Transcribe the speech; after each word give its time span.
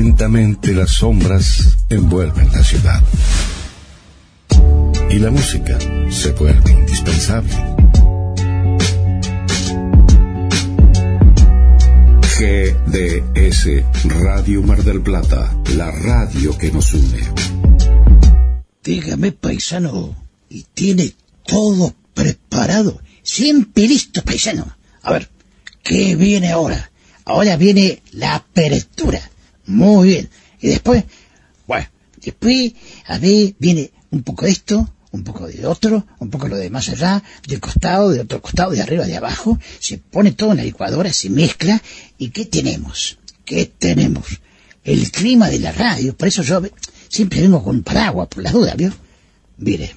Lentamente 0.00 0.72
las 0.74 0.90
sombras 0.92 1.76
envuelven 1.88 2.52
la 2.52 2.62
ciudad. 2.62 3.02
Y 5.10 5.18
la 5.18 5.32
música 5.32 5.76
se 6.08 6.30
vuelve 6.34 6.70
indispensable. 6.70 7.52
GDS 12.38 13.82
Radio 14.04 14.62
Mar 14.62 14.84
del 14.84 15.00
Plata, 15.00 15.52
la 15.74 15.90
radio 15.90 16.56
que 16.56 16.70
nos 16.70 16.94
une. 16.94 17.20
Dígame, 18.84 19.32
paisano, 19.32 20.14
¿y 20.48 20.62
tiene 20.74 21.12
todo 21.44 21.92
preparado? 22.14 23.02
Siempre 23.24 23.88
listo, 23.88 24.22
paisano. 24.22 24.76
A 25.02 25.10
ver, 25.10 25.28
¿qué 25.82 26.14
viene 26.14 26.52
ahora? 26.52 26.88
Ahora 27.24 27.56
viene 27.56 28.00
la 28.12 28.36
apertura. 28.36 29.20
Muy 29.68 30.08
bien. 30.08 30.30
Y 30.60 30.68
después, 30.68 31.04
bueno, 31.66 31.86
después, 32.16 32.72
a 33.06 33.18
ver, 33.18 33.54
viene 33.58 33.92
un 34.10 34.22
poco 34.22 34.46
de 34.46 34.50
esto, 34.50 34.94
un 35.12 35.22
poco 35.22 35.46
de 35.46 35.66
otro, 35.66 36.06
un 36.18 36.30
poco 36.30 36.48
lo 36.48 36.56
de 36.56 36.70
más 36.70 36.88
allá, 36.88 37.22
del 37.46 37.60
costado, 37.60 38.10
de 38.10 38.20
otro 38.20 38.40
costado, 38.40 38.70
de 38.72 38.80
arriba, 38.80 39.06
de 39.06 39.16
abajo, 39.16 39.58
se 39.78 39.98
pone 39.98 40.32
todo 40.32 40.52
en 40.52 40.56
la 40.56 40.64
licuadora, 40.64 41.12
se 41.12 41.28
mezcla, 41.28 41.80
¿y 42.16 42.30
qué 42.30 42.46
tenemos? 42.46 43.18
¿Qué 43.44 43.66
tenemos? 43.66 44.40
El 44.84 45.10
clima 45.10 45.50
de 45.50 45.58
la 45.58 45.72
radio, 45.72 46.16
por 46.16 46.28
eso 46.28 46.42
yo 46.42 46.62
siempre 47.08 47.42
vengo 47.42 47.62
con 47.62 47.82
paraguas, 47.82 48.28
por 48.28 48.42
las 48.42 48.54
dudas, 48.54 48.74
¿vio? 48.74 48.92
Mire, 49.58 49.94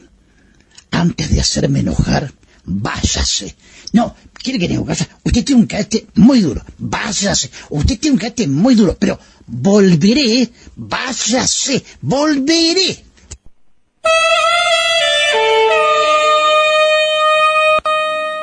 antes 0.92 1.32
de 1.32 1.40
hacerme 1.40 1.80
enojar, 1.80 2.34
váyase. 2.66 3.56
No, 3.94 4.16
quiere 4.42 4.60
que 4.60 4.68
tenga 4.68 4.86
casa. 4.86 5.08
Usted 5.24 5.44
tiene 5.44 5.62
un 5.62 5.68
carácter 5.68 6.06
muy 6.16 6.42
duro, 6.42 6.62
váyase. 6.78 7.50
Usted 7.70 8.00
tiene 8.00 8.16
un 8.16 8.20
carácter 8.20 8.48
muy 8.48 8.76
duro, 8.76 8.96
pero 9.00 9.20
volveré, 9.48 10.50
váyase, 10.76 11.84
volveré. 12.02 13.06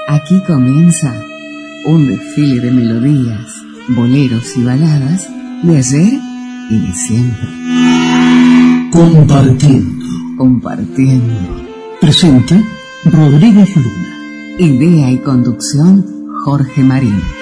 Aquí 0.08 0.40
comienza 0.46 1.14
un 1.86 2.08
desfile 2.08 2.60
de 2.60 2.70
melodías, 2.70 3.46
boleros 3.88 4.56
y 4.56 4.62
baladas 4.62 5.28
de 5.62 5.76
ayer 5.76 6.20
y 6.70 6.78
de 6.80 6.94
siempre. 6.94 7.48
Compartiendo. 8.90 10.04
Compartiendo. 10.36 11.66
Presenta 12.00 12.62
Rodríguez 13.04 13.74
Luna. 13.76 14.07
Idea 14.60 15.12
y 15.12 15.18
conducción 15.18 16.04
Jorge 16.44 16.82
Marín. 16.82 17.37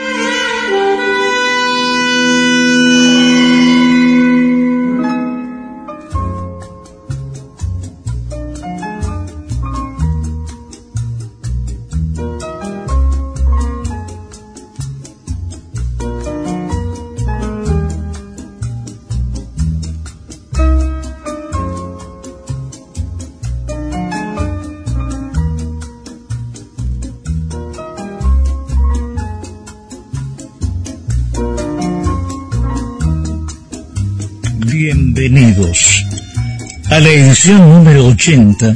Edición 37.37 37.69
número 37.69 38.07
80 38.07 38.75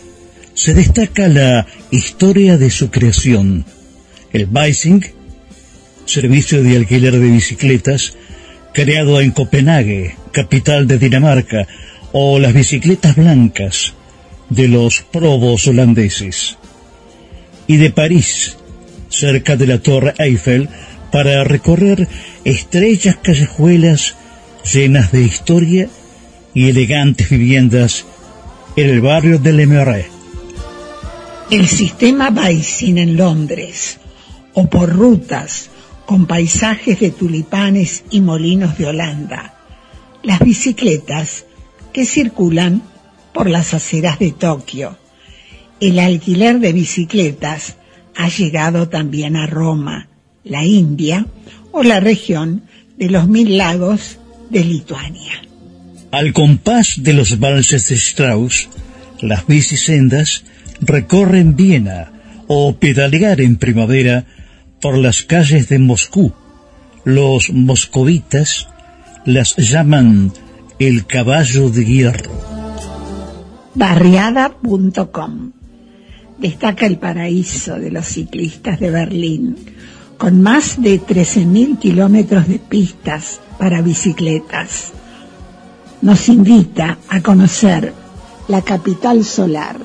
se 0.54 0.74
destaca 0.74 1.28
la 1.28 1.66
historia 1.90 2.58
de 2.58 2.70
su 2.70 2.90
creación. 2.90 3.64
El 4.32 4.46
Bicing, 4.46 5.04
servicio 6.04 6.62
de 6.62 6.76
alquiler 6.76 7.18
de 7.18 7.30
bicicletas, 7.30 8.14
creado 8.72 9.20
en 9.20 9.30
Copenhague, 9.30 10.16
capital 10.32 10.86
de 10.86 10.98
Dinamarca, 10.98 11.66
o 12.12 12.38
las 12.38 12.52
bicicletas 12.52 13.16
blancas 13.16 13.94
de 14.50 14.68
los 14.68 15.02
probos 15.02 15.66
holandeses. 15.66 16.58
Y 17.66 17.76
de 17.76 17.90
París, 17.90 18.56
cerca 19.08 19.56
de 19.56 19.66
la 19.66 19.78
Torre 19.78 20.14
Eiffel, 20.18 20.68
para 21.10 21.44
recorrer 21.44 22.08
estrechas 22.44 23.16
callejuelas 23.16 24.16
llenas 24.72 25.12
de 25.12 25.22
historia 25.22 25.88
y 26.54 26.68
elegantes 26.68 27.30
viviendas 27.30 28.04
en 28.76 28.88
el 28.88 29.00
barrio 29.00 29.38
de 29.38 29.52
Le 29.52 29.66
Marais. 29.66 30.21
El 31.52 31.68
sistema 31.68 32.30
Bicing 32.30 32.96
en 32.96 33.18
Londres, 33.18 33.98
o 34.54 34.70
por 34.70 34.88
rutas 34.88 35.68
con 36.06 36.24
paisajes 36.24 36.98
de 36.98 37.10
tulipanes 37.10 38.04
y 38.10 38.22
molinos 38.22 38.78
de 38.78 38.86
Holanda, 38.86 39.52
las 40.22 40.38
bicicletas 40.38 41.44
que 41.92 42.06
circulan 42.06 42.82
por 43.34 43.50
las 43.50 43.74
aceras 43.74 44.18
de 44.18 44.30
Tokio. 44.30 44.96
El 45.78 45.98
alquiler 45.98 46.58
de 46.58 46.72
bicicletas 46.72 47.76
ha 48.16 48.30
llegado 48.30 48.88
también 48.88 49.36
a 49.36 49.46
Roma, 49.46 50.08
la 50.44 50.64
India 50.64 51.26
o 51.70 51.82
la 51.82 52.00
región 52.00 52.62
de 52.96 53.10
los 53.10 53.28
Mil 53.28 53.58
Lagos 53.58 54.18
de 54.48 54.64
Lituania. 54.64 55.42
Al 56.12 56.32
compás 56.32 57.02
de 57.02 57.12
los 57.12 57.38
valses 57.38 57.90
de 57.90 57.96
Strauss, 57.96 58.70
las 59.20 59.46
bicisendas 59.46 60.44
recorren 60.82 61.56
Viena 61.56 62.12
o 62.48 62.74
pedalear 62.74 63.40
en 63.40 63.56
primavera 63.56 64.26
por 64.80 64.98
las 64.98 65.22
calles 65.22 65.68
de 65.68 65.78
Moscú. 65.78 66.32
Los 67.04 67.50
moscovitas 67.50 68.68
las 69.24 69.56
llaman 69.56 70.32
El 70.78 71.06
caballo 71.06 71.70
de 71.70 71.84
hierro. 71.84 72.32
Barriada.com 73.74 75.52
destaca 76.38 76.86
el 76.86 76.98
paraíso 76.98 77.78
de 77.78 77.90
los 77.90 78.06
ciclistas 78.06 78.80
de 78.80 78.90
Berlín, 78.90 79.56
con 80.18 80.42
más 80.42 80.82
de 80.82 81.00
13.000 81.00 81.78
kilómetros 81.78 82.48
de 82.48 82.58
pistas 82.58 83.40
para 83.58 83.80
bicicletas. 83.80 84.92
Nos 86.02 86.28
invita 86.28 86.98
a 87.08 87.20
conocer 87.22 87.94
la 88.48 88.62
capital 88.62 89.24
solar, 89.24 89.78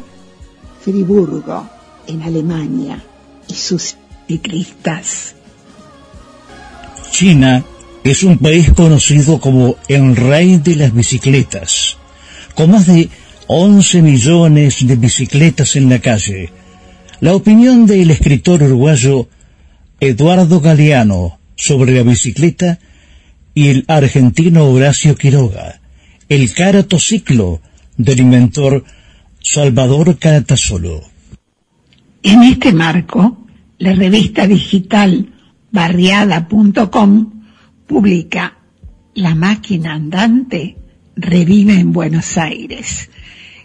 Friburgo, 0.87 1.69
en 2.07 2.21
Alemania, 2.21 3.03
y 3.49 3.53
sus 3.53 3.97
ciclistas. 4.25 5.35
China 7.11 7.61
es 8.05 8.23
un 8.23 8.37
país 8.37 8.71
conocido 8.71 9.37
como 9.41 9.75
el 9.89 10.15
rey 10.15 10.59
de 10.59 10.77
las 10.77 10.93
bicicletas, 10.93 11.97
con 12.55 12.71
más 12.71 12.87
de 12.87 13.09
11 13.47 14.01
millones 14.01 14.87
de 14.87 14.95
bicicletas 14.95 15.75
en 15.75 15.89
la 15.89 15.99
calle. 15.99 16.51
La 17.19 17.35
opinión 17.35 17.85
del 17.85 18.09
escritor 18.09 18.63
uruguayo 18.63 19.27
Eduardo 19.99 20.61
Galeano 20.61 21.37
sobre 21.57 21.91
la 21.91 22.03
bicicleta 22.03 22.79
y 23.53 23.67
el 23.67 23.83
argentino 23.89 24.69
Horacio 24.69 25.17
Quiroga, 25.17 25.81
el 26.29 26.53
caratociclo 26.53 27.59
del 27.97 28.21
inventor 28.21 28.85
Salvador 29.49 30.19
Caratasolo. 30.19 31.01
En 32.21 32.43
este 32.43 32.73
marco, 32.73 33.47
la 33.77 33.93
revista 33.93 34.45
digital 34.45 35.29
barriada.com 35.71 37.31
publica 37.87 38.57
La 39.15 39.35
máquina 39.35 39.93
andante 39.93 40.75
revive 41.15 41.79
en 41.79 41.93
Buenos 41.93 42.37
Aires, 42.37 43.09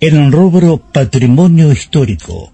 en 0.00 0.16
el 0.16 0.32
rubro 0.32 0.78
Patrimonio 0.78 1.70
Histórico, 1.70 2.52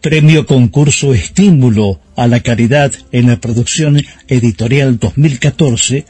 premio 0.00 0.44
concurso 0.44 1.14
estímulo 1.14 2.00
a 2.16 2.26
la 2.26 2.40
caridad 2.40 2.90
en 3.12 3.28
la 3.28 3.36
producción 3.36 4.02
editorial 4.26 4.98
2014, 4.98 6.04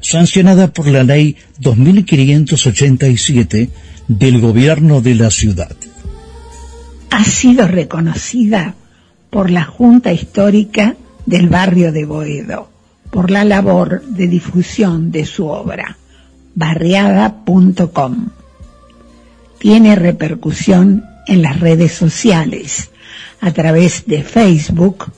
sancionada 0.00 0.72
por 0.72 0.86
la 0.86 1.04
ley 1.04 1.36
2587 1.58 3.68
del 4.08 4.40
gobierno 4.40 5.02
de 5.02 5.16
la 5.16 5.30
ciudad. 5.30 5.76
Ha 7.10 7.24
sido 7.24 7.68
reconocida 7.68 8.74
por 9.30 9.50
la 9.50 9.64
Junta 9.64 10.12
Histórica 10.12 10.96
del 11.26 11.48
barrio 11.48 11.92
de 11.92 12.04
Boedo 12.04 12.70
por 13.10 13.30
la 13.30 13.44
labor 13.44 14.02
de 14.06 14.28
difusión 14.28 15.10
de 15.10 15.26
su 15.26 15.46
obra, 15.46 15.98
barriada.com. 16.54 18.28
Tiene 19.58 19.96
repercusión 19.96 21.04
en 21.26 21.42
las 21.42 21.60
redes 21.60 21.92
sociales 21.92 22.90
a 23.40 23.52
través 23.52 24.06
de 24.06 24.22
Facebook, 24.22 25.12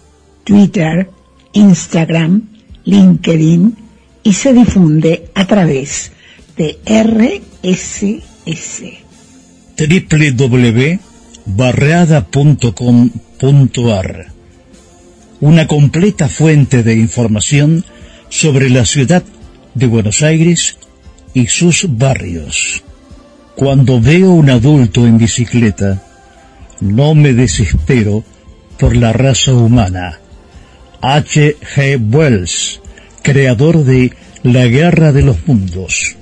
Twitter, 0.45 1.11
Instagram, 1.53 2.49
LinkedIn 2.85 3.77
y 4.23 4.33
se 4.33 4.53
difunde 4.53 5.31
a 5.35 5.47
través 5.47 6.13
de 6.57 6.79
RSS. 6.87 8.05
www.barreada.com.ar 11.47 14.27
Una 15.41 15.67
completa 15.67 16.29
fuente 16.29 16.83
de 16.83 16.93
información 16.95 17.87
sobre 18.29 18.69
la 18.71 18.85
ciudad 18.85 19.23
de 19.75 19.87
Buenos 19.87 20.23
Aires 20.23 20.77
y 21.35 21.49
sus 21.49 21.87
barrios. 21.89 22.85
Cuando 23.57 24.01
veo 24.01 24.31
un 24.31 24.51
adulto 24.51 25.05
en 25.07 25.19
bicicleta, 25.19 26.03
no 26.81 27.15
me 27.15 27.33
desespero 27.33 28.25
por 28.79 28.97
la 28.97 29.13
raza 29.13 29.55
humana. 29.55 30.19
H. 31.01 31.57
G. 31.75 32.13
Wells, 32.13 32.81
creador 33.23 33.85
de 33.85 34.13
La 34.43 34.67
Guerra 34.67 35.13
de 35.13 35.23
los 35.23 35.47
Mundos. 35.47 36.17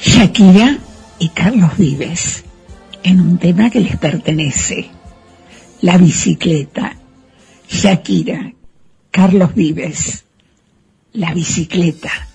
Shakira 0.00 0.78
y 1.18 1.28
Carlos 1.30 1.72
Vives, 1.76 2.44
en 3.02 3.20
un 3.20 3.38
tema 3.38 3.70
que 3.70 3.80
les 3.80 3.96
pertenece. 3.96 4.90
La 5.80 5.98
bicicleta. 5.98 6.96
Shakira, 7.68 8.52
Carlos 9.10 9.54
Vives. 9.54 10.24
La 11.12 11.32
bicicleta. 11.34 12.27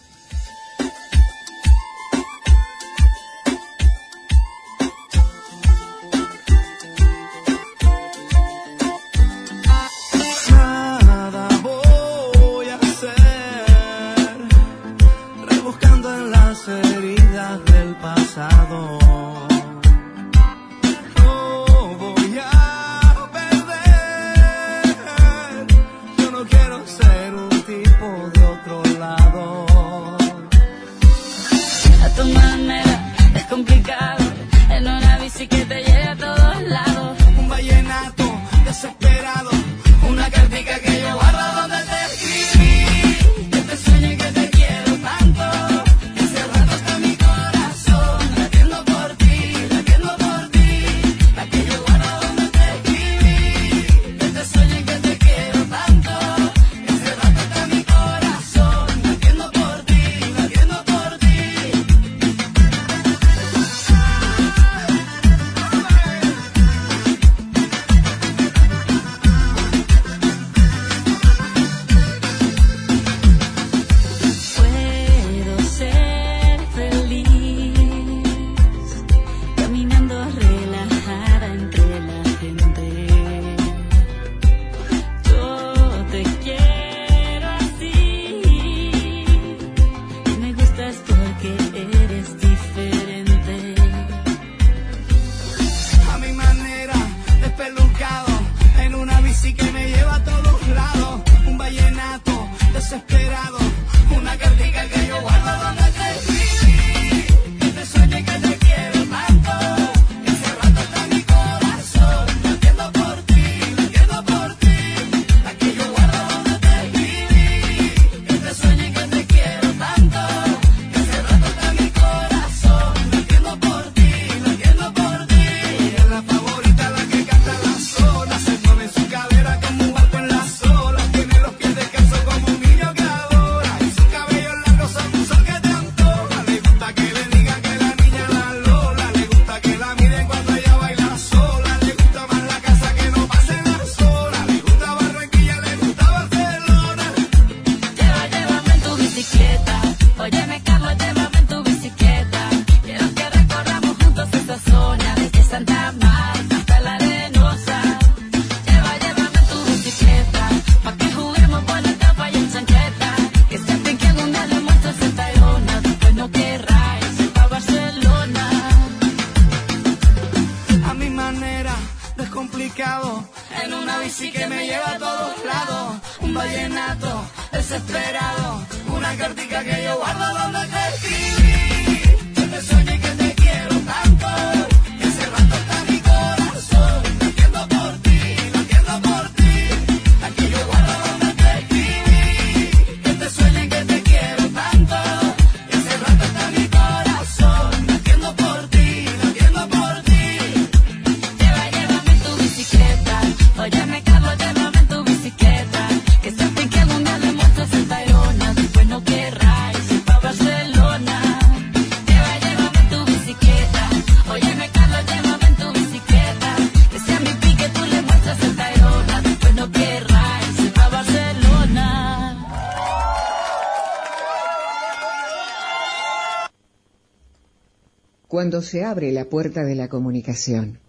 Cuando 228.44 228.62
se 228.62 228.84
abre 228.84 229.14
la 229.14 229.30
puerta 229.30 229.64
de 229.64 229.74
la 229.74 229.88
comunicación, 229.88 230.80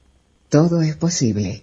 todo 0.49 0.82
es 0.82 0.96
posible. 0.96 1.62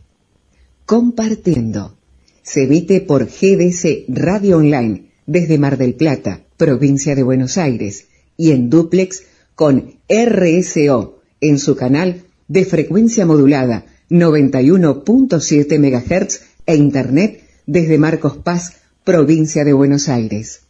Compartiendo. 0.85 1.97
Se 2.43 2.63
emite 2.63 3.01
por 3.01 3.25
GDC 3.25 4.05
Radio 4.07 4.59
Online 4.59 5.11
desde 5.25 5.57
Mar 5.57 5.77
del 5.77 5.95
Plata, 5.95 6.43
provincia 6.55 7.13
de 7.13 7.23
Buenos 7.23 7.57
Aires, 7.57 8.05
y 8.37 8.51
en 8.51 8.69
duplex 8.69 9.23
con 9.53 9.95
RSO 10.07 11.19
en 11.41 11.59
su 11.59 11.75
canal 11.75 12.23
de 12.47 12.63
frecuencia 12.63 13.25
modulada 13.25 13.85
91.7 14.09 15.77
MHz 15.77 16.39
e 16.67 16.75
Internet 16.77 17.43
desde 17.67 17.97
Marcos 17.97 18.37
Paz, 18.37 18.77
provincia 19.03 19.65
de 19.65 19.73
Buenos 19.73 20.07
Aires. 20.07 20.61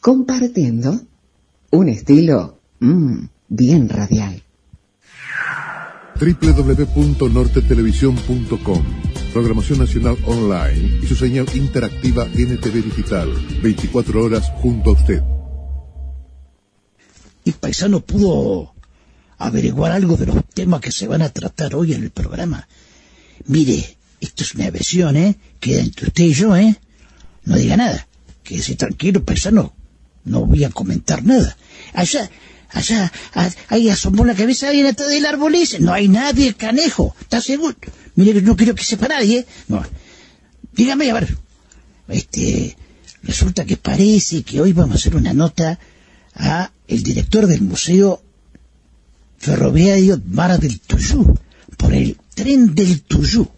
Compartiendo 0.00 1.02
un 1.70 1.90
estilo 1.90 2.60
mm, 2.80 3.24
bien 3.50 3.90
radial. 3.90 4.43
www.nortetelevisión.com 6.32 8.82
Programación 9.34 9.80
Nacional 9.80 10.16
Online 10.24 11.00
y 11.02 11.06
su 11.06 11.16
señal 11.16 11.46
interactiva 11.54 12.24
NTV 12.24 12.82
Digital. 12.82 13.30
24 13.62 14.24
horas 14.24 14.50
junto 14.56 14.90
a 14.90 14.94
usted. 14.94 15.22
Y 17.44 17.52
Paisano 17.52 18.00
pudo 18.00 18.72
averiguar 19.36 19.92
algo 19.92 20.16
de 20.16 20.24
los 20.26 20.42
temas 20.46 20.80
que 20.80 20.92
se 20.92 21.06
van 21.06 21.20
a 21.20 21.28
tratar 21.28 21.74
hoy 21.74 21.92
en 21.92 22.04
el 22.04 22.10
programa. 22.10 22.66
Mire, 23.46 23.98
esto 24.20 24.44
es 24.44 24.54
una 24.54 24.70
versión, 24.70 25.16
¿eh? 25.16 25.36
Queda 25.60 25.82
entre 25.82 26.06
usted 26.06 26.24
y 26.24 26.32
yo, 26.32 26.56
¿eh? 26.56 26.74
No 27.44 27.56
diga 27.56 27.76
nada. 27.76 28.06
Quédese 28.42 28.76
tranquilo, 28.76 29.22
paisano. 29.22 29.74
No 30.24 30.46
voy 30.46 30.64
a 30.64 30.70
comentar 30.70 31.22
nada. 31.22 31.54
Allá, 31.92 32.30
allá, 32.74 33.12
ahí 33.68 33.88
asomó 33.88 34.24
la 34.24 34.34
cabeza 34.34 34.68
alguien 34.68 34.86
atrás 34.86 35.08
del 35.08 35.26
árbol 35.26 35.54
ese. 35.54 35.78
No 35.78 35.92
hay 35.92 36.08
nadie, 36.08 36.54
canejo. 36.54 37.14
¿Está 37.20 37.40
seguro? 37.40 37.76
Mire 38.16 38.42
no 38.42 38.56
quiero 38.56 38.74
que 38.74 38.84
sepa 38.84 39.08
nadie, 39.08 39.38
¿eh? 39.38 39.46
No. 39.68 39.82
Dígame, 40.72 41.10
a 41.10 41.14
ver. 41.14 41.38
Este, 42.08 42.76
resulta 43.22 43.64
que 43.64 43.76
parece 43.76 44.42
que 44.42 44.60
hoy 44.60 44.72
vamos 44.72 44.96
a 44.96 44.98
hacer 44.98 45.16
una 45.16 45.32
nota 45.32 45.78
a 46.34 46.70
el 46.86 47.02
director 47.02 47.46
del 47.46 47.62
Museo 47.62 48.22
Ferroviario 49.38 50.20
Mar 50.26 50.58
del 50.58 50.80
Tuyú, 50.80 51.38
por 51.76 51.92
el 51.94 52.16
tren 52.34 52.74
del 52.74 53.02
Tuyú. 53.02 53.48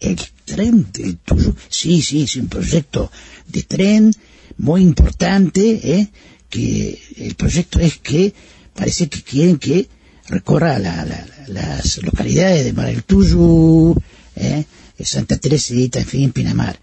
El 0.00 0.16
tren 0.44 0.86
del 0.92 1.16
Tuyú. 1.18 1.54
Sí, 1.68 2.02
sí, 2.02 2.22
es 2.22 2.36
un 2.36 2.48
proyecto 2.48 3.10
de 3.48 3.62
tren 3.62 4.14
muy 4.58 4.82
importante, 4.82 5.94
¿eh? 5.94 6.08
Que 6.48 7.00
el 7.16 7.34
proyecto 7.34 7.78
es 7.80 7.98
que 7.98 8.32
parece 8.74 9.08
que 9.08 9.22
quieren 9.22 9.58
que 9.58 9.88
recorra 10.28 10.78
la- 10.78 11.04
la- 11.04 11.26
las 11.48 12.02
localidades 12.02 12.64
de 12.64 12.72
Mar 12.72 12.86
del 12.86 13.04
Tuyú, 13.04 13.94
¿eh? 14.36 14.64
Santa 15.00 15.36
Teresita, 15.36 16.00
en 16.00 16.06
fin, 16.06 16.32
Pinamar. 16.32 16.78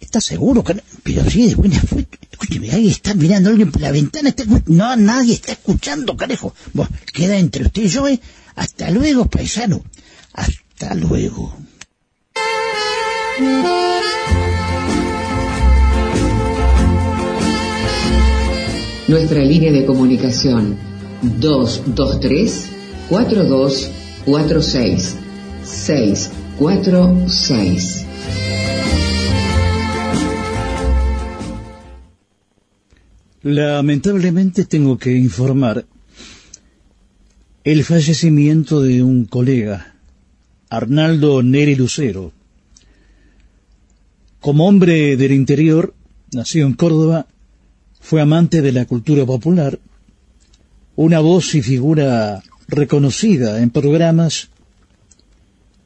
¿Estás 0.00 0.24
seguro? 0.24 0.64
Que 0.64 0.74
no? 0.74 0.82
Pero 1.02 1.28
sí, 1.28 1.48
de 1.48 1.54
buena 1.56 1.80
fuente. 1.80 2.18
Escúcheme, 2.30 2.70
ahí 2.70 2.88
está 2.88 3.12
mirando 3.14 3.50
alguien 3.50 3.70
por 3.70 3.82
la 3.82 3.90
ventana. 3.92 4.30
Está 4.30 4.44
no, 4.66 4.96
nadie 4.96 5.34
está 5.34 5.52
escuchando, 5.52 6.16
carajo. 6.16 6.54
Bueno, 6.72 6.90
queda 7.12 7.36
entre 7.38 7.64
usted 7.66 7.82
y 7.82 7.88
yo, 7.88 8.08
¿eh? 8.08 8.18
Hasta 8.54 8.90
luego, 8.90 9.26
paisano. 9.28 9.84
Hasta 10.32 10.94
luego. 10.94 11.54
Nuestra 19.10 19.42
línea 19.42 19.72
de 19.72 19.84
comunicación 19.86 20.76
223 21.40 22.70
4246 23.08 25.16
646. 25.64 28.06
Lamentablemente 33.42 34.64
tengo 34.64 34.96
que 34.96 35.16
informar 35.16 35.86
el 37.64 37.82
fallecimiento 37.82 38.80
de 38.80 39.02
un 39.02 39.24
colega, 39.24 39.96
Arnaldo 40.68 41.42
Neri 41.42 41.74
Lucero. 41.74 42.30
Como 44.38 44.68
hombre 44.68 45.16
del 45.16 45.32
interior, 45.32 45.94
nacido 46.32 46.68
en 46.68 46.74
Córdoba, 46.74 47.26
fue 48.00 48.20
amante 48.20 48.62
de 48.62 48.72
la 48.72 48.86
cultura 48.86 49.24
popular, 49.24 49.78
una 50.96 51.20
voz 51.20 51.54
y 51.54 51.62
figura 51.62 52.42
reconocida 52.66 53.62
en 53.62 53.70
programas 53.70 54.48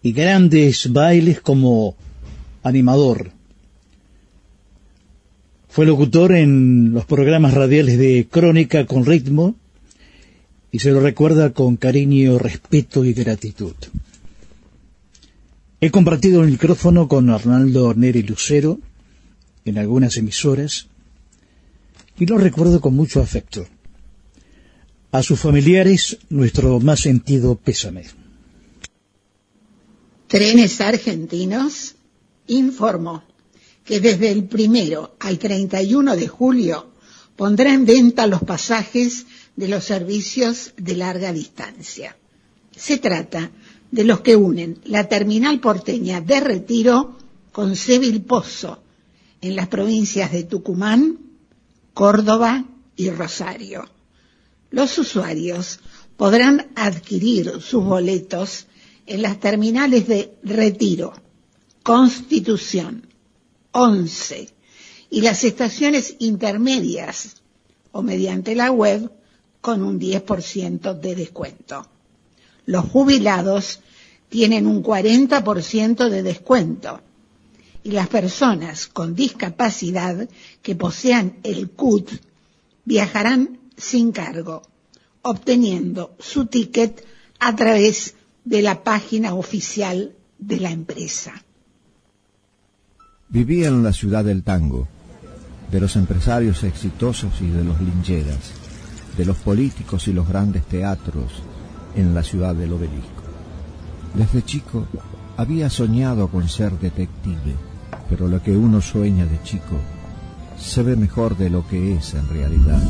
y 0.02 0.12
grandes 0.12 0.92
bailes 0.92 1.40
como 1.40 1.97
animador. 2.62 3.33
Fue 5.68 5.87
locutor 5.87 6.33
en 6.33 6.92
los 6.92 7.04
programas 7.04 7.52
radiales 7.54 7.99
de 7.99 8.28
Crónica 8.30 8.87
con 8.87 9.04
ritmo 9.04 9.56
y 10.71 10.78
se 10.78 10.92
lo 10.92 11.00
recuerda 11.00 11.52
con 11.52 11.76
cariño, 11.76 12.38
respeto 12.38 13.04
y 13.04 13.12
gratitud. 13.12 13.75
He 15.80 15.90
compartido 15.90 16.42
el 16.42 16.50
micrófono 16.52 17.09
con 17.09 17.28
Arnaldo 17.28 17.92
Neri 17.94 18.23
Lucero 18.23 18.78
en 19.64 19.78
algunas 19.78 20.16
emisoras 20.16 20.88
y 22.18 22.26
lo 22.26 22.38
recuerdo 22.38 22.80
con 22.80 22.94
mucho 22.94 23.21
afecto. 23.21 23.66
A 25.11 25.23
sus 25.23 25.40
familiares 25.40 26.18
nuestro 26.28 26.80
más 26.80 27.00
sentido 27.00 27.56
pésame. 27.56 28.04
Trenes 30.26 30.80
Argentinos 30.80 31.94
informó 32.49 33.23
que 33.85 34.00
desde 34.00 34.30
el 34.30 34.44
primero 34.44 35.14
al 35.21 35.38
31 35.38 36.16
de 36.16 36.26
julio 36.26 36.90
pondrá 37.37 37.73
en 37.73 37.85
venta 37.85 38.26
los 38.26 38.42
pasajes 38.42 39.26
de 39.56 39.68
los 39.68 39.85
servicios 39.85 40.73
de 40.76 40.97
larga 40.97 41.33
distancia. 41.33 42.16
Se 42.76 42.99
trata 42.99 43.50
de 43.90 44.04
los 44.04 44.21
que 44.21 44.35
unen 44.35 44.78
la 44.85 45.09
terminal 45.09 45.61
porteña 45.61 46.21
de 46.21 46.40
Retiro 46.40 47.16
con 47.52 47.76
Seville 47.76 48.21
Pozo 48.21 48.80
en 49.40 49.54
las 49.54 49.68
provincias 49.68 50.33
de 50.33 50.44
Tucumán, 50.44 51.18
Córdoba 51.94 52.64
y 52.96 53.08
Rosario. 53.10 53.88
Los 54.70 54.98
usuarios 54.98 55.78
podrán 56.16 56.66
adquirir 56.74 57.62
sus 57.62 57.84
boletos 57.84 58.66
en 59.06 59.22
las 59.22 59.38
terminales 59.38 60.08
de 60.08 60.36
Retiro, 60.42 61.12
Constitución, 61.84 63.06
11 63.70 64.48
y 65.10 65.20
las 65.20 65.44
estaciones 65.44 66.16
intermedias 66.18 67.36
o 67.92 68.02
mediante 68.02 68.56
la 68.56 68.72
web 68.72 69.12
con 69.60 69.82
un 69.82 70.00
10% 70.00 70.98
de 70.98 71.14
descuento. 71.14 71.86
Los 72.66 72.86
jubilados 72.86 73.80
tienen 74.28 74.66
un 74.66 74.82
40% 74.82 76.08
de 76.08 76.22
descuento 76.24 77.00
y 77.85 77.91
las 77.91 78.09
personas 78.09 78.87
con 78.87 79.14
discapacidad 79.14 80.29
que 80.62 80.75
posean 80.75 81.37
el 81.43 81.71
CUT 81.71 82.11
viajarán 82.85 83.61
sin 83.76 84.11
cargo, 84.11 84.62
obteniendo 85.23 86.17
su 86.19 86.47
ticket 86.47 87.07
a 87.38 87.55
través 87.55 88.14
de 88.45 88.62
la 88.62 88.83
página 88.83 89.35
oficial 89.35 90.14
de 90.38 90.61
la 90.61 90.71
empresa. 90.71 91.33
Vivía 93.29 93.69
en 93.69 93.83
la 93.83 93.93
ciudad 93.93 94.25
del 94.25 94.43
tango, 94.43 94.88
de 95.71 95.81
los 95.81 95.97
empresarios 95.97 96.64
exitosos 96.64 97.41
y 97.43 97.49
de 97.49 97.64
los 97.64 97.81
lincheras, 97.81 98.53
de 99.17 99.26
los 99.26 99.37
políticos 99.37 100.09
y 100.09 100.12
los 100.14 100.26
grandes 100.26 100.64
teatros 100.67 101.33
en 101.95 102.14
la 102.14 102.23
ciudad 102.23 102.55
del 102.55 102.73
obelisco. 102.73 103.23
Desde 104.14 104.43
chico 104.43 104.87
había 105.37 105.69
soñado 105.69 106.29
con 106.29 106.49
ser 106.49 106.79
detective, 106.79 107.57
pero 108.16 108.28
lo 108.28 108.40
que 108.40 108.52
uno 108.52 108.80
sueña 108.80 109.26
de 109.26 109.42
chico 109.42 109.76
se 110.56 110.85
ve 110.85 110.94
mejor 110.94 111.37
de 111.37 111.50
lo 111.50 111.66
que 111.66 111.97
es 111.97 112.14
en 112.14 112.28
realidad. 112.28 112.80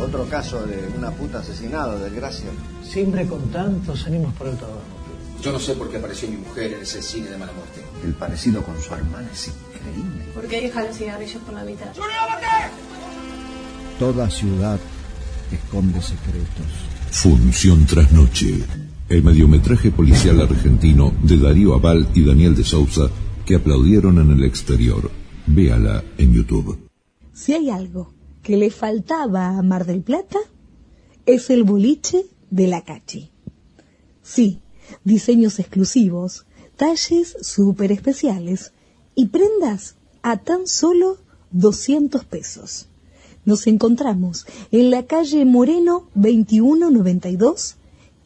Otro 0.00 0.24
caso 0.28 0.66
de 0.66 0.88
una 0.98 1.12
puta 1.12 1.38
asesinada, 1.38 1.96
desgracia. 2.00 2.50
Siempre 2.82 3.24
con 3.28 3.50
tantos 3.50 4.04
ánimos 4.04 4.34
por 4.34 4.48
el 4.48 4.56
trabajo. 4.56 4.80
Yo 5.40 5.52
no 5.52 5.60
sé 5.60 5.74
por 5.74 5.88
qué 5.88 5.98
apareció 5.98 6.28
mi 6.28 6.38
mujer 6.38 6.72
en 6.72 6.82
ese 6.82 7.00
cine 7.00 7.30
de 7.30 7.38
mala 7.38 7.52
muerte. 7.52 7.84
El 8.04 8.14
parecido 8.14 8.64
con 8.64 8.80
su 8.82 8.92
hermana 8.92 9.28
es 9.32 9.46
increíble. 9.46 10.24
¿Por 10.34 10.46
qué 10.48 10.62
deja 10.62 10.84
los 10.84 10.96
cigarrillos 10.96 11.40
por 11.42 11.54
la 11.54 11.62
mitad? 11.62 11.92
Toda 14.00 14.28
ciudad 14.28 14.80
esconde 15.52 16.02
secretos. 16.02 16.66
Función 17.12 17.86
tras 17.86 18.10
noche. 18.10 18.64
El 19.08 19.22
mediometraje 19.22 19.92
policial 19.92 20.40
argentino 20.40 21.12
de 21.22 21.36
Darío 21.36 21.74
Aval 21.74 22.08
y 22.12 22.24
Daniel 22.24 22.56
de 22.56 22.64
Sousa 22.64 23.08
que 23.44 23.54
aplaudieron 23.54 24.18
en 24.18 24.32
el 24.32 24.42
exterior. 24.42 25.12
Véala 25.46 26.02
en 26.18 26.34
YouTube. 26.34 26.76
Si 27.32 27.52
hay 27.52 27.70
algo 27.70 28.12
que 28.42 28.56
le 28.56 28.70
faltaba 28.70 29.56
a 29.56 29.62
Mar 29.62 29.86
del 29.86 30.02
Plata, 30.02 30.40
es 31.24 31.50
el 31.50 31.62
boliche 31.62 32.26
de 32.50 32.66
la 32.66 32.82
Cachi. 32.82 33.30
Sí, 34.22 34.58
diseños 35.04 35.60
exclusivos, 35.60 36.44
talles 36.74 37.36
súper 37.42 37.92
especiales 37.92 38.72
y 39.14 39.26
prendas 39.26 39.94
a 40.22 40.38
tan 40.38 40.66
solo 40.66 41.18
200 41.52 42.24
pesos. 42.24 42.88
Nos 43.44 43.68
encontramos 43.68 44.46
en 44.72 44.90
la 44.90 45.06
calle 45.06 45.44
Moreno 45.44 46.08
2192, 46.16 47.75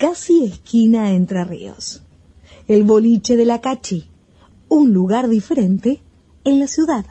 casi 0.00 0.44
esquina 0.44 1.12
Entre 1.12 1.44
Ríos. 1.44 2.00
El 2.68 2.84
boliche 2.84 3.36
de 3.36 3.44
la 3.44 3.60
Cachi, 3.60 4.08
un 4.70 4.94
lugar 4.94 5.28
diferente 5.28 6.00
en 6.42 6.58
la 6.58 6.68
ciudad. 6.68 7.04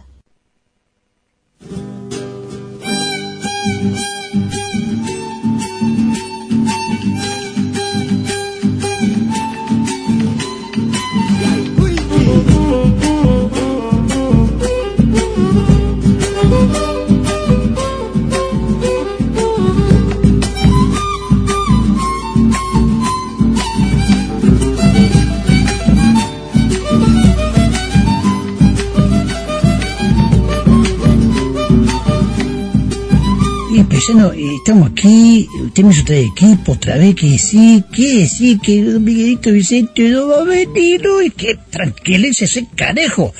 Eh, 34.07 34.55
estamos 34.55 34.91
aquí, 34.91 35.47
tenemos 35.73 35.99
otra 35.99 36.15
equipo, 36.15 36.71
otra 36.71 36.95
vez 36.95 37.15
que 37.15 37.38
sí, 37.38 37.83
que 37.93 38.27
sí, 38.27 38.57
que 38.57 38.81
don 38.81 39.03
Miguelito 39.03 39.51
Vicente 39.51 40.09
no 40.09 40.29
va 40.29 40.41
a 40.41 40.43
venir, 40.45 41.01
es 41.25 41.33
que 41.33 41.59
tranquilice 41.69 42.45
ese 42.45 42.65
canejo. 42.75 43.33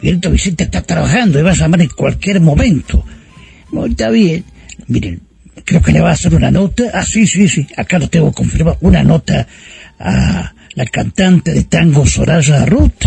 Miguelito 0.00 0.30
Vicente 0.30 0.64
está 0.64 0.82
trabajando 0.82 1.40
y 1.40 1.42
va 1.42 1.50
a 1.50 1.54
llamar 1.54 1.82
en 1.82 1.88
cualquier 1.88 2.40
momento. 2.40 3.04
Está 3.88 4.10
bien. 4.10 4.44
Miren, 4.86 5.22
creo 5.64 5.82
que 5.82 5.92
le 5.92 6.00
va 6.00 6.10
a 6.10 6.12
hacer 6.12 6.34
una 6.34 6.52
nota, 6.52 6.84
ah, 6.94 7.04
sí, 7.04 7.26
sí, 7.26 7.48
sí, 7.48 7.66
acá 7.76 7.98
lo 7.98 8.08
tengo 8.08 8.32
confirmado, 8.32 8.78
una 8.80 9.02
nota 9.02 9.48
a 9.98 10.54
la 10.74 10.86
cantante 10.86 11.52
de 11.52 11.64
tango 11.64 12.06
Soraya 12.06 12.64
Ruth. 12.64 13.06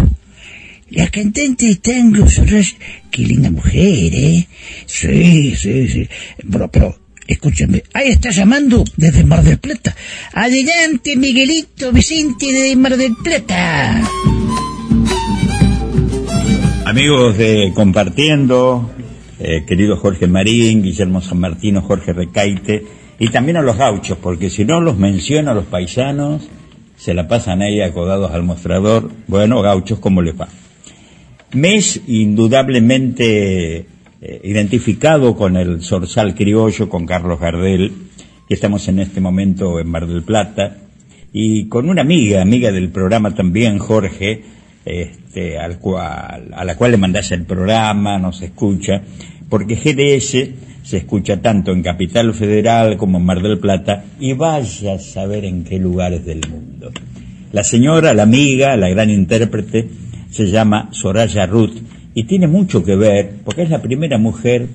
La 0.92 1.10
cantante 1.10 1.66
de 1.66 1.76
tango 1.78 2.30
Soraya, 2.30 2.78
qué 3.10 3.24
linda 3.24 3.50
mujer, 3.50 4.14
¿eh? 4.14 4.48
Sí, 4.86 5.56
sí, 5.56 5.88
sí. 5.88 6.08
Bueno, 6.44 6.70
pero, 6.72 6.96
escúchenme, 7.26 7.82
ahí 7.92 8.10
está 8.10 8.30
llamando 8.30 8.84
desde 8.96 9.24
Mar 9.24 9.42
del 9.42 9.58
Plata. 9.58 9.96
Adelante, 10.34 11.16
Miguelito 11.16 11.92
Vicente 11.92 12.52
de 12.52 12.76
Mar 12.76 12.98
del 12.98 13.16
Plata. 13.24 14.00
Amigos 16.86 17.36
de 17.36 17.72
Compartiendo, 17.74 18.92
eh, 19.40 19.66
querido 19.66 19.98
Jorge 19.98 20.28
Marín, 20.28 20.84
Guillermo 20.84 21.20
San 21.20 21.40
Martino, 21.40 21.82
Jorge 21.82 22.14
Recaite, 22.14 22.86
y 23.18 23.30
también 23.30 23.58
a 23.58 23.64
los 23.64 23.76
gauchos, 23.76 24.20
porque 24.22 24.52
si 24.52 24.66
no 24.66 24.80
los 24.82 25.00
menciono 25.00 25.50
a 25.50 25.56
los 25.56 25.66
paisanos, 25.66 26.48
se 26.96 27.16
la 27.16 27.28
pasan 27.28 27.64
ahí 27.64 27.82
acodados 27.82 28.30
al 28.30 28.44
mostrador. 28.44 29.10
Bueno, 29.26 29.64
gauchos, 29.64 29.98
¿cómo 29.98 30.22
les 30.22 30.40
va? 30.40 30.48
Mes 31.56 32.02
indudablemente 32.08 33.78
eh, 33.78 34.42
identificado 34.44 35.38
con 35.38 35.56
el 35.56 35.82
zorzal 35.82 36.36
criollo, 36.36 36.90
con 36.90 37.06
Carlos 37.06 37.40
Gardel, 37.40 37.94
que 38.46 38.54
estamos 38.54 38.88
en 38.90 39.00
este 39.00 39.22
momento 39.22 39.80
en 39.80 39.88
Mar 39.88 40.06
del 40.06 40.24
Plata, 40.24 40.76
y 41.32 41.70
con 41.70 41.90
una 41.90 42.02
amiga, 42.02 42.42
amiga 42.42 42.74
del 42.74 42.90
programa 42.90 43.34
también, 43.34 43.78
Jorge, 43.78 44.44
este, 44.84 45.58
al 45.58 45.80
cual, 45.80 46.54
a 46.54 46.66
la 46.66 46.76
cual 46.76 46.92
le 46.92 46.98
mandás 46.98 47.32
el 47.32 47.44
programa, 47.44 48.20
nos 48.20 48.42
escucha, 48.42 49.02
porque 49.50 49.76
GDS 49.76 50.50
se 50.84 50.98
escucha 50.98 51.42
tanto 51.42 51.72
en 51.72 51.84
Capital 51.84 52.34
Federal 52.34 52.98
como 52.98 53.18
en 53.18 53.26
Mar 53.26 53.42
del 53.42 53.60
Plata, 53.60 54.04
y 54.20 54.34
vaya 54.34 54.96
a 54.96 55.00
saber 55.00 55.46
en 55.46 55.64
qué 55.64 55.80
lugares 55.80 56.26
del 56.26 56.42
mundo. 56.50 56.92
La 57.54 57.64
señora, 57.64 58.14
la 58.14 58.24
amiga, 58.24 58.76
la 58.76 58.90
gran 58.90 59.10
intérprete, 59.10 59.88
se 60.36 60.48
llama 60.48 60.90
Soraya 60.92 61.46
Ruth 61.46 61.78
y 62.14 62.26
tiene 62.26 62.48
mucho 62.48 62.84
que 62.84 62.98
ver 62.98 63.36
porque 63.46 63.62
es 63.62 63.70
la 63.70 63.82
primera 63.82 64.18
mujer 64.18 64.68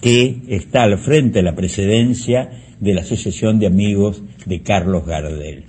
que 0.00 0.40
está 0.48 0.82
al 0.82 0.98
frente 0.98 1.38
de 1.38 1.42
la 1.44 1.54
presidencia 1.54 2.50
de 2.80 2.92
la 2.92 3.02
Asociación 3.02 3.60
de 3.60 3.68
Amigos 3.68 4.24
de 4.46 4.62
Carlos 4.62 5.06
Gardel. 5.06 5.62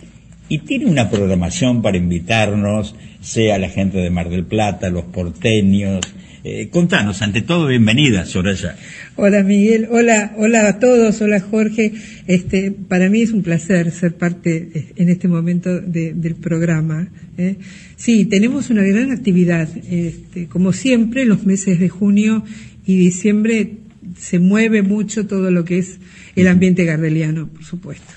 Y 0.50 0.60
tiene 0.60 0.88
una 0.88 1.12
programación 1.12 1.84
para 1.84 1.98
invitarnos, 1.98 2.96
sea 3.22 3.60
la 3.60 3.70
gente 3.70 4.00
de 4.00 4.10
Mar 4.10 4.30
del 4.30 4.46
Plata, 4.46 4.90
los 4.90 5.04
porteños. 5.04 6.00
Eh, 6.50 6.70
contanos, 6.72 7.22
ante 7.22 7.42
todo, 7.42 7.68
bienvenida, 7.68 8.26
Soraya. 8.26 8.78
Hola 9.18 9.44
Miguel, 9.44 9.90
hola, 9.92 10.34
hola 10.38 10.70
a 10.70 10.80
todos, 10.80 11.20
hola 11.20 11.42
Jorge. 11.42 11.92
Este, 12.26 12.72
para 12.72 13.10
mí 13.10 13.22
es 13.22 13.32
un 13.34 13.44
placer 13.44 13.92
ser 13.92 14.14
parte 14.16 14.70
eh, 14.74 14.86
en 14.96 15.10
este 15.10 15.28
momento 15.28 15.82
de- 15.82 16.14
del 16.14 16.36
programa. 16.36 17.10
¿eh? 17.38 17.58
Sí, 17.98 18.24
tenemos 18.24 18.70
una 18.70 18.84
gran 18.84 19.12
actividad. 19.12 19.68
Este, 19.92 20.48
como 20.48 20.72
siempre, 20.72 21.26
los 21.26 21.46
meses 21.46 21.82
de 21.82 21.90
junio 21.90 22.46
y 22.86 22.96
diciembre 22.96 23.74
se 24.18 24.40
mueve 24.40 24.84
mucho 24.84 25.28
todo 25.28 25.52
lo 25.52 25.66
que 25.66 25.80
es 25.80 25.98
el 26.38 26.48
ambiente 26.48 26.86
gardeliano, 26.86 27.50
por 27.50 27.66
supuesto. 27.66 28.14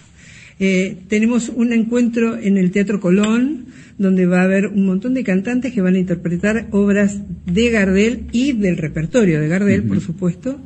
Eh, 0.60 0.98
tenemos 1.08 1.48
un 1.48 1.72
encuentro 1.72 2.38
en 2.38 2.58
el 2.58 2.70
Teatro 2.70 3.00
Colón, 3.00 3.64
donde 4.00 4.24
va 4.24 4.40
a 4.40 4.44
haber 4.44 4.68
un 4.68 4.86
montón 4.86 5.12
de 5.12 5.22
cantantes 5.22 5.74
que 5.74 5.82
van 5.82 5.94
a 5.94 5.98
interpretar 5.98 6.68
obras 6.70 7.20
de 7.44 7.68
Gardel 7.68 8.28
y 8.32 8.52
del 8.52 8.78
repertorio 8.78 9.38
de 9.38 9.46
Gardel, 9.46 9.82
por 9.82 10.00
supuesto, 10.00 10.58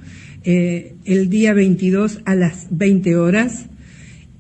eh, 0.45 0.95
el 1.05 1.29
día 1.31 1.53
22 1.53 2.21
a 2.27 2.37
las 2.37 2.69
20 2.71 3.17
horas, 3.17 3.67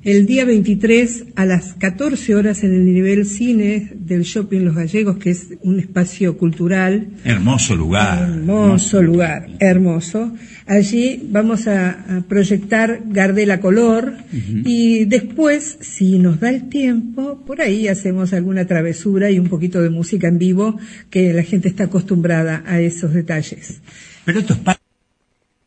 el 0.04 0.26
día 0.26 0.44
23 0.44 1.24
a 1.34 1.46
las 1.46 1.72
14 1.74 2.34
horas 2.34 2.62
en 2.62 2.74
el 2.74 2.84
nivel 2.84 3.24
cine 3.24 3.90
del 3.94 4.22
Shopping 4.22 4.60
Los 4.60 4.74
Gallegos, 4.74 5.16
que 5.16 5.30
es 5.30 5.48
un 5.62 5.80
espacio 5.80 6.36
cultural 6.36 7.08
Hermoso 7.24 7.74
lugar. 7.74 8.28
Hermoso 8.28 9.02
lugar, 9.02 9.48
hermoso. 9.58 10.32
Allí 10.66 11.26
vamos 11.30 11.66
a, 11.66 12.18
a 12.18 12.20
proyectar 12.22 13.00
Gardel 13.06 13.50
a 13.50 13.60
color 13.60 14.14
y 14.32 15.06
después, 15.06 15.78
si 15.80 16.18
nos 16.18 16.40
da 16.40 16.50
el 16.50 16.68
tiempo, 16.68 17.42
por 17.46 17.62
ahí 17.62 17.88
hacemos 17.88 18.32
alguna 18.32 18.66
travesura 18.66 19.30
y 19.30 19.38
un 19.38 19.48
poquito 19.48 19.80
de 19.80 19.90
música 19.90 20.28
en 20.28 20.38
vivo, 20.38 20.78
que 21.10 21.32
la 21.32 21.42
gente 21.42 21.68
está 21.68 21.84
acostumbrada 21.84 22.62
a 22.66 22.80
esos 22.80 23.14
detalles. 23.14 23.80
Pero 24.24 24.40
esto 24.40 24.54
es 24.54 24.60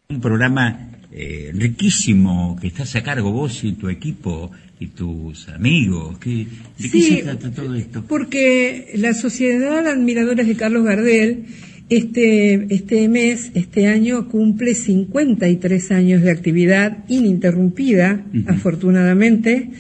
un 0.09 0.21
programa 0.21 0.86
eh, 1.19 1.51
riquísimo 1.51 2.55
que 2.61 2.67
estás 2.67 2.95
a 2.95 3.01
cargo 3.01 3.31
vos 3.31 3.63
y 3.63 3.71
tu 3.71 3.89
equipo 3.89 4.51
y 4.79 4.87
tus 4.87 5.49
amigos. 5.49 6.19
¿Qué, 6.19 6.45
¿De 6.77 6.83
qué 6.83 6.89
Sí, 6.89 7.01
se 7.01 7.23
trata 7.23 7.49
todo 7.51 7.73
esto? 7.73 8.03
Porque 8.07 8.91
la 8.95 9.15
Sociedad 9.15 9.83
de 9.83 9.89
Admiradores 9.89 10.47
de 10.47 10.55
Carlos 10.55 10.83
Gardel 10.83 11.45
este, 11.89 12.67
este 12.69 13.07
mes, 13.07 13.51
este 13.55 13.87
año, 13.87 14.27
cumple 14.29 14.75
53 14.75 15.91
años 15.91 16.21
de 16.21 16.29
actividad 16.29 16.99
ininterrumpida, 17.07 18.23
afortunadamente, 18.45 19.71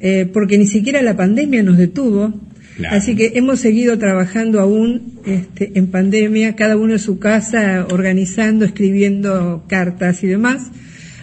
eh, 0.00 0.26
porque 0.32 0.56
ni 0.56 0.66
siquiera 0.66 1.02
la 1.02 1.16
pandemia 1.16 1.62
nos 1.62 1.76
detuvo. 1.76 2.40
Claro. 2.76 2.96
Así 2.96 3.16
que 3.16 3.32
hemos 3.34 3.60
seguido 3.60 3.98
trabajando 3.98 4.60
aún 4.60 5.15
este, 5.26 5.72
en 5.78 5.88
pandemia, 5.88 6.54
cada 6.56 6.76
uno 6.76 6.92
en 6.94 6.98
su 6.98 7.18
casa, 7.18 7.86
organizando, 7.90 8.64
escribiendo 8.64 9.64
cartas 9.68 10.22
y 10.22 10.26
demás. 10.28 10.70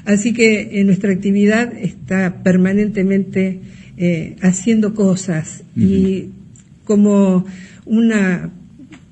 Así 0.05 0.33
que 0.33 0.79
eh, 0.79 0.83
nuestra 0.83 1.11
actividad 1.11 1.73
está 1.77 2.43
permanentemente 2.43 3.61
eh, 3.97 4.35
haciendo 4.41 4.93
cosas 4.93 5.63
y 5.77 6.25
como 6.83 7.45
una, 7.85 8.49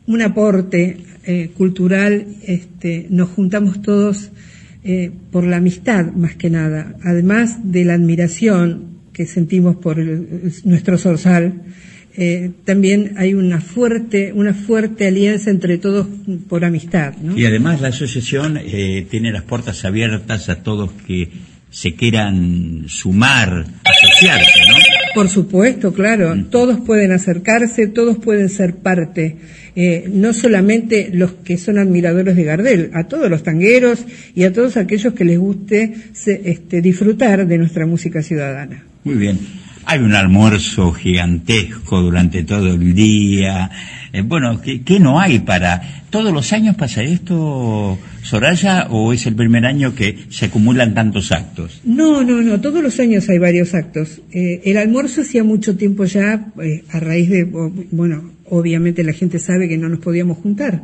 un 0.07 0.21
aporte 0.21 0.97
eh, 1.25 1.51
cultural, 1.55 2.25
este, 2.45 3.07
nos 3.09 3.29
juntamos 3.29 3.81
todos 3.81 4.31
eh, 4.83 5.11
por 5.31 5.45
la 5.45 5.57
amistad 5.57 6.11
más 6.13 6.35
que 6.35 6.49
nada, 6.49 6.95
además 7.03 7.59
de 7.71 7.85
la 7.85 7.93
admiración 7.93 8.85
que 9.13 9.27
sentimos 9.27 9.75
por 9.77 9.99
el- 9.99 10.51
nuestro 10.65 10.97
zorzal. 10.97 11.61
Eh, 12.17 12.51
también 12.65 13.13
hay 13.17 13.33
una 13.33 13.61
fuerte, 13.61 14.31
una 14.33 14.53
fuerte 14.53 15.07
alianza 15.07 15.49
entre 15.49 15.77
todos 15.77 16.07
por 16.49 16.65
amistad. 16.65 17.13
¿no? 17.21 17.37
Y 17.37 17.45
además 17.45 17.81
la 17.81 17.89
asociación 17.89 18.57
eh, 18.61 19.05
tiene 19.09 19.31
las 19.31 19.43
puertas 19.43 19.85
abiertas 19.85 20.49
a 20.49 20.63
todos 20.63 20.91
que 21.07 21.29
se 21.69 21.95
quieran 21.95 22.83
sumar, 22.87 23.65
asociarse, 23.85 24.59
¿no? 24.67 24.75
Por 25.15 25.29
supuesto, 25.29 25.93
claro. 25.93 26.35
Todos 26.49 26.81
pueden 26.81 27.13
acercarse, 27.13 27.87
todos 27.87 28.17
pueden 28.17 28.49
ser 28.49 28.75
parte. 28.75 29.37
Eh, 29.77 30.09
no 30.11 30.33
solamente 30.33 31.11
los 31.13 31.31
que 31.31 31.57
son 31.57 31.77
admiradores 31.79 32.35
de 32.35 32.43
Gardel, 32.43 32.91
a 32.93 33.05
todos 33.05 33.29
los 33.29 33.43
tangueros 33.43 34.05
y 34.35 34.43
a 34.43 34.51
todos 34.51 34.75
aquellos 34.75 35.13
que 35.13 35.23
les 35.23 35.39
guste 35.39 35.93
se- 36.11 36.41
este, 36.49 36.81
disfrutar 36.81 37.47
de 37.47 37.57
nuestra 37.57 37.85
música 37.85 38.21
ciudadana. 38.21 38.83
Muy 39.05 39.15
bien. 39.15 39.39
Hay 39.91 39.99
un 39.99 40.15
almuerzo 40.15 40.93
gigantesco 40.93 42.01
durante 42.01 42.45
todo 42.45 42.75
el 42.75 42.93
día. 42.93 43.69
Eh, 44.13 44.21
bueno, 44.21 44.61
¿qué, 44.61 44.83
qué 44.83 45.01
no 45.01 45.19
hay 45.19 45.39
para...? 45.39 46.05
¿Todos 46.09 46.33
los 46.33 46.53
años 46.53 46.77
pasa 46.77 47.03
esto, 47.03 47.99
Soraya, 48.23 48.87
o 48.89 49.11
es 49.11 49.25
el 49.25 49.35
primer 49.35 49.65
año 49.65 49.93
que 49.93 50.17
se 50.29 50.45
acumulan 50.45 50.93
tantos 50.93 51.33
actos? 51.33 51.81
No, 51.83 52.23
no, 52.23 52.41
no, 52.41 52.61
todos 52.61 52.81
los 52.81 53.01
años 53.01 53.27
hay 53.27 53.37
varios 53.37 53.73
actos. 53.73 54.21
Eh, 54.31 54.61
el 54.63 54.77
almuerzo 54.77 55.23
hacía 55.23 55.43
mucho 55.43 55.75
tiempo 55.75 56.05
ya, 56.05 56.53
eh, 56.63 56.85
a 56.89 57.01
raíz 57.01 57.29
de, 57.29 57.43
bueno, 57.43 58.31
obviamente 58.45 59.03
la 59.03 59.11
gente 59.11 59.39
sabe 59.39 59.67
que 59.67 59.77
no 59.77 59.89
nos 59.89 59.99
podíamos 59.99 60.37
juntar, 60.37 60.83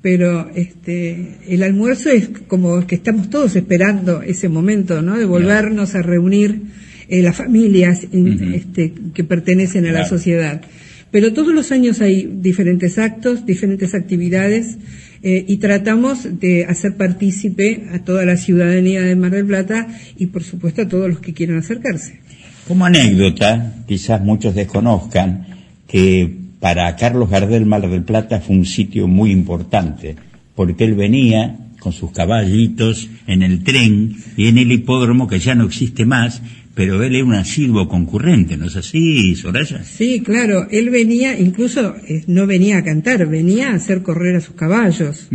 pero 0.00 0.50
este, 0.54 1.40
el 1.46 1.62
almuerzo 1.62 2.08
es 2.08 2.30
como 2.48 2.86
que 2.86 2.94
estamos 2.94 3.28
todos 3.28 3.54
esperando 3.54 4.22
ese 4.22 4.48
momento, 4.48 5.02
¿no? 5.02 5.18
De 5.18 5.26
volvernos 5.26 5.94
a 5.94 6.00
reunir 6.00 6.85
eh, 7.08 7.22
las 7.22 7.36
familias 7.36 8.02
in- 8.12 8.52
este, 8.54 8.92
que 9.14 9.24
pertenecen 9.24 9.86
a 9.86 9.92
la 9.92 10.06
sociedad. 10.06 10.62
Pero 11.10 11.32
todos 11.32 11.54
los 11.54 11.70
años 11.72 12.00
hay 12.00 12.28
diferentes 12.40 12.98
actos, 12.98 13.46
diferentes 13.46 13.94
actividades 13.94 14.76
eh, 15.22 15.44
y 15.48 15.56
tratamos 15.58 16.40
de 16.40 16.64
hacer 16.66 16.96
partícipe 16.96 17.84
a 17.92 18.00
toda 18.00 18.24
la 18.24 18.36
ciudadanía 18.36 19.02
de 19.02 19.16
Mar 19.16 19.30
del 19.30 19.46
Plata 19.46 19.86
y 20.18 20.26
por 20.26 20.42
supuesto 20.42 20.82
a 20.82 20.88
todos 20.88 21.08
los 21.08 21.20
que 21.20 21.32
quieran 21.32 21.58
acercarse. 21.58 22.20
Como 22.68 22.84
anécdota, 22.84 23.76
quizás 23.86 24.20
muchos 24.20 24.54
desconozcan 24.54 25.46
que 25.86 26.28
para 26.58 26.94
Carlos 26.96 27.30
Gardel 27.30 27.64
Mar 27.66 27.88
del 27.88 28.02
Plata 28.02 28.40
fue 28.40 28.56
un 28.56 28.66
sitio 28.66 29.06
muy 29.06 29.30
importante, 29.30 30.16
porque 30.56 30.84
él 30.84 30.94
venía 30.94 31.56
con 31.78 31.92
sus 31.92 32.10
caballitos 32.10 33.08
en 33.28 33.42
el 33.42 33.62
tren 33.62 34.16
y 34.36 34.48
en 34.48 34.58
el 34.58 34.72
hipódromo 34.72 35.28
que 35.28 35.38
ya 35.38 35.54
no 35.54 35.64
existe 35.64 36.04
más, 36.04 36.42
pero 36.76 37.02
él 37.02 37.14
era 37.14 37.24
un 37.24 37.32
asiduo 37.32 37.88
concurrente, 37.88 38.58
¿no 38.58 38.66
es 38.66 38.76
así, 38.76 39.34
Soraya? 39.34 39.82
Sí, 39.82 40.20
claro, 40.20 40.68
él 40.70 40.90
venía, 40.90 41.40
incluso 41.40 41.96
eh, 42.06 42.22
no 42.26 42.46
venía 42.46 42.76
a 42.76 42.84
cantar, 42.84 43.26
venía 43.26 43.70
a 43.70 43.76
hacer 43.76 44.02
correr 44.02 44.36
a 44.36 44.42
sus 44.42 44.56
caballos. 44.56 45.26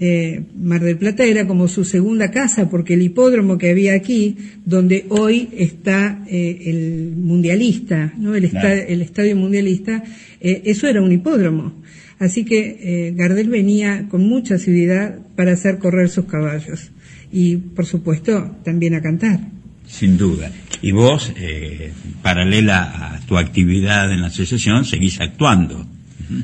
Eh, 0.00 0.42
Mar 0.60 0.82
del 0.82 0.98
Plata 0.98 1.24
era 1.24 1.46
como 1.46 1.68
su 1.68 1.84
segunda 1.84 2.32
casa 2.32 2.68
porque 2.68 2.94
el 2.94 3.02
hipódromo 3.02 3.56
que 3.56 3.70
había 3.70 3.94
aquí, 3.94 4.36
donde 4.64 5.06
hoy 5.10 5.48
está 5.56 6.24
eh, 6.28 6.62
el 6.66 7.14
mundialista, 7.16 8.12
¿no? 8.18 8.34
el, 8.34 8.50
el 8.52 9.02
estadio 9.02 9.36
mundialista, 9.36 10.02
eh, 10.40 10.62
eso 10.64 10.88
era 10.88 11.00
un 11.00 11.12
hipódromo. 11.12 11.72
Así 12.18 12.44
que 12.44 12.78
eh, 12.80 13.14
Gardel 13.16 13.48
venía 13.48 14.08
con 14.10 14.28
mucha 14.28 14.56
asiduidad 14.56 15.20
para 15.36 15.52
hacer 15.52 15.78
correr 15.78 16.10
sus 16.10 16.24
caballos 16.24 16.90
y, 17.32 17.58
por 17.58 17.86
supuesto, 17.86 18.56
también 18.64 18.94
a 18.94 19.00
cantar. 19.00 19.38
Sin 19.86 20.18
duda. 20.18 20.50
Y 20.82 20.92
vos, 20.92 21.32
eh, 21.36 21.92
paralela 22.22 23.14
a 23.14 23.20
tu 23.26 23.36
actividad 23.36 24.12
en 24.12 24.22
la 24.22 24.28
asociación, 24.28 24.84
seguís 24.84 25.20
actuando. 25.20 25.86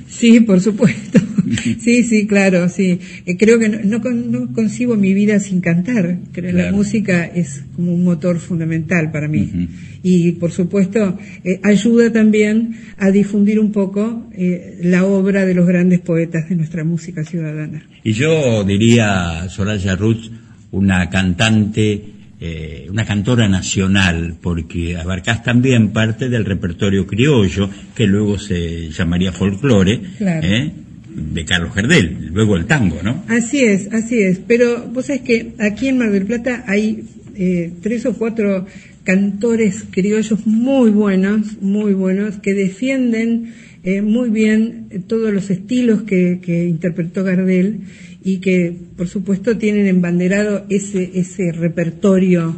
Sí, 0.08 0.40
por 0.40 0.60
supuesto. 0.60 1.20
Sí, 1.78 2.02
sí, 2.02 2.26
claro, 2.26 2.68
sí. 2.68 2.98
Eh, 3.24 3.36
creo 3.36 3.58
que 3.58 3.68
no, 3.68 3.78
no, 3.84 4.10
no 4.10 4.52
concibo 4.52 4.96
mi 4.96 5.14
vida 5.14 5.38
sin 5.38 5.60
cantar. 5.60 6.18
Creo 6.32 6.52
la 6.52 6.72
música 6.72 7.24
es 7.24 7.62
como 7.76 7.94
un 7.94 8.02
motor 8.02 8.40
fundamental 8.40 9.12
para 9.12 9.28
mí. 9.28 9.68
Y, 10.02 10.32
por 10.32 10.50
supuesto, 10.50 11.16
eh, 11.44 11.60
ayuda 11.62 12.12
también 12.12 12.76
a 12.98 13.12
difundir 13.12 13.60
un 13.60 13.70
poco 13.70 14.28
eh, 14.32 14.78
la 14.82 15.04
obra 15.04 15.46
de 15.46 15.54
los 15.54 15.66
grandes 15.66 16.00
poetas 16.00 16.48
de 16.48 16.56
nuestra 16.56 16.82
música 16.82 17.24
ciudadana. 17.24 17.86
Y 18.02 18.12
yo 18.12 18.64
diría, 18.64 19.48
Soraya 19.48 19.94
Ruth, 19.94 20.30
una 20.72 21.08
cantante, 21.10 22.02
eh, 22.40 22.86
una 22.90 23.04
cantora 23.04 23.48
nacional, 23.48 24.34
porque 24.40 24.96
abarcás 24.96 25.42
también 25.42 25.90
parte 25.92 26.28
del 26.28 26.44
repertorio 26.44 27.06
criollo, 27.06 27.70
que 27.94 28.06
luego 28.06 28.38
se 28.38 28.90
llamaría 28.90 29.32
folclore, 29.32 30.00
Claro. 30.18 30.46
¿eh? 30.46 30.72
de 31.08 31.44
Carlos 31.46 31.74
Gardel, 31.74 32.28
luego 32.32 32.56
el 32.56 32.66
tango, 32.66 32.98
¿no? 33.02 33.24
Así 33.28 33.64
es, 33.64 33.90
así 33.94 34.18
es. 34.20 34.38
Pero 34.46 34.86
vos 34.88 35.06
sabés 35.06 35.22
que 35.22 35.54
aquí 35.58 35.88
en 35.88 35.96
Mar 35.96 36.10
del 36.12 36.26
Plata 36.26 36.64
hay 36.66 37.04
eh, 37.34 37.72
tres 37.80 38.04
o 38.04 38.12
cuatro 38.12 38.66
cantores 39.06 39.84
criollos 39.90 40.46
muy 40.46 40.90
buenos, 40.90 41.62
muy 41.62 41.94
buenos, 41.94 42.36
que 42.38 42.52
defienden 42.54 43.54
eh, 43.84 44.02
muy 44.02 44.30
bien 44.30 44.88
todos 45.06 45.32
los 45.32 45.48
estilos 45.48 46.02
que, 46.02 46.40
que 46.42 46.64
interpretó 46.66 47.22
Gardel 47.22 47.82
y 48.24 48.38
que, 48.38 48.74
por 48.96 49.06
supuesto, 49.08 49.56
tienen 49.56 49.86
embanderado 49.86 50.66
ese, 50.68 51.12
ese 51.14 51.52
repertorio 51.52 52.56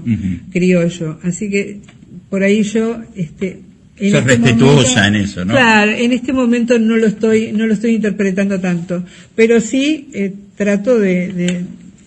criollo. 0.50 1.18
Así 1.22 1.50
que 1.50 1.80
por 2.30 2.42
ahí 2.42 2.62
yo, 2.62 3.02
este, 3.14 3.60
en 3.98 4.10
Sos 4.12 4.20
este 4.20 4.36
respetuosa 4.36 5.00
momento- 5.02 5.18
en 5.18 5.24
eso, 5.24 5.44
¿no? 5.44 5.52
Claro, 5.52 5.90
en 5.92 6.12
este 6.12 6.32
momento 6.32 6.78
no 6.78 6.96
lo 6.96 7.06
estoy, 7.06 7.52
no 7.52 7.66
lo 7.66 7.74
estoy 7.74 7.90
interpretando 7.96 8.58
tanto, 8.58 9.04
pero 9.34 9.60
sí 9.60 10.08
eh, 10.14 10.32
trato 10.56 10.98
de, 10.98 11.32
de- 11.32 11.60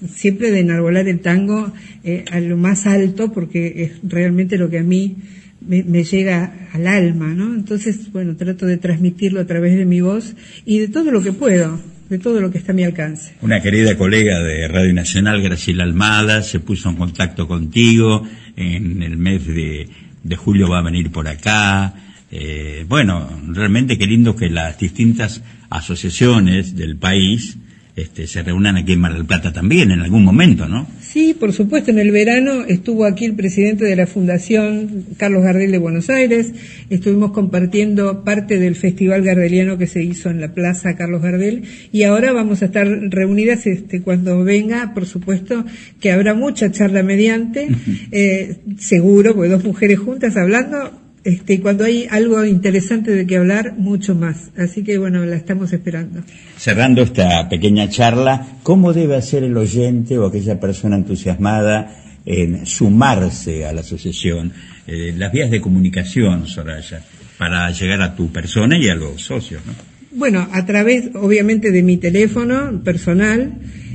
siempre 0.10 0.52
de 0.52 0.60
enarbolar 0.60 1.08
el 1.08 1.20
tango 1.20 1.74
eh, 2.04 2.26
a 2.32 2.40
lo 2.40 2.58
más 2.58 2.88
alto 2.88 3.32
porque 3.32 3.84
es 3.84 3.92
realmente 4.04 4.58
lo 4.58 4.70
que 4.70 4.80
a 4.80 4.84
mí 4.84 5.18
me, 5.66 5.84
me 5.84 6.04
llega 6.04 6.70
al 6.74 6.88
alma, 6.88 7.34
¿no? 7.34 7.54
Entonces, 7.54 8.12
bueno, 8.12 8.36
trato 8.36 8.66
de 8.66 8.78
transmitirlo 8.78 9.40
a 9.40 9.46
través 9.46 9.76
de 9.76 9.86
mi 9.86 10.02
voz 10.02 10.36
y 10.66 10.80
de 10.80 10.88
todo 10.88 11.12
lo 11.12 11.22
que 11.22 11.34
puedo, 11.34 11.80
de 12.10 12.20
todo 12.20 12.42
lo 12.42 12.52
que 12.52 12.58
está 12.58 12.72
a 12.72 12.76
mi 12.76 12.84
alcance. 12.84 13.34
Una 13.42 13.62
querida 13.62 13.98
colega 13.98 14.40
de 14.42 14.68
Radio 14.68 14.94
Nacional, 14.94 15.42
Graciela 15.42 15.84
Almada, 15.84 16.42
se 16.42 16.60
puso 16.60 16.90
en 16.90 16.96
contacto 16.96 17.48
contigo. 17.48 18.28
En 18.58 19.02
el 19.02 19.18
mes 19.18 19.48
de, 19.48 19.88
de 20.24 20.36
julio 20.36 20.70
va 20.70 20.80
a 20.80 20.84
venir 20.84 21.12
por 21.12 21.28
acá. 21.28 21.94
Eh, 22.32 22.86
bueno, 22.88 23.30
realmente 23.48 23.98
qué 23.98 24.06
lindo 24.06 24.36
que 24.36 24.50
las 24.50 24.78
distintas 24.78 25.44
asociaciones 25.70 26.76
del 26.76 26.98
país 26.98 27.58
este, 28.02 28.28
se 28.28 28.44
reúnan 28.44 28.78
aquí 28.78 28.94
en 28.94 29.00
Mar 29.00 29.14
del 29.14 29.26
Plata 29.26 29.54
también 29.54 29.92
en 29.92 30.02
algún 30.02 30.24
momento, 30.24 30.68
¿no? 30.68 30.88
Sí, 31.02 31.36
por 31.38 31.54
supuesto, 31.54 31.92
en 31.92 32.00
el 32.00 32.12
verano 32.12 32.64
estuvo 32.68 33.06
aquí 33.06 33.26
el 33.26 33.36
presidente 33.36 33.86
de 33.86 33.96
la 33.96 34.08
Fundación 34.08 35.06
Carlos 35.18 35.44
Gardel 35.44 35.72
de 35.72 35.78
Buenos 35.78 36.10
Aires, 36.10 36.54
estuvimos 36.90 37.32
compartiendo 37.32 38.24
parte 38.24 38.60
del 38.60 38.76
Festival 38.76 39.22
Gardeliano 39.22 39.78
que 39.78 39.88
se 39.88 40.04
hizo 40.04 40.30
en 40.30 40.42
la 40.42 40.54
Plaza 40.54 40.96
Carlos 40.96 41.22
Gardel. 41.22 41.64
Y 41.92 42.04
ahora 42.04 42.32
vamos 42.32 42.62
a 42.62 42.66
estar 42.66 42.88
reunidas 42.88 43.68
este, 43.68 44.02
cuando 44.02 44.44
venga, 44.44 44.94
por 44.94 45.06
supuesto 45.06 45.66
que 46.00 46.12
habrá 46.12 46.34
mucha 46.34 46.72
charla 46.72 47.04
mediante, 47.04 47.68
eh, 48.12 48.58
seguro, 48.80 49.36
porque 49.36 49.50
dos 49.50 49.64
mujeres 49.64 50.00
juntas 50.00 50.38
hablando, 50.38 51.01
este, 51.24 51.62
cuando 51.62 51.84
hay 51.84 52.08
algo 52.10 52.44
interesante 52.46 53.12
de 53.12 53.28
que 53.28 53.38
hablar, 53.38 53.76
mucho 53.78 54.16
más. 54.16 54.50
Así 54.58 54.84
que 54.84 54.98
bueno, 54.98 55.26
la 55.26 55.36
estamos 55.36 55.72
esperando. 55.74 56.24
Cerrando 56.58 57.02
esta 57.02 57.48
pequeña 57.50 57.90
charla, 57.90 58.58
¿cómo 58.64 58.94
debe 58.94 59.16
hacer 59.16 59.44
el 59.44 59.56
oyente 59.56 60.18
o 60.18 60.26
aquella 60.26 60.60
persona 60.60 60.96
entusiasmada 60.96 61.96
en 62.26 62.66
sumarse 62.66 63.66
a 63.66 63.74
la 63.74 63.82
asociación? 63.82 64.52
Eh, 64.88 65.14
las 65.16 65.32
vías 65.32 65.52
de 65.52 65.62
comunicación, 65.62 66.48
Soraya, 66.48 67.04
para 67.38 67.70
llegar 67.72 68.02
a 68.02 68.16
tu 68.16 68.32
persona 68.32 68.78
y 68.78 68.90
a 68.90 68.96
los 68.96 69.22
socios, 69.22 69.62
¿no? 69.66 69.74
Bueno, 70.14 70.48
a 70.52 70.66
través, 70.66 71.10
obviamente, 71.16 71.72
de 71.72 71.84
mi 71.84 71.96
teléfono 71.98 72.82
personal, 72.84 73.54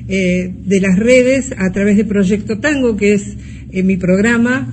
eh, 0.09 0.51
de 0.65 0.81
las 0.81 0.99
redes, 0.99 1.53
a 1.59 1.73
través 1.73 1.97
de 1.97 2.05
Proyecto 2.05 2.59
Tango, 2.59 2.97
que 2.97 3.13
es 3.13 3.37
eh, 3.71 3.83
mi 3.83 3.97
programa, 3.97 4.73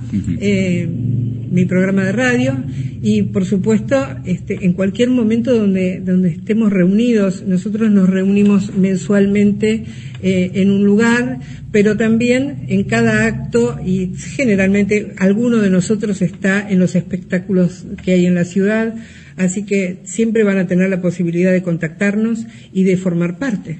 mi 1.54 1.66
programa 1.66 2.04
de 2.04 2.12
radio, 2.12 2.64
y 3.00 3.22
por 3.22 3.44
supuesto, 3.44 4.04
este, 4.24 4.64
en 4.64 4.72
cualquier 4.72 5.08
momento 5.08 5.56
donde, 5.56 6.00
donde 6.00 6.30
estemos 6.30 6.72
reunidos, 6.72 7.44
nosotros 7.46 7.92
nos 7.92 8.10
reunimos 8.10 8.74
mensualmente 8.76 9.84
eh, 10.20 10.50
en 10.54 10.72
un 10.72 10.84
lugar, 10.84 11.38
pero 11.70 11.96
también 11.96 12.64
en 12.66 12.82
cada 12.82 13.26
acto, 13.26 13.78
y 13.86 14.14
generalmente 14.16 15.12
alguno 15.18 15.58
de 15.58 15.70
nosotros 15.70 16.22
está 16.22 16.68
en 16.68 16.80
los 16.80 16.96
espectáculos 16.96 17.84
que 18.02 18.14
hay 18.14 18.26
en 18.26 18.34
la 18.34 18.44
ciudad, 18.44 18.96
así 19.36 19.64
que 19.64 19.98
siempre 20.04 20.42
van 20.42 20.58
a 20.58 20.66
tener 20.66 20.90
la 20.90 21.00
posibilidad 21.00 21.52
de 21.52 21.62
contactarnos 21.62 22.46
y 22.72 22.82
de 22.82 22.96
formar 22.96 23.38
parte. 23.38 23.78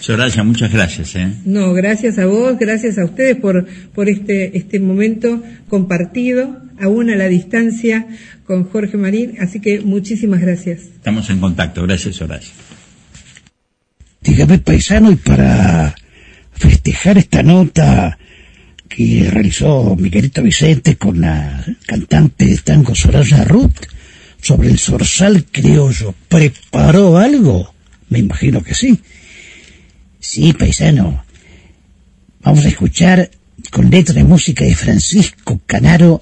Soraya, 0.00 0.42
muchas 0.42 0.72
gracias. 0.72 1.16
¿eh? 1.16 1.32
No, 1.44 1.72
gracias 1.72 2.18
a 2.18 2.26
vos, 2.26 2.58
gracias 2.58 2.98
a 2.98 3.04
ustedes 3.04 3.36
por, 3.36 3.66
por 3.94 4.08
este, 4.08 4.56
este 4.56 4.78
momento 4.78 5.42
compartido, 5.68 6.63
aún 6.80 7.10
a 7.10 7.16
la 7.16 7.28
distancia, 7.28 8.06
con 8.46 8.64
Jorge 8.64 8.96
Marín, 8.96 9.36
así 9.40 9.60
que 9.60 9.80
muchísimas 9.80 10.40
gracias. 10.40 10.82
Estamos 10.82 11.28
en 11.30 11.40
contacto. 11.40 11.82
Gracias, 11.82 12.16
Soraya. 12.16 12.48
Dígame, 14.20 14.58
paisano, 14.58 15.10
y 15.10 15.16
para 15.16 15.94
festejar 16.52 17.18
esta 17.18 17.42
nota 17.42 18.18
que 18.88 19.28
realizó 19.30 19.96
Miguelito 19.96 20.42
Vicente 20.42 20.96
con 20.96 21.20
la 21.20 21.64
cantante 21.86 22.46
de 22.46 22.56
tango 22.58 22.94
Soraya 22.94 23.44
Ruth 23.44 23.86
sobre 24.40 24.68
el 24.68 24.78
zorzal 24.78 25.46
criollo, 25.46 26.14
¿preparó 26.28 27.18
algo? 27.18 27.74
Me 28.08 28.18
imagino 28.20 28.62
que 28.62 28.74
sí. 28.74 29.00
Sí, 30.20 30.52
paisano. 30.52 31.24
Vamos 32.42 32.64
a 32.64 32.68
escuchar 32.68 33.30
con 33.70 33.90
letra 33.90 34.14
de 34.14 34.24
música 34.24 34.64
de 34.64 34.74
Francisco 34.74 35.60
Canaro 35.66 36.20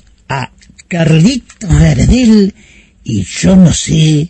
Carlitos 0.93 1.71
Gardel 1.71 2.55
y 3.03 3.25
yo 3.25 3.57
no 3.57 3.73
sé 3.73 4.29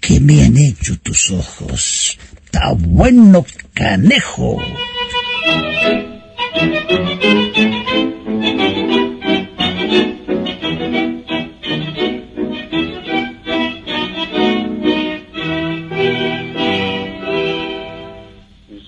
qué 0.00 0.18
me 0.18 0.42
han 0.42 0.56
hecho 0.56 0.98
tus 1.00 1.30
ojos. 1.30 2.18
Está 2.42 2.72
bueno, 2.72 3.44
canejo. 3.74 4.62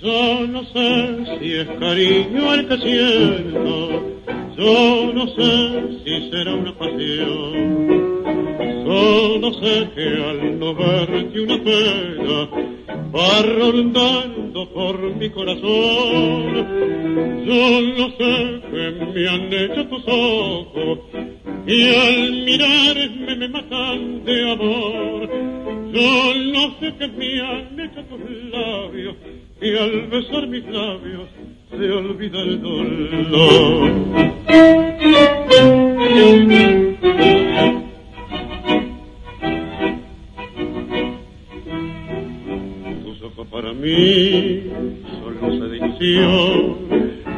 Yo 0.00 0.46
no 0.46 0.64
sé 0.64 1.38
si 1.38 1.52
es 1.56 1.68
cariño 1.78 2.54
el 2.54 2.68
que 2.68 2.78
siento, 2.78 4.15
yo 4.56 5.12
no 5.12 5.26
sé 5.28 5.98
si 6.04 6.30
será 6.30 6.54
una 6.54 6.76
pasión. 6.76 8.22
Solo 8.84 9.52
sé 9.54 9.88
que 9.94 10.06
al 10.24 10.58
no 10.58 10.74
verte 10.74 11.40
una 11.40 11.58
pena 11.62 12.48
va 13.14 13.42
rondando 13.42 14.68
por 14.70 15.16
mi 15.16 15.28
corazón. 15.30 16.54
Yo 17.46 17.80
no 17.98 18.08
sé 18.16 18.62
que 18.70 18.90
me 19.14 19.28
han 19.28 19.52
hecho 19.52 19.86
tus 19.88 20.04
ojos 20.06 20.98
y 21.66 21.94
al 21.94 22.32
mirarme 22.44 23.36
me 23.36 23.48
matan 23.48 24.24
de 24.24 24.52
amor. 24.52 25.30
Yo 25.92 26.34
no 26.52 26.78
sé 26.80 26.94
que 26.98 27.08
me 27.08 27.40
han 27.40 27.80
hecho 27.80 28.04
tus 28.04 28.20
labios 28.52 29.16
y 29.60 29.76
al 29.76 30.06
besar 30.08 30.46
mis 30.48 30.64
labios 30.66 31.28
se 31.70 31.92
olvida 31.92 32.40
el 32.40 32.62
dolor. 32.62 33.92
Tus 43.04 43.22
ojos 43.22 43.46
para 43.50 43.72
mí 43.72 44.62
son 45.20 45.34
luces 45.40 45.70
de 45.70 45.76
ilusión 45.76 46.76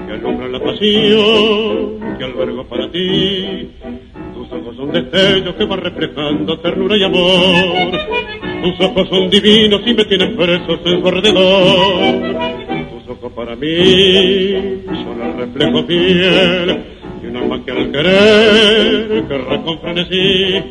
que 0.07 0.13
alumbran 0.13 0.53
la 0.53 0.61
pasión 0.61 2.17
que 2.19 2.25
albergo 2.25 2.65
para 2.69 2.91
ti. 2.91 3.71
Tus 4.35 4.53
ojos 4.53 4.77
son 4.77 4.93
destellos 4.93 5.55
que 5.55 5.65
van 5.65 5.81
reflejando 5.81 6.59
ternura 6.61 6.97
y 6.97 7.05
amor. 7.05 7.99
Tus 8.63 8.87
ojos 8.87 9.09
son 9.09 9.31
divinos 9.31 9.81
y 9.87 9.95
me 9.95 10.05
tienen 10.05 10.37
presos 10.37 10.81
en 10.85 11.01
su 11.01 11.09
alrededor. 11.09 12.48
Ojos 13.21 13.33
para 13.33 13.57
mí 13.57 14.85
son 14.87 15.21
el 15.21 15.37
reflejo 15.39 15.83
fiel 15.89 16.85
de 17.21 17.29
un 17.29 17.37
alma 17.37 17.65
que 17.65 17.71
al 17.73 17.91
querer 17.91 19.27
querrá 19.27 19.63
con 19.65 19.81
frenesí. 19.81 20.63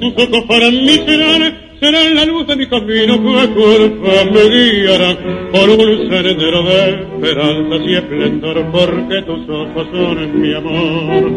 Tus 0.00 0.12
ojos 0.24 0.44
para 0.48 0.70
mí 0.72 0.88
serán, 1.06 1.56
serán 1.80 2.14
la 2.16 2.24
luz 2.24 2.48
de 2.48 2.56
mi 2.56 2.66
camino 2.66 3.14
que 3.22 3.48
culpa 3.54 4.24
me 4.32 4.42
guiarán 4.48 5.18
por 5.52 5.70
un 5.70 6.10
sendero 6.10 6.62
de 6.64 6.90
esperanzas 6.90 7.80
y 7.86 7.94
esplendor 7.94 8.66
porque 8.72 9.22
tus 9.22 9.48
ojos 9.48 9.86
son 9.92 10.40
mi 10.40 10.54
amor. 10.54 11.30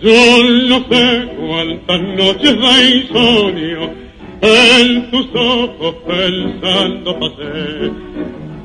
Yo 0.00 0.44
no 0.66 0.78
sé 0.88 1.28
cuántas 1.36 2.00
noches 2.16 2.56
de 2.56 2.96
insomnio 2.96 4.08
en 4.40 5.10
tus 5.10 5.26
ojos 5.34 5.94
pensando 6.06 7.18
pasé, 7.18 7.90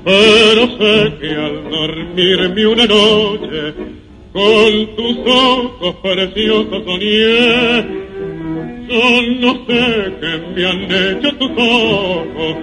pero 0.03 0.67
sé 0.77 1.13
que 1.19 1.29
al 1.31 1.69
dormirme 1.69 2.67
una 2.67 2.85
noche 2.85 3.73
con 4.33 4.95
tus 4.95 5.17
ojos 5.25 5.95
preciosos 6.01 6.83
soñé. 6.85 8.03
Yo 8.89 9.21
no 9.39 9.53
sé 9.65 10.13
qué 10.19 10.31
me 10.55 10.65
han 10.65 10.81
hecho 10.91 11.29
tus 11.37 11.51
ojos, 11.51 12.55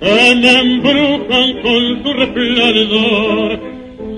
que 0.00 0.34
me 0.36 0.52
embrujan 0.60 1.62
con 1.62 2.02
su 2.02 2.12
resplandor. 2.12 3.60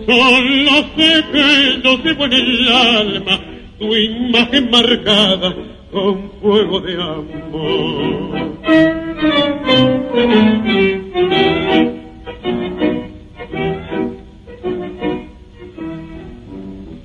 Solo 0.06 0.74
sé 0.96 1.11
que 1.32 1.46
yo 1.85 1.90
llevo 2.02 2.24
en 2.24 2.32
el 2.32 2.68
alma 2.68 3.40
tu 3.78 3.94
imagen 3.94 4.70
marcada 4.70 5.54
con 5.90 6.30
fuego 6.40 6.80
de 6.80 6.94
amor. 6.94 8.42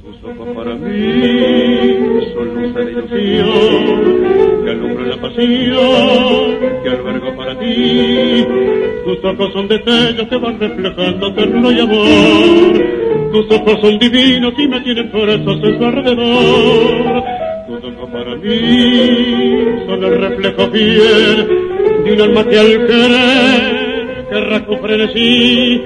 Tus 0.03 0.23
ojos 0.23 0.47
para 0.55 0.73
mí 0.75 2.23
son 2.33 2.55
luz 2.55 2.73
de 2.73 2.83
ilusión 2.91 4.63
que 4.63 4.71
alumbran 4.71 5.09
la 5.09 5.17
pasión 5.21 6.57
que 6.83 6.89
albergo 6.89 7.35
para 7.35 7.59
ti. 7.59 8.45
Tus 9.05 9.23
ojos 9.23 9.53
son 9.53 9.67
destellos 9.67 10.27
que 10.27 10.37
van 10.37 10.59
reflejando 10.59 11.33
ternura 11.35 11.71
y 11.71 11.79
amor. 11.81 13.31
Tus 13.31 13.51
ojos 13.51 13.79
son 13.81 13.99
divinos 13.99 14.53
y 14.57 14.67
me 14.67 14.81
tienen 14.81 15.11
presos 15.11 15.57
en 15.63 15.77
su 15.77 15.85
alrededor. 15.85 17.23
Tus 17.67 17.83
ojos 17.83 18.09
para 18.11 18.35
mí 18.37 19.85
son 19.85 20.03
el 20.03 20.17
reflejo 20.19 20.71
fiel 20.71 21.47
de 22.05 22.13
un 22.13 22.21
alma 22.21 22.43
que 22.43 22.59
al 22.59 22.87
querer 22.87 23.86
querrá 24.29 24.65
frenesí. 24.81 25.81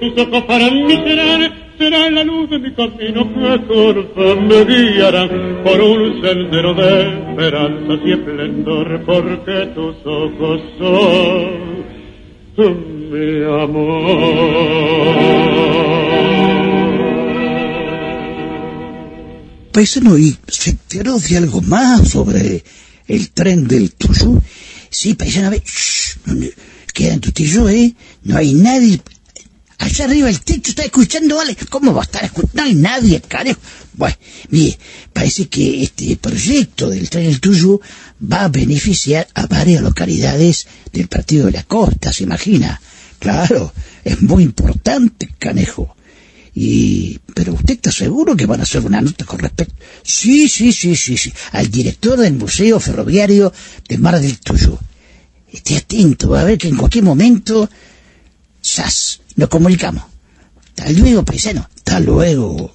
Tus 0.00 0.16
ojos 0.18 0.42
para 0.44 0.70
mí 0.70 0.94
serán, 1.04 1.52
serán 1.76 2.14
la 2.14 2.24
luz 2.24 2.50
de 2.50 2.58
mi 2.58 2.72
camino 2.72 3.26
que 3.34 3.66
corta 3.66 4.40
me 4.40 4.64
guiarán 4.64 5.62
por 5.64 5.80
un 5.80 6.22
sendero 6.22 6.74
de 6.74 7.30
esperanzas 7.30 7.98
y 8.04 8.12
esplendor 8.12 9.02
porque 9.04 9.66
tus 9.74 9.96
ojos 10.04 10.60
son 12.56 13.10
mi 13.10 13.44
amor. 13.62 13.98
Paisano, 19.72 20.18
¿y 20.18 20.36
se 20.46 20.70
enteró 20.70 21.18
de 21.18 21.36
algo 21.36 21.60
más 21.62 22.08
sobre 22.08 22.62
el 23.06 23.30
tren 23.30 23.68
del 23.68 23.92
Tuyú? 23.94 24.40
Sí, 24.90 25.14
paisano, 25.14 25.48
a 25.48 25.50
ver, 25.50 25.62
shh, 25.64 26.18
quedan 26.98 27.20
tu 27.20 27.30
tío, 27.30 27.68
¿eh? 27.68 27.94
No 28.24 28.36
hay 28.36 28.54
nadie. 28.54 29.00
Allá 29.78 30.06
arriba 30.06 30.28
el 30.28 30.40
techo 30.40 30.70
está 30.70 30.82
escuchando, 30.82 31.36
¿vale? 31.36 31.56
¿Cómo 31.70 31.94
va 31.94 32.00
a 32.00 32.04
estar 32.04 32.24
escuchando? 32.24 32.56
No 32.56 32.62
hay 32.64 32.74
nadie, 32.74 33.20
carajo. 33.20 33.60
Bueno, 33.92 34.16
mire, 34.48 34.76
parece 35.12 35.48
que 35.48 35.84
este 35.84 36.16
proyecto 36.16 36.90
del 36.90 37.08
tren 37.08 37.26
del 37.26 37.40
Tuyú 37.40 37.80
va 38.20 38.42
a 38.42 38.48
beneficiar 38.48 39.28
a 39.34 39.46
varias 39.46 39.80
localidades 39.80 40.66
del 40.92 41.06
Partido 41.06 41.46
de 41.46 41.52
la 41.52 41.62
Costa, 41.62 42.12
¿se 42.12 42.24
imagina? 42.24 42.80
Claro, 43.20 43.72
es 44.02 44.20
muy 44.20 44.42
importante, 44.42 45.28
canejo. 45.38 45.94
Y, 46.52 47.20
pero 47.32 47.54
usted 47.54 47.74
está 47.74 47.92
seguro 47.92 48.36
que 48.36 48.46
van 48.46 48.58
a 48.58 48.64
hacer 48.64 48.84
una 48.84 49.00
nota 49.00 49.24
con 49.24 49.38
respecto. 49.38 49.76
Sí, 50.02 50.48
sí, 50.48 50.72
sí, 50.72 50.96
sí, 50.96 51.16
sí. 51.16 51.32
Al 51.52 51.70
director 51.70 52.18
del 52.18 52.34
Museo 52.34 52.80
Ferroviario 52.80 53.52
de 53.88 53.98
Mar 53.98 54.20
del 54.20 54.40
Tuyú. 54.40 54.76
Esté 55.52 55.76
atento, 55.76 56.30
va 56.30 56.42
a 56.42 56.44
ver 56.44 56.58
que 56.58 56.68
en 56.68 56.76
cualquier 56.76 57.04
momento. 57.04 57.68
¡Sas! 58.60 59.20
Nos 59.36 59.48
comunicamos. 59.48 60.02
Hasta 60.76 60.90
luego, 60.92 61.24
paisano. 61.24 61.66
Hasta 61.76 62.00
luego. 62.00 62.74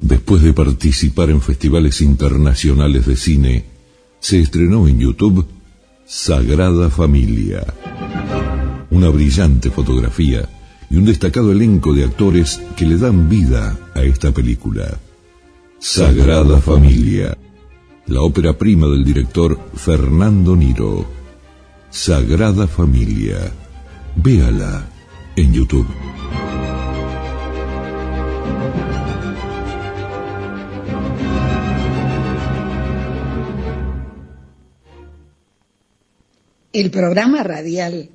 Después 0.00 0.42
de 0.42 0.52
participar 0.52 1.30
en 1.30 1.40
festivales 1.40 2.00
internacionales 2.00 3.06
de 3.06 3.16
cine, 3.16 3.64
se 4.20 4.40
estrenó 4.40 4.88
en 4.88 4.98
YouTube 4.98 5.46
Sagrada 6.06 6.90
Familia. 6.90 7.64
Una 8.90 9.08
brillante 9.08 9.70
fotografía 9.70 10.48
y 10.90 10.96
un 10.96 11.04
destacado 11.04 11.52
elenco 11.52 11.92
de 11.94 12.04
actores 12.04 12.60
que 12.76 12.84
le 12.84 12.98
dan 12.98 13.28
vida 13.28 13.78
a 13.94 14.02
esta 14.02 14.32
película. 14.32 14.98
Sagrada 15.86 16.62
Familia, 16.62 17.36
la 18.06 18.22
ópera 18.22 18.56
prima 18.56 18.86
del 18.86 19.04
director 19.04 19.60
Fernando 19.74 20.56
Niro. 20.56 21.06
Sagrada 21.90 22.66
Familia. 22.66 23.52
Véala 24.16 24.88
en 25.36 25.52
YouTube. 25.52 25.86
El 36.72 36.90
programa 36.90 37.42
radial 37.42 38.08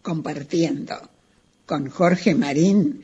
Compartiendo 0.00 0.94
con 1.66 1.90
Jorge 1.90 2.36
Marín 2.36 3.02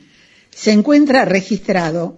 se 0.49 0.71
encuentra 0.71 1.25
registrado 1.25 2.17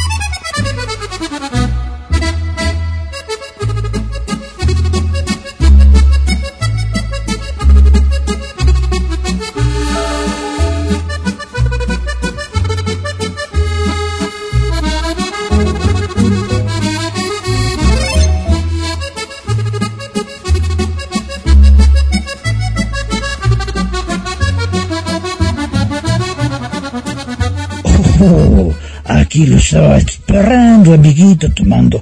aquí 29.31 29.45
lo 29.45 29.55
estaba 29.55 29.97
esperando, 29.97 30.93
amiguito, 30.93 31.49
tomando 31.53 32.01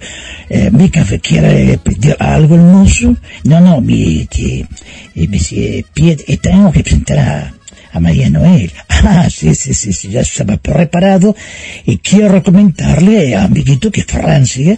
eh, 0.50 0.72
mi 0.72 0.90
café. 0.90 1.20
¿Quiere 1.20 1.78
pedir 1.78 2.16
algo 2.20 2.56
el 2.56 2.62
mozo? 2.62 3.16
No, 3.44 3.60
no, 3.62 3.80
mi, 3.82 4.26
que, 4.26 4.66
eh, 5.16 5.28
me 5.28 5.38
pide- 5.38 6.24
eh, 6.28 6.38
tengo 6.38 6.72
que 6.72 6.82
presentar 6.82 7.20
a, 7.20 7.54
a 7.94 8.00
María 8.00 8.30
Noel. 8.32 8.72
Ah, 9.02 9.30
sí, 9.30 9.56
sí, 9.56 9.74
sí, 9.74 9.94
sí, 9.94 10.10
ya 10.10 10.22
estaba 10.22 10.58
preparado. 10.58 11.34
Y 11.86 12.00
quiero 12.00 12.44
comentarle, 12.44 13.34
amiguito, 13.36 13.92
que 13.92 14.04
Francia 14.04 14.78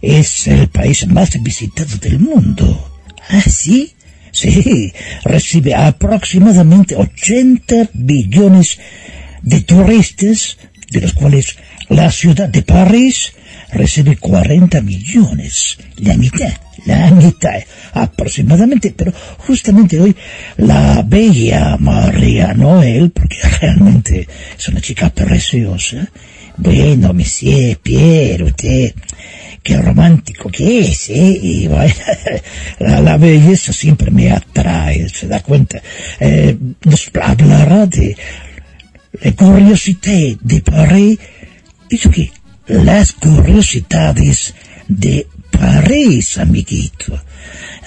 es 0.00 0.46
el 0.46 0.68
país 0.68 1.04
más 1.08 1.30
visitado 1.42 1.96
del 1.96 2.20
mundo. 2.20 2.66
Ah, 3.30 3.40
sí. 3.40 3.92
Sí, 4.30 4.92
recibe 5.24 5.74
aproximadamente 5.74 6.94
80 6.94 7.88
billones 7.94 8.78
de 9.42 9.62
turistas, 9.62 10.58
de 10.90 11.00
los 11.00 11.12
cuales 11.12 11.56
la 11.88 12.10
ciudad 12.10 12.48
de 12.48 12.62
París 12.62 13.32
recibe 13.72 14.16
40 14.16 14.80
millones, 14.80 15.78
la 15.96 16.16
mitad, 16.16 16.52
la 16.84 17.10
mitad 17.10 17.60
aproximadamente, 17.92 18.94
pero 18.96 19.12
justamente 19.38 20.00
hoy 20.00 20.14
la 20.58 21.02
bella 21.02 21.76
María 21.78 22.54
Noel, 22.54 23.10
porque 23.10 23.36
realmente 23.60 24.28
es 24.56 24.68
una 24.68 24.80
chica 24.80 25.10
preciosa, 25.10 26.08
bueno, 26.58 27.12
Monsieur 27.12 27.76
Pierre, 27.82 28.44
usted, 28.44 28.94
qué 29.62 29.76
romántico 29.76 30.48
que 30.48 30.78
es, 30.78 31.10
¿eh? 31.10 31.38
Y 31.42 31.66
bueno, 31.66 31.94
la, 32.78 33.00
la 33.00 33.16
belleza 33.18 33.72
siempre 33.72 34.10
me 34.10 34.30
atrae, 34.30 35.08
se 35.08 35.26
da 35.26 35.40
cuenta. 35.40 35.82
Eh, 36.18 36.56
nos 36.84 37.10
hablará 37.20 37.84
de 37.86 38.16
la 39.22 39.32
curiosidad 39.32 40.38
de 40.40 40.60
París, 40.60 41.18
que 41.88 42.32
las 42.66 43.12
curiosidades 43.12 44.54
de 44.88 45.26
París, 45.50 46.38
amiguito. 46.38 47.18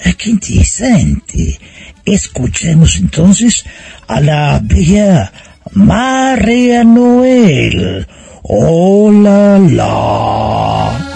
Ah, 0.04 0.12
Qué 0.16 0.30
interesante. 0.30 1.58
Escuchemos 2.04 2.96
entonces 2.96 3.64
a 4.08 4.20
la 4.20 4.60
bella 4.62 5.32
María 5.72 6.82
Noel. 6.84 8.06
Hola, 8.42 9.58
la. 9.58 11.06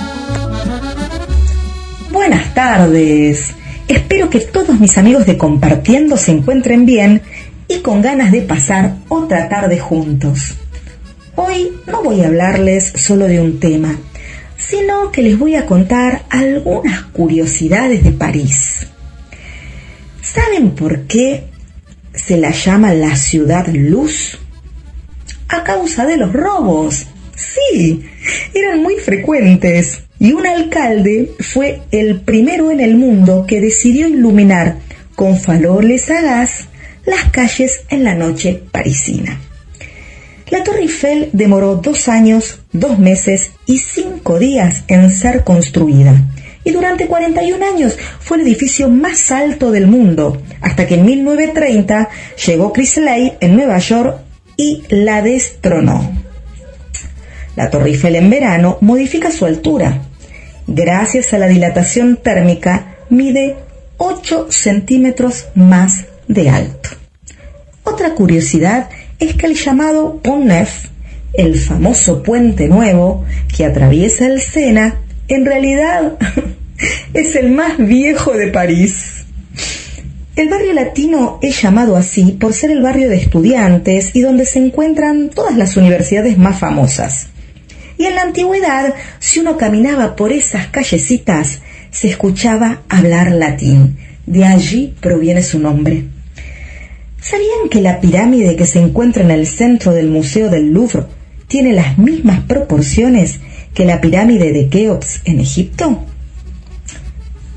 Buenas 2.12 2.54
tardes. 2.54 3.54
Espero 3.88 4.30
que 4.30 4.40
todos 4.40 4.78
mis 4.78 4.96
amigos 4.98 5.26
de 5.26 5.36
Compartiendo 5.36 6.16
se 6.16 6.32
encuentren 6.32 6.86
bien 6.86 7.22
y 7.68 7.80
con 7.80 8.02
ganas 8.02 8.32
de 8.32 8.42
pasar 8.42 8.96
otra 9.08 9.48
tarde 9.48 9.78
juntos. 9.78 10.56
Hoy 11.36 11.72
no 11.86 12.02
voy 12.02 12.20
a 12.20 12.28
hablarles 12.28 12.92
solo 12.96 13.26
de 13.26 13.40
un 13.40 13.58
tema, 13.58 13.98
sino 14.56 15.10
que 15.10 15.22
les 15.22 15.38
voy 15.38 15.56
a 15.56 15.66
contar 15.66 16.24
algunas 16.30 17.02
curiosidades 17.02 18.04
de 18.04 18.12
París. 18.12 18.86
¿Saben 20.22 20.70
por 20.70 21.02
qué 21.02 21.44
se 22.14 22.36
la 22.36 22.50
llama 22.50 22.94
la 22.94 23.16
ciudad 23.16 23.66
luz? 23.68 24.38
A 25.48 25.64
causa 25.64 26.06
de 26.06 26.16
los 26.16 26.32
robos. 26.32 27.06
Sí, 27.34 28.04
eran 28.54 28.82
muy 28.82 28.96
frecuentes. 28.96 30.02
Y 30.18 30.32
un 30.32 30.46
alcalde 30.46 31.32
fue 31.40 31.82
el 31.90 32.20
primero 32.20 32.70
en 32.70 32.80
el 32.80 32.94
mundo 32.96 33.44
que 33.46 33.60
decidió 33.60 34.08
iluminar 34.08 34.78
con 35.16 35.38
faroles 35.38 36.10
a 36.10 36.22
gas 36.22 36.68
las 37.06 37.30
calles 37.30 37.84
en 37.88 38.04
la 38.04 38.14
noche 38.14 38.62
parisina. 38.70 39.40
La 40.50 40.62
Torre 40.62 40.82
Eiffel 40.82 41.30
demoró 41.32 41.76
dos 41.76 42.08
años, 42.08 42.60
dos 42.72 42.98
meses 42.98 43.52
y 43.66 43.78
cinco 43.78 44.38
días 44.38 44.84
en 44.88 45.10
ser 45.10 45.42
construida. 45.42 46.14
Y 46.64 46.72
durante 46.72 47.06
41 47.06 47.66
años 47.66 47.96
fue 48.20 48.38
el 48.38 48.44
edificio 48.44 48.88
más 48.88 49.30
alto 49.30 49.70
del 49.70 49.86
mundo, 49.86 50.42
hasta 50.60 50.86
que 50.86 50.94
en 50.94 51.04
1930 51.04 52.08
llegó 52.46 52.72
Chrysley 52.72 53.34
en 53.40 53.56
Nueva 53.56 53.78
York 53.78 54.18
y 54.56 54.82
la 54.88 55.22
destronó. 55.22 56.12
La 57.56 57.70
Torre 57.70 57.90
Eiffel 57.90 58.16
en 58.16 58.30
verano 58.30 58.78
modifica 58.80 59.30
su 59.30 59.46
altura. 59.46 60.02
Gracias 60.66 61.32
a 61.34 61.38
la 61.38 61.46
dilatación 61.46 62.16
térmica, 62.16 62.96
mide 63.10 63.56
8 63.98 64.48
centímetros 64.50 65.46
más 65.54 66.06
de 66.28 66.50
alto. 66.50 66.90
Otra 67.82 68.14
curiosidad 68.14 68.88
es 69.18 69.34
que 69.34 69.46
el 69.46 69.54
llamado 69.54 70.20
Pont 70.22 70.46
Neuf, 70.46 70.86
el 71.34 71.58
famoso 71.58 72.22
puente 72.22 72.68
nuevo 72.68 73.24
que 73.54 73.64
atraviesa 73.64 74.26
el 74.26 74.40
Sena, 74.40 75.00
en 75.28 75.44
realidad 75.44 76.16
es 77.14 77.36
el 77.36 77.50
más 77.50 77.78
viejo 77.78 78.32
de 78.32 78.48
París. 78.48 79.24
El 80.36 80.48
barrio 80.48 80.72
latino 80.72 81.38
es 81.42 81.62
llamado 81.62 81.96
así 81.96 82.32
por 82.32 82.54
ser 82.54 82.72
el 82.72 82.82
barrio 82.82 83.08
de 83.08 83.16
estudiantes 83.16 84.16
y 84.16 84.20
donde 84.20 84.44
se 84.46 84.58
encuentran 84.58 85.30
todas 85.30 85.56
las 85.56 85.76
universidades 85.76 86.38
más 86.38 86.58
famosas. 86.58 87.28
Y 87.98 88.06
en 88.06 88.16
la 88.16 88.22
antigüedad, 88.22 88.94
si 89.20 89.38
uno 89.38 89.56
caminaba 89.56 90.16
por 90.16 90.32
esas 90.32 90.66
callecitas, 90.66 91.60
se 91.92 92.08
escuchaba 92.08 92.82
hablar 92.88 93.30
latín. 93.30 93.96
De 94.26 94.44
allí 94.44 94.94
proviene 95.00 95.42
su 95.42 95.58
nombre. 95.58 96.04
¿Sabían 97.20 97.68
que 97.70 97.80
la 97.80 98.00
pirámide 98.00 98.56
que 98.56 98.66
se 98.66 98.80
encuentra 98.80 99.22
en 99.22 99.30
el 99.30 99.46
centro 99.46 99.92
del 99.92 100.08
Museo 100.08 100.50
del 100.50 100.72
Louvre 100.72 101.04
tiene 101.48 101.72
las 101.72 101.98
mismas 101.98 102.40
proporciones 102.40 103.40
que 103.74 103.84
la 103.84 104.00
pirámide 104.00 104.52
de 104.52 104.68
Keops 104.68 105.22
en 105.24 105.40
Egipto? 105.40 106.04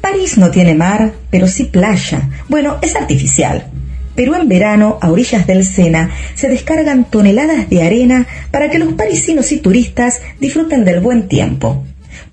París 0.01 0.37
no 0.37 0.51
tiene 0.51 0.73
mar, 0.73 1.13
pero 1.29 1.47
sí 1.47 1.65
playa. 1.65 2.29
Bueno, 2.47 2.77
es 2.81 2.95
artificial. 2.95 3.67
Pero 4.15 4.35
en 4.35 4.47
verano, 4.47 4.97
a 5.01 5.11
orillas 5.11 5.45
del 5.45 5.65
Sena, 5.65 6.09
se 6.33 6.49
descargan 6.49 7.03
toneladas 7.09 7.69
de 7.69 7.83
arena 7.83 8.25
para 8.51 8.69
que 8.69 8.79
los 8.79 8.93
parisinos 8.93 9.51
y 9.51 9.57
turistas 9.57 10.21
disfruten 10.39 10.85
del 10.85 11.01
buen 11.01 11.27
tiempo. 11.27 11.83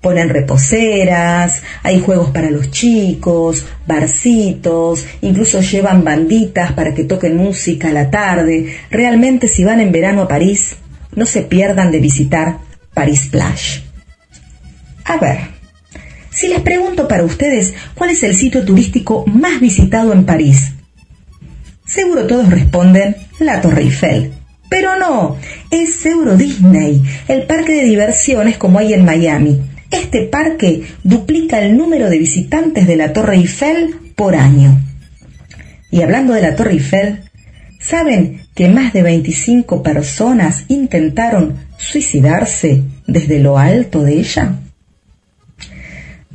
Ponen 0.05 0.29
reposeras, 0.29 1.63
hay 1.81 1.99
juegos 1.99 2.29
para 2.29 2.51
los 2.51 2.69
chicos, 2.69 3.65
barcitos, 3.87 5.03
incluso 5.21 5.61
llevan 5.61 6.03
banditas 6.03 6.73
para 6.73 6.93
que 6.93 7.05
toquen 7.05 7.35
música 7.35 7.87
a 7.87 7.91
la 7.91 8.11
tarde. 8.11 8.77
Realmente 8.91 9.47
si 9.47 9.63
van 9.63 9.81
en 9.81 9.91
verano 9.91 10.21
a 10.21 10.27
París, 10.27 10.75
no 11.15 11.25
se 11.25 11.41
pierdan 11.41 11.91
de 11.91 12.01
visitar 12.01 12.59
París 12.93 13.29
Plage. 13.31 13.81
A 15.05 15.17
ver, 15.17 15.39
si 16.29 16.49
les 16.49 16.61
pregunto 16.61 17.07
para 17.07 17.23
ustedes 17.23 17.73
cuál 17.95 18.11
es 18.11 18.21
el 18.21 18.35
sitio 18.35 18.63
turístico 18.63 19.25
más 19.25 19.59
visitado 19.59 20.13
en 20.13 20.23
París, 20.23 20.73
seguro 21.83 22.27
todos 22.27 22.51
responden 22.51 23.15
la 23.39 23.59
Torre 23.59 23.81
Eiffel. 23.81 24.33
Pero 24.69 24.99
no, 24.99 25.37
es 25.71 26.05
Euro 26.05 26.37
Disney, 26.37 27.01
el 27.27 27.47
parque 27.47 27.73
de 27.73 27.85
diversiones 27.85 28.59
como 28.59 28.77
hay 28.77 28.93
en 28.93 29.03
Miami. 29.03 29.61
Este 29.95 30.23
parque 30.23 30.83
duplica 31.03 31.61
el 31.61 31.77
número 31.77 32.09
de 32.09 32.17
visitantes 32.17 32.85
de 32.85 32.97
la 32.97 33.13
Torre 33.13 33.37
Eiffel 33.37 33.95
por 34.15 34.35
año. 34.35 34.77
Y 35.89 36.01
hablando 36.01 36.33
de 36.33 36.41
la 36.41 36.55
Torre 36.55 36.73
Eiffel, 36.73 37.23
¿saben 37.79 38.41
que 38.53 38.67
más 38.67 38.91
de 38.91 39.03
25 39.03 39.81
personas 39.83 40.65
intentaron 40.67 41.55
suicidarse 41.77 42.83
desde 43.07 43.39
lo 43.39 43.57
alto 43.57 44.03
de 44.03 44.19
ella? 44.19 44.59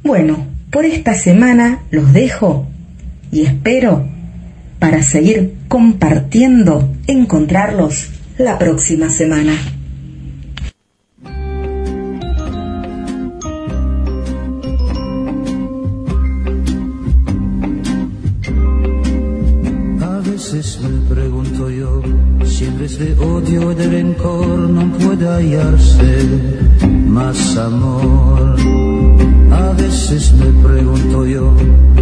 Bueno, 0.02 0.46
por 0.70 0.86
esta 0.86 1.14
semana 1.14 1.82
los 1.90 2.14
dejo 2.14 2.66
y 3.30 3.42
espero 3.42 4.08
para 4.78 5.02
seguir 5.02 5.54
compartiendo 5.68 6.94
encontrarlos 7.06 8.08
la 8.38 8.58
próxima 8.58 9.10
semana. 9.10 9.52
Veces 20.40 20.80
me 20.80 21.14
pregunto 21.14 21.68
yo 21.68 22.00
si 22.46 22.64
en 22.64 22.78
vez 22.78 22.98
de 22.98 23.12
odio 23.18 23.72
y 23.72 23.74
de 23.74 23.90
rencor 23.90 24.58
no 24.70 24.90
puede 24.96 25.28
hallarse 25.28 26.24
más 27.06 27.58
amor. 27.58 28.56
A 29.52 29.72
veces 29.74 30.32
me 30.32 30.50
pregunto 30.66 31.26
yo 31.26 31.52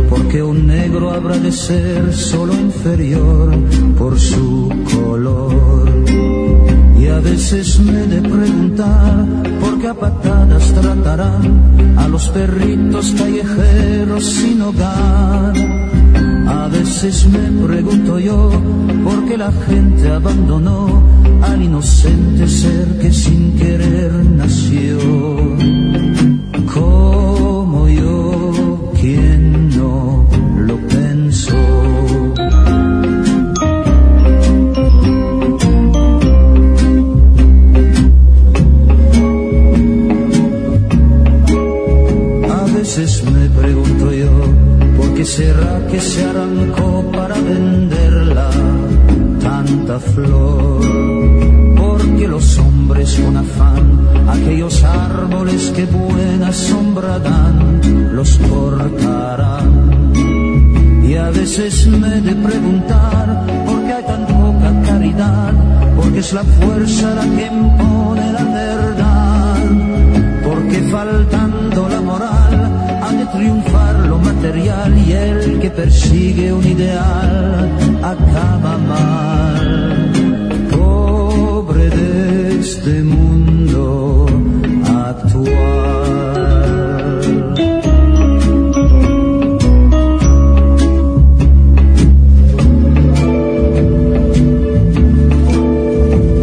por 0.09 0.29
qué 0.29 0.41
un 0.41 0.69
negro 0.69 1.11
habrá 1.11 1.37
de 1.37 1.51
ser 1.51 2.15
solo 2.15 2.55
inferior 2.55 3.57
por 3.99 4.17
su 4.17 4.73
color. 4.95 5.89
Y 6.97 7.07
a 7.09 7.19
veces 7.19 7.81
me 7.81 8.05
he 8.05 8.07
de 8.07 8.23
preguntar 8.23 9.27
por 9.61 9.81
qué 9.81 9.89
a 9.89 9.95
patadas 9.95 10.73
tratarán 10.75 11.97
a 11.97 12.07
los 12.07 12.29
perritos 12.29 13.13
callejeros 13.19 14.25
sin 14.25 14.63
hogar. 14.63 15.98
A 16.49 16.67
veces 16.69 17.27
me 17.27 17.67
pregunto 17.67 18.19
yo 18.19 18.51
por 19.05 19.27
qué 19.27 19.37
la 19.37 19.53
gente 19.53 20.09
abandonó 20.09 21.03
al 21.43 21.63
inocente 21.63 22.49
ser 22.49 22.99
que 22.99 23.13
sin 23.13 23.57
querer 23.59 24.13
nació. 24.25 24.99
Como 26.73 27.89
yo, 27.89 28.93
quien 28.99 29.69
no 29.77 30.27
lo 30.57 30.77
pensó. 30.89 31.57
A 42.51 42.65
veces 42.75 43.23
me 43.25 43.49
pregunto 43.61 43.88
yo, 45.19 45.25
¿por 45.25 45.25
qué 45.25 45.25
será 45.25 45.87
que 45.91 46.01
se 46.01 46.25
arrancó 46.25 47.11
para 47.13 47.35
venderla 47.35 48.51
tanta 49.41 49.99
flor? 49.99 50.81
Porque 51.77 52.29
los 52.29 52.59
hombres 52.59 53.21
con 53.25 53.37
afán, 53.37 54.01
aquellos 54.29 54.85
árboles 54.85 55.73
que 55.75 55.87
buena 55.87 56.53
sombra 56.53 57.19
dan, 57.19 57.81
los 58.15 58.39
cortarán. 58.51 60.13
Y 61.05 61.15
a 61.15 61.31
veces 61.31 61.87
me 61.89 62.19
he 62.19 62.21
de 62.21 62.35
preguntar 62.35 63.47
por 63.67 63.85
qué 63.85 63.93
hay 63.93 64.05
tan 64.05 64.27
poca 64.27 64.83
caridad, 64.87 65.53
porque 65.97 66.19
es 66.21 66.33
la 66.33 66.45
fuerza 66.45 67.15
la 67.15 67.23
que 67.23 67.47
impone 67.47 68.33
la 68.33 68.45
verdad, 68.45 69.57
porque 70.45 70.83
faltando 70.91 71.89
la 71.89 72.01
moral 72.03 72.48
triunfar 73.33 73.95
lo 74.07 74.19
material 74.19 74.97
y 74.97 75.13
el 75.13 75.61
que 75.61 75.71
persigue 75.71 76.53
un 76.53 76.67
ideal 76.67 77.71
acaba 78.03 78.79
mal. 78.79 80.13
Pobre 80.71 81.91
de 81.91 82.61
este 82.61 83.03
mundo 83.03 84.27
actual. 84.85 86.09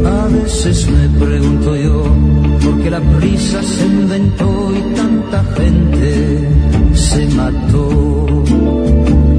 A 0.06 0.28
veces 0.28 0.90
me 0.90 1.26
pregunto 1.26 1.76
yo 1.76 2.04
por 2.64 2.82
qué 2.82 2.90
la 2.90 3.02
prisa 3.18 3.64
se 3.64 3.86
inventó 3.86 4.72
y 4.76 4.82
tanta 4.96 5.44
gente 5.56 5.95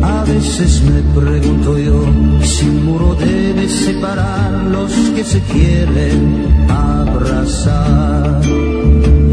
A 0.03 0.25
veces 0.25 0.81
me 0.83 1.21
pregunto 1.21 1.77
yo 1.77 2.05
si 2.41 2.69
un 2.69 2.85
muro 2.87 3.17
debe 3.17 3.69
separar 3.69 4.53
los 4.71 4.93
que 4.93 5.25
se 5.25 5.41
quieren 5.41 6.47
abrazar. 6.69 8.41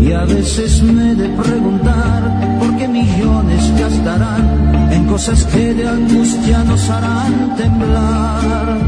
Y 0.01 0.11
a 0.11 0.26
veces 0.26 0.82
me 0.82 1.11
he 1.11 1.15
de 1.15 1.30
preguntar 1.30 2.57
por 2.59 2.76
qué 2.78 2.88
millones 2.88 3.80
gastarán 3.80 4.89
en 4.91 5.05
cosas 5.05 5.45
que 5.45 5.76
de 5.76 5.88
angustia 5.88 6.63
nos 6.63 6.89
harán 6.89 7.55
temblar, 7.55 8.80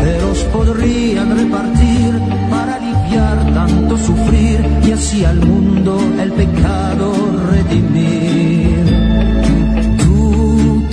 que 0.00 0.20
los 0.20 0.38
podrían 0.52 1.36
repartir 1.36 2.12
para 2.50 2.74
aliviar 2.74 3.54
tanto 3.54 3.96
sufrir 3.98 4.66
y 4.84 4.90
así 4.90 5.24
al 5.24 5.38
mundo 5.46 5.96
el 6.20 6.32
pecado 6.32 7.12
redimir. 7.50 8.47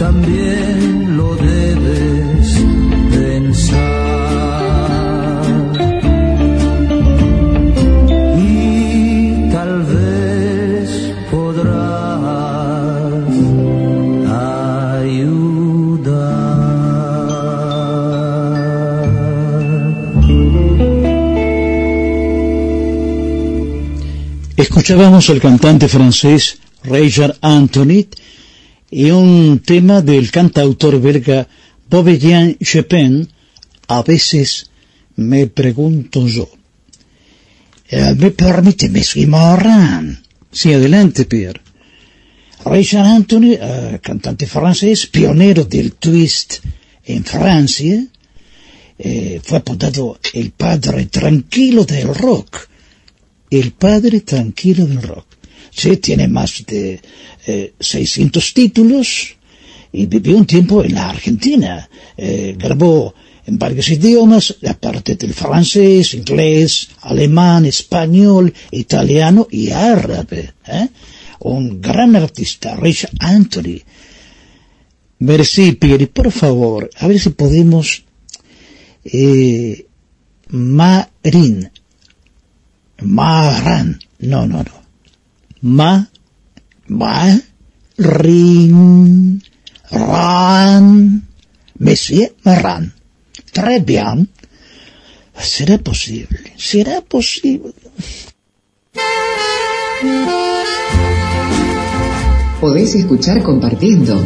También 0.05 1.17
lo 1.17 1.35
debes 1.35 2.63
pensar. 3.09 3.81
Y 8.37 9.49
tal 9.51 9.81
vez 9.81 10.89
podrás 11.31 12.05
Escuchábamos 24.55 25.31
al 25.31 25.41
cantante 25.41 25.87
francés 25.87 26.59
Richard 26.83 27.37
Anthony 27.41 28.05
y 28.95 29.11
un 29.11 29.59
tema 29.59 30.01
del 30.01 30.31
cantautor 30.31 31.01
belga 31.01 31.45
Bobbejaan 31.89 32.55
Chopin, 32.63 33.27
a 33.89 34.01
veces 34.03 34.69
me 35.17 35.47
pregunto 35.47 36.25
yo. 36.25 36.47
Eh, 37.89 38.15
me 38.15 38.31
permite, 38.31 38.87
Morin. 39.27 40.17
Sí, 40.49 40.71
adelante, 40.71 41.25
Pierre. 41.25 41.59
Richard 42.63 43.05
Anthony, 43.05 43.57
eh, 43.59 43.99
cantante 44.01 44.47
francés, 44.47 45.07
pionero 45.07 45.65
del 45.65 45.95
twist 45.95 46.59
en 47.03 47.25
Francia, 47.25 48.01
eh, 48.97 49.41
fue 49.43 49.57
apodado 49.57 50.17
el 50.33 50.51
padre 50.51 51.07
tranquilo 51.07 51.83
del 51.83 52.15
rock. 52.15 52.69
El 53.49 53.73
padre 53.73 54.21
tranquilo 54.21 54.85
del 54.85 55.01
rock. 55.01 55.34
Sí, 55.75 55.97
tiene 55.97 56.27
más 56.27 56.63
de 56.65 57.01
eh, 57.45 57.73
600 57.79 58.53
títulos 58.53 59.35
y 59.91 60.05
vivió 60.05 60.37
un 60.37 60.45
tiempo 60.45 60.83
en 60.83 60.93
la 60.93 61.09
Argentina. 61.09 61.89
Eh, 62.17 62.55
grabó 62.57 63.13
en 63.45 63.59
varios 63.59 63.89
idiomas, 63.89 64.55
aparte 64.67 65.15
del 65.15 65.33
francés, 65.33 66.13
inglés, 66.13 66.89
alemán, 67.01 67.65
español, 67.65 68.53
italiano 68.71 69.47
y 69.51 69.69
árabe. 69.71 70.53
¿eh? 70.65 70.87
Un 71.39 71.81
gran 71.81 72.15
artista, 72.15 72.75
Rich 72.75 73.07
Anthony. 73.19 73.81
Merci, 75.19 75.73
Pieri, 75.73 76.07
por 76.07 76.31
favor, 76.31 76.89
a 76.97 77.07
ver 77.07 77.19
si 77.19 77.29
podemos... 77.29 78.03
Eh, 79.03 79.85
Marin. 80.49 81.69
Maran. 83.01 83.99
No, 84.19 84.47
no, 84.47 84.63
no. 84.63 84.84
Ma. 85.65 86.07
Ma. 86.89 87.41
Rin. 87.97 89.41
Ran. 89.89 91.23
Monsieur 91.79 92.35
Maran. 92.43 92.93
Très 93.51 93.83
bien. 93.83 94.29
¿Será 95.35 95.79
posible? 95.79 96.53
¿Será 96.55 97.01
posible? 97.01 97.73
Podés 102.61 102.93
escuchar 102.93 103.41
compartiendo. 103.41 104.23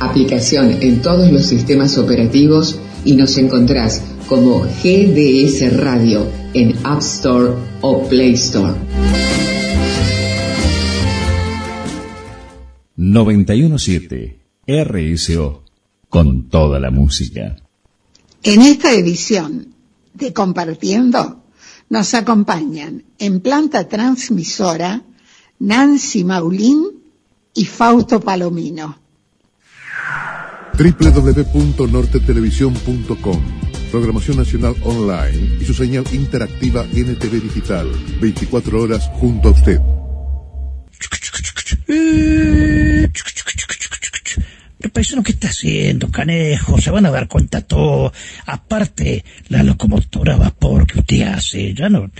Aplicación 0.00 0.82
en 0.82 1.02
todos 1.02 1.30
los 1.30 1.46
sistemas 1.46 1.98
operativos 1.98 2.80
y 3.04 3.14
nos 3.14 3.38
encontrás 3.38 4.02
como 4.26 4.62
GDS 4.82 5.76
Radio 5.76 6.28
en 6.52 6.74
App 6.82 7.00
Store 7.00 7.52
o 7.80 8.08
Play 8.08 8.32
Store. 8.32 8.74
917 13.12 14.40
RSO 14.66 15.62
con 16.08 16.48
toda 16.48 16.80
la 16.80 16.90
música. 16.90 17.56
En 18.42 18.62
esta 18.62 18.92
edición 18.92 19.74
de 20.14 20.32
Compartiendo 20.32 21.44
nos 21.90 22.14
acompañan 22.14 23.04
en 23.18 23.40
planta 23.40 23.86
transmisora 23.88 25.02
Nancy 25.58 26.24
Maulín 26.24 27.02
y 27.54 27.66
Fausto 27.66 28.20
Palomino. 28.20 28.96
www.nortetelevisión.com 30.78 33.42
Programación 33.90 34.38
Nacional 34.38 34.74
Online 34.82 35.58
y 35.60 35.64
su 35.64 35.74
señal 35.74 36.04
interactiva 36.12 36.84
NTV 36.84 37.42
Digital. 37.42 37.86
24 38.20 38.82
horas 38.82 39.10
junto 39.20 39.50
a 39.50 39.52
usted. 39.52 39.78
Pero 44.78 44.92
paisano, 44.92 45.22
¿qué 45.22 45.32
está 45.32 45.48
haciendo, 45.48 46.10
canejo? 46.10 46.80
Se 46.80 46.90
van 46.90 47.06
a 47.06 47.10
dar 47.10 47.28
cuenta 47.28 47.62
todo. 47.62 48.12
Aparte, 48.46 49.24
la 49.48 49.62
locomotora 49.62 50.34
a 50.34 50.36
vapor 50.36 50.86
que 50.86 51.00
usted 51.00 51.22
hace, 51.22 51.74
ya 51.74 51.88
no... 51.88 52.10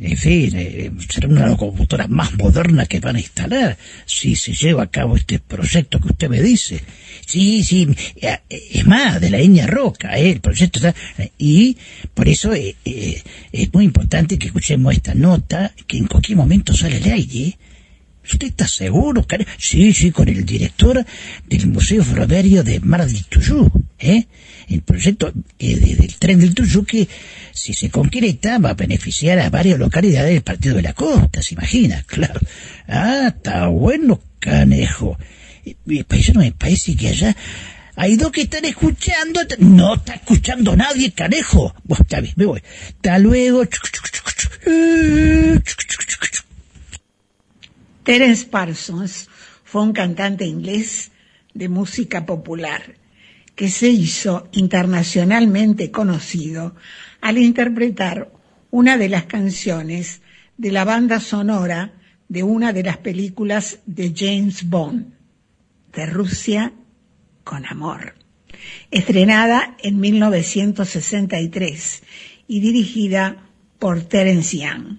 En 0.00 0.16
fin, 0.16 0.52
eh, 0.54 0.92
será 1.08 1.26
una 1.26 1.48
locomotora 1.48 2.06
más 2.06 2.32
moderna 2.34 2.86
que 2.86 3.00
van 3.00 3.16
a 3.16 3.20
instalar 3.20 3.76
si 4.06 4.36
se 4.36 4.52
lleva 4.52 4.84
a 4.84 4.90
cabo 4.90 5.16
este 5.16 5.40
proyecto 5.40 5.98
que 5.98 6.08
usted 6.08 6.28
me 6.28 6.40
dice. 6.40 6.80
Sí, 7.26 7.64
sí, 7.64 7.88
eh, 8.16 8.38
es 8.48 8.86
más, 8.86 9.20
de 9.20 9.28
la 9.30 9.38
línea 9.38 9.66
roca, 9.66 10.16
eh, 10.16 10.30
el 10.30 10.40
proyecto 10.40 10.78
está... 10.78 10.94
Y 11.36 11.76
por 12.14 12.28
eso 12.28 12.52
eh, 12.52 12.76
eh, 12.84 13.22
es 13.50 13.74
muy 13.74 13.86
importante 13.86 14.38
que 14.38 14.46
escuchemos 14.46 14.94
esta 14.94 15.14
nota 15.14 15.72
que 15.88 15.98
en 15.98 16.06
cualquier 16.06 16.38
momento 16.38 16.74
sale 16.74 16.98
al 16.98 17.12
aire. 17.12 17.58
¿Usted 18.30 18.48
está 18.48 18.68
seguro, 18.68 19.26
cari- 19.26 19.46
Sí, 19.58 19.92
sí, 19.92 20.10
con 20.10 20.28
el 20.28 20.44
director 20.44 21.04
del 21.48 21.66
Museo 21.68 22.04
Ferroviario 22.04 22.62
de 22.62 22.80
Mar 22.80 23.06
del 23.06 23.24
Tuyú, 23.24 23.70
¿eh? 23.98 24.26
El 24.68 24.82
proyecto 24.82 25.32
eh, 25.58 25.76
de- 25.76 25.96
del 25.96 26.14
tren 26.16 26.38
del 26.38 26.54
Tuyú 26.54 26.84
que, 26.84 27.08
si 27.52 27.72
se 27.72 27.88
concreta, 27.90 28.58
va 28.58 28.70
a 28.70 28.74
beneficiar 28.74 29.38
a 29.38 29.48
varias 29.50 29.78
localidades 29.78 30.32
del 30.32 30.42
Partido 30.42 30.76
de 30.76 30.82
la 30.82 30.92
Costa, 30.92 31.42
¿se 31.42 31.54
imagina? 31.54 32.02
Claro. 32.06 32.40
Ah, 32.86 33.32
está 33.36 33.66
bueno, 33.68 34.20
canejo. 34.38 35.18
Y, 35.64 35.76
y, 35.86 36.02
paisano, 36.02 36.40
me 36.40 36.52
parece 36.52 36.94
que 36.96 37.08
allá 37.08 37.34
hay 37.96 38.16
dos 38.16 38.30
que 38.30 38.42
están 38.42 38.64
escuchando. 38.64 39.40
No 39.58 39.94
está 39.96 40.14
escuchando 40.14 40.76
nadie, 40.76 41.12
canejo. 41.12 41.74
Bueno, 41.84 42.02
está 42.02 42.20
bien, 42.20 42.34
me 42.36 42.44
voy. 42.46 42.62
Hasta 42.96 43.18
luego. 43.18 43.64
Terence 48.08 48.46
Parsons 48.46 49.28
fue 49.64 49.82
un 49.82 49.92
cantante 49.92 50.46
inglés 50.46 51.12
de 51.52 51.68
música 51.68 52.24
popular 52.24 52.94
que 53.54 53.68
se 53.68 53.90
hizo 53.90 54.48
internacionalmente 54.52 55.90
conocido 55.90 56.74
al 57.20 57.36
interpretar 57.36 58.32
una 58.70 58.96
de 58.96 59.10
las 59.10 59.24
canciones 59.24 60.22
de 60.56 60.72
la 60.72 60.86
banda 60.86 61.20
sonora 61.20 61.92
de 62.30 62.44
una 62.44 62.72
de 62.72 62.82
las 62.82 62.96
películas 62.96 63.80
de 63.84 64.14
James 64.16 64.70
Bond, 64.70 65.12
de 65.92 66.06
Rusia 66.06 66.72
con 67.44 67.66
amor, 67.66 68.14
estrenada 68.90 69.76
en 69.82 70.00
1963 70.00 72.02
y 72.46 72.60
dirigida 72.60 73.50
por 73.78 74.00
Terence 74.00 74.56
Young. 74.56 74.96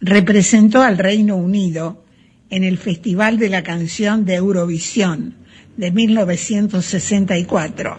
Representó 0.00 0.82
al 0.82 0.98
Reino 0.98 1.36
Unido 1.36 2.07
en 2.50 2.64
el 2.64 2.78
Festival 2.78 3.38
de 3.38 3.48
la 3.48 3.62
Canción 3.62 4.24
de 4.24 4.34
Eurovisión 4.34 5.34
de 5.76 5.90
1964, 5.90 7.96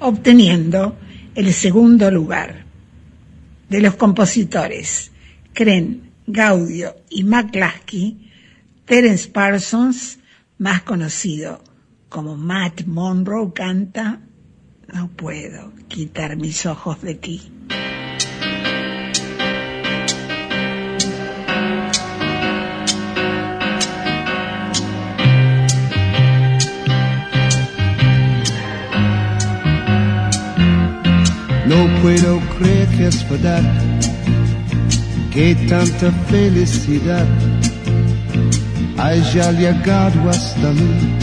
obteniendo 0.00 0.96
el 1.34 1.52
segundo 1.52 2.10
lugar. 2.10 2.64
De 3.68 3.80
los 3.80 3.94
compositores 3.94 5.12
Kren, 5.52 6.10
Gaudio 6.26 6.96
y 7.08 7.24
McCluskey, 7.24 8.30
Terence 8.84 9.28
Parsons, 9.28 10.18
más 10.58 10.82
conocido 10.82 11.62
como 12.08 12.36
Matt 12.36 12.84
Monroe, 12.86 13.52
canta 13.52 14.20
No 14.92 15.08
puedo 15.08 15.72
quitar 15.88 16.36
mis 16.36 16.66
ojos 16.66 17.00
de 17.02 17.14
ti. 17.14 17.59
No 31.70 31.86
puedo 32.02 32.40
creer 32.58 32.88
que 32.88 33.06
es 33.06 33.30
verdad, 33.30 33.62
que 35.32 35.54
tanta 35.68 36.10
felicidad 36.28 37.24
haya 38.98 39.52
llegado 39.52 40.30
hasta 40.30 40.72
mí 40.72 41.16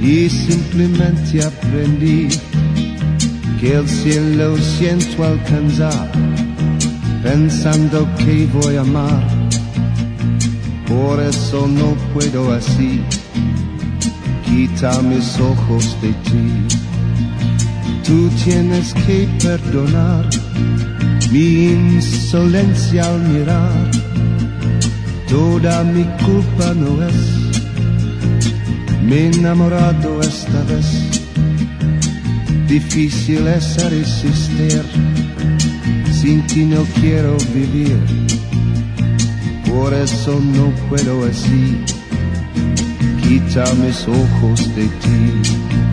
y 0.00 0.30
simplemente 0.30 1.44
aprendí 1.44 2.28
que 3.60 3.74
el 3.74 3.86
cielo 3.86 4.56
siento 4.56 5.22
alcanzar 5.22 6.10
pensando 7.22 8.08
que 8.16 8.46
voy 8.46 8.76
a 8.76 8.80
amar. 8.80 9.22
Por 10.88 11.20
eso 11.20 11.68
no 11.68 11.94
puedo 12.14 12.54
así 12.54 13.02
quitar 14.46 15.02
mis 15.02 15.38
ojos 15.38 15.94
de 16.00 16.08
ti. 16.08 16.89
Tú 18.10 18.28
tienes 18.42 18.92
que 19.06 19.28
perdonar 19.40 20.28
mi 21.30 21.66
insolencia 21.66 23.04
al 23.04 23.20
mirar. 23.20 23.88
Toda 25.28 25.84
mi 25.84 26.02
culpa 26.24 26.74
no 26.74 27.04
es. 27.06 27.14
Me 29.04 29.14
he 29.14 29.26
enamorado 29.28 30.20
esta 30.22 30.60
vez. 30.64 31.22
Difícil 32.66 33.46
es 33.46 33.76
resistir. 33.88 34.82
Sin 36.12 36.44
ti 36.48 36.64
no 36.64 36.82
quiero 37.00 37.36
vivir. 37.54 37.96
Por 39.68 39.94
eso 39.94 40.32
no 40.56 40.72
puedo 40.88 41.26
así. 41.26 41.78
Quita 43.22 43.72
mis 43.74 44.00
ojos 44.08 44.74
de 44.74 44.86
ti. 45.02 45.89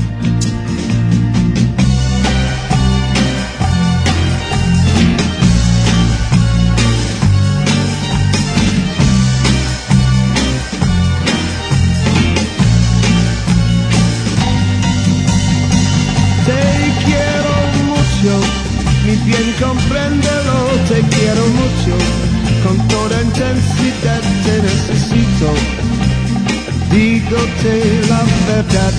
La 28.47 28.55
verdad. 28.55 28.93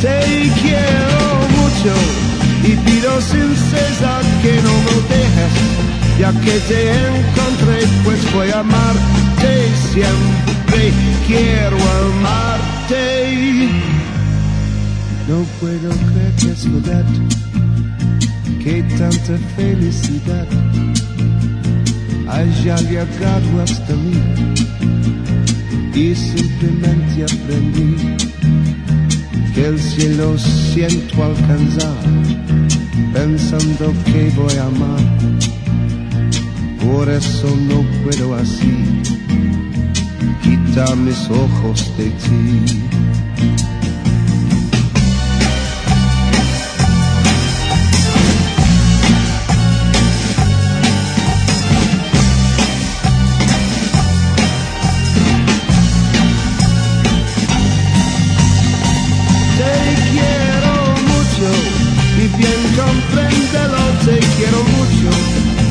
Te 0.00 0.50
quiero 0.60 1.24
mucho 1.56 1.94
y 2.62 2.76
pido 2.76 3.20
sin 3.20 3.54
cesar 3.54 4.22
que 4.42 4.54
no 4.62 4.74
me 4.86 4.96
dejes, 5.14 5.54
ya 6.18 6.32
que 6.40 6.58
te 6.68 6.90
encontré, 6.90 7.86
pues 8.04 8.34
voy 8.34 8.50
a 8.50 8.60
amarte 8.60 9.68
siempre, 9.92 10.92
quiero 11.26 11.76
amarte. 12.02 13.68
No 15.28 15.42
puedo 15.60 15.90
creer 15.90 16.34
que 16.38 16.50
es 16.50 16.82
verdad, 16.82 17.04
que 18.62 18.82
tanta 18.98 19.38
felicidad 19.56 20.46
haya 22.28 22.76
llegado 22.76 23.62
hasta 23.62 23.94
mí 23.94 24.53
y 25.94 26.12
simplemente 26.14 27.22
aprendí 27.22 28.16
que 29.54 29.66
el 29.66 29.78
cielo 29.78 30.36
siento 30.36 31.22
alcanzar 31.22 31.96
pensando 33.12 33.92
que 34.04 34.30
voy 34.34 34.56
a 34.56 34.66
amar. 34.66 35.00
Por 36.84 37.08
eso 37.08 37.56
no 37.68 37.84
puedo 38.02 38.34
así 38.34 39.02
quitar 40.42 40.96
mis 40.96 41.30
ojos 41.30 41.96
de 41.96 42.10
ti. 42.10 42.93
Te 64.04 64.18
quiero 64.36 64.58
mucho, 64.76 65.10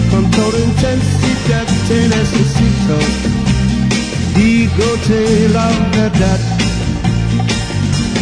con 0.09 0.31
toda 0.31 0.59
intensidad 0.59 1.67
te 1.87 2.07
necesito, 2.07 2.95
dígote 4.35 5.49
la 5.53 5.67
verdad. 5.91 6.39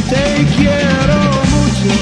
Te 0.10 0.46
quiero 0.58 1.18
mucho. 1.54 1.94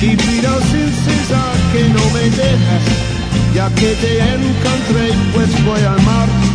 Y 0.00 0.16
pido 0.16 0.60
sin 0.70 0.90
cesar 1.04 1.56
que 1.72 1.88
no 1.90 2.04
me 2.12 2.24
dejas, 2.30 2.84
ya 3.54 3.68
que 3.70 3.94
te 4.02 4.18
encontré, 4.18 5.14
pues 5.32 5.64
voy 5.64 5.80
a 5.80 5.92
amarte 5.92 6.52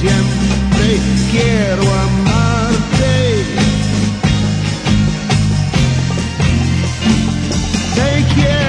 siempre, 0.00 1.00
quiero 1.32 1.82
amarte. 1.82 3.44
Te 7.96 8.34
quiero 8.34 8.67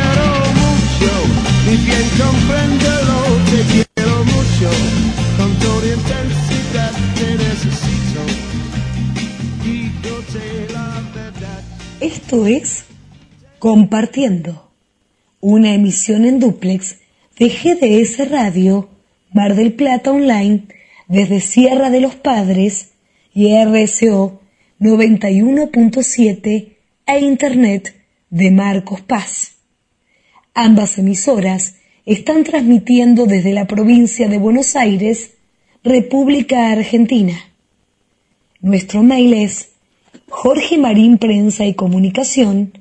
bien 1.86 2.08
compréndelo, 2.18 3.18
te 3.52 3.60
quiero 3.72 4.16
mucho, 4.26 4.70
con 5.38 5.52
toda 5.60 5.88
intensidad 5.88 6.94
te 7.16 7.30
necesito, 7.38 8.22
dígote 9.64 10.74
la 10.74 10.88
verdad. 11.14 11.62
Esto 12.00 12.48
es 12.48 12.86
Compartiendo, 13.60 14.72
una 15.42 15.74
emisión 15.74 16.24
en 16.26 16.40
duplex 16.40 17.00
de 17.38 17.50
GDS 17.50 18.30
Radio, 18.30 18.90
Mar 19.34 19.56
del 19.56 19.74
Plata 19.74 20.12
Online, 20.12 20.64
desde 21.10 21.42
Sierra 21.42 21.90
de 21.90 22.00
los 22.00 22.16
Padres 22.16 22.92
y 23.34 23.54
RSO 23.54 24.40
91.7 24.80 26.78
e 27.06 27.20
Internet 27.20 27.96
de 28.30 28.52
Marcos 28.52 29.02
Paz. 29.02 29.59
Ambas 30.54 30.98
emisoras 30.98 31.76
están 32.06 32.44
transmitiendo 32.44 33.26
desde 33.26 33.54
la 33.54 33.68
provincia 33.68 34.28
de 34.28 34.38
Buenos 34.38 34.76
Aires, 34.76 35.36
República 35.84 36.72
Argentina. 36.72 37.38
Nuestro 38.62 39.04
mail 39.04 39.34
es 39.34 39.70
Jorge 40.28 40.78
Prensa 41.18 41.66
y 41.66 41.74
Comunicación 41.74 42.74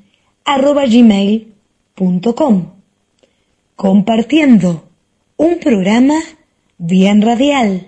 Compartiendo 3.76 4.88
un 5.36 5.58
programa 5.58 6.18
bien 6.78 7.22
radial. 7.22 7.87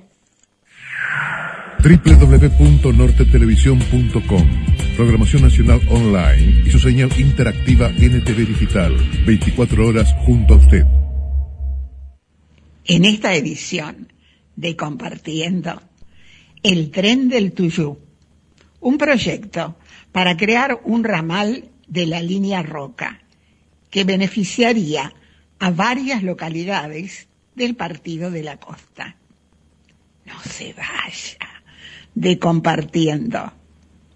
www.nortetelevisión.com 1.82 4.46
Programación 4.96 5.42
Nacional 5.42 5.80
Online 5.88 6.64
y 6.66 6.70
su 6.70 6.78
señal 6.78 7.10
interactiva 7.18 7.88
NTV 7.88 8.48
Digital. 8.48 8.94
24 9.24 9.86
horas 9.86 10.14
junto 10.26 10.54
a 10.54 10.58
usted. 10.58 10.84
En 12.84 13.06
esta 13.06 13.34
edición 13.34 14.12
de 14.56 14.76
Compartiendo, 14.76 15.80
el 16.62 16.90
tren 16.90 17.30
del 17.30 17.52
Tuyú, 17.52 17.98
un 18.80 18.98
proyecto 18.98 19.78
para 20.12 20.36
crear 20.36 20.82
un 20.84 21.02
ramal 21.02 21.70
de 21.86 22.04
la 22.06 22.22
línea 22.22 22.62
Roca 22.62 23.22
que 23.90 24.04
beneficiaría 24.04 25.14
a 25.58 25.70
varias 25.70 26.22
localidades 26.22 27.28
del 27.54 27.74
Partido 27.74 28.30
de 28.30 28.42
la 28.42 28.58
Costa. 28.58 29.16
No 30.26 30.38
se 30.42 30.74
vaya 30.74 31.49
de 32.14 32.38
Compartiendo, 32.38 33.52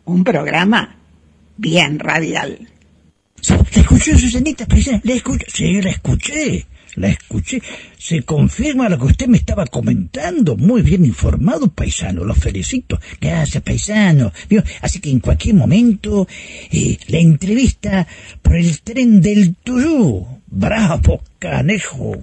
un 0.04 0.24
programa 0.24 0.96
bien 1.56 1.98
radial. 1.98 2.68
¿La 3.48 3.80
escuchó, 3.82 4.18
Susanita? 4.18 4.66
¿La 5.02 5.14
escuchó? 5.14 5.44
Sí, 5.48 5.80
la 5.82 5.90
escuché. 5.90 6.66
La 6.96 7.08
escuché. 7.08 7.60
Se 7.98 8.22
confirma 8.22 8.88
lo 8.88 8.98
que 8.98 9.06
usted 9.06 9.26
me 9.26 9.36
estaba 9.38 9.66
comentando. 9.66 10.56
Muy 10.56 10.82
bien 10.82 11.04
informado, 11.04 11.68
paisano. 11.68 12.24
Lo 12.24 12.34
felicito. 12.34 13.00
Gracias, 13.20 13.62
paisano. 13.62 14.32
¿Vio? 14.48 14.62
Así 14.80 15.00
que 15.00 15.10
en 15.10 15.20
cualquier 15.20 15.56
momento, 15.56 16.28
eh, 16.70 16.96
la 17.08 17.18
entrevista 17.18 18.06
por 18.42 18.56
el 18.56 18.80
tren 18.80 19.20
del 19.20 19.56
Tuyú. 19.56 20.26
Bravo, 20.46 21.22
canejo. 21.38 22.22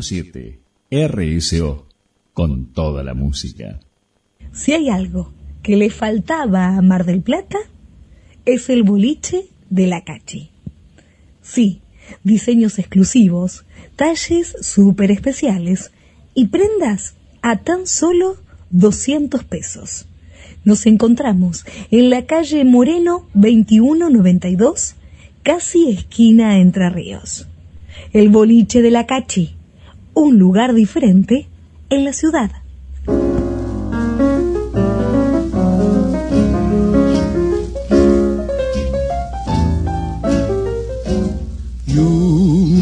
Siete 0.00 0.60
RSO 0.90 1.86
con 2.32 2.72
toda 2.72 3.02
la 3.02 3.14
música. 3.14 3.80
Si 4.52 4.72
hay 4.72 4.88
algo 4.88 5.32
que 5.62 5.76
le 5.76 5.90
faltaba 5.90 6.76
a 6.76 6.82
Mar 6.82 7.04
del 7.04 7.22
Plata, 7.22 7.58
es 8.44 8.68
el 8.68 8.82
boliche 8.82 9.46
de 9.70 9.86
la 9.86 10.04
Cachi. 10.04 10.50
Sí, 11.42 11.80
diseños 12.22 12.78
exclusivos, 12.78 13.64
talles 13.96 14.54
súper 14.60 15.10
especiales 15.10 15.90
y 16.34 16.48
prendas 16.48 17.14
a 17.42 17.56
tan 17.56 17.86
solo 17.86 18.36
200 18.70 19.44
pesos. 19.44 20.06
Nos 20.64 20.86
encontramos 20.86 21.64
en 21.90 22.10
la 22.10 22.26
calle 22.26 22.64
Moreno 22.64 23.26
2192, 23.34 24.94
casi 25.42 25.90
esquina 25.90 26.58
Entre 26.58 26.88
Ríos 26.90 27.46
el 28.12 28.28
boliche 28.28 28.82
de 28.82 28.90
la 28.90 29.06
Cachi, 29.06 29.54
un 30.14 30.38
lugar 30.38 30.74
diferente 30.74 31.48
en 31.90 32.04
la 32.04 32.12
ciudad. 32.12 32.50
You 41.86 42.08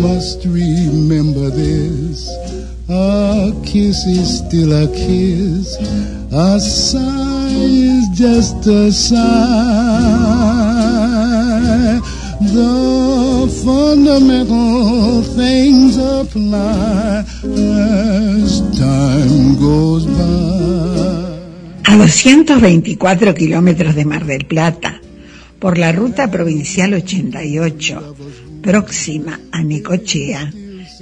must 0.00 0.44
remember 0.44 1.50
this. 1.50 2.30
A 2.88 3.52
kiss 3.64 4.04
is 4.06 4.38
still 4.38 4.72
a 4.72 4.86
kiss. 4.88 5.76
A 6.32 6.60
sigh 6.60 7.48
is 7.50 8.08
just 8.14 8.66
a 8.66 8.90
sigh. 8.92 10.22
Fundamental 13.62 15.22
things 15.36 15.96
apply. 15.96 17.24
A 21.84 21.96
224 21.96 23.34
kilómetros 23.34 23.94
de 23.94 24.04
Mar 24.04 24.24
del 24.24 24.46
Plata, 24.46 25.00
por 25.58 25.78
la 25.78 25.92
ruta 25.92 26.30
provincial 26.30 26.94
88, 26.94 28.16
próxima 28.62 29.38
a 29.52 29.62
Necochea, 29.62 30.52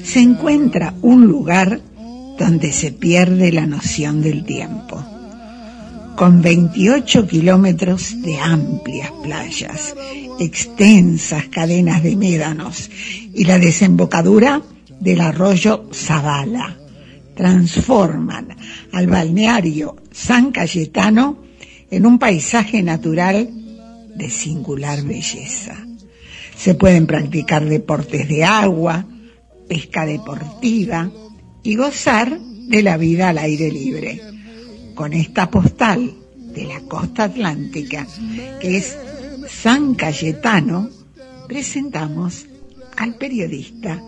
se 0.02 0.20
encuentra 0.20 0.94
un 1.00 1.26
lugar 1.26 1.80
donde 2.38 2.72
se 2.72 2.92
pierde 2.92 3.52
la 3.52 3.66
noción 3.66 4.22
del 4.22 4.44
tiempo. 4.44 5.19
Con 6.20 6.42
28 6.42 7.26
kilómetros 7.26 8.20
de 8.20 8.36
amplias 8.38 9.10
playas, 9.22 9.96
extensas 10.38 11.46
cadenas 11.46 12.02
de 12.02 12.14
médanos 12.14 12.90
y 13.32 13.46
la 13.46 13.58
desembocadura 13.58 14.60
del 15.00 15.22
arroyo 15.22 15.88
Zavala, 15.94 16.76
transforman 17.34 18.54
al 18.92 19.06
balneario 19.06 19.96
San 20.12 20.52
Cayetano 20.52 21.38
en 21.90 22.04
un 22.04 22.18
paisaje 22.18 22.82
natural 22.82 23.48
de 24.14 24.28
singular 24.28 25.02
belleza. 25.02 25.74
Se 26.54 26.74
pueden 26.74 27.06
practicar 27.06 27.64
deportes 27.64 28.28
de 28.28 28.44
agua, 28.44 29.06
pesca 29.66 30.04
deportiva 30.04 31.10
y 31.62 31.76
gozar 31.76 32.38
de 32.38 32.82
la 32.82 32.98
vida 32.98 33.30
al 33.30 33.38
aire 33.38 33.72
libre. 33.72 34.29
Con 35.00 35.14
esta 35.14 35.50
postal 35.50 36.12
de 36.54 36.64
la 36.66 36.78
costa 36.80 37.24
atlántica, 37.24 38.06
que 38.60 38.76
es 38.76 38.98
San 39.48 39.94
Cayetano, 39.94 40.90
presentamos 41.48 42.44
al 42.98 43.14
periodista 43.14 43.98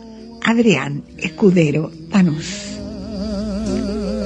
Adrián 0.44 1.02
Escudero 1.16 1.90
Tanús. 2.10 2.76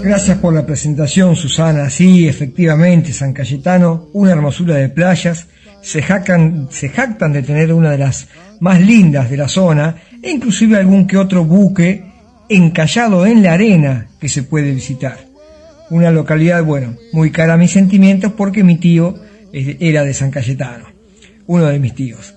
Gracias 0.02 0.38
por 0.38 0.54
la 0.54 0.66
presentación, 0.66 1.36
Susana. 1.36 1.88
Sí, 1.88 2.26
efectivamente, 2.26 3.12
San 3.12 3.32
Cayetano, 3.32 4.08
una 4.14 4.32
hermosura 4.32 4.74
de 4.74 4.88
playas. 4.88 5.46
Se 5.82 6.02
jactan, 6.02 6.66
se 6.72 6.88
jactan 6.88 7.32
de 7.32 7.44
tener 7.44 7.72
una 7.72 7.92
de 7.92 7.98
las 7.98 8.26
más 8.58 8.80
lindas 8.80 9.30
de 9.30 9.36
la 9.36 9.46
zona 9.46 10.02
e 10.20 10.32
inclusive 10.32 10.76
algún 10.76 11.06
que 11.06 11.16
otro 11.16 11.44
buque 11.44 12.04
encallado 12.48 13.24
en 13.24 13.44
la 13.44 13.52
arena 13.52 14.08
que 14.18 14.28
se 14.28 14.42
puede 14.42 14.72
visitar. 14.72 15.36
Una 15.91 16.11
localidad, 16.11 16.64
bueno, 16.64 16.97
muy 17.12 17.30
cara 17.30 17.55
a 17.55 17.57
mis 17.57 17.70
sentimientos 17.70 18.32
porque 18.32 18.64
mi 18.64 18.76
tío 18.76 19.14
era 19.53 20.05
de 20.05 20.14
San 20.14 20.30
Cayetano, 20.30 20.87
uno 21.47 21.66
de 21.66 21.78
mis 21.78 21.95
tíos. 21.95 22.34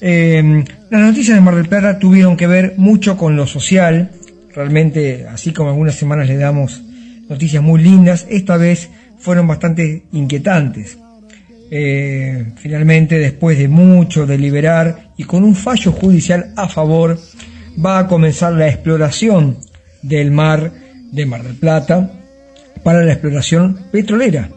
Eh, 0.00 0.64
las 0.90 1.00
noticias 1.00 1.36
de 1.36 1.40
Mar 1.40 1.56
del 1.56 1.68
Plata 1.68 1.98
tuvieron 1.98 2.36
que 2.36 2.46
ver 2.46 2.74
mucho 2.76 3.16
con 3.16 3.36
lo 3.36 3.46
social, 3.46 4.10
realmente, 4.54 5.26
así 5.28 5.52
como 5.52 5.70
algunas 5.70 5.96
semanas 5.96 6.28
le 6.28 6.36
damos 6.36 6.82
noticias 7.28 7.62
muy 7.62 7.82
lindas, 7.82 8.26
esta 8.28 8.56
vez 8.56 8.90
fueron 9.18 9.46
bastante 9.46 10.04
inquietantes. 10.12 10.98
Eh, 11.70 12.52
finalmente, 12.56 13.18
después 13.18 13.58
de 13.58 13.68
mucho 13.68 14.26
deliberar 14.26 15.10
y 15.16 15.24
con 15.24 15.42
un 15.42 15.56
fallo 15.56 15.92
judicial 15.92 16.52
a 16.56 16.68
favor, 16.68 17.18
va 17.84 17.98
a 17.98 18.06
comenzar 18.06 18.52
la 18.52 18.68
exploración 18.68 19.56
del 20.02 20.30
mar 20.30 20.70
de 21.10 21.26
Mar 21.26 21.42
del 21.42 21.56
Plata 21.56 22.23
para 22.84 23.02
la 23.02 23.12
exploración 23.12 23.86
petrolera. 23.90 24.50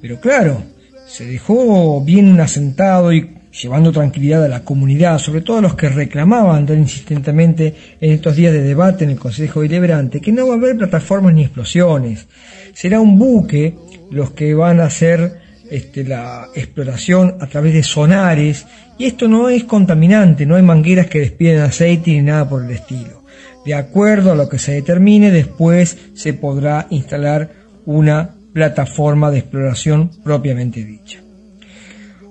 Pero 0.00 0.18
claro, 0.18 0.64
se 1.06 1.26
dejó 1.26 2.02
bien 2.02 2.40
asentado 2.40 3.12
y 3.12 3.36
llevando 3.50 3.92
tranquilidad 3.92 4.44
a 4.44 4.48
la 4.48 4.64
comunidad, 4.64 5.18
sobre 5.18 5.42
todo 5.42 5.58
a 5.58 5.62
los 5.62 5.74
que 5.74 5.88
reclamaban 5.88 6.66
tan 6.66 6.78
insistentemente 6.78 7.74
en 8.00 8.12
estos 8.12 8.36
días 8.36 8.52
de 8.52 8.62
debate 8.62 9.04
en 9.04 9.10
el 9.10 9.18
Consejo 9.18 9.60
Deliberante, 9.60 10.20
que 10.20 10.32
no 10.32 10.46
va 10.46 10.54
a 10.54 10.56
haber 10.56 10.76
plataformas 10.76 11.34
ni 11.34 11.42
explosiones. 11.42 12.26
Será 12.72 13.00
un 13.00 13.18
buque 13.18 13.74
los 14.10 14.30
que 14.30 14.54
van 14.54 14.80
a 14.80 14.84
hacer 14.84 15.40
este, 15.70 16.04
la 16.04 16.48
exploración 16.54 17.36
a 17.40 17.46
través 17.46 17.74
de 17.74 17.82
sonares, 17.82 18.66
y 18.98 19.06
esto 19.06 19.28
no 19.28 19.48
es 19.48 19.64
contaminante, 19.64 20.46
no 20.46 20.56
hay 20.56 20.62
mangueras 20.62 21.06
que 21.08 21.20
despiden 21.20 21.60
aceite 21.60 22.12
ni 22.12 22.22
nada 22.22 22.48
por 22.48 22.64
el 22.64 22.70
estilo. 22.70 23.19
De 23.64 23.74
acuerdo 23.74 24.32
a 24.32 24.34
lo 24.36 24.48
que 24.48 24.58
se 24.58 24.72
determine, 24.72 25.30
después 25.30 25.98
se 26.14 26.32
podrá 26.32 26.86
instalar 26.90 27.50
una 27.84 28.34
plataforma 28.52 29.30
de 29.30 29.38
exploración 29.38 30.10
propiamente 30.24 30.84
dicha. 30.84 31.20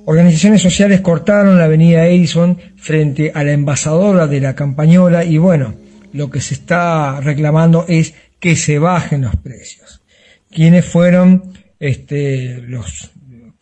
Organizaciones 0.05 0.61
sociales 0.61 1.01
cortaron 1.01 1.59
la 1.59 1.65
avenida 1.65 2.07
Edison 2.07 2.57
frente 2.77 3.31
a 3.33 3.43
la 3.43 3.51
envasadora 3.51 4.25
de 4.25 4.41
la 4.41 4.55
Campañola 4.55 5.23
y 5.23 5.37
bueno, 5.37 5.75
lo 6.13 6.31
que 6.31 6.41
se 6.41 6.55
está 6.55 7.21
reclamando 7.21 7.85
es 7.87 8.15
que 8.39 8.55
se 8.55 8.79
bajen 8.79 9.21
los 9.21 9.35
precios. 9.35 10.01
¿Quiénes 10.49 10.85
fueron 10.85 11.53
este, 11.79 12.59
los 12.61 13.11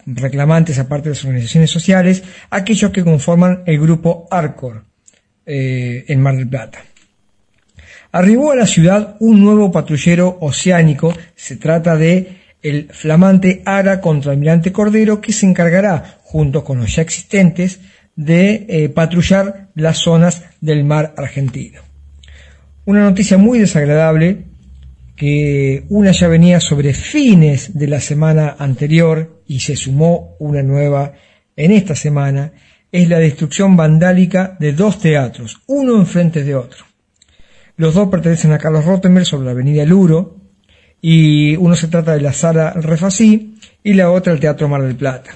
reclamantes, 0.05 0.80
aparte 0.80 1.09
de 1.09 1.15
las 1.15 1.26
organizaciones 1.26 1.70
sociales? 1.70 2.24
Aquellos 2.49 2.91
que 2.91 3.03
conforman 3.03 3.63
el 3.65 3.82
grupo 3.82 4.28
ARCOR 4.32 4.86
eh, 5.45 6.05
en 6.07 6.22
Mar 6.22 6.38
del 6.38 6.47
Plata. 6.47 6.80
Arribó 8.18 8.51
a 8.51 8.55
la 8.55 8.65
ciudad 8.65 9.15
un 9.20 9.41
nuevo 9.41 9.72
patrullero 9.72 10.39
oceánico, 10.41 11.13
se 11.36 11.55
trata 11.55 11.95
de 11.95 12.39
el 12.63 12.88
flamante 12.91 13.61
Ara 13.63 14.01
contra 14.01 14.32
Almirante 14.32 14.72
Cordero, 14.72 15.22
que 15.22 15.32
se 15.32 15.45
encargará, 15.45 16.18
junto 16.24 16.63
con 16.63 16.80
los 16.80 16.95
ya 16.95 17.03
existentes, 17.03 17.80
de 18.15 18.65
eh, 18.70 18.89
patrullar 18.89 19.68
las 19.76 19.99
zonas 19.99 20.41
del 20.61 20.84
mar 20.84 21.13
argentino. 21.15 21.82
Una 22.86 23.01
noticia 23.01 23.38
muy 23.38 23.59
desagradable, 23.59 24.45
que 25.15 25.84
una 25.89 26.09
ya 26.09 26.28
venía 26.28 26.59
sobre 26.59 26.95
fines 26.95 27.78
de 27.78 27.86
la 27.86 28.01
semana 28.01 28.55
anterior 28.57 29.43
y 29.45 29.59
se 29.59 29.76
sumó 29.76 30.36
una 30.39 30.63
nueva 30.63 31.13
en 31.55 31.72
esta 31.72 31.93
semana, 31.93 32.51
es 32.91 33.09
la 33.09 33.20
destrucción 33.20 33.78
vandálica 33.78 34.57
de 34.59 34.74
dos 34.74 34.99
teatros, 34.99 35.61
uno 35.68 35.99
enfrente 35.99 36.43
de 36.43 36.55
otro. 36.55 36.87
Los 37.78 37.94
dos 37.94 38.10
pertenecen 38.10 38.52
a 38.52 38.58
Carlos 38.58 38.86
Rottenberg 38.86 39.28
sobre 39.28 39.46
la 39.46 39.52
avenida 39.52 39.86
Luro, 39.86 40.36
y 41.00 41.56
uno 41.58 41.76
se 41.76 41.88
trata 41.88 42.14
de 42.14 42.22
la 42.22 42.34
sala 42.34 42.74
Refasí 42.74 43.56
y 43.84 43.94
la 43.94 44.10
otra 44.10 44.34
el 44.34 44.40
Teatro 44.40 44.68
Mar 44.68 44.82
del 44.82 44.96
Plata. 44.96 45.30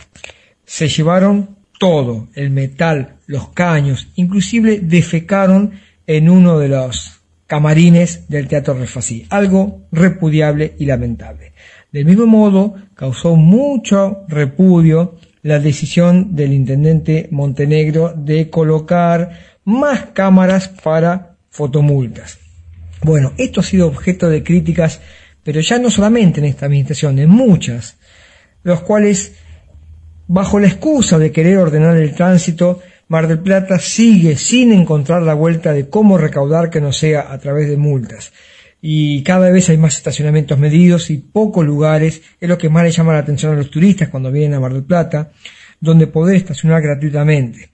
Se 0.66 0.88
llevaron 0.88 1.58
todo, 1.80 2.30
el 2.34 2.50
metal, 2.50 3.18
los 3.28 3.50
caños, 3.50 4.10
inclusive 4.16 4.80
defecaron 4.80 5.74
en 6.08 6.30
uno 6.30 6.58
de 6.58 6.70
los 6.70 7.22
camarines 7.46 8.28
del 8.28 8.48
Teatro 8.48 8.74
Refasí, 8.74 9.28
algo 9.30 9.84
repudiable 9.92 10.74
y 10.80 10.86
lamentable. 10.86 11.54
Del 11.92 12.06
mismo 12.06 12.26
modo, 12.26 12.74
causó 12.96 13.36
mucho 13.36 14.24
repudio 14.28 15.16
la 15.44 15.60
decisión 15.60 16.36
del 16.36 16.54
intendente 16.54 17.28
Montenegro 17.30 18.14
de 18.16 18.50
colocar 18.50 19.30
más 19.64 20.08
cámaras 20.14 20.70
para 20.70 21.31
fotomultas. 21.52 22.40
Bueno, 23.04 23.34
esto 23.38 23.60
ha 23.60 23.64
sido 23.64 23.88
objeto 23.88 24.30
de 24.30 24.44
críticas 24.44 25.00
pero 25.44 25.60
ya 25.60 25.80
no 25.80 25.90
solamente 25.90 26.40
en 26.40 26.46
esta 26.46 26.66
administración, 26.68 27.20
en 27.20 27.30
muchas, 27.30 27.98
los 28.64 28.82
cuales, 28.82 29.34
bajo 30.28 30.60
la 30.60 30.68
excusa 30.68 31.18
de 31.18 31.32
querer 31.32 31.58
ordenar 31.58 31.98
el 31.98 32.14
tránsito, 32.14 32.82
Mar 33.08 33.28
del 33.28 33.40
Plata 33.40 33.80
sigue 33.80 34.38
sin 34.38 34.72
encontrar 34.72 35.24
la 35.24 35.34
vuelta 35.34 35.74
de 35.74 35.90
cómo 35.90 36.18
recaudar 36.18 36.70
que 36.70 36.80
no 36.80 36.94
sea 36.94 37.32
a 37.32 37.38
través 37.40 37.68
de 37.68 37.78
multas. 37.78 38.32
Y 38.82 39.24
cada 39.24 39.50
vez 39.50 39.70
hay 39.70 39.78
más 39.78 39.98
estacionamientos 39.98 40.58
medidos 40.58 41.10
y 41.10 41.18
pocos 41.18 41.66
lugares, 41.66 42.22
es 42.40 42.50
lo 42.50 42.58
que 42.58 42.70
más 42.70 42.84
le 42.84 42.92
llama 42.92 43.14
la 43.14 43.20
atención 43.20 43.54
a 43.54 43.58
los 43.58 43.70
turistas 43.70 44.10
cuando 44.10 44.32
vienen 44.32 44.54
a 44.54 44.60
Mar 44.60 44.74
del 44.74 44.84
Plata, 44.84 45.32
donde 45.80 46.08
poder 46.08 46.36
estacionar 46.36 46.82
gratuitamente. 46.82 47.72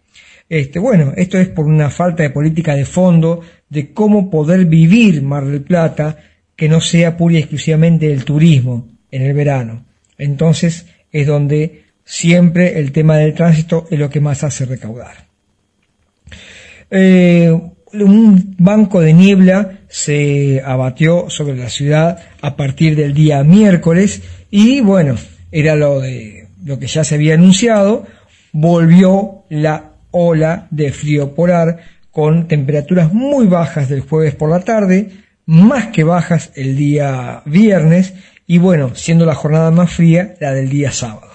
Este, 0.50 0.80
bueno, 0.80 1.12
esto 1.18 1.38
es 1.38 1.50
por 1.50 1.66
una 1.66 1.90
falta 1.90 2.24
de 2.24 2.30
política 2.30 2.74
de 2.74 2.86
fondo 2.86 3.42
de 3.70 3.94
cómo 3.94 4.30
poder 4.30 4.66
vivir 4.66 5.22
Mar 5.22 5.46
del 5.46 5.62
Plata 5.62 6.18
que 6.56 6.70
no 6.70 6.82
sea 6.82 7.18
pura 7.18 7.36
y 7.36 7.40
exclusivamente 7.40 8.12
el 8.12 8.26
turismo 8.26 8.88
en 9.12 9.22
el 9.22 9.34
verano. 9.34 9.86
Entonces 10.18 10.88
es 11.12 11.28
donde 11.28 11.84
siempre 12.04 12.80
el 12.80 12.92
tema 12.92 13.18
del 13.18 13.34
tránsito 13.34 13.88
es 13.92 14.00
lo 14.00 14.10
que 14.10 14.20
más 14.20 14.44
hace 14.44 14.66
recaudar. 14.66 15.28
Eh, 16.90 17.54
un 17.94 18.56
banco 18.58 19.02
de 19.02 19.14
niebla 19.14 19.80
se 19.90 20.62
abatió 20.66 21.30
sobre 21.30 21.56
la 21.56 21.70
ciudad 21.70 22.20
a 22.42 22.56
partir 22.56 22.96
del 22.96 23.14
día 23.14 23.44
miércoles 23.44 24.22
y 24.50 24.82
bueno, 24.82 25.16
era 25.52 25.76
lo 25.76 26.02
de 26.02 26.48
lo 26.66 26.80
que 26.80 26.88
ya 26.88 27.04
se 27.04 27.16
había 27.16 27.36
anunciado, 27.36 28.06
volvió 28.52 29.44
la 29.50 29.92
ola 30.12 30.68
de 30.72 30.92
frío 30.92 31.34
polar 31.36 31.80
con 32.18 32.48
temperaturas 32.48 33.14
muy 33.14 33.46
bajas 33.46 33.90
del 33.90 34.02
jueves 34.02 34.34
por 34.34 34.50
la 34.50 34.62
tarde, 34.62 35.12
más 35.46 35.90
que 35.90 36.04
bajas 36.04 36.52
el 36.56 36.76
día 36.76 37.44
viernes 37.46 38.16
y 38.48 38.58
bueno, 38.58 38.96
siendo 38.96 39.24
la 39.24 39.36
jornada 39.36 39.70
más 39.70 39.94
fría 39.94 40.34
la 40.40 40.52
del 40.52 40.68
día 40.68 40.92
sábado. 40.92 41.30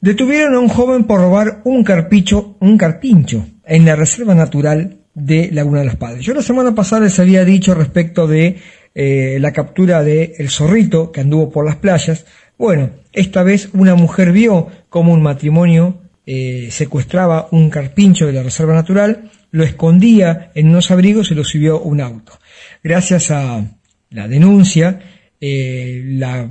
Detuvieron 0.00 0.56
a 0.56 0.58
un 0.58 0.66
joven 0.66 1.04
por 1.04 1.20
robar 1.20 1.60
un 1.62 1.84
carpicho, 1.84 2.56
un 2.58 2.76
carpincho 2.76 3.46
en 3.64 3.84
la 3.84 3.94
reserva 3.94 4.34
natural 4.34 4.96
de 5.14 5.50
Laguna 5.52 5.78
de 5.78 5.86
los 5.86 5.96
Padres. 5.96 6.26
Yo 6.26 6.34
la 6.34 6.42
semana 6.42 6.74
pasada 6.74 7.02
les 7.02 7.20
había 7.20 7.44
dicho 7.44 7.74
respecto 7.74 8.26
de 8.26 8.56
eh, 8.96 9.38
la 9.38 9.52
captura 9.52 10.02
de 10.02 10.34
el 10.38 10.50
zorrito 10.50 11.12
que 11.12 11.20
anduvo 11.20 11.52
por 11.52 11.64
las 11.64 11.76
playas. 11.76 12.26
Bueno, 12.58 12.90
esta 13.12 13.44
vez 13.44 13.68
una 13.72 13.94
mujer 13.94 14.32
vio 14.32 14.66
cómo 14.88 15.12
un 15.12 15.22
matrimonio 15.22 16.00
eh, 16.26 16.68
secuestraba 16.70 17.48
un 17.50 17.70
carpincho 17.70 18.26
de 18.26 18.32
la 18.32 18.42
reserva 18.42 18.74
natural, 18.74 19.30
lo 19.50 19.64
escondía 19.64 20.50
en 20.54 20.68
unos 20.68 20.90
abrigos 20.90 21.30
y 21.30 21.34
lo 21.34 21.44
subió 21.44 21.80
un 21.80 22.00
auto. 22.00 22.38
Gracias 22.82 23.30
a 23.30 23.64
la 24.10 24.28
denuncia, 24.28 25.00
eh, 25.40 26.02
la 26.04 26.48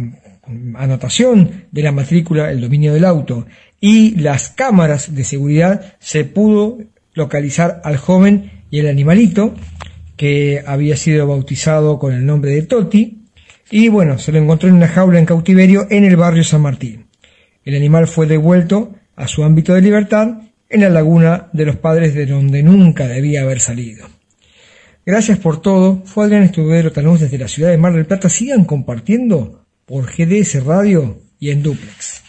anotación 0.75 1.65
de 1.71 1.83
la 1.83 1.91
matrícula, 1.91 2.51
el 2.51 2.61
dominio 2.61 2.93
del 2.93 3.05
auto 3.05 3.45
y 3.79 4.15
las 4.17 4.49
cámaras 4.49 5.15
de 5.15 5.23
seguridad, 5.23 5.93
se 5.99 6.25
pudo 6.25 6.79
localizar 7.13 7.81
al 7.83 7.97
joven 7.97 8.63
y 8.69 8.79
el 8.79 8.87
animalito 8.87 9.55
que 10.17 10.63
había 10.65 10.97
sido 10.97 11.27
bautizado 11.27 11.97
con 11.97 12.13
el 12.13 12.25
nombre 12.25 12.51
de 12.51 12.61
Toti 12.63 13.21
y 13.71 13.87
bueno, 13.87 14.19
se 14.19 14.31
lo 14.31 14.37
encontró 14.37 14.69
en 14.69 14.75
una 14.75 14.87
jaula 14.87 15.17
en 15.17 15.25
cautiverio 15.25 15.87
en 15.89 16.03
el 16.03 16.17
barrio 16.17 16.43
San 16.43 16.61
Martín. 16.61 17.07
El 17.63 17.75
animal 17.75 18.07
fue 18.07 18.27
devuelto 18.27 18.95
a 19.21 19.27
su 19.27 19.43
ámbito 19.43 19.75
de 19.75 19.81
libertad 19.81 20.39
en 20.67 20.81
la 20.81 20.89
laguna 20.89 21.49
de 21.53 21.65
los 21.65 21.75
padres 21.75 22.15
de 22.15 22.25
donde 22.25 22.63
nunca 22.63 23.07
debía 23.07 23.43
haber 23.43 23.59
salido. 23.59 24.07
Gracias 25.05 25.37
por 25.37 25.61
todo. 25.61 26.01
Fue 26.05 26.25
Adrián 26.25 26.41
Estudero 26.41 26.91
Tanús 26.91 27.19
desde 27.19 27.37
la 27.37 27.47
ciudad 27.47 27.69
de 27.69 27.77
Mar 27.77 27.93
del 27.93 28.07
Plata. 28.07 28.29
Sigan 28.29 28.65
compartiendo 28.65 29.63
por 29.85 30.05
GDS 30.05 30.63
Radio 30.65 31.19
y 31.39 31.51
en 31.51 31.61
Duplex. 31.61 32.23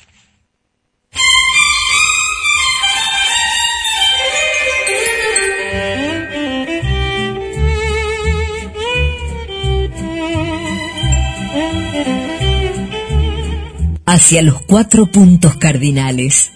Hacia 14.05 14.43
los 14.43 14.61
cuatro 14.63 15.07
puntos 15.07 15.57
cardinales. 15.57 16.53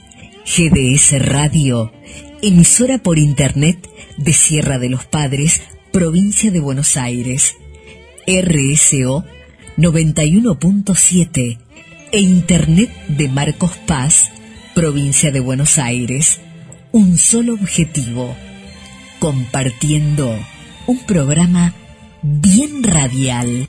GDS 0.46 1.18
Radio, 1.26 1.92
emisora 2.40 2.98
por 2.98 3.18
Internet 3.18 3.90
de 4.16 4.32
Sierra 4.32 4.78
de 4.78 4.88
los 4.88 5.04
Padres, 5.04 5.60
provincia 5.92 6.52
de 6.52 6.60
Buenos 6.60 6.96
Aires. 6.96 7.56
RSO 8.28 9.24
91.7 9.76 11.58
e 12.12 12.20
Internet 12.20 12.90
de 13.08 13.28
Marcos 13.28 13.72
Paz, 13.86 14.30
provincia 14.72 15.32
de 15.32 15.40
Buenos 15.40 15.78
Aires. 15.78 16.38
Un 16.92 17.18
solo 17.18 17.54
objetivo, 17.54 18.36
compartiendo 19.18 20.38
un 20.86 20.98
programa 21.06 21.74
bien 22.22 22.84
radial. 22.84 23.68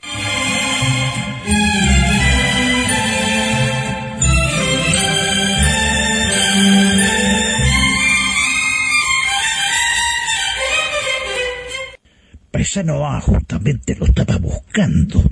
Paisano 12.58 13.06
A 13.06 13.22
justamente 13.22 13.94
lo 13.94 14.08
estaba 14.08 14.38
buscando. 14.38 15.24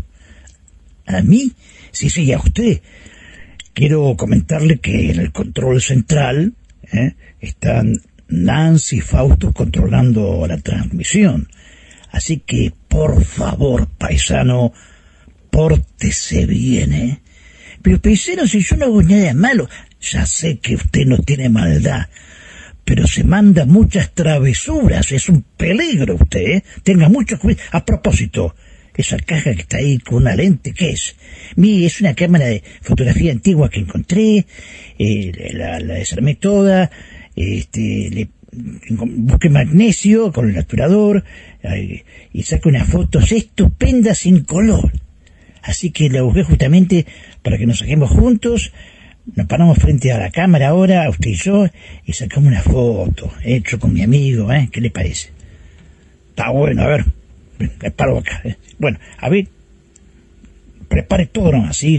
¿A 1.07 1.23
mí? 1.23 1.51
Sí, 1.89 2.11
sí, 2.11 2.31
a 2.31 2.37
usted. 2.37 2.83
Quiero 3.73 4.15
comentarle 4.15 4.77
que 4.77 5.09
en 5.09 5.19
el 5.19 5.31
control 5.31 5.81
central 5.81 6.53
¿eh? 6.93 7.15
están 7.39 7.99
Nancy 8.27 8.97
y 8.97 9.01
Fausto 9.01 9.51
controlando 9.53 10.45
la 10.47 10.59
transmisión. 10.59 11.49
Así 12.11 12.43
que, 12.45 12.71
por 12.87 13.25
favor, 13.25 13.87
paisano, 13.87 14.71
pórtese 15.49 16.45
bien, 16.45 16.93
¿eh? 16.93 17.21
Pero, 17.81 17.99
paisano, 17.99 18.45
si 18.45 18.59
yo 18.59 18.77
no 18.77 18.85
hago 18.85 19.01
nada 19.01 19.33
malo, 19.33 19.67
ya 19.99 20.27
sé 20.27 20.59
que 20.59 20.75
usted 20.75 21.07
no 21.07 21.17
tiene 21.17 21.49
maldad, 21.49 22.07
pero 22.85 23.07
se 23.07 23.23
manda 23.23 23.65
muchas 23.65 24.13
travesuras, 24.13 25.11
es 25.11 25.27
un 25.27 25.43
peligro 25.57 26.15
usted, 26.15 26.39
¿eh? 26.39 26.63
Tenga 26.83 27.09
mucho 27.09 27.39
cuidado. 27.39 27.67
A 27.71 27.83
propósito, 27.83 28.55
esa 28.95 29.17
caja 29.17 29.53
que 29.55 29.61
está 29.61 29.77
ahí 29.77 29.97
con 29.97 30.17
una 30.21 30.35
lente, 30.35 30.71
¿qué 30.71 30.91
es? 30.91 31.15
Mi, 31.55 31.85
es 31.85 31.99
una 31.99 32.13
cámara 32.13 32.45
de 32.45 32.63
fotografía 32.81 33.31
antigua 33.31 33.69
que 33.69 33.79
encontré, 33.79 34.45
eh, 34.99 35.51
la, 35.53 35.79
desarmé 35.79 36.35
toda, 36.35 36.91
este, 37.35 38.09
le 38.11 38.29
busqué 38.53 39.49
magnesio 39.49 40.31
con 40.31 40.49
el 40.49 40.57
obturador 40.57 41.25
y 42.31 42.43
saco 42.43 42.69
unas 42.69 42.87
fotos 42.87 43.31
estupendas 43.31 44.19
sin 44.19 44.43
color. 44.43 44.91
Así 45.61 45.89
que 45.89 46.09
la 46.09 46.21
busqué 46.21 46.43
justamente 46.43 47.05
para 47.41 47.57
que 47.57 47.65
nos 47.65 47.79
saquemos 47.79 48.11
juntos. 48.11 48.71
Nos 49.33 49.47
paramos 49.47 49.79
frente 49.79 50.11
a 50.11 50.19
la 50.19 50.29
cámara 50.29 50.69
ahora, 50.69 51.09
usted 51.09 51.31
y 51.31 51.35
yo, 51.35 51.65
y 52.05 52.13
sacamos 52.13 52.47
una 52.47 52.61
foto, 52.61 53.31
hecho 53.43 53.79
con 53.79 53.91
mi 53.91 54.03
amigo, 54.03 54.51
¿eh? 54.53 54.69
¿Qué 54.71 54.81
le 54.81 54.91
parece? 54.91 55.29
Está 56.29 56.51
bueno, 56.51 56.83
a 56.83 56.87
ver, 56.87 57.05
me 57.57 57.91
paro 57.91 58.19
acá. 58.19 58.41
¿eh? 58.43 58.55
Bueno, 58.77 58.99
a 59.17 59.29
ver, 59.29 59.47
prepare 60.87 61.25
todo, 61.25 61.51
¿no? 61.51 61.65
Así, 61.65 61.95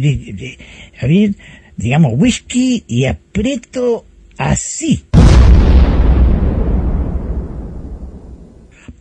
a 1.01 1.07
ver, 1.07 1.35
digamos, 1.77 2.13
whisky 2.15 2.85
y 2.87 3.07
aprieto 3.07 4.07
así. 4.39 5.05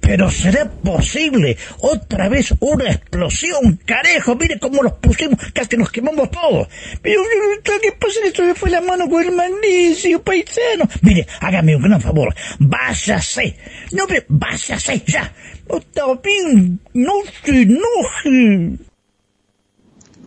Pero 0.06 0.30
será 0.30 0.70
posible 0.70 1.58
otra 1.80 2.30
vez 2.30 2.53
una 2.60 2.91
explosión, 2.91 3.80
carejo, 3.86 4.36
mire 4.36 4.60
cómo 4.60 4.84
los 4.84 4.93
pusimos, 4.93 5.39
casi 5.51 5.78
nos 5.78 5.91
quemamos 5.91 6.30
todos. 6.30 6.68
Pero 7.01 7.24
¿qué 7.64 7.91
pasa? 7.99 8.20
Esto 8.24 8.45
se 8.45 8.53
fue 8.53 8.70
la 8.70 8.82
mano 8.82 9.10
con 9.10 9.24
el 9.24 9.32
magnesio, 9.32 10.22
paisano. 10.22 10.88
Mire, 11.01 11.26
hágame 11.41 11.76
un 11.76 11.82
gran 11.82 11.99
favor, 11.99 12.36
váyase. 12.60 13.58
No, 13.93 14.06
pero 14.06 14.24
váyase 14.28 15.03
ya. 15.08 15.34
No 15.68 15.78
está 15.78 16.03
bien, 16.22 16.80
no 16.93 17.14
se 17.43 17.62
enoje. 17.64 18.78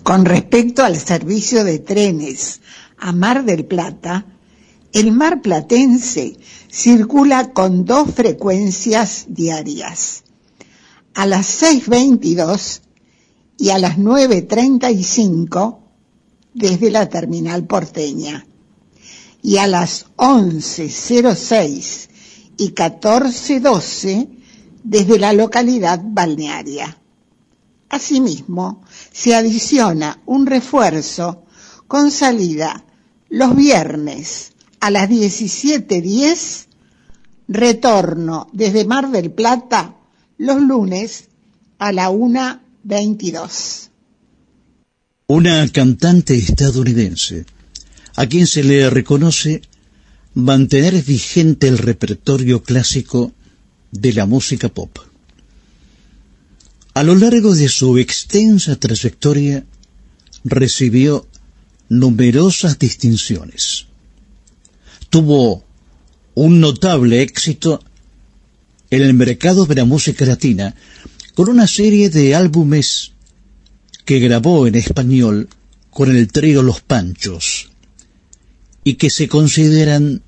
Con 0.03 0.25
respecto 0.25 0.85
al 0.85 0.97
servicio 0.97 1.63
de 1.63 1.79
trenes 1.79 2.61
a 2.99 3.13
Mar 3.13 3.45
del 3.45 3.65
Plata, 3.65 4.27
el 4.99 5.13
mar 5.13 5.43
platense 5.43 6.37
circula 6.69 7.53
con 7.53 7.85
dos 7.85 8.11
frecuencias 8.13 9.27
diarias, 9.29 10.25
a 11.15 11.25
las 11.25 11.63
6.22 11.63 12.81
y 13.59 13.71
a 13.71 13.79
las 13.79 13.97
9.35 13.97 15.79
desde 16.53 16.91
la 16.91 17.09
terminal 17.09 17.65
porteña 17.65 18.45
y 19.41 19.59
a 19.59 19.69
las 19.69 20.07
11.06 20.17 22.09
y 22.57 22.71
14.12 22.71 24.29
desde 24.83 25.19
la 25.21 25.33
localidad 25.33 26.01
balnearia. 26.03 26.99
Asimismo, 27.89 28.83
se 29.13 29.37
adiciona 29.37 30.21
un 30.27 30.45
refuerzo 30.47 31.45
con 31.87 32.11
salida 32.11 32.85
los 33.29 33.55
viernes 33.55 34.55
a 34.81 34.91
las 34.91 35.09
17.10, 35.09 36.67
retorno 37.49 38.49
desde 38.53 38.85
Mar 38.85 39.11
del 39.11 39.31
Plata 39.31 39.97
los 40.37 40.61
lunes 40.61 41.29
a 41.79 41.93
la 41.93 42.11
1.22. 42.11 43.89
Una 45.29 45.69
cantante 45.69 46.35
estadounidense 46.37 47.45
a 48.17 48.27
quien 48.27 48.47
se 48.47 48.65
le 48.65 48.89
reconoce 48.91 49.63
mantener 50.35 51.03
vigente 51.03 51.69
el 51.69 51.79
repertorio 51.79 52.63
clásico 52.63 53.33
de 53.91 54.13
la 54.13 54.27
música 54.27 54.69
pop. 54.69 54.99
A 56.95 57.03
lo 57.03 57.15
largo 57.15 57.55
de 57.55 57.69
su 57.69 57.99
extensa 57.99 58.77
trayectoria 58.77 59.65
recibió 60.45 61.27
numerosas 61.89 62.79
distinciones 62.79 63.87
tuvo 65.11 65.65
un 66.35 66.61
notable 66.61 67.23
éxito 67.23 67.83
en 68.91 69.03
el 69.03 69.15
mercado 69.15 69.67
de 69.67 69.75
la 69.75 69.85
música 69.85 70.25
latina 70.25 70.75
con 71.35 71.49
una 71.49 71.67
serie 71.67 72.11
de 72.11 72.35
álbumes 72.35 73.13
que 74.05 74.19
grabó 74.19 74.67
en 74.67 74.75
español 74.75 75.49
con 75.91 76.15
el 76.15 76.31
trío 76.33 76.63
Los 76.63 76.81
Panchos 76.81 77.71
y 78.85 78.95
que 78.95 79.11
se 79.11 79.29
consideran 79.29 80.23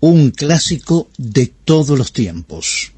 un 0.00 0.30
clásico 0.30 1.08
de 1.18 1.46
todos 1.64 1.98
los 1.98 2.12
tiempos. 2.12 2.92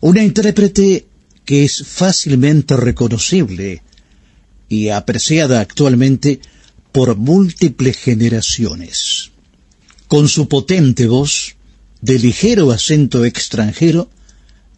Una 0.00 0.22
intérprete 0.22 1.06
que 1.44 1.64
es 1.64 1.84
fácilmente 1.86 2.76
reconocible 2.76 3.82
y 4.68 4.90
apreciada 4.90 5.60
actualmente 5.60 6.40
por 6.92 7.16
múltiples 7.16 7.96
generaciones. 7.96 9.30
Con 10.08 10.28
su 10.28 10.48
potente 10.48 11.06
voz, 11.06 11.56
de 12.00 12.18
ligero 12.18 12.70
acento 12.72 13.24
extranjero, 13.24 14.10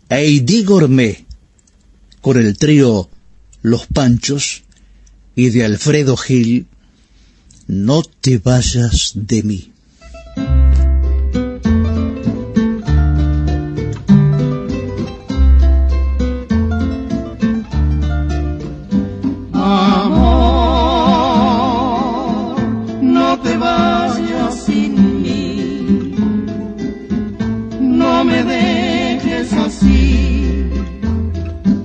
Heidi 0.09 0.65
Gourmet, 0.65 1.25
con 2.21 2.37
el 2.37 2.59
trío 2.59 3.09
Los 3.63 3.87
Panchos 3.87 4.65
y 5.37 5.51
de 5.51 5.65
Alfredo 5.65 6.17
Gil, 6.17 6.67
No 7.67 8.03
te 8.03 8.39
vayas 8.39 9.13
de 9.15 9.43
mí. 9.45 9.73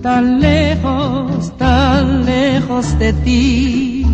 Tan 0.06 0.40
lejos, 0.40 1.52
tan 1.58 2.26
lejos 2.26 2.86
de 3.00 3.12
ti. 3.26 4.06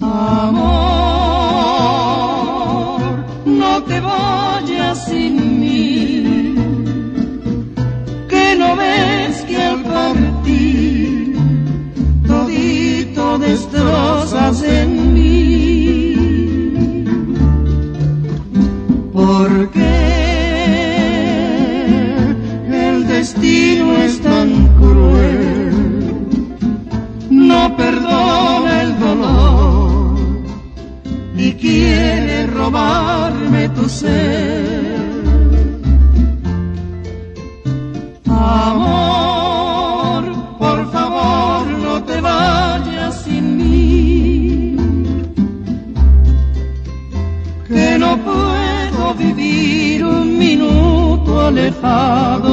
Amor, 0.00 0.62
no 3.44 3.82
te 3.82 3.98
vayas 4.00 5.06
sin 5.06 5.34
mí, 5.60 6.31
Amor, 38.28 40.22
por 40.56 40.92
favor 40.92 41.66
no 41.66 42.04
te 42.04 42.20
vayas 42.20 43.24
sin 43.24 43.56
mí, 43.56 44.76
que 47.66 47.98
no 47.98 48.16
puedo 48.18 49.14
vivir 49.14 50.04
un 50.04 50.38
minuto 50.38 51.40
alejado 51.48 52.51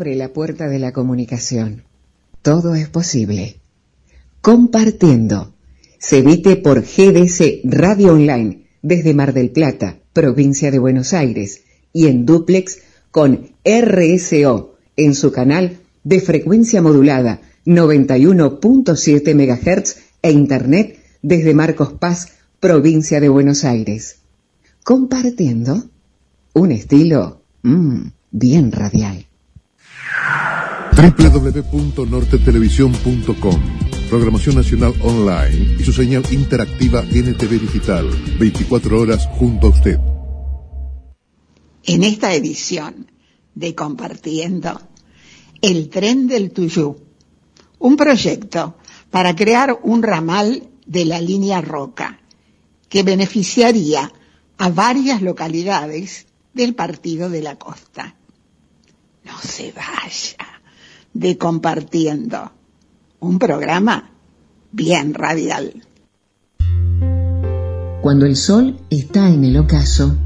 abre 0.00 0.16
la 0.16 0.32
puerta 0.32 0.66
de 0.66 0.78
la 0.78 0.92
comunicación, 0.92 1.82
todo 2.40 2.74
es 2.74 2.88
posible. 2.88 3.56
Compartiendo. 4.40 5.52
Se 5.98 6.20
emite 6.20 6.56
por 6.56 6.80
GDC 6.80 7.60
Radio 7.64 8.14
Online 8.14 8.64
desde 8.80 9.12
Mar 9.12 9.34
del 9.34 9.50
Plata, 9.50 9.98
provincia 10.14 10.70
de 10.70 10.78
Buenos 10.78 11.12
Aires, 11.12 11.64
y 11.92 12.06
en 12.06 12.24
duplex 12.24 12.78
con 13.10 13.50
RSO 13.62 14.76
en 14.96 15.14
su 15.14 15.32
canal 15.32 15.80
de 16.02 16.20
frecuencia 16.22 16.80
modulada 16.80 17.42
91.7 17.66 19.34
MHz 19.34 19.96
e 20.22 20.32
Internet 20.32 20.98
desde 21.20 21.52
Marcos 21.52 21.92
Paz, 21.92 22.28
provincia 22.58 23.20
de 23.20 23.28
Buenos 23.28 23.64
Aires. 23.64 24.20
Compartiendo 24.82 25.90
un 26.54 26.72
estilo 26.72 27.42
mm, 27.60 28.00
bien 28.30 28.72
radial. 28.72 29.26
www.nortetelevisión.com 30.96 33.90
Programación 34.10 34.56
Nacional 34.56 34.92
Online 35.02 35.76
y 35.78 35.84
su 35.84 35.92
señal 35.92 36.24
interactiva 36.32 37.02
NTV 37.02 37.60
Digital. 37.60 38.10
24 38.40 39.00
horas 39.00 39.28
junto 39.38 39.68
a 39.68 39.70
usted. 39.70 40.00
En 41.84 42.02
esta 42.02 42.34
edición 42.34 43.08
de 43.54 43.76
Compartiendo, 43.76 44.80
El 45.62 45.90
Tren 45.90 46.26
del 46.26 46.50
Tuyú, 46.50 46.96
un 47.78 47.96
proyecto 47.96 48.78
para 49.10 49.36
crear 49.36 49.78
un 49.84 50.02
ramal 50.02 50.68
de 50.86 51.04
la 51.04 51.20
línea 51.20 51.60
Roca 51.60 52.18
que 52.88 53.04
beneficiaría 53.04 54.12
a 54.58 54.70
varias 54.70 55.22
localidades 55.22 56.26
del 56.52 56.74
Partido 56.74 57.30
de 57.30 57.42
la 57.42 57.56
Costa. 57.56 58.16
No 59.24 59.38
se 59.42 59.72
vaya 59.72 60.62
de 61.12 61.36
Compartiendo, 61.36 62.52
un 63.20 63.38
programa 63.38 64.10
bien 64.72 65.14
radial. 65.14 65.82
Cuando 68.02 68.26
el 68.26 68.36
sol 68.36 68.80
está 68.88 69.28
en 69.28 69.44
el 69.44 69.58
ocaso, 69.58 70.16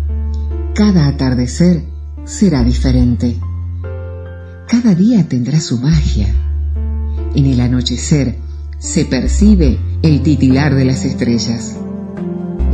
cada 0.74 1.09
atardecer 1.09 1.84
será 2.24 2.62
diferente. 2.62 3.36
Cada 4.68 4.95
día 4.95 5.26
tendrá 5.28 5.61
su 5.61 5.78
magia. 5.78 6.28
En 7.34 7.47
el 7.47 7.61
anochecer 7.61 8.38
se 8.78 9.05
percibe 9.05 9.78
el 10.03 10.22
titilar 10.22 10.74
de 10.74 10.84
las 10.84 11.05
estrellas. 11.05 11.76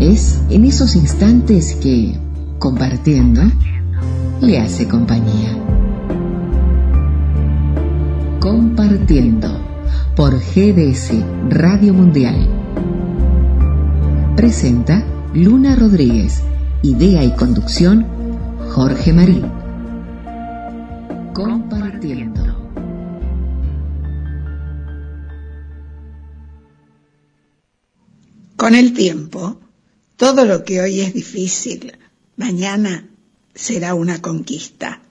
Es 0.00 0.40
en 0.50 0.64
esos 0.64 0.96
instantes 0.96 1.76
que, 1.76 2.18
compartiendo, 2.58 3.42
le 4.40 4.58
hace 4.58 4.88
compañía. 4.88 5.69
Compartiendo 8.40 9.48
por 10.16 10.32
GDS 10.32 11.12
Radio 11.50 11.92
Mundial. 11.92 12.48
Presenta 14.34 15.04
Luna 15.34 15.76
Rodríguez. 15.76 16.40
Idea 16.82 17.22
y 17.22 17.36
conducción 17.36 18.06
Jorge 18.70 19.12
Marín. 19.12 19.42
Compartiendo. 21.34 22.70
Con 28.56 28.74
el 28.74 28.94
tiempo, 28.94 29.60
todo 30.16 30.46
lo 30.46 30.64
que 30.64 30.80
hoy 30.80 31.02
es 31.02 31.12
difícil, 31.12 31.92
mañana 32.36 33.06
será 33.54 33.92
una 33.92 34.22
conquista. 34.22 35.02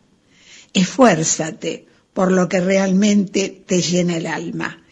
Esfuérzate 0.73 1.88
por 2.14 2.32
lo 2.32 2.49
que 2.49 2.60
realmente 2.62 3.64
te 3.66 3.82
llena 3.82 4.18
el 4.18 4.28
alma 4.28 4.84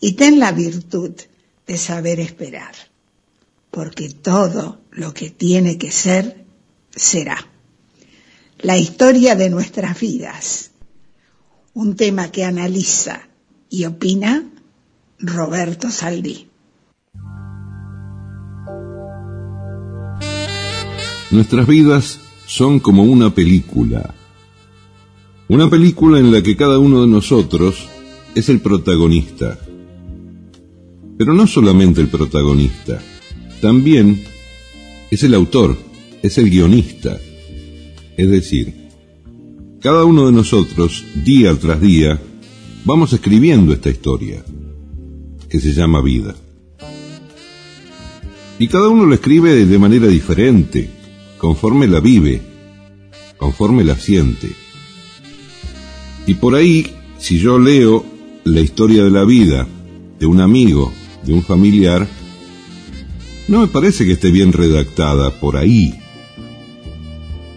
y 0.00 0.12
ten 0.12 0.38
la 0.38 0.52
virtud 0.52 1.12
de 1.66 1.78
saber 1.78 2.20
esperar, 2.20 2.74
porque 3.70 4.10
todo 4.10 4.80
lo 4.90 5.14
que 5.14 5.30
tiene 5.30 5.78
que 5.78 5.90
ser, 5.90 6.44
será. 6.94 7.38
La 8.58 8.76
historia 8.76 9.34
de 9.34 9.50
nuestras 9.50 9.98
vidas, 9.98 10.70
un 11.72 11.96
tema 11.96 12.30
que 12.30 12.44
analiza 12.44 13.28
y 13.68 13.84
opina 13.86 14.44
Roberto 15.18 15.90
Saldí. 15.90 16.48
Nuestras 21.30 21.66
vidas 21.66 22.20
son 22.46 22.78
como 22.78 23.02
una 23.02 23.34
película. 23.34 24.14
Una 25.46 25.68
película 25.68 26.18
en 26.18 26.32
la 26.32 26.42
que 26.42 26.56
cada 26.56 26.78
uno 26.78 27.02
de 27.02 27.06
nosotros 27.06 27.86
es 28.34 28.48
el 28.48 28.60
protagonista. 28.60 29.58
Pero 31.18 31.34
no 31.34 31.46
solamente 31.46 32.00
el 32.00 32.08
protagonista, 32.08 32.98
también 33.60 34.24
es 35.10 35.22
el 35.22 35.34
autor, 35.34 35.76
es 36.22 36.38
el 36.38 36.48
guionista. 36.48 37.20
Es 38.16 38.30
decir, 38.30 38.88
cada 39.80 40.04
uno 40.04 40.24
de 40.26 40.32
nosotros, 40.32 41.04
día 41.26 41.54
tras 41.56 41.78
día, 41.78 42.18
vamos 42.86 43.12
escribiendo 43.12 43.74
esta 43.74 43.90
historia, 43.90 44.42
que 45.50 45.60
se 45.60 45.74
llama 45.74 46.00
vida. 46.00 46.34
Y 48.58 48.68
cada 48.68 48.88
uno 48.88 49.04
lo 49.04 49.14
escribe 49.14 49.66
de 49.66 49.78
manera 49.78 50.06
diferente, 50.06 50.88
conforme 51.36 51.86
la 51.86 52.00
vive, 52.00 52.40
conforme 53.36 53.84
la 53.84 53.96
siente. 53.96 54.63
Y 56.26 56.34
por 56.34 56.54
ahí, 56.54 56.86
si 57.18 57.38
yo 57.38 57.58
leo 57.58 58.04
la 58.44 58.60
historia 58.60 59.04
de 59.04 59.10
la 59.10 59.24
vida 59.24 59.66
de 60.18 60.26
un 60.26 60.40
amigo, 60.40 60.92
de 61.24 61.32
un 61.32 61.42
familiar, 61.42 62.08
no 63.48 63.60
me 63.60 63.66
parece 63.66 64.06
que 64.06 64.12
esté 64.12 64.30
bien 64.30 64.52
redactada 64.52 65.38
por 65.38 65.56
ahí, 65.56 65.94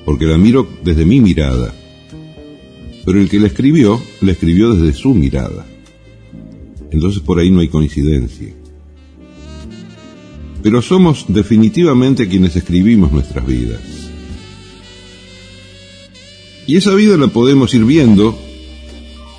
porque 0.05 0.25
la 0.25 0.37
miro 0.37 0.67
desde 0.83 1.05
mi 1.05 1.21
mirada, 1.21 1.73
pero 3.05 3.21
el 3.21 3.29
que 3.29 3.39
la 3.39 3.47
escribió, 3.47 4.01
la 4.21 4.33
escribió 4.33 4.73
desde 4.73 4.97
su 4.97 5.13
mirada. 5.13 5.65
Entonces 6.91 7.21
por 7.21 7.39
ahí 7.39 7.51
no 7.51 7.61
hay 7.61 7.69
coincidencia. 7.69 8.53
Pero 10.61 10.81
somos 10.81 11.25
definitivamente 11.29 12.27
quienes 12.27 12.55
escribimos 12.55 13.11
nuestras 13.11 13.45
vidas. 13.45 13.79
Y 16.65 16.75
esa 16.75 16.93
vida 16.95 17.15
la 17.15 17.27
podemos 17.27 17.73
ir 17.73 17.85
viendo 17.85 18.37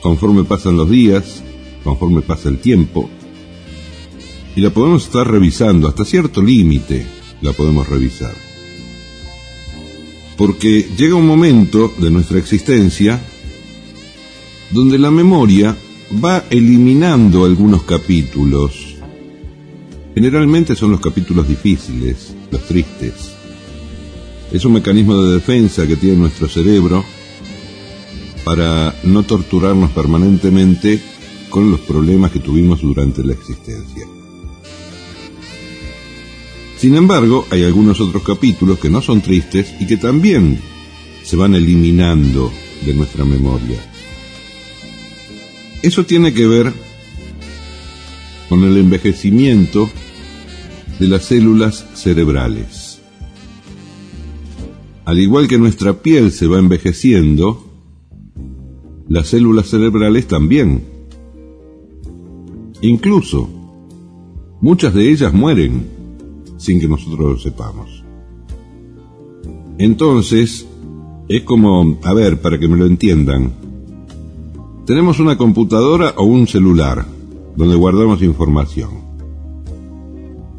conforme 0.02 0.44
pasan 0.44 0.76
los 0.76 0.88
días, 0.88 1.42
conforme 1.84 2.22
pasa 2.22 2.48
el 2.48 2.58
tiempo, 2.58 3.08
y 4.56 4.60
la 4.60 4.70
podemos 4.70 5.04
estar 5.04 5.30
revisando, 5.30 5.88
hasta 5.88 6.04
cierto 6.04 6.42
límite 6.42 7.06
la 7.42 7.52
podemos 7.52 7.88
revisar. 7.88 8.34
Porque 10.36 10.88
llega 10.96 11.14
un 11.14 11.26
momento 11.26 11.92
de 11.98 12.10
nuestra 12.10 12.38
existencia 12.38 13.20
donde 14.70 14.98
la 14.98 15.10
memoria 15.10 15.76
va 16.24 16.44
eliminando 16.50 17.44
algunos 17.44 17.82
capítulos. 17.82 18.96
Generalmente 20.14 20.74
son 20.74 20.92
los 20.92 21.00
capítulos 21.00 21.48
difíciles, 21.48 22.34
los 22.50 22.62
tristes. 22.62 23.32
Es 24.52 24.64
un 24.64 24.72
mecanismo 24.72 25.22
de 25.22 25.34
defensa 25.34 25.86
que 25.86 25.96
tiene 25.96 26.16
nuestro 26.16 26.48
cerebro 26.48 27.04
para 28.48 28.94
no 29.04 29.24
torturarnos 29.24 29.90
permanentemente 29.90 30.98
con 31.50 31.70
los 31.70 31.80
problemas 31.80 32.30
que 32.30 32.38
tuvimos 32.38 32.80
durante 32.80 33.22
la 33.22 33.34
existencia. 33.34 34.06
Sin 36.78 36.96
embargo, 36.96 37.46
hay 37.50 37.64
algunos 37.64 38.00
otros 38.00 38.22
capítulos 38.22 38.78
que 38.78 38.88
no 38.88 39.02
son 39.02 39.20
tristes 39.20 39.74
y 39.80 39.86
que 39.86 39.98
también 39.98 40.58
se 41.22 41.36
van 41.36 41.56
eliminando 41.56 42.50
de 42.86 42.94
nuestra 42.94 43.26
memoria. 43.26 43.84
Eso 45.82 46.06
tiene 46.06 46.32
que 46.32 46.46
ver 46.46 46.72
con 48.48 48.64
el 48.64 48.78
envejecimiento 48.78 49.90
de 50.98 51.06
las 51.06 51.26
células 51.26 51.84
cerebrales. 51.92 52.98
Al 55.04 55.18
igual 55.18 55.48
que 55.48 55.58
nuestra 55.58 56.00
piel 56.00 56.32
se 56.32 56.46
va 56.46 56.58
envejeciendo, 56.58 57.67
las 59.08 59.28
células 59.28 59.68
cerebrales 59.68 60.26
también. 60.26 60.82
Incluso, 62.80 63.48
muchas 64.60 64.94
de 64.94 65.10
ellas 65.10 65.32
mueren 65.32 65.86
sin 66.58 66.80
que 66.80 66.88
nosotros 66.88 67.18
lo 67.18 67.38
sepamos. 67.38 68.04
Entonces, 69.78 70.66
es 71.28 71.42
como, 71.42 71.98
a 72.02 72.14
ver, 72.14 72.40
para 72.40 72.58
que 72.58 72.68
me 72.68 72.76
lo 72.76 72.86
entiendan, 72.86 73.52
tenemos 74.86 75.20
una 75.20 75.36
computadora 75.36 76.14
o 76.16 76.24
un 76.24 76.46
celular 76.46 77.06
donde 77.56 77.76
guardamos 77.76 78.22
información. 78.22 79.08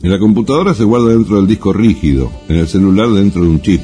En 0.02 0.12
la 0.12 0.20
computadora 0.20 0.74
se 0.74 0.86
guarda 0.86 1.10
dentro 1.10 1.36
del 1.36 1.48
disco 1.48 1.74
rígido, 1.74 2.32
en 2.48 2.58
el 2.58 2.68
celular 2.68 3.10
dentro 3.10 3.42
de 3.42 3.50
un 3.50 3.62
chip. 3.62 3.82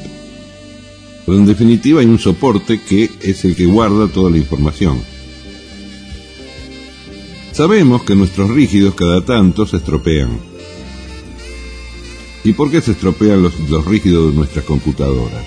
Pero 1.26 1.38
en 1.38 1.46
definitiva 1.46 2.00
hay 2.00 2.06
un 2.06 2.18
soporte 2.18 2.80
que 2.80 3.10
es 3.20 3.44
el 3.44 3.54
que 3.54 3.66
guarda 3.66 4.08
toda 4.08 4.30
la 4.30 4.38
información. 4.38 4.98
Sabemos 7.52 8.04
que 8.04 8.14
nuestros 8.14 8.50
rígidos 8.50 8.94
cada 8.94 9.24
tanto 9.24 9.66
se 9.66 9.78
estropean 9.78 10.56
¿Y 12.46 12.52
por 12.52 12.70
qué 12.70 12.80
se 12.80 12.92
estropean 12.92 13.42
los, 13.42 13.84
rígidos 13.84 14.30
de 14.30 14.36
nuestras 14.36 14.64
computadoras? 14.64 15.44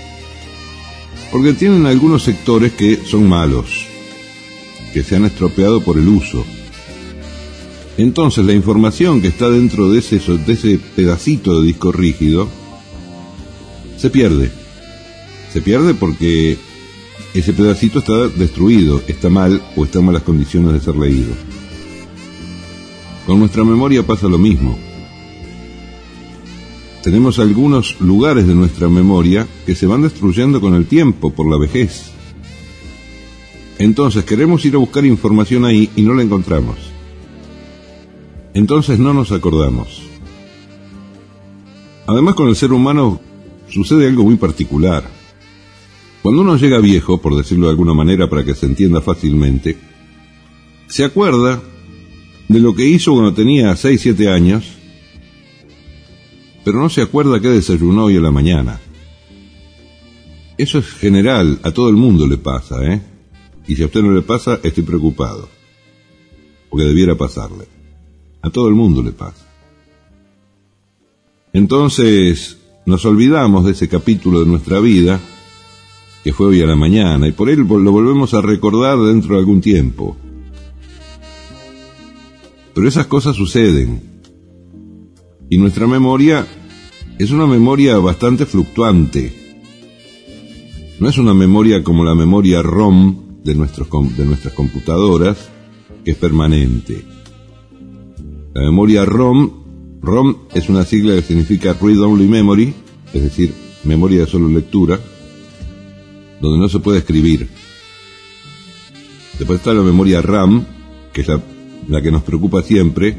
Porque 1.31 1.53
tienen 1.53 1.85
algunos 1.85 2.23
sectores 2.23 2.73
que 2.73 2.97
son 3.05 3.25
malos, 3.25 3.85
que 4.93 5.01
se 5.01 5.15
han 5.15 5.23
estropeado 5.23 5.81
por 5.81 5.97
el 5.97 6.09
uso. 6.09 6.45
Entonces 7.97 8.43
la 8.43 8.51
información 8.51 9.21
que 9.21 9.29
está 9.29 9.49
dentro 9.49 9.89
de 9.89 9.99
ese, 9.99 10.19
pedacito 10.93 11.61
de 11.61 11.67
disco 11.67 11.93
rígido 11.93 12.49
se 13.95 14.09
pierde. 14.09 14.51
Se 15.51 15.61
pierde 15.61 15.93
porque 15.93 16.57
ese 17.33 17.53
pedacito 17.53 17.99
está 17.99 18.27
destruido, 18.27 19.01
está 19.07 19.29
mal 19.29 19.61
o 19.75 19.85
está 19.85 19.99
en 19.99 20.05
malas 20.05 20.23
condiciones 20.23 20.73
de 20.73 20.79
ser 20.79 20.95
leído. 20.95 21.33
Con 23.25 23.39
nuestra 23.39 23.63
memoria 23.63 24.05
pasa 24.05 24.27
lo 24.27 24.37
mismo 24.37 24.77
tenemos 27.03 27.39
algunos 27.39 27.99
lugares 28.01 28.45
de 28.45 28.55
nuestra 28.55 28.89
memoria 28.89 29.47
que 29.65 29.75
se 29.75 29.87
van 29.87 30.01
destruyendo 30.01 30.59
con 30.59 30.73
el 30.75 30.85
tiempo 30.85 31.31
por 31.31 31.49
la 31.49 31.57
vejez. 31.57 32.11
Entonces 33.77 34.25
queremos 34.25 34.65
ir 34.65 34.75
a 34.75 34.79
buscar 34.79 35.05
información 35.05 35.63
ahí 35.65 35.89
y 35.95 36.01
no 36.01 36.13
la 36.13 36.23
encontramos. 36.23 36.77
Entonces 38.53 38.99
no 38.99 39.13
nos 39.13 39.31
acordamos. 39.31 40.03
Además 42.05 42.35
con 42.35 42.49
el 42.49 42.55
ser 42.55 42.73
humano 42.73 43.21
sucede 43.69 44.07
algo 44.07 44.23
muy 44.23 44.35
particular. 44.35 45.18
Cuando 46.29 46.43
uno 46.43 46.57
llega 46.57 46.77
viejo, 46.77 47.17
por 47.17 47.35
decirlo 47.35 47.65
de 47.65 47.71
alguna 47.71 47.95
manera 47.95 48.29
para 48.29 48.45
que 48.45 48.53
se 48.53 48.67
entienda 48.67 49.01
fácilmente, 49.01 49.75
se 50.85 51.03
acuerda 51.03 51.59
de 52.47 52.59
lo 52.59 52.75
que 52.75 52.85
hizo 52.85 53.13
cuando 53.13 53.33
tenía 53.33 53.75
6, 53.75 53.99
7 53.99 54.29
años 54.29 54.63
pero 56.63 56.77
no 56.77 56.87
se 56.87 57.01
acuerda 57.01 57.39
qué 57.39 57.47
desayunó 57.47 58.03
hoy 58.03 58.17
a 58.17 58.21
la 58.21 58.29
mañana. 58.29 58.79
Eso 60.55 60.77
es 60.77 60.85
general, 60.85 61.59
a 61.63 61.71
todo 61.71 61.89
el 61.89 61.95
mundo 61.95 62.27
le 62.27 62.37
pasa, 62.37 62.75
¿eh? 62.85 63.01
Y 63.67 63.75
si 63.75 63.81
a 63.81 63.87
usted 63.87 64.03
no 64.03 64.11
le 64.11 64.21
pasa, 64.21 64.59
estoy 64.61 64.83
preocupado. 64.83 65.49
Porque 66.69 66.85
debiera 66.85 67.15
pasarle. 67.15 67.65
A 68.43 68.51
todo 68.51 68.67
el 68.67 68.75
mundo 68.75 69.01
le 69.01 69.13
pasa. 69.13 69.47
Entonces, 71.53 72.59
nos 72.85 73.03
olvidamos 73.03 73.65
de 73.65 73.71
ese 73.71 73.89
capítulo 73.89 74.41
de 74.41 74.45
nuestra 74.45 74.79
vida, 74.79 75.19
que 76.23 76.33
fue 76.33 76.47
hoy 76.47 76.61
a 76.61 76.65
la 76.65 76.75
mañana, 76.75 77.27
y 77.27 77.31
por 77.31 77.49
él 77.49 77.59
lo 77.59 77.91
volvemos 77.91 78.33
a 78.33 78.41
recordar 78.41 78.97
dentro 78.99 79.35
de 79.35 79.39
algún 79.39 79.61
tiempo. 79.61 80.17
Pero 82.73 82.87
esas 82.87 83.07
cosas 83.07 83.35
suceden. 83.35 84.01
Y 85.49 85.57
nuestra 85.57 85.87
memoria 85.87 86.45
es 87.17 87.31
una 87.31 87.47
memoria 87.47 87.97
bastante 87.97 88.45
fluctuante. 88.45 89.33
No 90.99 91.09
es 91.09 91.17
una 91.17 91.33
memoria 91.33 91.83
como 91.83 92.03
la 92.03 92.15
memoria 92.15 92.61
ROM 92.61 93.43
de, 93.43 93.55
nuestros, 93.55 93.87
de 94.17 94.25
nuestras 94.25 94.53
computadoras, 94.53 95.49
que 96.03 96.11
es 96.11 96.17
permanente. 96.17 97.03
La 98.53 98.61
memoria 98.61 99.05
ROM, 99.05 99.51
ROM 100.01 100.35
es 100.53 100.69
una 100.69 100.85
sigla 100.85 101.15
que 101.15 101.21
significa 101.21 101.73
Read 101.73 101.99
Only 101.99 102.27
Memory, 102.27 102.73
es 103.13 103.23
decir, 103.23 103.53
memoria 103.83 104.21
de 104.21 104.27
solo 104.27 104.47
lectura, 104.49 104.99
donde 106.39 106.59
no 106.59 106.69
se 106.69 106.79
puede 106.79 106.99
escribir. 106.99 107.47
Después 109.37 109.59
está 109.59 109.73
la 109.73 109.81
memoria 109.81 110.21
RAM, 110.21 110.65
que 111.13 111.21
es 111.21 111.27
la, 111.27 112.01
que 112.01 112.11
nos 112.11 112.23
preocupa 112.23 112.61
siempre, 112.61 113.15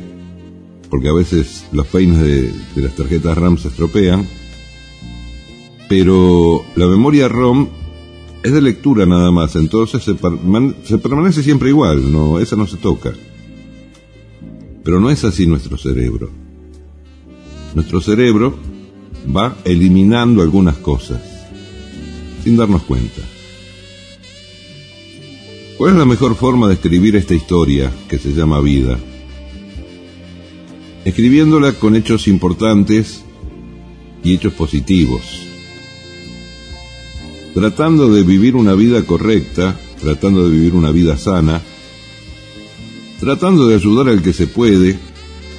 porque 0.91 1.09
a 1.09 1.15
veces 1.15 1.67
los 1.73 1.87
peines 1.87 2.19
de, 2.19 2.53
las 2.77 2.95
tarjetas 2.95 3.39
RAM 3.39 3.57
se 3.59 3.69
estropean. 3.69 4.27
Pero 5.89 6.65
la 6.77 6.87
memoria 6.87 7.27
ROM 7.27 7.69
es 8.43 8.53
de 8.53 8.61
lectura 8.61 9.07
nada 9.07 9.31
más, 9.31 9.57
entonces 9.57 10.03
se, 10.05 10.15
se 10.85 10.99
permanece 10.99 11.43
siempre 11.43 11.71
igual, 11.71 12.13
no, 12.13 12.39
esa 12.39 12.55
no 12.55 12.67
se 12.67 12.77
toca. 12.77 13.13
Pero 14.85 15.01
no 15.01 15.11
es 15.11 15.25
así 15.25 15.47
nuestro 15.47 15.77
cerebro. 15.77 16.31
Nuestro 17.75 18.01
cerebro 18.01 18.55
va 19.35 19.57
eliminando 19.65 20.43
algunas 20.43 20.77
cosas, 20.77 21.21
sin 22.43 22.57
darnos 22.57 22.83
cuenta. 22.83 23.23
¿Cuál 25.77 25.93
es 25.93 25.99
la 25.99 26.05
mejor 26.05 26.37
forma 26.37 26.69
de 26.69 26.75
escribir 26.75 27.17
esta 27.17 27.35
historia 27.35 27.91
que 28.09 28.19
se 28.19 28.33
llama 28.33 28.61
vida? 28.61 28.99
Escribiéndola 31.05 31.73
con 31.73 31.97
hechos 31.97 32.29
importantes 32.29 33.23
y 34.23 34.35
hechos 34.35 34.53
positivos. 34.53 35.23
Tratando 37.55 38.13
de 38.13 38.23
vivir 38.23 38.57
una 38.57 38.75
vida 38.75 39.05
correcta, 39.07 39.81
tratando 40.01 40.45
de 40.45 40.51
vivir 40.51 40.75
una 40.75 40.91
vida 40.91 41.17
sana, 41.17 41.63
tratando 43.19 43.67
de 43.67 43.75
ayudar 43.75 44.09
al 44.09 44.23
que 44.23 44.33
se 44.33 44.47
puede, 44.47 44.99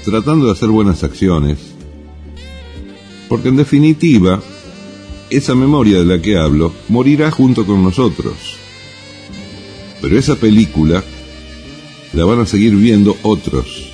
tratando 0.05 0.45
de 0.45 0.51
hacer 0.51 0.69
buenas 0.69 1.03
acciones. 1.03 1.57
Porque 3.27 3.49
en 3.49 3.55
definitiva, 3.55 4.41
esa 5.31 5.55
memoria 5.55 5.99
de 5.99 6.05
la 6.05 6.21
que 6.21 6.37
hablo 6.37 6.73
morirá 6.89 7.31
junto 7.31 7.65
con 7.65 7.83
nosotros 7.83 8.61
pero 10.01 10.17
esa 10.17 10.35
película 10.35 11.03
la 12.13 12.25
van 12.25 12.39
a 12.39 12.45
seguir 12.45 12.75
viendo 12.75 13.15
otros. 13.21 13.91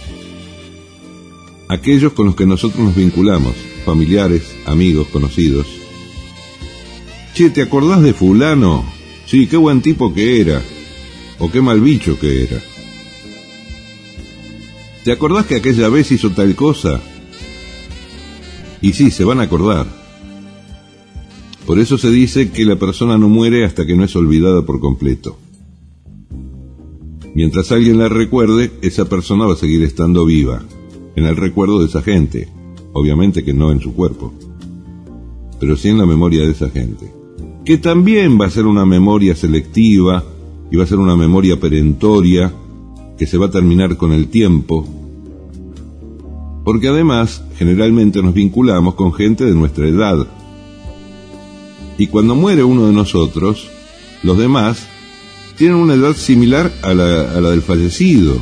Aquellos 1.68 2.14
con 2.14 2.28
los 2.28 2.36
que 2.36 2.46
nosotros 2.46 2.82
nos 2.82 2.96
vinculamos, 2.96 3.54
familiares, 3.86 4.56
amigos, 4.66 5.10
conocidos. 5.10 5.68
Che, 7.34 7.50
¿te 7.50 7.62
acordás 7.62 8.02
de 8.02 8.14
fulano? 8.14 8.86
Sí, 9.26 9.48
qué 9.48 9.58
buen 9.58 9.82
tipo 9.82 10.14
que 10.14 10.40
era. 10.40 10.64
O 11.40 11.52
qué 11.52 11.62
mal 11.62 11.82
bicho 11.82 12.18
que 12.18 12.44
era. 12.44 12.60
¿Te 15.04 15.12
acordás 15.12 15.46
que 15.46 15.58
aquella 15.58 15.90
vez 15.90 16.12
hizo 16.12 16.32
tal 16.32 16.56
cosa? 16.56 17.02
Y 18.82 18.94
sí, 18.94 19.12
se 19.12 19.26
van 19.26 19.42
a 19.42 19.44
acordar. 19.44 20.07
Por 21.68 21.80
eso 21.80 21.98
se 21.98 22.10
dice 22.10 22.49
que 22.49 22.64
la 22.64 22.77
persona 22.77 23.18
no 23.18 23.27
muere 23.27 23.65
hasta 23.65 23.85
que 23.85 23.94
no 23.94 24.06
es 24.06 24.15
olvidada 24.15 24.61
por 24.61 24.80
completo. 24.80 25.38
Mientras 27.35 27.73
alguien 27.73 27.98
la 27.98 28.07
recuerde, 28.07 28.72
esa 28.81 29.10
persona 29.10 29.45
va 29.45 29.53
a 29.53 29.57
seguir 29.57 29.84
estando 29.84 30.26
viva, 30.26 30.64
en 31.18 31.26
el 31.26 31.35
recuerdo 31.35 31.81
de 31.81 31.88
esa 31.88 32.02
gente, 32.02 32.48
obviamente 32.94 33.44
que 33.44 33.53
no 33.53 33.73
en 33.73 33.81
su 33.81 33.94
cuerpo, 33.94 34.34
pero 35.60 35.76
sí 35.76 35.89
en 35.89 35.98
la 35.98 36.06
memoria 36.06 36.45
de 36.45 36.52
esa 36.52 36.69
gente, 36.69 37.11
que 37.65 37.77
también 37.77 38.39
va 38.39 38.45
a 38.45 38.49
ser 38.49 38.65
una 38.65 38.85
memoria 38.85 39.35
selectiva 39.35 40.23
y 40.72 40.77
va 40.77 40.85
a 40.85 40.88
ser 40.88 40.99
una 40.99 41.18
memoria 41.18 41.60
perentoria 41.60 42.53
que 43.18 43.27
se 43.27 43.38
va 43.38 43.48
a 43.48 43.52
terminar 43.52 43.98
con 43.98 44.14
el 44.14 44.30
tiempo, 44.30 44.88
porque 46.64 46.88
además 46.88 47.44
generalmente 47.57 48.23
nos 48.23 48.34
vinculamos 48.34 48.95
con 48.95 49.11
gente 49.11 49.44
de 49.44 49.53
nuestra 49.53 49.85
edad. 49.85 50.27
Y 51.98 52.07
cuando 52.07 52.36
muere 52.36 52.64
uno 52.64 52.88
de 52.88 52.94
nosotros, 52.94 53.68
los 54.24 54.38
demás 54.38 54.88
tienen 55.57 55.78
una 55.78 55.95
edad 55.95 56.15
similar 56.15 56.72
a 56.84 56.94
la, 56.94 57.49
del 57.49 57.61
fallecido. 57.61 58.38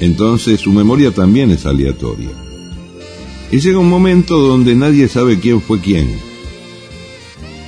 Entonces 0.00 0.60
su 0.60 0.72
memoria 0.72 1.12
también 1.12 1.50
es 1.52 1.64
aleatoria. 1.64 2.30
Y 3.52 3.60
llega 3.60 3.78
un 3.78 3.88
momento 3.88 4.38
donde 4.38 4.74
nadie 4.74 5.08
sabe 5.08 5.38
quién 5.38 5.60
fue 5.60 5.80
quién. 5.80 6.18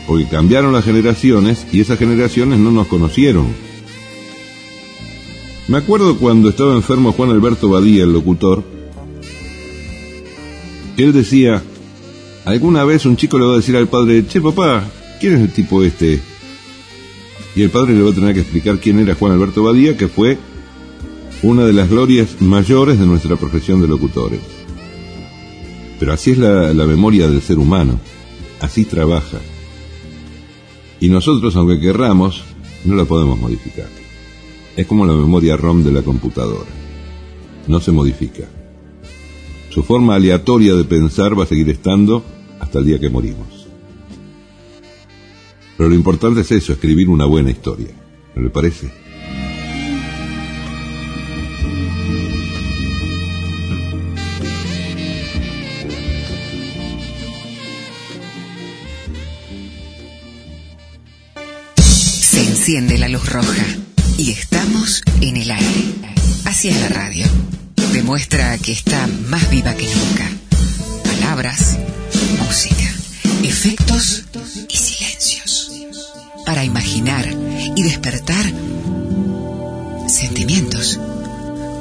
Porque 0.06 0.26
cambiaron 0.26 0.72
las 0.72 0.84
generaciones 0.84 1.66
y 1.72 1.80
esas 1.80 1.98
generaciones 1.98 2.58
no 2.58 2.72
nos 2.72 2.88
conocieron. 2.88 3.46
Me 5.68 5.78
acuerdo 5.78 6.18
cuando 6.18 6.48
estaba 6.48 6.74
enfermo 6.74 7.12
Juan 7.12 7.30
Alberto 7.30 7.68
Badía, 7.68 8.04
el 8.04 8.12
locutor, 8.12 8.64
él 10.96 11.12
decía, 11.12 11.62
alguna 12.44 12.84
vez 12.84 13.06
un 13.06 13.16
chico 13.16 13.38
le 13.38 13.46
va 13.46 13.52
a 13.54 13.56
decir 13.56 13.76
al 13.76 13.88
padre, 13.88 14.26
che 14.26 14.40
papá, 14.40 14.84
¿quién 15.20 15.34
es 15.34 15.40
el 15.40 15.52
tipo 15.52 15.82
este? 15.82 16.20
y 17.56 17.62
el 17.62 17.70
padre 17.70 17.94
le 17.94 18.02
va 18.02 18.10
a 18.10 18.14
tener 18.14 18.34
que 18.34 18.40
explicar 18.40 18.78
quién 18.78 18.98
era 18.98 19.14
Juan 19.14 19.32
Alberto 19.32 19.62
Badía, 19.62 19.96
que 19.96 20.08
fue 20.08 20.38
una 21.42 21.64
de 21.64 21.72
las 21.72 21.88
glorias 21.88 22.40
mayores 22.40 22.98
de 22.98 23.06
nuestra 23.06 23.36
profesión 23.36 23.80
de 23.80 23.88
locutores. 23.88 24.40
Pero 26.00 26.12
así 26.12 26.32
es 26.32 26.38
la, 26.38 26.72
memoria 26.86 27.28
del 27.28 27.42
ser 27.42 27.58
humano, 27.58 28.00
así 28.60 28.84
trabaja. 28.84 29.38
Y 31.00 31.08
nosotros, 31.08 31.54
aunque 31.54 31.80
querramos, 31.80 32.42
no 32.84 32.96
la 32.96 33.04
podemos 33.04 33.38
modificar. 33.38 33.88
Es 34.76 34.86
como 34.86 35.06
la 35.06 35.12
memoria 35.12 35.56
ROM 35.56 35.84
de 35.84 35.92
la 35.92 36.02
computadora. 36.02 36.70
No 37.68 37.80
se 37.80 37.92
modifica. 37.92 38.44
Su 39.70 39.84
forma 39.84 40.16
aleatoria 40.16 40.74
de 40.74 40.84
pensar 40.84 41.38
va 41.38 41.44
a 41.44 41.48
seguir 41.48 41.68
estando 41.70 42.24
hasta 42.74 42.80
el 42.80 42.86
día 42.86 42.98
que 42.98 43.08
morimos. 43.08 43.68
Pero 45.76 45.88
lo 45.88 45.94
importante 45.94 46.40
es 46.40 46.50
eso, 46.50 46.72
escribir 46.72 47.08
una 47.08 47.24
buena 47.24 47.52
historia. 47.52 47.90
¿No 48.34 48.42
le 48.42 48.50
parece? 48.50 48.90
Se 61.76 62.44
enciende 62.44 62.98
la 62.98 63.08
luz 63.08 63.30
roja 63.30 63.66
y 64.18 64.32
estamos 64.32 65.04
en 65.20 65.36
el 65.36 65.48
aire. 65.48 65.94
Así 66.44 66.70
es 66.70 66.80
la 66.80 66.88
radio. 66.88 67.24
Demuestra 67.92 68.58
que 68.58 68.72
está 68.72 69.06
más 69.28 69.48
viva 69.48 69.76
que 69.76 69.86
nunca. 69.86 70.28
Palabras, 71.04 71.78
música, 72.34 72.94
efectos 73.42 74.24
y 74.68 74.76
silencios 74.76 75.70
para 76.44 76.64
imaginar 76.64 77.26
y 77.74 77.82
despertar 77.82 78.44
sentimientos, 80.08 81.00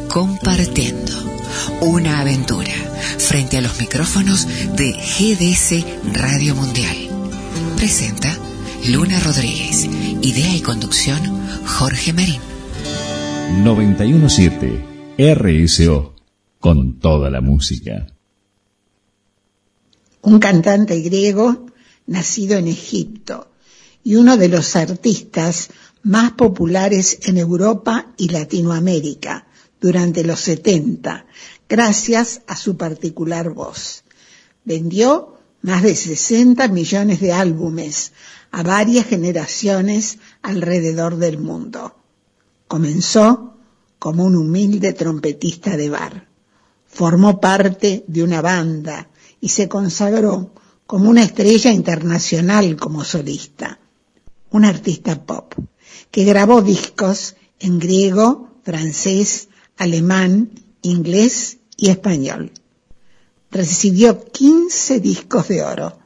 compartiendo 0.10 1.12
una 1.82 2.22
aventura 2.22 2.74
frente 3.18 3.58
a 3.58 3.62
los 3.62 3.80
micrófonos 3.80 4.48
de 4.76 4.94
GDS 4.94 5.86
Radio 6.14 6.56
Mundial. 6.56 6.96
Presenta 7.76 8.36
Luna 8.90 9.20
Rodríguez, 9.20 9.86
idea 10.22 10.56
y 10.56 10.62
conducción 10.62 11.20
Jorge 11.66 12.14
Marín. 12.14 12.40
917 13.64 14.94
RSO, 15.18 16.16
con 16.60 17.00
toda 17.00 17.30
la 17.30 17.42
música. 17.42 18.13
Un 20.24 20.40
cantante 20.40 21.02
griego 21.02 21.66
nacido 22.08 22.58
en 22.58 22.70
Egipto 22.70 23.52
y 24.06 24.16
uno 24.16 24.38
de 24.38 24.48
los 24.48 24.76
artistas 24.78 25.70
más 26.02 26.32
populares 26.32 27.20
en 27.24 27.38
Europa 27.38 28.14
y 28.18 28.30
Latinoamérica 28.30 29.48
durante 29.82 30.24
los 30.24 30.40
70, 30.40 31.26
gracias 31.68 32.42
a 32.48 32.56
su 32.56 32.78
particular 32.78 33.50
voz. 33.50 34.06
Vendió 34.64 35.40
más 35.62 35.84
de 35.84 35.94
60 35.94 36.70
millones 36.70 37.20
de 37.20 37.34
álbumes 37.34 38.14
a 38.52 38.64
varias 38.64 39.06
generaciones 39.06 40.20
alrededor 40.42 41.18
del 41.18 41.38
mundo. 41.38 41.98
Comenzó 42.70 43.58
como 44.00 44.24
un 44.24 44.38
humilde 44.38 44.94
trompetista 44.94 45.76
de 45.76 45.90
bar. 45.90 46.28
Formó 46.88 47.42
parte 47.42 48.06
de 48.08 48.24
una 48.24 48.42
banda 48.42 49.10
y 49.44 49.50
se 49.50 49.68
consagró 49.68 50.54
como 50.88 51.10
una 51.10 51.22
estrella 51.22 51.70
internacional 51.70 52.78
como 52.78 53.04
solista 53.04 53.78
un 54.52 54.64
artista 54.64 55.26
pop, 55.26 55.54
que 56.12 56.24
grabó 56.24 56.62
discos 56.62 57.36
en 57.60 57.78
griego, 57.78 58.62
francés, 58.64 59.50
alemán, 59.76 60.52
inglés 60.82 61.58
y 61.76 61.90
español. 61.90 62.54
Recibió 63.52 64.24
15 64.24 65.02
discos 65.02 65.50
de 65.50 65.62
oro 65.62 66.00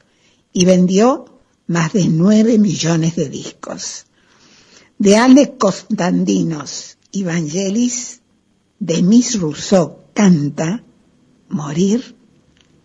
y 0.52 0.66
vendió 0.66 1.40
más 1.68 1.94
de 1.94 2.08
9 2.08 2.58
millones 2.58 3.16
de 3.18 3.30
discos. 3.30 4.08
De 4.98 5.16
Ale 5.16 5.58
Constantinos 5.58 6.98
y 7.12 7.24
Vangelis, 7.24 8.22
Demis 8.80 9.40
Rousseau 9.40 10.06
canta 10.16 10.84
Morir 11.50 12.17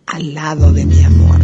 al 0.05 0.33
lado 0.33 0.71
de 0.73 0.85
mi 0.85 1.01
amor. 1.03 1.41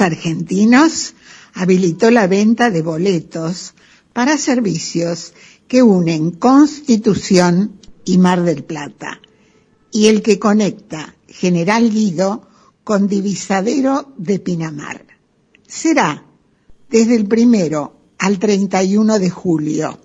Argentinos 0.00 1.14
habilitó 1.54 2.10
la 2.10 2.26
venta 2.26 2.70
de 2.70 2.82
boletos 2.82 3.74
para 4.12 4.38
servicios 4.38 5.32
que 5.66 5.82
unen 5.82 6.30
Constitución 6.30 7.80
y 8.04 8.18
Mar 8.18 8.42
del 8.42 8.64
Plata 8.64 9.20
y 9.92 10.06
el 10.06 10.22
que 10.22 10.38
conecta 10.38 11.14
General 11.28 11.90
Guido 11.90 12.48
con 12.84 13.08
Divisadero 13.08 14.12
de 14.16 14.38
Pinamar. 14.38 15.04
Será 15.66 16.24
desde 16.88 17.16
el 17.16 17.26
primero 17.26 18.00
al 18.18 18.38
31 18.38 19.18
de 19.18 19.30
julio. 19.30 20.00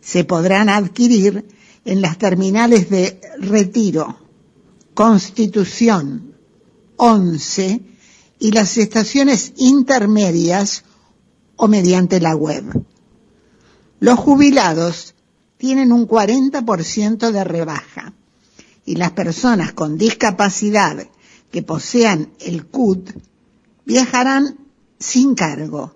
Se 0.00 0.24
podrán 0.24 0.68
adquirir 0.68 1.46
en 1.84 2.00
las 2.00 2.18
terminales 2.18 2.90
de 2.90 3.20
Retiro, 3.38 4.18
Constitución 4.92 6.34
11 6.96 7.93
y 8.44 8.52
las 8.52 8.76
estaciones 8.76 9.54
intermedias 9.56 10.84
o 11.56 11.66
mediante 11.66 12.20
la 12.20 12.36
web. 12.36 12.84
Los 14.00 14.18
jubilados 14.18 15.14
tienen 15.56 15.92
un 15.92 16.06
40% 16.06 17.30
de 17.30 17.42
rebaja 17.42 18.12
y 18.84 18.96
las 18.96 19.12
personas 19.12 19.72
con 19.72 19.96
discapacidad 19.96 21.08
que 21.50 21.62
posean 21.62 22.34
el 22.38 22.66
CUT 22.66 23.12
viajarán 23.86 24.58
sin 24.98 25.34
cargo, 25.34 25.94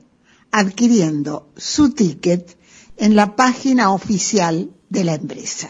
adquiriendo 0.51 1.51
su 1.55 1.91
ticket 1.91 2.57
en 2.97 3.15
la 3.15 3.37
página 3.37 3.91
oficial 3.91 4.71
de 4.89 5.05
la 5.05 5.17
empresa. 5.17 5.69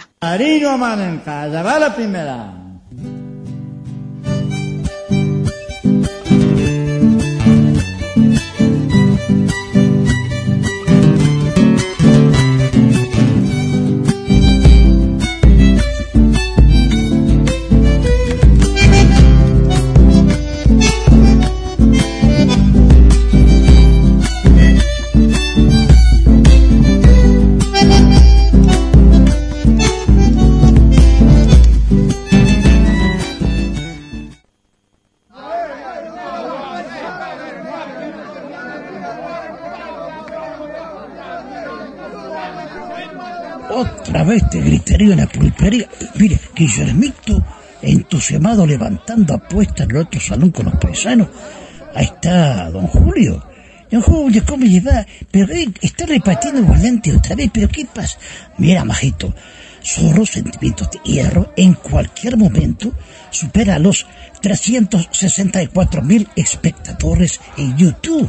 va 1.64 1.78
la 1.80 1.96
primera. 1.96 2.67
En 45.12 45.18
la 45.18 45.26
pulpería. 45.26 45.88
Mire, 46.16 46.38
Guillermito, 46.54 47.44
entusiasmado 47.82 48.66
levantando 48.66 49.34
apuestas 49.34 49.86
en 49.86 49.90
el 49.90 49.96
otro 49.98 50.20
salón 50.20 50.50
con 50.50 50.66
los 50.66 50.76
paisanos. 50.76 51.28
Ahí 51.94 52.04
está 52.04 52.70
don 52.70 52.86
Julio. 52.86 53.44
Don 53.90 54.02
Julio, 54.02 54.42
¿cómo 54.46 54.66
lleva? 54.66 55.06
Pero 55.30 55.52
eh, 55.52 55.68
está 55.80 56.04
repartiendo 56.04 56.62
volante 56.62 57.14
otra 57.16 57.34
vez, 57.34 57.50
pero 57.52 57.68
¿qué 57.68 57.86
pasa? 57.86 58.18
Mira, 58.58 58.84
majito, 58.84 59.34
solo 59.80 60.26
sentimientos 60.26 60.90
de 60.90 61.00
hierro 61.04 61.52
en 61.56 61.72
cualquier 61.72 62.36
momento 62.36 62.92
supera 63.30 63.78
los 63.78 64.06
364 64.42 66.02
mil 66.02 66.28
espectadores 66.36 67.40
en 67.56 67.76
YouTube. 67.78 68.28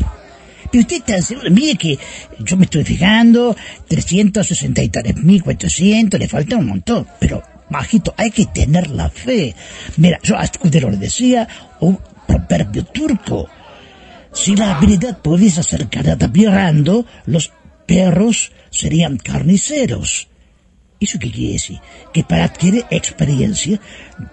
Pero 0.72 0.82
usted 0.82 0.98
está 0.98 1.22
seguro, 1.22 1.52
mire 1.52 1.76
que 1.76 2.00
yo 2.40 2.58
me 2.58 2.66
estoy 2.66 2.84
fijando, 2.84 3.56
363.400, 3.90 6.18
le 6.18 6.28
falta 6.28 6.58
un 6.58 6.68
montón, 6.68 7.08
pero 7.20 7.44
majito, 7.70 8.14
hay 8.18 8.32
que 8.32 8.46
tener 8.46 8.90
la 8.90 9.10
fe. 9.10 9.56
Mira, 9.98 10.20
yo 10.24 10.38
a 10.38 10.44
Escudero 10.44 10.90
le 10.90 10.98
decía 10.98 11.48
un 11.80 12.00
proverbio 12.28 12.86
turco. 12.86 13.48
Si 14.32 14.56
la 14.56 14.78
habilidad 14.78 15.20
pudiese 15.20 15.64
ser 15.64 15.88
carrando, 15.90 17.06
los 17.26 17.52
perros 17.88 18.52
serían 18.70 19.18
carniceros. 19.18 20.28
¿Eso 21.00 21.18
qué 21.18 21.32
quiere 21.32 21.54
decir? 21.54 21.80
Que 22.14 22.24
para 22.24 22.44
adquirir 22.44 22.86
experiencia 22.92 23.80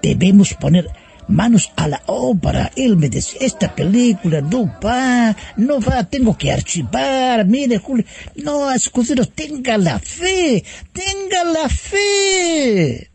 debemos 0.02 0.52
poner 0.54 0.88
manos 1.28 1.72
a 1.76 1.88
la 1.88 2.02
obra. 2.06 2.70
Él 2.76 2.96
me 2.96 3.08
decía, 3.08 3.40
esta 3.42 3.74
película 3.74 4.40
no 4.40 4.72
va, 4.84 5.36
no 5.56 5.80
va, 5.80 6.04
tengo 6.04 6.36
que 6.36 6.52
archivar. 6.52 7.44
Mire, 7.46 7.78
Julio, 7.78 8.04
no, 8.36 8.70
escuderos, 8.72 9.30
tenga 9.32 9.78
la 9.78 9.98
fe, 9.98 10.64
tenga 10.92 11.44
la 11.44 11.68
fe. 11.68 13.10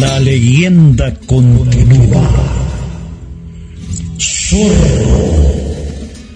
La 0.00 0.20
leyenda 0.20 1.14
continúa. 1.26 2.28
Zorro 4.18 5.75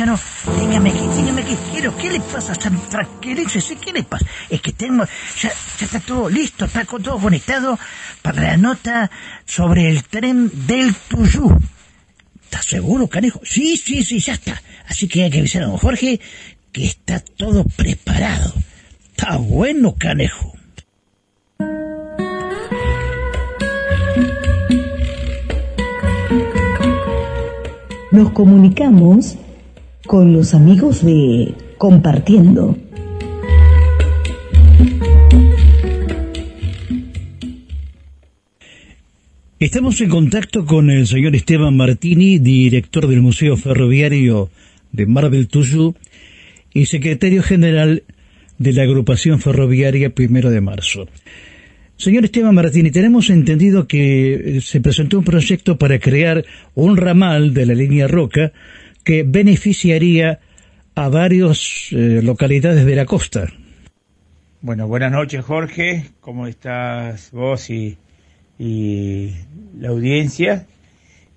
Ay, 0.00 0.06
no, 0.06 0.18
dígame 0.58 0.88
aquí, 0.88 1.06
dígame 1.14 1.42
aquí, 1.42 1.58
quiero, 1.72 1.94
¿qué 1.94 2.10
le 2.10 2.20
pasa? 2.20 2.54
Tranquilícese, 2.54 3.76
¿qué 3.76 3.92
le 3.92 4.02
pasa? 4.02 4.24
Es 4.48 4.62
que 4.62 4.72
tengo, 4.72 5.04
ya, 5.38 5.52
ya 5.78 5.84
está 5.84 6.00
todo 6.00 6.30
listo, 6.30 6.64
está 6.64 6.86
todo 6.86 7.18
conectado 7.18 7.78
para 8.22 8.40
la 8.40 8.56
nota 8.56 9.10
sobre 9.44 9.90
el 9.90 10.02
tren 10.04 10.50
del 10.66 10.94
Tuyú. 10.94 11.54
¿Estás 12.44 12.64
seguro, 12.64 13.08
canejo? 13.08 13.42
Sí, 13.44 13.76
sí, 13.76 14.02
sí, 14.02 14.20
ya 14.20 14.32
está. 14.32 14.62
Así 14.88 15.06
que 15.06 15.24
hay 15.24 15.30
que 15.30 15.40
avisar 15.40 15.64
a 15.64 15.66
don 15.66 15.76
Jorge 15.76 16.18
que 16.72 16.86
está 16.86 17.20
todo 17.20 17.64
preparado. 17.64 18.54
Está 19.10 19.36
bueno, 19.36 19.96
canejo. 19.98 20.54
Nos 28.12 28.32
comunicamos 28.32 29.36
con 30.06 30.32
los 30.32 30.54
amigos 30.54 31.04
de 31.04 31.54
Compartiendo. 31.78 32.76
Estamos 39.58 40.00
en 40.00 40.08
contacto 40.08 40.64
con 40.64 40.90
el 40.90 41.06
señor 41.06 41.36
Esteban 41.36 41.76
Martini, 41.76 42.38
director 42.38 43.06
del 43.06 43.20
Museo 43.20 43.56
Ferroviario 43.56 44.50
de 44.92 45.06
Mar 45.06 45.30
del 45.30 45.48
y 46.72 46.86
secretario 46.86 47.42
general 47.42 48.04
de 48.58 48.72
la 48.72 48.82
agrupación 48.82 49.40
ferroviaria 49.40 50.14
Primero 50.14 50.50
de 50.50 50.60
Marzo. 50.60 51.08
Señor 51.96 52.24
Esteban 52.24 52.54
Martini, 52.54 52.90
tenemos 52.90 53.28
entendido 53.28 53.86
que 53.86 54.60
se 54.62 54.80
presentó 54.80 55.18
un 55.18 55.24
proyecto 55.24 55.76
para 55.76 55.98
crear 55.98 56.44
un 56.74 56.96
ramal 56.96 57.52
de 57.52 57.66
la 57.66 57.74
línea 57.74 58.08
Roca 58.08 58.52
que 59.04 59.22
beneficiaría 59.22 60.40
a 60.94 61.08
varias 61.08 61.88
eh, 61.92 62.20
localidades 62.22 62.84
de 62.84 62.96
la 62.96 63.06
costa. 63.06 63.46
Bueno, 64.60 64.86
buenas 64.88 65.10
noches 65.12 65.44
Jorge, 65.44 66.04
¿cómo 66.20 66.46
estás 66.46 67.30
vos 67.30 67.70
y, 67.70 67.96
la 68.58 69.88
audiencia? 69.88 70.66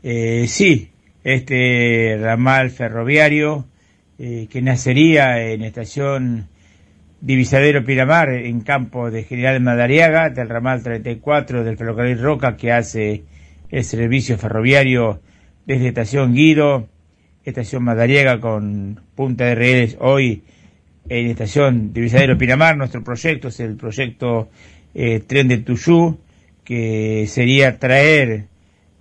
Eh, 0.04 0.46
sí, 0.50 0.90
este 1.24 2.18
ramal 2.20 2.70
ferroviario 2.70 3.66
eh, 4.20 4.48
que 4.50 4.62
nacería 4.62 5.42
en 5.42 5.64
estación 5.64 6.50
Divisadero 7.22 7.86
Piramar, 7.86 8.30
en 8.32 8.60
campo 8.60 9.10
de 9.10 9.24
General 9.24 9.62
Madariaga, 9.62 10.30
del 10.30 10.50
ramal 10.50 10.84
34 10.84 11.64
del 11.64 11.78
ferrocarril 11.78 12.22
Roca, 12.22 12.58
que 12.58 12.74
hace 12.74 13.24
el 13.70 13.86
servicio 13.86 14.38
ferroviario 14.38 15.22
desde 15.66 15.88
estación 15.88 16.34
Guido 16.34 16.90
estación 17.44 17.84
Madariaga 17.84 18.40
con 18.40 19.02
punta 19.16 19.46
de 19.46 19.56
redes 19.56 19.98
hoy 20.00 20.44
en 21.10 21.28
estación 21.28 21.94
Divisadero 21.94 22.38
Pinamar. 22.38 22.78
Nuestro 22.78 23.04
proyecto 23.04 23.50
es 23.50 23.60
el 23.60 23.76
proyecto 23.76 24.50
eh, 24.94 25.20
Tren 25.20 25.48
del 25.48 25.64
Tuyú, 25.64 26.20
que 26.64 27.26
sería 27.28 27.80
traer 27.80 28.48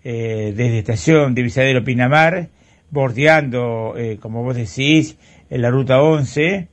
eh, 0.05 0.53
desde 0.57 0.79
estación 0.79 1.35
Divisadero 1.35 1.85
Pinamar, 1.85 2.49
bordeando, 2.91 3.95
eh, 3.97 4.19
como 4.21 4.43
vos 4.43 4.57
decís, 4.57 5.17
en 5.49 5.63
la 5.63 5.71
ruta 5.71 6.03
11, 6.03 6.69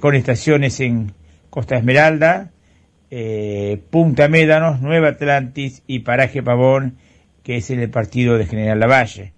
con 0.00 0.14
estaciones 0.14 0.78
en 0.80 1.12
Costa 1.48 1.78
Esmeralda, 1.78 2.50
Punta 3.88 4.28
Médanos, 4.28 4.82
Nueva 4.82 5.08
Atlantis 5.08 5.82
y 5.86 6.00
Paraje 6.00 6.42
Pavón, 6.42 6.98
que 7.42 7.56
es 7.56 7.70
el 7.70 7.88
partido 7.88 8.36
de 8.36 8.44
General 8.44 8.78
Lavalle. 8.78 9.32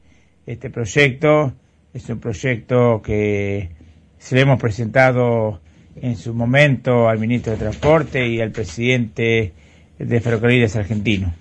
Este 0.47 0.71
proyecto 0.71 1.53
es 1.93 2.09
un 2.09 2.19
proyecto 2.19 3.03
que 3.03 3.71
se 4.19 4.35
le 4.35 4.43
hemos 4.43 4.61
presentado 4.61 5.61
en 6.01 6.17
su 6.17 6.35
momento 6.35 7.09
al 7.09 7.19
ministro 7.19 7.53
de 7.53 7.59
Transporte 7.59 8.27
y 8.29 8.41
al 8.41 8.51
presidente 8.51 9.53
de 9.99 10.21
Ferrocarriles 10.21 10.77
Argentino. 10.77 11.35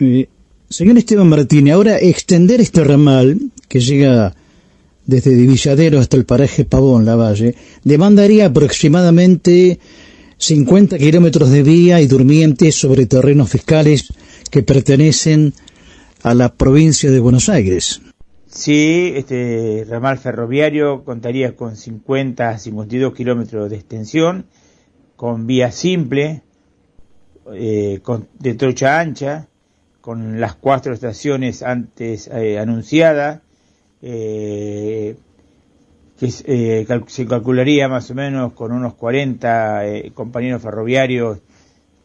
Eh, 0.00 0.28
señor 0.68 0.98
Esteban 0.98 1.28
Martínez, 1.28 1.74
ahora 1.74 1.98
extender 1.98 2.60
este 2.60 2.82
ramal 2.84 3.38
que 3.68 3.80
llega 3.80 4.34
desde 5.06 5.34
Divilladero 5.34 5.98
hasta 5.98 6.16
el 6.16 6.24
paraje 6.24 6.64
Pavón, 6.64 7.04
La 7.04 7.16
Valle, 7.16 7.54
demandaría 7.84 8.46
aproximadamente 8.46 9.78
50 10.38 10.98
kilómetros 10.98 11.50
de 11.50 11.62
vía 11.62 12.00
y 12.00 12.06
durmientes 12.06 12.74
sobre 12.74 13.06
terrenos 13.06 13.50
fiscales 13.50 14.08
que 14.50 14.62
pertenecen 14.62 15.52
a 16.24 16.34
la 16.34 16.54
provincia 16.54 17.10
de 17.10 17.20
Buenos 17.20 17.48
Aires. 17.48 18.00
Sí, 18.46 19.12
este 19.14 19.84
ramal 19.88 20.16
ferroviario 20.18 21.04
contaría 21.04 21.54
con 21.54 21.76
50 21.76 22.48
a 22.48 22.58
52 22.58 23.14
kilómetros 23.14 23.68
de 23.68 23.76
extensión, 23.76 24.46
con 25.16 25.46
vía 25.46 25.70
simple, 25.70 26.42
eh, 27.52 28.00
con, 28.02 28.26
de 28.38 28.54
trocha 28.54 29.00
ancha, 29.00 29.48
con 30.00 30.40
las 30.40 30.54
cuatro 30.54 30.94
estaciones 30.94 31.62
antes 31.62 32.28
eh, 32.32 32.58
anunciadas, 32.58 33.42
eh, 34.00 35.16
que 36.18 36.30
se 36.30 37.26
calcularía 37.26 37.88
más 37.88 38.10
o 38.10 38.14
menos 38.14 38.54
con 38.54 38.72
unos 38.72 38.94
40 38.94 39.86
eh, 39.86 40.12
compañeros 40.14 40.62
ferroviarios 40.62 41.40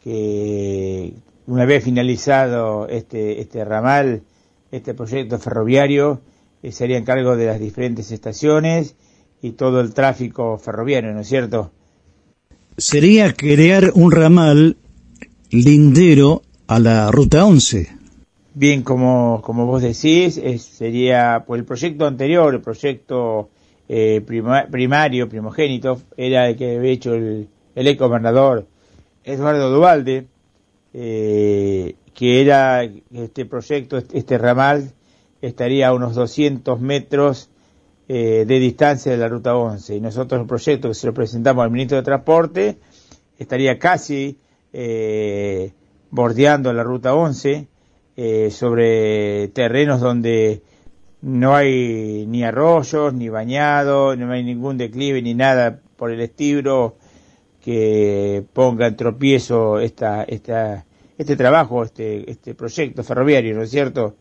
que 0.02 1.14
una 1.50 1.64
vez 1.64 1.82
finalizado 1.82 2.86
este, 2.88 3.40
este 3.40 3.64
ramal, 3.64 4.22
este 4.70 4.94
proyecto 4.94 5.36
ferroviario, 5.38 6.20
eh, 6.62 6.70
se 6.70 6.84
harían 6.84 7.04
cargo 7.04 7.36
de 7.36 7.46
las 7.46 7.58
diferentes 7.58 8.12
estaciones 8.12 8.94
y 9.42 9.52
todo 9.52 9.80
el 9.80 9.92
tráfico 9.92 10.58
ferroviario, 10.58 11.12
¿no 11.12 11.20
es 11.20 11.28
cierto? 11.28 11.72
Sería 12.76 13.32
crear 13.34 13.90
un 13.94 14.12
ramal 14.12 14.76
lindero 15.50 16.42
a 16.68 16.78
la 16.78 17.10
Ruta 17.10 17.44
11. 17.44 17.88
Bien, 18.54 18.82
como, 18.82 19.42
como 19.42 19.66
vos 19.66 19.82
decís, 19.82 20.38
es, 20.38 20.62
sería 20.62 21.42
pues 21.44 21.58
el 21.58 21.64
proyecto 21.64 22.06
anterior, 22.06 22.54
el 22.54 22.60
proyecto 22.60 23.50
eh, 23.88 24.22
prima, 24.24 24.66
primario, 24.70 25.28
primogénito, 25.28 26.00
era 26.16 26.48
el 26.48 26.56
que 26.56 26.76
había 26.76 26.92
hecho 26.92 27.14
el, 27.14 27.48
el 27.74 27.86
ex 27.88 27.98
gobernador 27.98 28.68
Eduardo 29.24 29.70
Duvalde, 29.70 30.26
eh, 30.92 31.96
que 32.14 32.40
era 32.40 32.82
este 32.84 33.46
proyecto, 33.46 33.98
este 33.98 34.38
ramal, 34.38 34.92
estaría 35.40 35.88
a 35.88 35.94
unos 35.94 36.14
200 36.14 36.80
metros 36.80 37.50
eh, 38.08 38.44
de 38.46 38.58
distancia 38.58 39.12
de 39.12 39.18
la 39.18 39.28
ruta 39.28 39.54
11. 39.54 39.96
Y 39.96 40.00
nosotros 40.00 40.40
el 40.40 40.46
proyecto 40.46 40.88
que 40.88 40.94
se 40.94 41.06
lo 41.06 41.14
presentamos 41.14 41.64
al 41.64 41.70
ministro 41.70 41.96
de 41.96 42.02
Transporte 42.02 42.78
estaría 43.38 43.78
casi 43.78 44.38
eh, 44.72 45.72
bordeando 46.10 46.72
la 46.72 46.82
ruta 46.82 47.14
11 47.14 47.68
eh, 48.16 48.50
sobre 48.50 49.48
terrenos 49.48 50.00
donde 50.00 50.62
no 51.22 51.54
hay 51.54 52.26
ni 52.26 52.42
arroyos, 52.42 53.14
ni 53.14 53.28
bañados, 53.28 54.18
no 54.18 54.32
hay 54.32 54.42
ningún 54.42 54.76
declive 54.76 55.22
ni 55.22 55.34
nada 55.34 55.80
por 55.96 56.10
el 56.10 56.20
estilo 56.20 56.96
que 57.60 58.44
ponga 58.52 58.86
en 58.86 58.96
tropiezo 58.96 59.78
esta, 59.80 60.24
esta, 60.24 60.86
este 61.18 61.36
trabajo, 61.36 61.84
este, 61.84 62.30
este 62.30 62.54
proyecto 62.54 63.04
ferroviario, 63.04 63.54
¿no 63.54 63.62
es 63.62 63.70
cierto? 63.70 64.16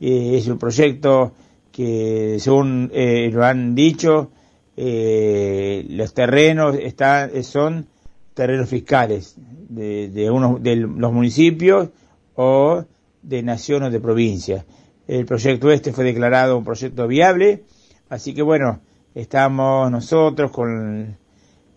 Eh, 0.00 0.36
es 0.36 0.46
un 0.46 0.58
proyecto 0.58 1.32
que, 1.72 2.36
según 2.38 2.90
eh, 2.92 3.30
lo 3.32 3.44
han 3.44 3.74
dicho, 3.74 4.30
eh, 4.76 5.84
los 5.90 6.14
terrenos 6.14 6.76
están, 6.76 7.42
son 7.42 7.86
terrenos 8.34 8.68
fiscales 8.68 9.34
de, 9.68 10.08
de, 10.08 10.30
uno, 10.30 10.58
de 10.60 10.76
los 10.76 11.12
municipios 11.12 11.90
o 12.36 12.84
de 13.22 13.42
nación 13.42 13.82
o 13.82 13.90
de 13.90 14.00
provincia. 14.00 14.64
El 15.06 15.26
proyecto 15.26 15.70
este 15.70 15.92
fue 15.92 16.04
declarado 16.04 16.56
un 16.56 16.64
proyecto 16.64 17.06
viable, 17.08 17.64
así 18.08 18.32
que 18.32 18.42
bueno, 18.42 18.80
estamos 19.14 19.90
nosotros 19.90 20.50
con 20.52 21.18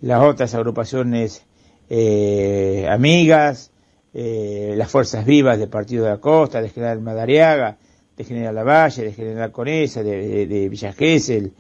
las 0.03 0.21
otras 0.21 0.53
agrupaciones 0.53 1.45
eh, 1.89 2.85
amigas, 2.89 3.71
eh, 4.13 4.73
las 4.75 4.91
fuerzas 4.91 5.25
vivas 5.25 5.57
del 5.57 5.69
Partido 5.69 6.03
de 6.03 6.09
la 6.09 6.17
Costa, 6.17 6.61
de 6.61 6.67
General 6.67 6.99
Madariaga, 6.99 7.77
de 8.17 8.23
General 8.25 8.53
Lavalle, 8.53 9.05
de 9.05 9.13
General 9.13 9.51
Conesa, 9.53 10.03
de, 10.03 10.45
de, 10.45 10.67
Villa 10.67 10.91
Gesell. 10.91 11.53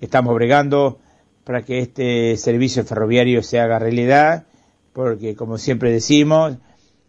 Estamos 0.00 0.34
bregando 0.34 0.98
para 1.44 1.62
que 1.62 1.80
este 1.80 2.38
servicio 2.38 2.84
ferroviario 2.84 3.42
se 3.42 3.60
haga 3.60 3.78
realidad, 3.78 4.46
porque 4.94 5.36
como 5.36 5.58
siempre 5.58 5.92
decimos, 5.92 6.56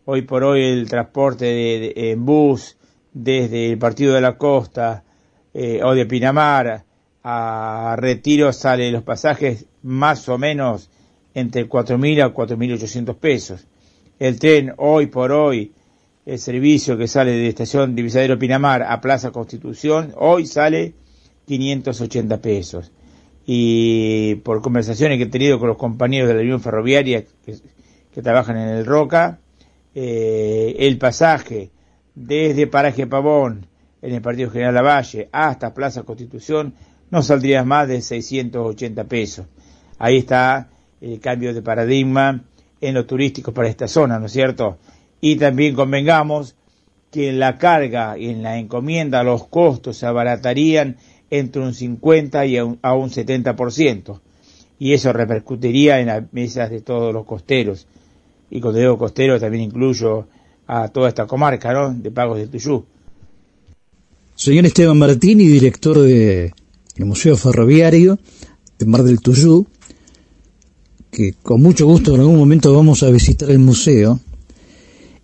hoy 0.04 0.24
por 0.24 0.44
hoy 0.44 0.62
el 0.62 0.90
transporte 0.90 2.12
en 2.12 2.26
bus 2.26 2.76
desde 3.14 3.72
el 3.72 3.78
Partido 3.78 4.14
de 4.14 4.22
la 4.22 4.38
Costa 4.38 5.06
eh, 5.54 5.80
o 5.84 5.96
de 5.96 6.06
Pinamar 6.06 6.84
a 7.24 7.96
Retiro 7.98 8.52
sale 8.52 8.92
los 8.92 9.04
pasajes 9.04 9.68
más 9.84 10.28
o 10.30 10.38
menos 10.38 10.90
entre 11.34 11.68
4.000 11.68 12.24
a 12.24 12.34
4.800 12.34 13.16
pesos. 13.16 13.68
El 14.20 14.40
tren 14.40 14.74
hoy 14.78 15.08
por 15.08 15.32
hoy, 15.32 15.72
el 16.26 16.40
servicio 16.40 16.98
que 16.98 17.08
sale 17.08 17.32
de 17.32 17.48
estación 17.48 17.96
Divisadero 17.96 18.38
Pinamar 18.38 18.84
a 18.84 19.02
Plaza 19.02 19.32
Constitución, 19.32 20.14
hoy 20.18 20.46
sale 20.46 20.94
580 21.46 22.42
pesos. 22.42 22.92
Y 23.46 24.36
por 24.36 24.62
conversaciones 24.62 25.18
que 25.18 25.24
he 25.24 25.28
tenido 25.28 25.60
con 25.60 25.68
los 25.70 25.78
compañeros 25.78 26.28
de 26.28 26.36
la 26.36 26.42
Unión 26.42 26.62
Ferroviaria 26.62 27.24
que, 27.46 28.22
trabajan 28.22 28.58
en 28.58 28.70
el 28.70 28.86
Roca, 28.86 29.40
eh, 29.96 30.76
el 30.80 30.98
pasaje 30.98 31.72
desde 32.14 32.68
Paraje 32.68 33.08
Pavón, 33.08 33.66
en 34.02 34.14
el 34.14 34.22
Partido 34.22 34.52
General 34.52 34.74
Lavalle, 34.74 35.30
hasta 35.32 35.74
Plaza 35.74 36.04
Constitución, 36.04 36.74
no 37.10 37.22
saldría 37.22 37.64
más 37.64 37.88
de 37.88 38.02
680 38.02 39.04
pesos. 39.06 39.46
Ahí 40.04 40.18
está 40.18 40.68
el 41.00 41.20
cambio 41.20 41.54
de 41.54 41.62
paradigma 41.62 42.44
en 42.82 42.96
lo 42.96 43.06
turístico 43.06 43.54
para 43.54 43.70
esta 43.70 43.88
zona, 43.88 44.18
¿no 44.18 44.26
es 44.26 44.32
cierto? 44.32 44.80
Y 45.22 45.36
también 45.36 45.76
convengamos 45.76 46.56
que 47.12 47.30
en 47.30 47.38
la 47.38 47.60
carga 47.60 48.18
y 48.18 48.30
en 48.30 48.42
la 48.42 48.58
encomienda 48.58 49.22
los 49.22 49.46
costos 49.46 49.98
se 49.98 50.08
abaratarían 50.08 50.98
entre 51.30 51.62
un 51.62 51.76
50 51.76 52.48
y 52.48 52.58
a 52.58 52.66
un, 52.66 52.80
a 52.82 52.96
un 52.96 53.12
70%. 53.12 54.20
Y 54.80 54.94
eso 54.94 55.14
repercutiría 55.14 56.00
en 56.00 56.08
las 56.08 56.34
mesas 56.34 56.72
de 56.72 56.82
todos 56.82 57.14
los 57.14 57.24
costeros. 57.28 57.86
Y 58.50 58.60
cuando 58.60 58.80
digo 58.80 58.98
costero 58.98 59.40
también 59.40 59.66
incluyo 59.66 60.26
a 60.66 60.88
toda 60.88 61.10
esta 61.10 61.28
comarca, 61.28 61.74
¿no? 61.74 61.94
De 61.94 62.10
Pagos 62.10 62.40
de 62.40 62.48
Tuyú. 62.48 62.86
Señor 64.34 64.66
Esteban 64.66 64.98
Martini, 64.98 65.46
director 65.46 66.00
del 66.00 66.54
de 66.96 67.06
Museo 67.06 67.38
Ferroviario 67.38 68.18
de 68.82 68.88
Mar 68.88 69.04
del 69.04 69.22
Tuyú, 69.22 69.68
que 71.12 71.34
con 71.44 71.62
mucho 71.62 71.86
gusto 71.86 72.16
en 72.16 72.22
algún 72.22 72.38
momento 72.38 72.74
vamos 72.74 73.04
a 73.04 73.12
visitar 73.12 73.52
el 73.52 73.60
museo, 73.60 74.20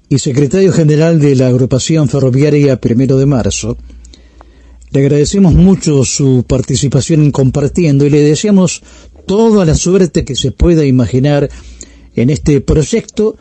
y 0.10 0.20
secretario 0.20 0.72
general 0.72 1.20
de 1.20 1.36
la 1.36 1.48
agrupación 1.48 2.08
ferroviaria 2.08 2.80
Primero 2.80 3.18
de 3.18 3.26
Marzo, 3.26 3.78
le 4.92 5.02
agradecemos 5.02 5.54
mucho 5.54 6.06
su 6.06 6.46
participación 6.48 7.22
en 7.22 7.32
compartiendo 7.32 8.06
y 8.06 8.10
le 8.10 8.22
deseamos 8.22 8.84
toda 9.26 9.66
la 9.66 9.76
suerte 9.76 10.24
que 10.24 10.36
se 10.36 10.52
pueda 10.52 10.86
imaginar 10.86 11.50
en 12.16 12.30
este 12.30 12.62
proyecto 12.62 13.38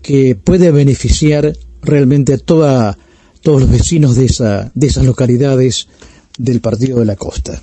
que 0.00 0.36
puede 0.36 0.70
beneficiar 0.70 1.56
realmente 1.82 2.34
a 2.34 2.38
toda, 2.38 2.96
todos 3.42 3.62
los 3.62 3.70
vecinos 3.70 4.14
de, 4.16 4.26
esa, 4.26 4.70
de 4.74 4.86
esas 4.86 5.04
localidades 5.04 5.88
del 6.38 6.60
Partido 6.60 7.00
de 7.00 7.04
la 7.04 7.16
Costa. 7.16 7.60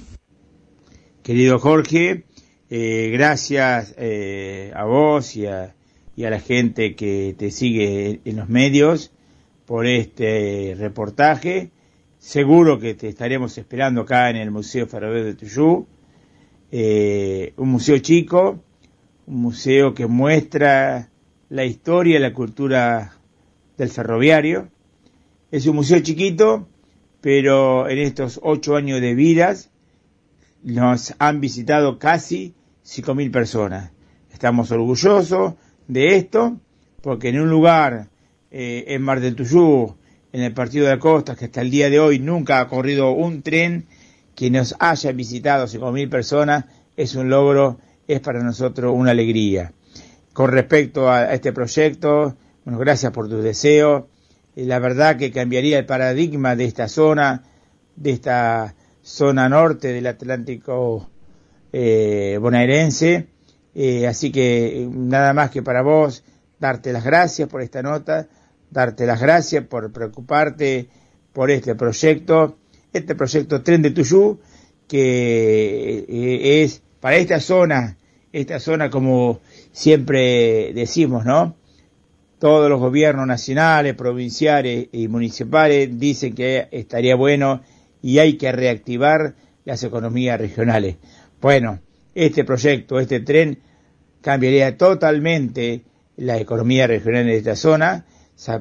Querido 1.23 1.59
Jorge, 1.59 2.25
eh, 2.69 3.10
gracias 3.14 3.95
eh, 3.98 4.72
a 4.76 4.84
vos 4.84 5.35
y 5.35 5.45
a, 5.45 5.73
y 6.15 6.26
a 6.26 6.30
la 6.30 6.39
gente 6.39 6.95
que 6.95 7.34
te 7.38 7.52
sigue 7.52 8.19
en 8.26 8.35
los 8.35 8.49
medios 8.49 9.11
por 9.65 9.85
este 9.85 10.76
reportaje. 10.77 11.72
Seguro 12.18 12.80
que 12.80 12.94
te 12.94 13.07
estaremos 13.07 13.57
esperando 13.57 14.02
acá 14.02 14.30
en 14.30 14.38
el 14.38 14.52
Museo 14.52 14.88
Ferroviario 14.88 15.26
de 15.26 15.35
Tuyú. 15.35 15.88
Eh, 16.72 17.53
un 17.56 17.69
museo 17.69 17.99
chico, 17.99 18.61
un 19.27 19.41
museo 19.41 19.94
que 19.94 20.07
muestra 20.07 21.10
la 21.49 21.64
historia 21.64 22.18
y 22.18 22.22
la 22.22 22.34
cultura 22.34 23.14
del 23.77 23.89
ferroviario. 23.89 24.69
Es 25.52 25.68
un 25.68 25.77
museo 25.77 25.99
chiquito, 26.02 26.68
pero 27.22 27.88
en 27.88 27.99
estos 27.99 28.41
ocho 28.44 28.76
años 28.76 28.99
de 28.99 29.15
vidas 29.15 29.69
nos 30.64 31.14
han 31.19 31.39
visitado 31.39 31.98
casi 31.99 32.56
cinco 32.88 33.14
mil 33.14 33.30
personas. 33.30 33.91
Estamos 34.31 34.72
orgullosos 34.72 35.55
de 35.88 36.15
esto, 36.15 36.57
porque 37.01 37.30
en 37.30 37.41
un 37.41 37.49
lugar, 37.49 38.07
eh, 38.49 38.85
en 38.88 39.01
Mar 39.01 39.19
del 39.19 39.35
Tuyú, 39.35 39.97
en 40.31 40.41
el 40.41 40.53
Partido 40.53 40.85
de 40.85 40.95
la 40.95 40.99
Costa, 40.99 41.35
que 41.35 41.45
hasta 41.45 41.61
el 41.61 41.69
día 41.69 41.89
de 41.89 41.99
hoy 41.99 42.19
nunca 42.19 42.61
ha 42.61 42.68
corrido 42.69 43.11
un 43.11 43.41
tren, 43.41 43.88
que 44.35 44.49
nos 44.49 44.73
haya 44.80 45.11
visitado 45.11 45.68
cinco 45.68 45.91
mil 45.91 46.07
personas, 46.07 46.65
es 46.95 47.15
un 47.15 47.30
logro 47.30 47.77
es 48.07 48.22
para 48.22 48.41
nosotros 48.41 48.93
una 48.95 49.11
alegría. 49.11 49.73
Con 50.31 50.51
respecto 50.51 51.11
a 51.11 51.34
este 51.34 51.51
proyecto, 51.51 52.38
bueno, 52.64 52.80
gracias 52.80 53.11
por 53.11 53.27
tus 53.27 53.43
deseos. 53.43 54.05
Eh, 54.55 54.65
la 54.65 54.80
verdad 54.80 55.18
que 55.18 55.31
cambiaría 55.31 55.80
el 55.80 55.85
paradigma 55.85 56.55
de 56.55 56.64
esta 56.64 56.88
zona, 56.88 57.43
de 57.97 58.11
esta 58.11 58.76
zona 59.01 59.49
norte 59.49 59.89
del 59.89 60.07
Atlántico 60.07 61.09
eh, 61.72 62.38
bonaerense. 62.41 63.27
Eh, 63.80 64.07
así 64.07 64.31
que 64.31 64.81
eh, 64.81 64.89
nada 64.91 65.34
más 65.34 65.52
que 65.52 65.61
para 65.61 65.84
vos, 65.84 66.23
darte 66.60 66.91
las 66.91 67.03
gracias 67.03 67.48
por 67.48 67.61
esta 67.61 67.84
nota, 67.84 68.27
darte 68.72 69.06
las 69.06 69.22
gracias 69.22 69.65
por 69.65 69.91
preocuparte 69.91 70.89
por 71.31 71.52
este 71.52 71.76
proyecto, 71.76 72.57
este 72.91 73.14
proyecto 73.14 73.61
Tren 73.61 73.84
de 73.84 73.91
Tuyú, 73.91 74.39
que 74.88 76.06
eh, 76.10 76.64
es 76.64 76.81
para 76.99 77.18
esta 77.18 77.39
zona, 77.39 77.98
esta 78.31 78.60
zona 78.60 78.89
como 78.89 79.41
siempre 79.72 80.73
decimos, 80.73 81.23
¿no? 81.23 81.56
Todos 82.39 82.72
los 82.72 82.80
gobiernos 82.80 83.27
nacionales, 83.27 83.94
provinciales 83.94 84.88
y 84.91 85.07
municipales 85.07 85.99
dicen 85.99 86.34
que 86.34 86.68
estaría 86.72 87.15
bueno 87.15 87.61
y 88.02 88.18
hay 88.18 88.38
que 88.38 88.52
reactivar 88.52 89.35
las 89.65 89.84
economías 89.84 90.39
regionales. 90.39 90.95
Bueno, 91.39 91.80
este 92.15 92.43
proyecto, 92.43 92.99
este 92.99 93.19
tren, 93.19 93.59
cambiaría 94.22 94.76
totalmente 94.76 95.84
la 96.15 96.38
economía 96.39 96.88
regional 96.88 97.26
de 97.26 97.38
esta 97.38 97.55
zona. 97.55 98.05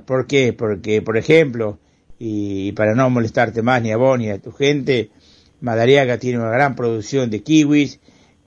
¿Por 0.04 0.26
qué? 0.26 0.52
Porque, 0.52 1.00
por 1.00 1.16
ejemplo, 1.16 1.78
y 2.18 2.72
para 2.72 2.94
no 2.94 3.08
molestarte 3.08 3.62
más 3.62 3.80
ni 3.82 3.92
a 3.92 3.96
vos 3.96 4.18
ni 4.18 4.28
a 4.28 4.38
tu 4.38 4.52
gente, 4.52 5.10
Madariaga 5.60 6.18
tiene 6.18 6.38
una 6.38 6.50
gran 6.50 6.76
producción 6.76 7.30
de 7.30 7.42
kiwis, 7.42 7.98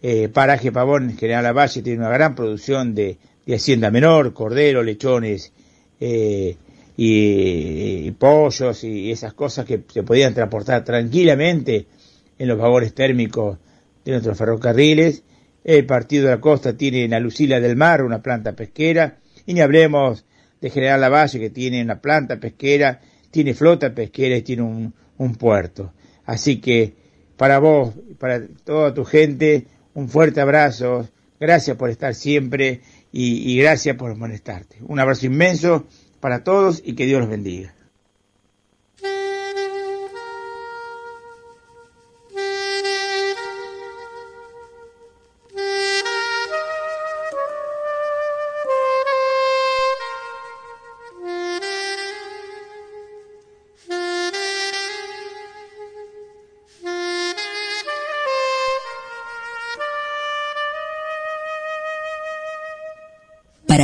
eh, 0.04 0.30
Paraje 0.30 0.72
Pavón, 0.72 1.18
General 1.18 1.44
Lavalle, 1.44 1.82
tiene 1.82 2.00
una 2.00 2.10
gran 2.10 2.36
producción 2.36 2.94
de, 2.94 3.18
de 3.48 3.56
hacienda 3.56 3.90
menor, 3.90 4.34
cordero, 4.34 4.84
lechones 4.84 5.52
eh, 6.00 6.56
y, 6.96 8.08
y, 8.08 8.12
pollos 8.12 8.84
y 8.84 9.12
esas 9.12 9.34
cosas 9.34 9.66
que 9.66 9.82
se 9.92 10.04
podían 10.04 10.36
transportar 10.36 10.84
tranquilamente 10.84 11.88
en 12.38 12.48
los 12.48 12.60
vagones 12.60 12.94
térmicos 12.94 13.58
de 14.12 14.18
nuestros 14.18 14.38
ferrocarriles. 14.38 15.24
El 15.64 15.86
Partido 15.86 16.26
de 16.26 16.36
la 16.36 16.42
Costa 16.42 16.76
tiene 16.76 17.04
en 17.04 17.14
Alucila 17.14 17.60
del 17.60 17.76
Mar 17.76 18.04
una 18.04 18.22
planta 18.22 18.54
pesquera 18.54 19.18
y 19.46 19.54
ni 19.54 19.62
hablemos 19.62 20.26
de 20.62 20.70
General 20.70 21.02
Lavalle 21.02 21.40
que 21.40 21.50
tiene 21.50 21.82
una 21.82 22.02
planta 22.02 22.40
pesquera, 22.40 23.02
tiene 23.32 23.54
flota 23.54 23.94
pesquera 23.94 24.38
y 24.38 24.42
tiene 24.42 24.64
un, 24.64 24.94
un 25.18 25.36
puerto. 25.36 25.94
Así 26.26 26.60
que 26.60 26.94
para 27.38 27.60
vos, 27.60 27.94
para 28.20 28.42
toda 28.64 28.94
tu 28.94 29.06
gente, 29.06 29.68
un 29.94 30.10
fuerte 30.10 30.42
abrazo, 30.42 31.08
gracias 31.40 31.78
por 31.78 31.90
estar 31.90 32.14
siempre 32.16 32.82
y, 33.12 33.52
y 33.54 33.58
gracias 33.60 33.96
por 33.96 34.16
molestarte. 34.16 34.78
Un 34.82 35.00
abrazo 35.00 35.26
inmenso 35.26 35.88
para 36.20 36.44
todos 36.44 36.82
y 36.84 36.94
que 36.96 37.06
Dios 37.06 37.22
los 37.22 37.30
bendiga. 37.30 37.74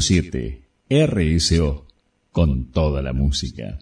Siete 0.00 0.62
RSO 0.88 1.86
con 2.32 2.72
toda 2.72 3.02
la 3.02 3.12
música. 3.12 3.78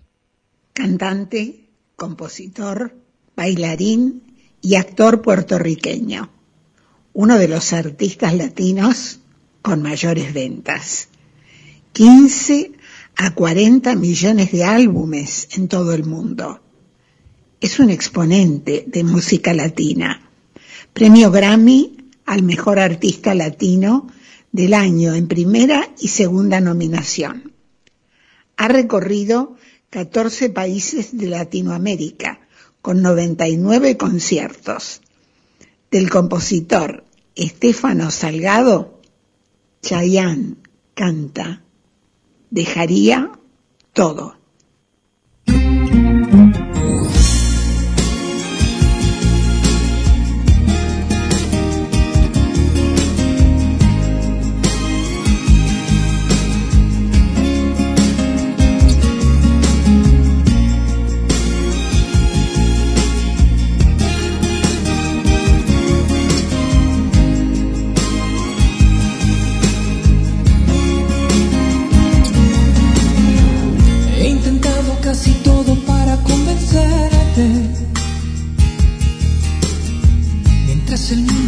Cantante, 0.72 1.70
compositor, 1.96 2.94
bailarín 3.34 4.22
y 4.60 4.74
actor 4.74 5.22
puertorriqueño. 5.22 6.30
Uno 7.14 7.38
de 7.38 7.48
los 7.48 7.72
artistas 7.72 8.34
latinos 8.34 9.20
con 9.62 9.82
mayores 9.82 10.34
ventas. 10.34 11.08
15 11.92 12.72
a 13.16 13.34
40 13.34 13.96
millones 13.96 14.52
de 14.52 14.64
álbumes 14.64 15.48
en 15.56 15.68
todo 15.68 15.94
el 15.94 16.04
mundo. 16.04 16.60
Es 17.60 17.80
un 17.80 17.90
exponente 17.90 18.84
de 18.86 19.02
música 19.02 19.54
latina. 19.54 20.30
Premio 20.92 21.30
Grammy 21.30 21.96
al 22.26 22.42
mejor 22.42 22.78
artista 22.78 23.34
latino 23.34 24.08
del 24.52 24.74
año 24.74 25.14
en 25.14 25.28
primera 25.28 25.88
y 26.00 26.08
segunda 26.08 26.60
nominación. 26.60 27.52
Ha 28.56 28.68
recorrido 28.68 29.56
14 29.90 30.50
países 30.50 31.16
de 31.16 31.26
Latinoamérica 31.28 32.40
con 32.82 33.02
99 33.02 33.96
conciertos. 33.96 35.00
Del 35.90 36.10
compositor 36.10 37.04
Estefano 37.34 38.10
Salgado, 38.10 39.00
Chayanne 39.82 40.56
canta 40.94 41.62
Dejaría 42.50 43.32
todo. 43.92 44.37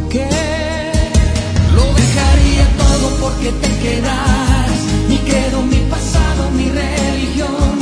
lo 0.00 1.84
dejaría 1.94 2.66
todo 2.78 3.06
porque 3.20 3.50
te 3.50 3.68
quedas. 3.82 4.70
Mi 5.08 5.18
credo, 5.18 5.62
mi 5.62 5.80
pasado, 5.90 6.50
mi 6.52 6.68
religión. 6.68 7.74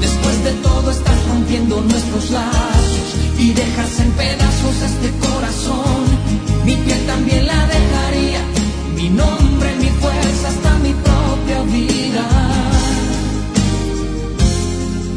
Después 0.00 0.44
de 0.44 0.52
todo 0.62 0.90
estás 0.90 1.18
rompiendo 1.28 1.80
nuestros 1.80 2.30
lazos 2.30 3.08
y 3.38 3.52
dejas 3.52 4.00
en 4.00 4.10
pedazos 4.12 4.76
este 4.90 5.10
corazón. 5.26 6.00
Mi 6.64 6.76
piel 6.76 7.06
también 7.06 7.46
la 7.46 7.66
dejaría, 7.66 8.40
mi 8.94 9.08
nombre, 9.08 9.74
mi 9.80 9.90
fuerza, 10.00 10.48
hasta 10.48 10.78
mi 10.78 10.92
propia 10.92 11.62
vida. 11.76 12.26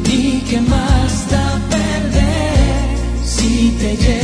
¿Y 0.08 0.42
qué 0.50 0.60
más 0.62 1.30
da 1.30 1.60
perder 1.70 3.26
si 3.26 3.76
te 3.80 3.98
llevas 3.98 4.21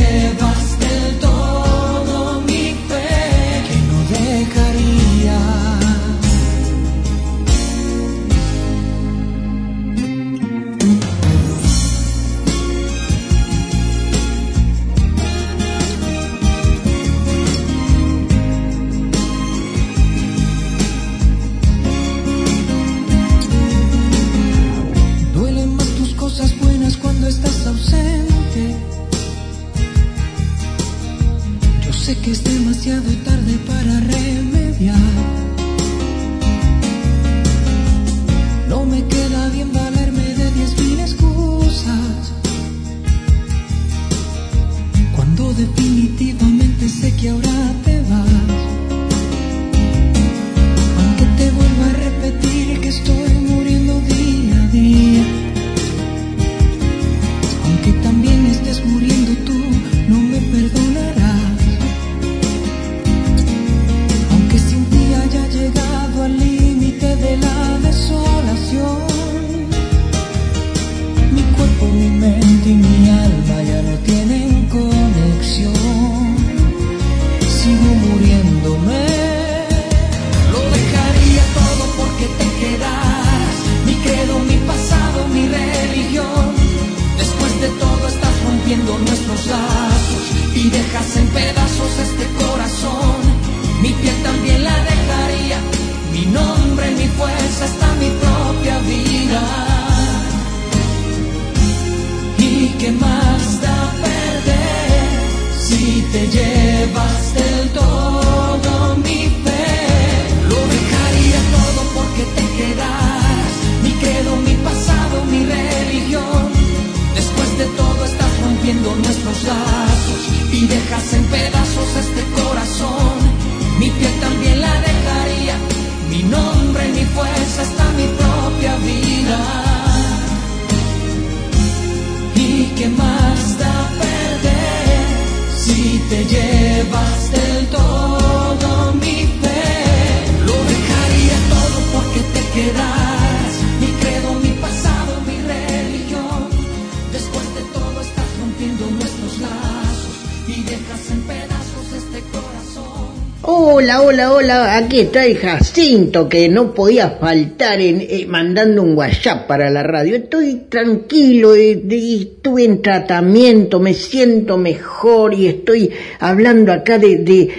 aquí 154.88 155.00
está 155.00 155.26
el 155.26 155.36
Jacinto 155.36 156.30
que 156.30 156.48
no 156.48 156.72
podía 156.72 157.10
faltar 157.10 157.78
en, 157.78 158.00
eh, 158.00 158.24
mandando 158.26 158.82
un 158.82 158.96
WhatsApp 158.96 159.46
para 159.46 159.68
la 159.68 159.82
radio. 159.82 160.16
Estoy 160.16 160.62
tranquilo, 160.70 161.54
eh, 161.54 161.78
estuve 161.90 162.64
en 162.64 162.80
tratamiento, 162.80 163.80
me 163.80 163.92
siento 163.92 164.56
mejor 164.56 165.34
y 165.34 165.46
estoy 165.46 165.90
hablando 166.20 166.72
acá 166.72 166.98
de- 166.98 167.50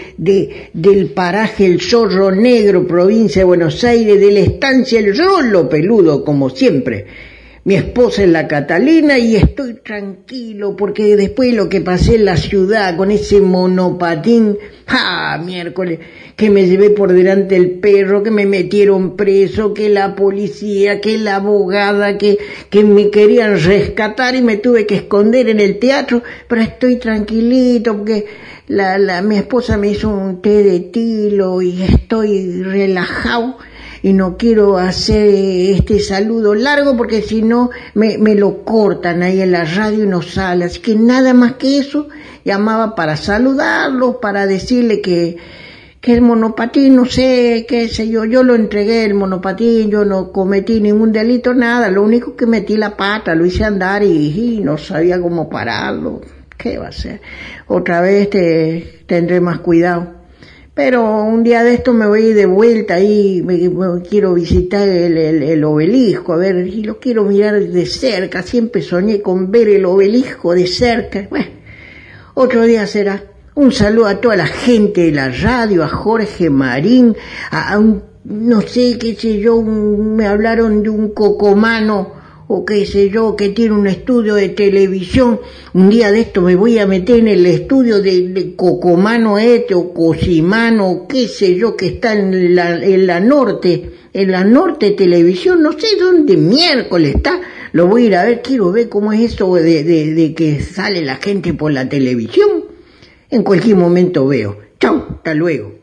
del 0.74 1.06
paraje 1.12 1.68
El 1.68 1.80
Zorro 1.80 2.32
Negro, 2.32 2.88
provincia 2.88 3.42
de 3.42 3.46
Buenos 3.46 3.84
Aires, 3.84 4.20
de 4.20 4.32
la 4.32 4.40
estancia 4.40 5.00
El 5.00 5.16
Rolo 5.16 5.70
Peludo, 5.70 6.24
como 6.26 6.50
siempre. 6.50 7.06
Mi 7.66 7.76
esposa 7.76 8.24
es 8.24 8.30
la 8.30 8.48
Catalina 8.48 9.20
y 9.20 9.36
estoy 9.36 9.76
tranquilo 9.84 10.76
porque 10.76 11.16
después 11.16 11.52
de 11.52 11.58
lo 11.58 11.70
que 11.70 11.82
pasé 11.82 12.16
en 12.16 12.26
la 12.26 12.38
ciudad 12.38 12.98
con 12.98 13.12
ese 13.12 13.40
monopatín, 13.40 14.58
¡ah, 14.88 15.40
miércoles! 15.46 16.00
Que 16.40 16.50
me 16.50 16.68
llevé 16.68 16.90
por 16.90 17.12
delante 17.12 17.58
el 17.58 17.72
perro, 17.80 18.24
que 18.24 18.32
me 18.32 18.46
metieron 18.46 19.18
preso, 19.18 19.74
que 19.74 19.90
la 19.90 20.16
policía, 20.16 21.02
que 21.02 21.18
la 21.18 21.36
abogada, 21.36 22.18
que, 22.18 22.38
que 22.70 22.86
me 22.86 23.10
querían 23.10 23.60
rescatar 23.60 24.36
y 24.36 24.42
me 24.42 24.56
tuve 24.56 24.86
que 24.86 24.96
esconder 24.96 25.50
en 25.50 25.60
el 25.60 25.80
teatro, 25.80 26.24
pero 26.48 26.62
estoy 26.62 26.96
tranquilito 26.96 27.98
porque 27.98 28.26
la, 28.70 28.98
la, 28.98 29.22
mi 29.22 29.36
esposa 29.36 29.76
me 29.76 29.90
hizo 29.90 30.08
un 30.08 30.42
té 30.42 30.64
de 30.64 30.80
tilo 30.80 31.62
y 31.62 31.84
estoy 31.84 32.64
relajado 32.64 33.58
y 34.02 34.14
no 34.14 34.38
quiero 34.38 34.78
hacer 34.78 35.28
este 35.76 36.00
saludo 36.00 36.56
largo 36.56 36.96
porque 36.96 37.22
si 37.22 37.42
no 37.42 37.70
me, 37.96 38.18
me 38.18 38.36
lo 38.36 38.64
cortan 38.64 39.24
ahí 39.24 39.42
en 39.42 39.52
la 39.52 39.66
radio 39.66 40.06
y 40.06 40.08
no 40.08 40.22
sale. 40.22 40.66
Así 40.66 40.80
que 40.80 40.96
nada 40.96 41.34
más 41.34 41.56
que 41.56 41.80
eso, 41.80 42.08
llamaba 42.46 42.96
para 42.96 43.18
saludarlo, 43.18 44.22
para 44.22 44.48
decirle 44.48 45.02
que, 45.02 45.38
que 46.02 46.14
el 46.14 46.22
monopatín, 46.22 46.96
no 46.96 47.06
sé, 47.06 47.66
qué 47.68 47.90
sé 47.90 48.08
yo, 48.10 48.24
yo 48.26 48.44
lo 48.44 48.56
entregué 48.56 49.04
el 49.06 49.14
monopatín, 49.16 49.90
yo 49.92 50.06
no 50.06 50.32
cometí 50.32 50.80
ningún 50.80 51.12
delito, 51.12 51.54
nada, 51.54 51.90
lo 51.90 52.04
único 52.04 52.36
que 52.38 52.46
metí 52.46 52.78
la 52.78 52.96
pata, 52.96 53.36
lo 53.36 53.46
hice 53.46 53.66
andar 53.66 54.04
y, 54.04 54.58
y 54.58 54.62
no 54.62 54.78
sabía 54.78 55.20
cómo 55.22 55.50
pararlo. 55.50 56.22
¿Qué 56.58 56.78
va 56.78 56.88
a 56.90 56.92
ser? 56.92 57.22
Otra 57.68 58.02
vez 58.02 58.30
te, 58.30 59.04
tendré 59.06 59.40
más 59.42 59.60
cuidado. 59.60 60.14
Pero 60.74 61.24
un 61.24 61.44
día 61.44 61.64
de 61.64 61.74
esto 61.74 61.94
me 61.94 62.08
voy 62.08 62.32
de 62.34 62.46
vuelta 62.46 62.98
me, 63.00 63.42
me 63.70 64.02
quiero 64.04 64.34
visitar 64.34 64.88
el, 64.88 65.18
el- 65.18 65.44
el 65.44 65.64
obelisco, 65.66 66.34
a 66.34 66.38
ver, 66.38 66.66
y 66.68 66.84
lo 66.84 67.00
quiero 67.00 67.26
mirar 67.26 67.60
de 67.62 67.86
cerca, 67.86 68.42
siempre 68.44 68.82
soñé 68.82 69.22
con 69.22 69.52
ver 69.52 69.68
el 69.70 69.84
obelisco 69.86 70.54
de 70.54 70.68
cerca. 70.68 71.28
Bueno, 71.30 71.48
otro 72.36 72.64
día 72.64 72.88
será. 72.88 73.24
Un 73.60 73.74
saludo 73.74 74.06
a 74.08 74.22
toda 74.22 74.38
la 74.38 74.48
gente 74.48 75.02
de 75.02 75.12
la 75.12 75.28
radio, 75.30 75.84
a 75.84 75.90
Jorge 75.90 76.50
Marín, 76.50 77.14
a, 77.52 77.78
un, 77.78 78.02
no 78.24 78.62
sé, 78.62 78.98
qué 78.98 79.16
sé 79.16 79.38
yo, 79.42 79.58
un- 79.58 80.16
me 80.16 80.26
hablaron 80.28 80.82
de 80.82 80.90
un 80.90 81.10
cocomano 81.10 82.14
o 82.48 82.64
qué 82.64 82.86
sé 82.86 83.10
yo, 83.10 83.36
que 83.36 83.50
tiene 83.50 83.76
un 83.76 83.86
estudio 83.88 84.36
de 84.36 84.48
televisión. 84.48 85.42
Un 85.74 85.90
día 85.90 86.10
de 86.10 86.22
esto 86.22 86.42
me 86.42 86.56
voy 86.56 86.80
a 86.80 86.88
meter 86.88 87.20
en 87.20 87.28
el 87.28 87.46
estudio 87.46 88.02
de, 88.02 88.54
Cocomano 88.56 89.38
este 89.38 89.76
o 89.76 89.94
Cosimano 89.94 90.90
o 90.90 91.08
qué 91.10 91.28
sé 91.28 91.56
yo, 91.56 91.76
que 91.76 91.88
está 91.88 92.14
en 92.14 92.56
la, 92.56 92.82
en 92.82 93.06
la 93.08 93.20
norte, 93.20 93.92
en 94.14 94.32
la 94.32 94.46
norte 94.46 94.92
televisión, 94.92 95.62
no 95.62 95.74
sé 95.74 95.98
dónde 96.00 96.38
miércoles 96.38 97.16
está. 97.18 97.42
Lo 97.74 97.88
voy 97.88 98.04
a 98.04 98.06
ir 98.06 98.16
a 98.16 98.24
ver, 98.24 98.42
quiero 98.42 98.72
ver 98.72 98.88
cómo 98.88 99.12
es 99.12 99.34
eso 99.34 99.54
de, 99.56 99.84
de 99.84 100.34
que 100.34 100.62
sale 100.62 101.02
la 101.02 101.18
gente 101.18 101.54
por 101.54 101.74
la 101.74 101.90
televisión. 101.90 102.69
En 103.30 103.44
cualquier 103.44 103.76
momento 103.76 104.26
veo. 104.28 104.58
Chau, 104.80 105.18
hasta 105.18 105.34
luego. 105.34 105.78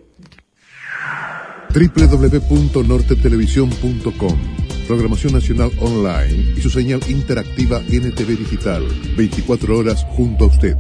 www.nortetelevisión.com 1.73 4.39
Programación 4.87 5.33
Nacional 5.33 5.73
Online 5.81 6.55
y 6.57 6.61
su 6.61 6.71
señal 6.71 7.01
interactiva 7.09 7.81
NTV 7.81 8.39
Digital. 8.39 8.87
24 9.17 9.79
horas 9.79 10.07
junto 10.11 10.45
a 10.45 10.49
usted. 10.49 10.77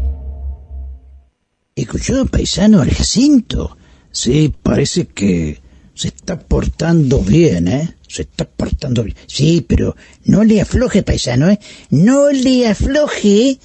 ¿Escuchó, 1.75 2.25
paisano, 2.27 2.81
al 2.81 2.91
Jacinto? 2.91 3.77
Sí, 4.13 4.55
parece 4.63 5.09
que 5.09 5.61
se 5.93 6.09
está 6.09 6.39
portando 6.39 7.21
bien, 7.21 7.69
¿eh? 7.69 7.97
Se 8.09 8.23
está 8.23 8.45
portando 8.45 9.03
bien. 9.03 9.17
Sí, 9.27 9.65
pero 9.67 9.97
no 10.25 10.45
le 10.45 10.61
afloje, 10.61 11.03
paisano, 11.03 11.51
¿eh? 11.51 11.59
No 11.91 12.31
le 12.31 12.69
afloje. 12.69 13.59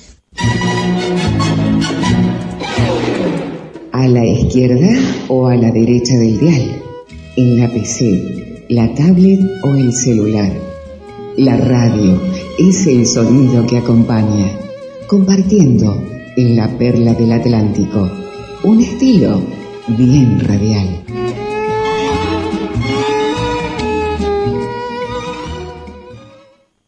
A 3.93 4.07
la 4.07 4.26
izquierda 4.26 4.88
o 5.27 5.47
a 5.47 5.57
la 5.57 5.69
derecha 5.69 6.15
del 6.15 6.39
dial. 6.39 6.81
En 7.35 7.59
la 7.59 7.69
PC, 7.69 8.65
la 8.69 8.95
tablet 8.95 9.41
o 9.63 9.76
el 9.76 9.91
celular. 9.91 10.53
La 11.35 11.57
radio 11.57 12.22
es 12.57 12.88
el 12.88 13.05
sonido 13.05 13.68
que 13.68 13.77
acompaña. 13.77 14.47
Compartiendo 15.07 16.01
en 16.38 16.55
la 16.55 16.77
perla 16.77 17.13
del 17.15 17.34
Atlántico. 17.34 18.09
Un 18.63 18.80
estilo 18.80 19.43
bien 19.89 20.39
radial. 20.39 21.03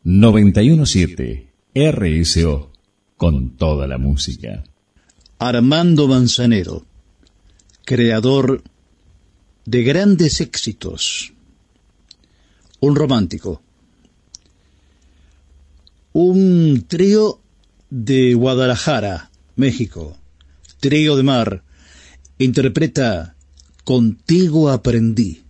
...917... 0.06 1.48
RSO... 1.76 2.72
...con 3.18 3.58
toda 3.58 3.88
la 3.88 3.98
música. 3.98 4.64
Armando 5.38 6.08
Manzanero... 6.08 6.93
...creador... 7.86 8.64
...de 9.66 9.84
grandes 9.84 10.40
éxitos... 10.40 11.34
...un 12.80 12.96
romántico... 12.96 13.62
...un 16.14 16.86
trío... 16.88 17.40
...de 17.90 18.34
Guadalajara... 18.36 19.30
...México... 19.58 20.18
...trío 20.80 21.18
de 21.18 21.24
mar... 21.24 21.64
...interpreta... 22.38 23.36
...Contigo 23.84 24.70
aprendí... 24.70 25.44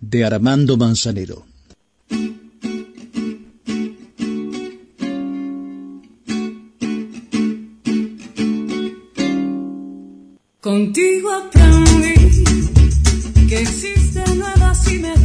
...de 0.00 0.24
Armando 0.24 0.76
Manzanero... 0.76 1.44
Contigo 10.60 11.30
aprendí 11.30 11.53
que 13.48 13.60
existen 13.60 14.38
nuevas 14.38 14.88
y 14.90 14.98
mejores 14.98 15.23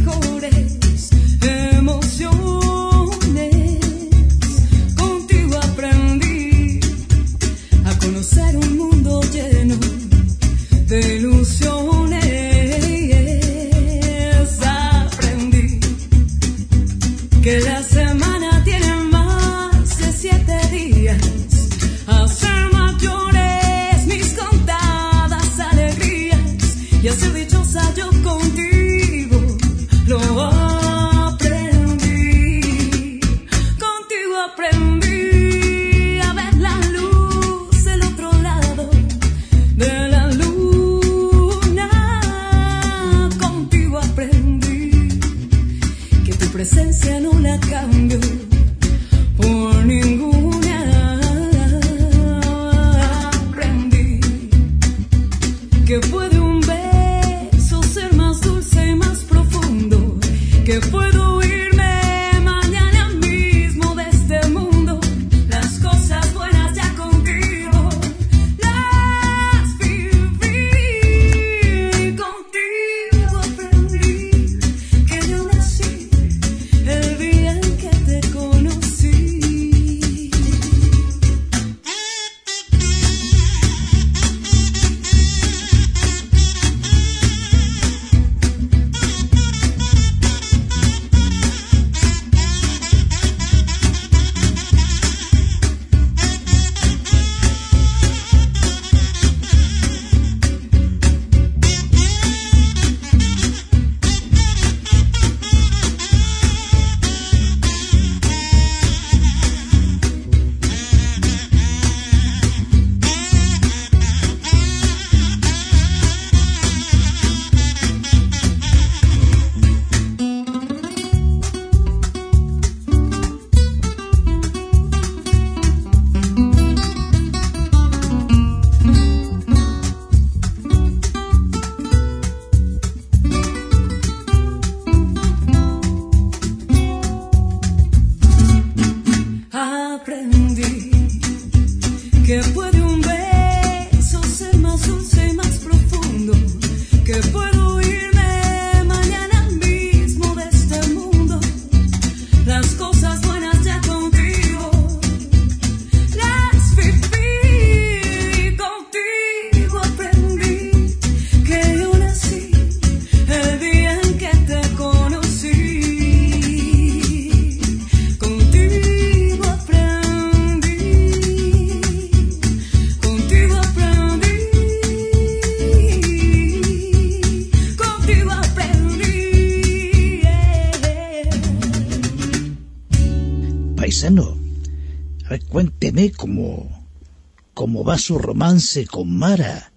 su 188.10 188.18
romance 188.18 188.88
con 188.88 189.16
Mara, 189.16 189.70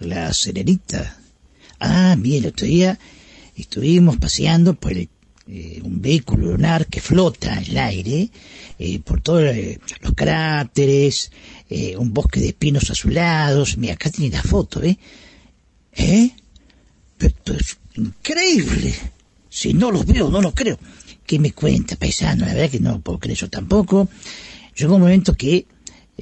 la 0.00 0.34
serenita. 0.34 1.18
Ah, 1.78 2.14
mire, 2.14 2.36
el 2.36 2.46
otro 2.48 2.66
día 2.66 2.98
estuvimos 3.56 4.18
paseando 4.18 4.74
por 4.74 4.92
eh, 4.92 5.08
un 5.82 6.02
vehículo 6.02 6.48
lunar 6.48 6.88
que 6.88 7.00
flota 7.00 7.54
en 7.54 7.70
el 7.70 7.78
aire 7.78 8.30
eh, 8.78 8.98
por 8.98 9.22
todos 9.22 9.44
eh, 9.44 9.80
los 10.02 10.12
cráteres, 10.12 11.32
un 11.96 12.12
bosque 12.12 12.40
de 12.40 12.52
pinos 12.52 12.90
azulados. 12.90 13.78
Mira, 13.78 13.94
acá 13.94 14.10
tiene 14.10 14.36
la 14.36 14.42
foto, 14.42 14.82
¿eh? 14.82 14.98
¿Eh? 15.94 16.32
Esto 17.18 17.54
es 17.54 17.78
increíble. 17.94 18.94
Si 19.48 19.72
no 19.72 19.90
los 19.90 20.04
veo, 20.04 20.28
no 20.28 20.42
los 20.42 20.52
creo. 20.52 20.78
¿Qué 21.24 21.38
me 21.38 21.52
cuenta, 21.52 21.96
paisano? 21.96 22.44
La 22.44 22.52
verdad 22.52 22.70
que 22.70 22.80
no 22.80 23.00
puedo 23.00 23.18
creer 23.18 23.38
yo 23.38 23.48
tampoco. 23.48 24.10
Llegó 24.76 24.96
un 24.96 25.00
momento 25.00 25.32
que 25.32 25.64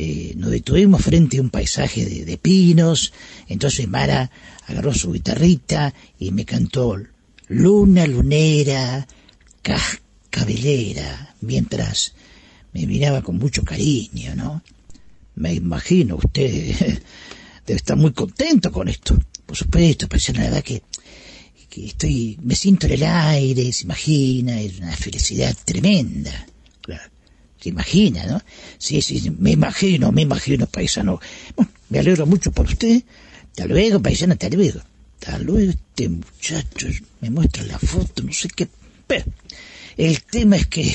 eh, 0.01 0.35
nos 0.37 0.53
detuvimos 0.53 1.03
frente 1.03 1.39
a 1.39 1.43
un 1.43 1.51
paisaje 1.51 2.07
de, 2.07 2.39
pinos. 2.39 3.12
Entonces 3.49 3.89
Mara 3.89 4.31
agarró 4.69 4.95
su 4.95 5.11
guitarrita 5.11 5.93
y 6.20 6.31
me 6.31 6.45
cantó 6.45 6.97
Luna 7.49 8.07
lunera, 8.07 9.09
cascabelera, 9.61 11.35
mientras 11.41 12.15
me 12.73 12.87
miraba 12.87 13.23
con 13.23 13.39
mucho 13.39 13.65
cariño, 13.65 14.37
¿no? 14.37 14.62
Me 15.35 15.55
imagino, 15.55 16.15
usted 16.15 16.75
debe 17.66 17.77
estar 17.77 17.97
muy 17.97 18.12
contento 18.12 18.70
con 18.70 18.87
esto. 18.89 19.19
Por 19.47 19.57
supuesto, 19.57 20.07
paisano, 20.07 20.39
la 20.39 20.45
verdad 20.45 20.62
que 20.62 20.83
que 21.69 21.87
estoy, 21.87 22.39
me 22.41 22.55
siento 22.55 22.87
en 22.87 22.93
el 22.93 23.03
aire, 23.03 23.73
se 23.73 23.85
imagina, 23.85 24.61
es 24.61 24.79
una 24.79 24.97
felicidad 24.97 25.55
tremenda. 25.65 26.47
Se 27.60 27.68
imagina, 27.70 28.26
¿no? 28.26 28.40
Sí, 28.78 29.02
sí, 29.02 29.30
me 29.39 29.52
imagino, 29.52 30.12
me 30.12 30.22
imagino, 30.22 30.66
paisano. 30.66 31.20
Bueno, 31.56 31.70
me 31.89 31.98
alegro 31.98 32.26
mucho 32.26 32.52
por 32.52 32.66
usted. 32.66 33.02
Hasta 33.51 33.66
luego, 33.66 34.01
paisano, 34.01 34.35
hasta 34.35 34.48
luego. 34.48 34.80
Hasta 35.20 35.39
luego, 35.39 35.72
este 35.72 36.09
muchacho 36.09 36.89
me 37.20 37.30
muestra 37.30 37.64
la 37.64 37.78
foto, 37.78 38.22
no 38.22 38.32
sé 38.32 38.48
qué. 38.48 38.68
Pero 39.06 39.24
el 39.97 40.22
tema 40.22 40.56
es 40.56 40.66
que 40.66 40.94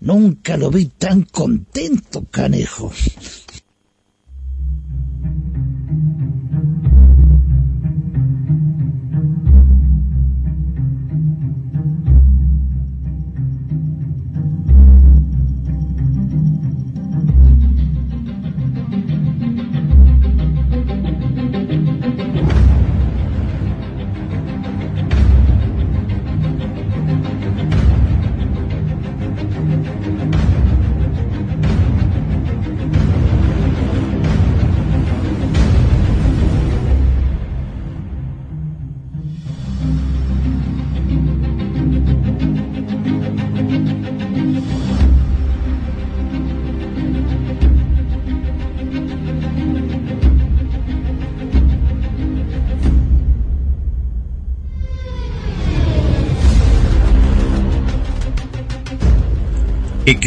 nunca 0.00 0.56
lo 0.56 0.70
vi 0.70 0.86
tan 0.86 1.22
contento, 1.22 2.24
canejo. 2.30 2.92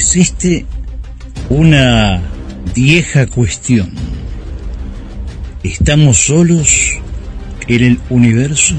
Existe 0.07 0.67
una 1.49 2.21
vieja 2.75 3.25
cuestión. 3.25 3.91
¿Estamos 5.63 6.27
solos 6.27 6.91
en 7.67 7.83
el 7.83 7.99
universo? 8.11 8.75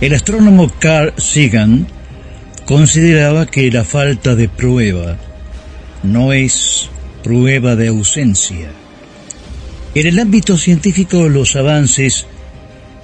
El 0.00 0.12
astrónomo 0.12 0.72
Carl 0.80 1.14
Sagan 1.16 1.86
consideraba 2.66 3.46
que 3.46 3.70
la 3.70 3.84
falta 3.84 4.34
de 4.34 4.48
prueba 4.48 5.18
no 6.02 6.32
es 6.32 6.90
prueba 7.22 7.76
de 7.76 7.86
ausencia. 7.86 8.68
En 9.94 10.06
el 10.08 10.18
ámbito 10.18 10.58
científico, 10.58 11.28
los 11.28 11.54
avances 11.54 12.26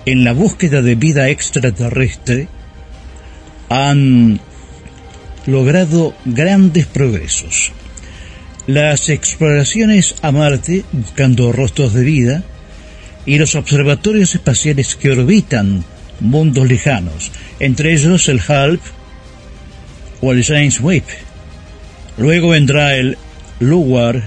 en 0.04 0.24
la 0.24 0.32
búsqueda 0.32 0.82
de 0.82 0.96
vida 0.96 1.28
extraterrestre 1.28 2.48
han 3.68 4.40
logrado 5.47 6.14
grandes 6.24 6.86
progresos. 6.86 7.73
Las 8.66 9.09
exploraciones 9.09 10.14
a 10.23 10.31
Marte 10.31 10.85
buscando 10.93 11.52
rostros 11.52 11.94
de 11.94 12.05
vida 12.05 12.44
y 13.27 13.39
los 13.39 13.55
observatorios 13.55 14.35
espaciales 14.35 14.94
que 14.94 15.10
orbitan 15.10 15.85
mundos 16.20 16.69
lejanos, 16.69 17.32
entre 17.59 17.93
ellos 17.93 18.28
el 18.28 18.40
HALP 18.40 18.81
o 20.20 20.32
el 20.32 20.44
James 20.44 20.81
Webb. 20.81 21.05
Luego 22.19 22.51
vendrá 22.51 22.97
el 22.97 23.16
LUWAR, 23.59 24.23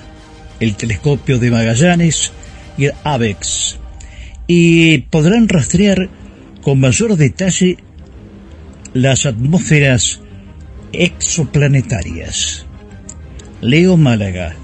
el 0.59 0.75
telescopio 0.75 1.39
de 1.39 1.51
Magallanes 1.51 2.31
y 2.77 2.85
el 2.85 2.93
AVEX, 3.03 3.77
y 4.47 4.99
podrán 4.99 5.47
rastrear 5.47 6.09
con 6.61 6.79
mayor 6.79 7.15
detalle 7.15 7.77
las 8.93 9.25
atmósferas 9.25 10.19
exoplanetarias. 10.93 12.65
Leo 13.61 13.97
Málaga, 13.97 14.55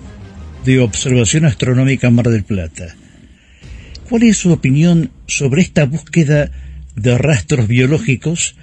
de 0.65 0.79
Observación 0.79 1.45
Astronómica 1.45 2.09
Mar 2.09 2.29
del 2.29 2.43
Plata. 2.43 2.95
¿Cuál 4.09 4.23
es 4.23 4.37
su 4.37 4.51
opinión 4.51 5.11
sobre 5.27 5.61
esta 5.61 5.85
búsqueda 5.85 6.51
de 6.95 7.17
rastros 7.17 7.67
biológicos 7.67 8.55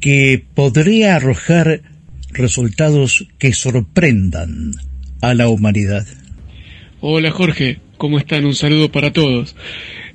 que 0.00 0.44
podría 0.54 1.16
arrojar 1.16 1.82
resultados 2.30 3.26
que 3.38 3.52
sorprendan 3.52 4.72
a 5.20 5.34
la 5.34 5.48
humanidad? 5.48 6.06
Hola 7.00 7.30
Jorge, 7.30 7.80
¿cómo 7.96 8.18
están? 8.18 8.44
Un 8.44 8.54
saludo 8.54 8.92
para 8.92 9.12
todos. 9.12 9.56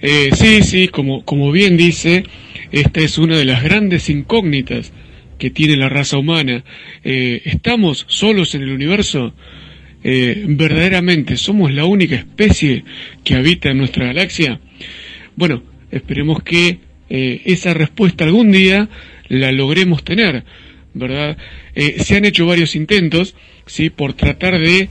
Eh, 0.01 0.29
sí, 0.35 0.63
sí, 0.63 0.87
como, 0.87 1.23
como 1.25 1.51
bien 1.51 1.77
dice, 1.77 2.23
esta 2.71 3.01
es 3.01 3.17
una 3.17 3.37
de 3.37 3.45
las 3.45 3.63
grandes 3.63 4.09
incógnitas 4.09 4.91
que 5.37 5.49
tiene 5.49 5.75
la 5.75 5.89
raza 5.89 6.17
humana. 6.17 6.63
Eh, 7.03 7.41
¿Estamos 7.45 8.05
solos 8.07 8.55
en 8.55 8.63
el 8.63 8.71
universo? 8.71 9.33
Eh, 10.03 10.45
¿Verdaderamente 10.47 11.35
somos 11.37 11.73
la 11.73 11.85
única 11.85 12.15
especie 12.15 12.83
que 13.23 13.35
habita 13.35 13.69
en 13.69 13.79
nuestra 13.79 14.07
galaxia? 14.07 14.59
Bueno, 15.35 15.63
esperemos 15.91 16.43
que 16.43 16.79
eh, 17.09 17.41
esa 17.45 17.73
respuesta 17.73 18.23
algún 18.23 18.51
día 18.51 18.89
la 19.27 19.51
logremos 19.51 20.03
tener, 20.03 20.43
¿verdad? 20.93 21.37
Se 21.97 22.15
han 22.15 22.25
hecho 22.25 22.45
varios 22.45 22.75
intentos, 22.75 23.35
¿sí? 23.65 23.89
Por 23.89 24.13
tratar 24.13 24.59
de 24.59 24.87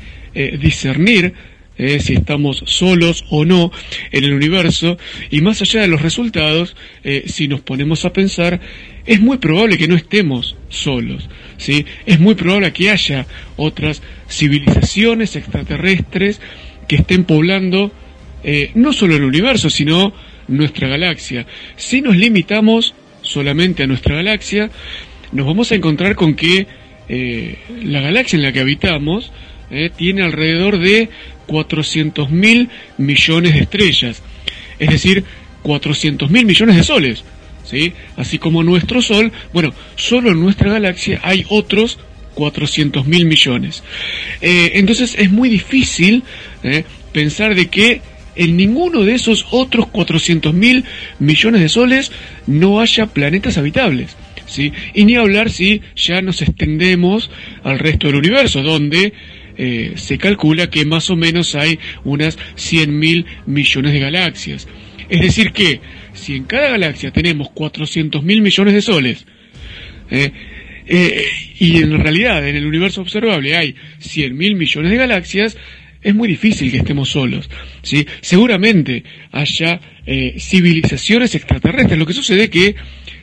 discernir 0.58 1.32
si 1.78 2.14
estamos 2.14 2.62
solos 2.66 3.24
o 3.30 3.44
no 3.44 3.70
en 4.10 4.24
el 4.24 4.34
universo 4.34 4.98
y 5.30 5.40
más 5.40 5.62
allá 5.62 5.82
de 5.82 5.88
los 5.88 6.02
resultados, 6.02 6.76
si 7.26 7.48
nos 7.48 7.60
ponemos 7.60 8.04
a 8.04 8.12
pensar, 8.12 8.60
es 9.06 9.20
muy 9.20 9.38
probable 9.38 9.78
que 9.78 9.88
no 9.88 9.96
estemos 9.96 10.56
solos, 10.68 11.28
¿sí? 11.56 11.84
Es 12.06 12.20
muy 12.20 12.34
probable 12.34 12.72
que 12.72 12.90
haya 12.90 13.26
otras 13.56 14.02
civilizaciones 14.28 15.36
extraterrestres 15.36 16.40
que 16.88 16.96
estén 16.96 17.24
poblando 17.24 17.92
eh, 18.42 18.70
no 18.74 18.92
solo 18.92 19.16
el 19.16 19.24
universo, 19.24 19.70
sino 19.70 20.12
nuestra 20.48 20.88
galaxia. 20.88 21.46
Si 21.76 22.00
nos 22.00 22.16
limitamos 22.16 22.94
solamente 23.22 23.82
a 23.82 23.86
nuestra 23.86 24.16
galaxia, 24.16 24.70
nos 25.32 25.46
vamos 25.46 25.72
a 25.72 25.74
encontrar 25.74 26.14
con 26.14 26.34
que 26.34 26.66
eh, 27.08 27.58
la 27.82 28.00
galaxia 28.00 28.36
en 28.36 28.42
la 28.42 28.52
que 28.52 28.60
habitamos 28.60 29.32
eh, 29.70 29.90
tiene 29.94 30.22
alrededor 30.22 30.78
de 30.78 31.08
400 31.46 32.30
mil 32.30 32.68
millones 32.98 33.54
de 33.54 33.60
estrellas, 33.60 34.22
es 34.78 34.90
decir, 34.90 35.24
400 35.62 36.30
mil 36.30 36.46
millones 36.46 36.76
de 36.76 36.82
soles. 36.82 37.24
¿Sí? 37.64 37.92
Así 38.16 38.38
como 38.38 38.62
nuestro 38.62 39.02
Sol, 39.02 39.32
bueno, 39.52 39.74
solo 39.96 40.30
en 40.30 40.40
nuestra 40.40 40.72
galaxia 40.72 41.20
hay 41.22 41.44
otros 41.48 41.98
400 42.34 43.06
mil 43.06 43.26
millones. 43.26 43.82
Eh, 44.40 44.72
entonces 44.74 45.14
es 45.18 45.30
muy 45.30 45.48
difícil 45.48 46.22
eh, 46.62 46.84
pensar 47.12 47.54
de 47.54 47.68
que 47.68 48.00
en 48.36 48.56
ninguno 48.56 49.04
de 49.04 49.14
esos 49.14 49.46
otros 49.50 49.86
400 49.88 50.52
mil 50.52 50.84
millones 51.18 51.60
de 51.60 51.68
soles 51.68 52.12
no 52.46 52.80
haya 52.80 53.06
planetas 53.06 53.58
habitables. 53.58 54.16
¿sí? 54.46 54.72
Y 54.92 55.04
ni 55.04 55.16
hablar 55.16 55.50
si 55.50 55.82
ya 55.96 56.20
nos 56.20 56.42
extendemos 56.42 57.30
al 57.62 57.78
resto 57.78 58.08
del 58.08 58.16
universo, 58.16 58.62
donde 58.62 59.12
eh, 59.56 59.92
se 59.96 60.18
calcula 60.18 60.68
que 60.68 60.84
más 60.84 61.10
o 61.10 61.16
menos 61.16 61.54
hay 61.54 61.78
unas 62.04 62.38
100 62.56 62.98
mil 62.98 63.26
millones 63.46 63.92
de 63.92 64.00
galaxias. 64.00 64.68
Es 65.08 65.20
decir 65.20 65.52
que 65.52 65.80
si 66.24 66.36
en 66.36 66.44
cada 66.44 66.70
galaxia 66.70 67.10
tenemos 67.10 67.50
400 67.50 68.22
mil 68.22 68.40
millones 68.40 68.72
de 68.72 68.80
soles, 68.80 69.26
eh, 70.10 70.32
eh, 70.86 71.26
y 71.58 71.82
en 71.82 71.98
realidad 71.98 72.46
en 72.48 72.56
el 72.56 72.66
universo 72.66 73.02
observable 73.02 73.56
hay 73.56 73.74
100.000 74.00 74.56
millones 74.56 74.90
de 74.90 74.96
galaxias, 74.96 75.58
es 76.00 76.14
muy 76.14 76.28
difícil 76.28 76.70
que 76.70 76.78
estemos 76.78 77.10
solos. 77.10 77.50
¿sí? 77.82 78.06
Seguramente 78.20 79.04
haya 79.32 79.80
eh, 80.06 80.36
civilizaciones 80.38 81.34
extraterrestres. 81.34 81.98
Lo 81.98 82.06
que 82.06 82.12
sucede 82.12 82.44
es 82.44 82.50
que 82.50 82.74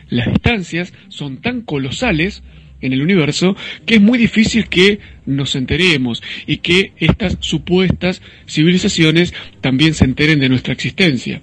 las 0.09 0.27
distancias 0.27 0.93
son 1.09 1.41
tan 1.41 1.61
colosales 1.61 2.43
en 2.81 2.93
el 2.93 3.01
universo 3.01 3.55
que 3.85 3.95
es 3.95 4.01
muy 4.01 4.17
difícil 4.17 4.67
que 4.67 4.99
nos 5.25 5.55
enteremos 5.55 6.21
y 6.47 6.57
que 6.57 6.93
estas 6.97 7.37
supuestas 7.39 8.21
civilizaciones 8.47 9.33
también 9.61 9.93
se 9.93 10.05
enteren 10.05 10.39
de 10.39 10.49
nuestra 10.49 10.73
existencia. 10.73 11.41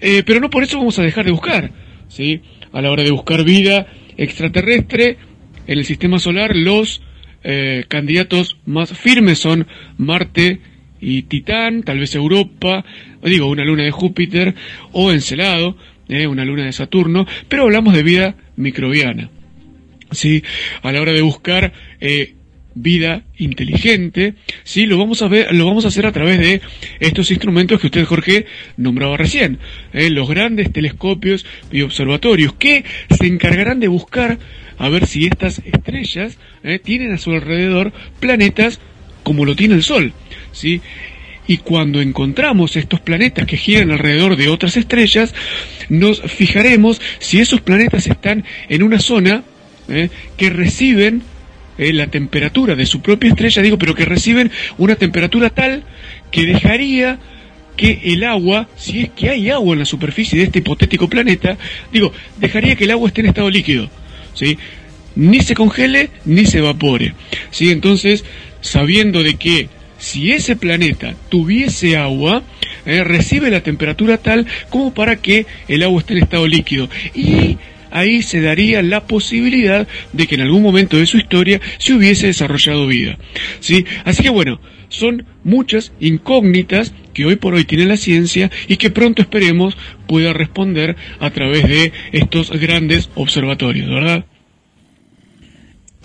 Eh, 0.00 0.22
pero 0.24 0.40
no 0.40 0.50
por 0.50 0.62
eso 0.62 0.78
vamos 0.78 0.98
a 0.98 1.02
dejar 1.02 1.24
de 1.24 1.32
buscar. 1.32 1.72
¿sí? 2.08 2.40
A 2.72 2.80
la 2.80 2.90
hora 2.90 3.02
de 3.02 3.10
buscar 3.10 3.44
vida 3.44 3.86
extraterrestre 4.16 5.16
en 5.66 5.78
el 5.78 5.84
sistema 5.84 6.18
solar, 6.18 6.54
los 6.54 7.02
eh, 7.42 7.84
candidatos 7.88 8.58
más 8.66 8.96
firmes 8.96 9.38
son 9.38 9.66
Marte 9.96 10.60
y 11.00 11.22
Titán, 11.22 11.82
tal 11.82 11.98
vez 11.98 12.14
Europa, 12.14 12.84
digo, 13.22 13.46
una 13.46 13.64
luna 13.64 13.84
de 13.84 13.90
Júpiter, 13.90 14.54
o 14.92 15.10
Encelado, 15.10 15.76
eh, 16.08 16.26
una 16.26 16.44
luna 16.44 16.64
de 16.64 16.72
Saturno, 16.72 17.26
pero 17.48 17.62
hablamos 17.62 17.94
de 17.94 18.02
vida 18.02 18.34
microbiana. 18.56 19.30
¿Sí? 20.10 20.42
A 20.82 20.92
la 20.92 21.00
hora 21.00 21.12
de 21.12 21.22
buscar 21.22 21.72
eh, 22.00 22.34
vida 22.74 23.24
inteligente, 23.38 24.34
¿sí? 24.64 24.86
Lo 24.86 24.98
vamos 24.98 25.22
a 25.22 25.28
ver, 25.28 25.52
lo 25.54 25.66
vamos 25.66 25.84
a 25.84 25.88
hacer 25.88 26.06
a 26.06 26.12
través 26.12 26.38
de 26.38 26.60
estos 27.00 27.30
instrumentos 27.30 27.80
que 27.80 27.88
usted, 27.88 28.04
Jorge, 28.04 28.46
nombraba 28.76 29.16
recién, 29.16 29.58
¿eh? 29.92 30.10
los 30.10 30.28
grandes 30.28 30.72
telescopios 30.72 31.46
y 31.70 31.82
observatorios, 31.82 32.54
que 32.54 32.84
se 33.10 33.26
encargarán 33.26 33.80
de 33.80 33.88
buscar 33.88 34.38
a 34.78 34.88
ver 34.88 35.06
si 35.06 35.26
estas 35.26 35.60
estrellas 35.64 36.38
¿eh? 36.62 36.78
tienen 36.78 37.12
a 37.12 37.18
su 37.18 37.32
alrededor 37.32 37.92
planetas 38.18 38.80
como 39.22 39.44
lo 39.44 39.54
tiene 39.54 39.74
el 39.74 39.82
Sol, 39.82 40.12
¿sí? 40.52 40.80
Y 41.46 41.58
cuando 41.58 42.00
encontramos 42.00 42.76
estos 42.76 43.00
planetas 43.00 43.46
que 43.46 43.56
giran 43.56 43.90
alrededor 43.90 44.36
de 44.36 44.48
otras 44.48 44.76
estrellas, 44.76 45.34
nos 45.88 46.22
fijaremos 46.22 47.00
si 47.18 47.40
esos 47.40 47.60
planetas 47.60 48.06
están 48.06 48.44
en 48.68 48.82
una 48.84 49.00
zona 49.00 49.42
¿eh? 49.90 50.10
que 50.36 50.50
reciben 50.50 51.22
eh, 51.78 51.92
la 51.92 52.06
temperatura 52.08 52.74
de 52.74 52.86
su 52.86 53.00
propia 53.00 53.30
estrella, 53.30 53.62
digo, 53.62 53.78
pero 53.78 53.94
que 53.94 54.04
reciben 54.04 54.50
una 54.78 54.96
temperatura 54.96 55.50
tal 55.50 55.84
que 56.30 56.46
dejaría 56.46 57.18
que 57.76 58.00
el 58.04 58.24
agua, 58.24 58.68
si 58.76 59.00
es 59.00 59.10
que 59.10 59.30
hay 59.30 59.50
agua 59.50 59.72
en 59.72 59.78
la 59.80 59.84
superficie 59.84 60.38
de 60.38 60.44
este 60.44 60.58
hipotético 60.58 61.08
planeta, 61.08 61.56
digo, 61.92 62.12
dejaría 62.38 62.76
que 62.76 62.84
el 62.84 62.90
agua 62.90 63.08
esté 63.08 63.22
en 63.22 63.28
estado 63.28 63.48
líquido, 63.48 63.88
¿sí? 64.34 64.58
Ni 65.16 65.40
se 65.40 65.54
congele 65.54 66.10
ni 66.26 66.44
se 66.44 66.58
evapore, 66.58 67.14
¿sí? 67.50 67.70
Entonces, 67.70 68.24
sabiendo 68.60 69.22
de 69.22 69.36
que 69.36 69.68
si 69.98 70.32
ese 70.32 70.56
planeta 70.56 71.14
tuviese 71.28 71.96
agua, 71.96 72.42
eh, 72.86 73.04
recibe 73.04 73.50
la 73.50 73.62
temperatura 73.62 74.18
tal 74.18 74.46
como 74.68 74.92
para 74.92 75.16
que 75.16 75.46
el 75.68 75.82
agua 75.82 76.00
esté 76.00 76.14
en 76.14 76.22
estado 76.22 76.46
líquido. 76.46 76.88
Y 77.14 77.58
ahí 77.90 78.22
se 78.22 78.40
daría 78.40 78.82
la 78.82 79.06
posibilidad 79.06 79.86
de 80.12 80.26
que 80.26 80.34
en 80.34 80.42
algún 80.42 80.62
momento 80.62 80.96
de 80.96 81.06
su 81.06 81.16
historia 81.16 81.60
se 81.78 81.94
hubiese 81.94 82.28
desarrollado 82.28 82.86
vida. 82.86 83.18
¿sí? 83.60 83.84
Así 84.04 84.22
que 84.22 84.30
bueno, 84.30 84.60
son 84.88 85.24
muchas 85.44 85.92
incógnitas 86.00 86.92
que 87.14 87.24
hoy 87.24 87.36
por 87.36 87.54
hoy 87.54 87.64
tiene 87.64 87.86
la 87.86 87.96
ciencia 87.96 88.50
y 88.68 88.76
que 88.76 88.90
pronto 88.90 89.22
esperemos 89.22 89.76
pueda 90.06 90.32
responder 90.32 90.96
a 91.20 91.30
través 91.30 91.68
de 91.68 91.92
estos 92.12 92.50
grandes 92.50 93.08
observatorios, 93.14 93.88
¿verdad? 93.88 94.24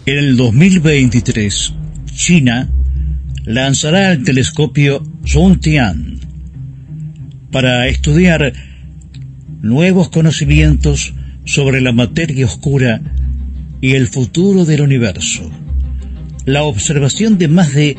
En 0.05 0.17
el 0.17 0.37
2023, 0.37 1.73
China 2.13 2.69
lanzará 3.45 4.11
el 4.11 4.23
telescopio 4.23 5.03
Zhongtian 5.25 6.19
para 7.51 7.87
estudiar 7.87 8.53
nuevos 9.61 10.09
conocimientos 10.09 11.13
sobre 11.45 11.79
la 11.79 11.91
materia 11.91 12.45
oscura 12.45 13.01
y 13.81 13.93
el 13.93 14.07
futuro 14.07 14.65
del 14.65 14.81
universo. 14.81 15.49
La 16.45 16.63
observación 16.63 17.37
de 17.37 17.47
más 17.47 17.73
de 17.73 17.97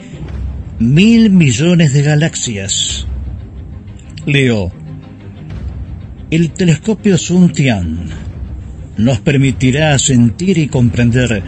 mil 0.78 1.30
millones 1.30 1.92
de 1.94 2.02
galaxias. 2.02 3.06
Leo, 4.26 4.72
el 6.30 6.50
telescopio 6.50 7.16
Zhongtian 7.16 8.10
nos 8.96 9.20
permitirá 9.20 9.98
sentir 9.98 10.58
y 10.58 10.68
comprender 10.68 11.42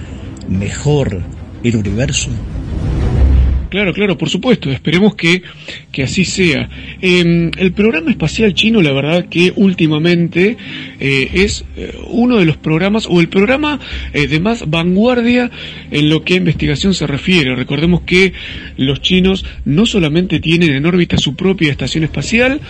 mejor 0.48 1.22
el 1.64 1.76
universo. 1.76 2.30
Claro, 3.68 3.92
claro, 3.92 4.16
por 4.16 4.30
supuesto, 4.30 4.70
esperemos 4.70 5.14
que, 5.14 5.42
que 5.92 6.02
así 6.02 6.24
sea. 6.24 6.68
Eh, 7.02 7.50
el 7.56 7.72
programa 7.72 8.10
espacial 8.10 8.54
chino, 8.54 8.80
la 8.80 8.92
verdad 8.92 9.26
que 9.28 9.52
últimamente 9.56 10.56
eh, 11.00 11.30
es 11.34 11.64
eh, 11.76 11.94
uno 12.08 12.36
de 12.36 12.46
los 12.46 12.56
programas, 12.56 13.06
o 13.08 13.20
el 13.20 13.28
programa 13.28 13.78
eh, 14.12 14.26
de 14.26 14.40
más 14.40 14.68
vanguardia 14.70 15.50
en 15.90 16.08
lo 16.08 16.24
que 16.24 16.34
a 16.34 16.36
investigación 16.38 16.94
se 16.94 17.06
refiere. 17.06 17.54
Recordemos 17.54 18.02
que 18.02 18.32
los 18.76 19.00
chinos 19.00 19.44
no 19.64 19.86
solamente 19.86 20.40
tienen 20.40 20.72
en 20.72 20.86
órbita 20.86 21.18
su 21.18 21.36
propia 21.36 21.70
estación 21.70 22.04
espacial, 22.04 22.60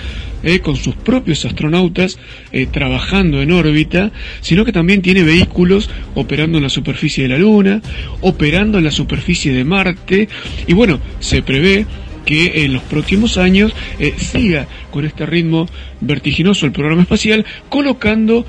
eh, 0.42 0.60
con 0.60 0.76
sus 0.76 0.94
propios 0.94 1.44
astronautas 1.44 2.18
eh, 2.52 2.66
trabajando 2.66 3.42
en 3.42 3.52
órbita, 3.52 4.12
sino 4.40 4.64
que 4.64 4.72
también 4.72 5.02
tiene 5.02 5.22
vehículos 5.22 5.90
operando 6.14 6.58
en 6.58 6.64
la 6.64 6.70
superficie 6.70 7.24
de 7.24 7.30
la 7.30 7.38
Luna, 7.38 7.82
operando 8.20 8.78
en 8.78 8.84
la 8.84 8.90
superficie 8.90 9.52
de 9.52 9.64
Marte, 9.64 10.28
y 10.66 10.72
bueno, 10.74 11.00
se 11.18 11.42
prevé 11.42 11.86
que 12.24 12.64
en 12.64 12.74
los 12.74 12.82
próximos 12.82 13.38
años 13.38 13.72
eh, 13.98 14.14
siga 14.16 14.68
con 14.90 15.04
este 15.04 15.24
ritmo 15.24 15.66
vertiginoso 16.00 16.66
el 16.66 16.72
programa 16.72 17.02
espacial, 17.02 17.44
colocando 17.68 18.46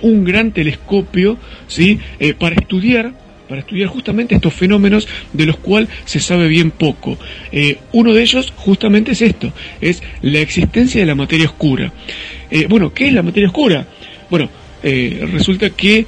un 0.00 0.24
gran 0.24 0.52
telescopio 0.52 1.38
¿sí? 1.68 2.00
Para 2.38 2.56
estudiar 2.56 3.27
para 3.48 3.62
estudiar 3.62 3.88
justamente 3.88 4.34
estos 4.34 4.54
fenómenos 4.54 5.08
de 5.32 5.46
los 5.46 5.56
cuales 5.56 5.88
se 6.04 6.20
sabe 6.20 6.48
bien 6.48 6.70
poco. 6.70 7.18
Eh, 7.50 7.78
uno 7.92 8.12
de 8.12 8.22
ellos 8.22 8.52
justamente 8.56 9.12
es 9.12 9.22
esto, 9.22 9.52
es 9.80 10.02
la 10.22 10.40
existencia 10.40 11.00
de 11.00 11.06
la 11.06 11.14
materia 11.14 11.46
oscura. 11.46 11.92
Eh, 12.50 12.66
bueno, 12.68 12.92
¿qué 12.92 13.08
es 13.08 13.12
la 13.12 13.22
materia 13.22 13.48
oscura? 13.48 13.86
Bueno, 14.30 14.50
eh, 14.82 15.26
resulta 15.32 15.70
que 15.70 16.06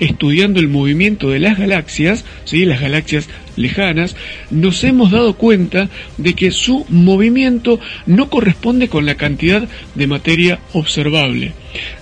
estudiando 0.00 0.60
el 0.60 0.68
movimiento 0.68 1.30
de 1.30 1.38
las 1.38 1.58
galaxias, 1.58 2.26
¿sí? 2.44 2.66
las 2.66 2.82
galaxias 2.82 3.30
lejanas, 3.56 4.16
nos 4.50 4.82
hemos 4.84 5.10
dado 5.10 5.34
cuenta 5.34 5.88
de 6.18 6.34
que 6.34 6.50
su 6.50 6.86
movimiento 6.88 7.80
no 8.06 8.30
corresponde 8.30 8.88
con 8.88 9.06
la 9.06 9.16
cantidad 9.16 9.68
de 9.94 10.06
materia 10.06 10.60
observable. 10.72 11.52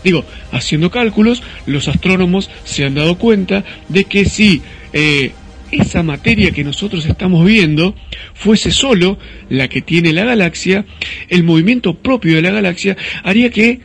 Digo, 0.04 0.24
haciendo 0.52 0.90
cálculos, 0.90 1.42
los 1.66 1.88
astrónomos 1.88 2.50
se 2.64 2.84
han 2.84 2.94
dado 2.94 3.18
cuenta 3.18 3.64
de 3.88 4.04
que 4.04 4.24
si 4.24 4.62
eh, 4.92 5.32
esa 5.70 6.02
materia 6.02 6.50
que 6.50 6.64
nosotros 6.64 7.06
estamos 7.06 7.44
viendo 7.44 7.94
fuese 8.34 8.70
solo 8.70 9.18
la 9.48 9.68
que 9.68 9.82
tiene 9.82 10.12
la 10.12 10.24
galaxia, 10.24 10.84
el 11.28 11.44
movimiento 11.44 11.94
propio 11.94 12.36
de 12.36 12.42
la 12.42 12.50
galaxia 12.50 12.96
haría 13.22 13.50
que 13.50 13.80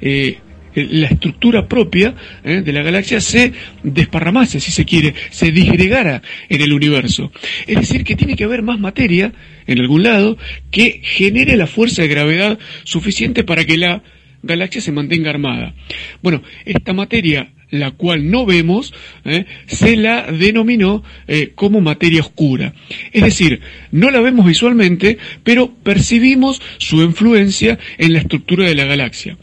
eh, 0.00 0.38
la 0.74 1.06
estructura 1.06 1.66
propia 1.66 2.14
eh, 2.44 2.62
de 2.62 2.72
la 2.72 2.82
galaxia 2.82 3.20
se 3.20 3.52
desparramase, 3.82 4.60
si 4.60 4.70
se 4.70 4.84
quiere, 4.84 5.14
se 5.30 5.50
disgregara 5.50 6.22
en 6.48 6.60
el 6.60 6.72
universo. 6.72 7.32
Es 7.66 7.76
decir, 7.76 8.04
que 8.04 8.16
tiene 8.16 8.36
que 8.36 8.44
haber 8.44 8.62
más 8.62 8.78
materia 8.78 9.32
en 9.66 9.78
algún 9.80 10.02
lado 10.02 10.38
que 10.70 11.00
genere 11.02 11.56
la 11.56 11.66
fuerza 11.66 12.02
de 12.02 12.08
gravedad 12.08 12.58
suficiente 12.84 13.44
para 13.44 13.64
que 13.64 13.76
la 13.76 14.02
galaxia 14.42 14.80
se 14.80 14.92
mantenga 14.92 15.30
armada. 15.30 15.74
Bueno, 16.22 16.42
esta 16.64 16.92
materia 16.92 17.50
la 17.70 17.92
cual 17.92 18.30
no 18.30 18.46
vemos, 18.46 18.92
eh, 19.24 19.46
se 19.66 19.96
la 19.96 20.30
denominó 20.32 21.02
eh, 21.28 21.52
como 21.54 21.80
materia 21.80 22.20
oscura. 22.20 22.74
Es 23.12 23.22
decir, 23.22 23.60
no 23.92 24.10
la 24.10 24.20
vemos 24.20 24.46
visualmente, 24.46 25.18
pero 25.44 25.72
percibimos 25.72 26.60
su 26.78 27.02
influencia 27.02 27.78
en 27.98 28.12
la 28.12 28.18
estructura 28.20 28.66
de 28.66 28.74
la 28.74 28.84
galaxia. 28.84 29.38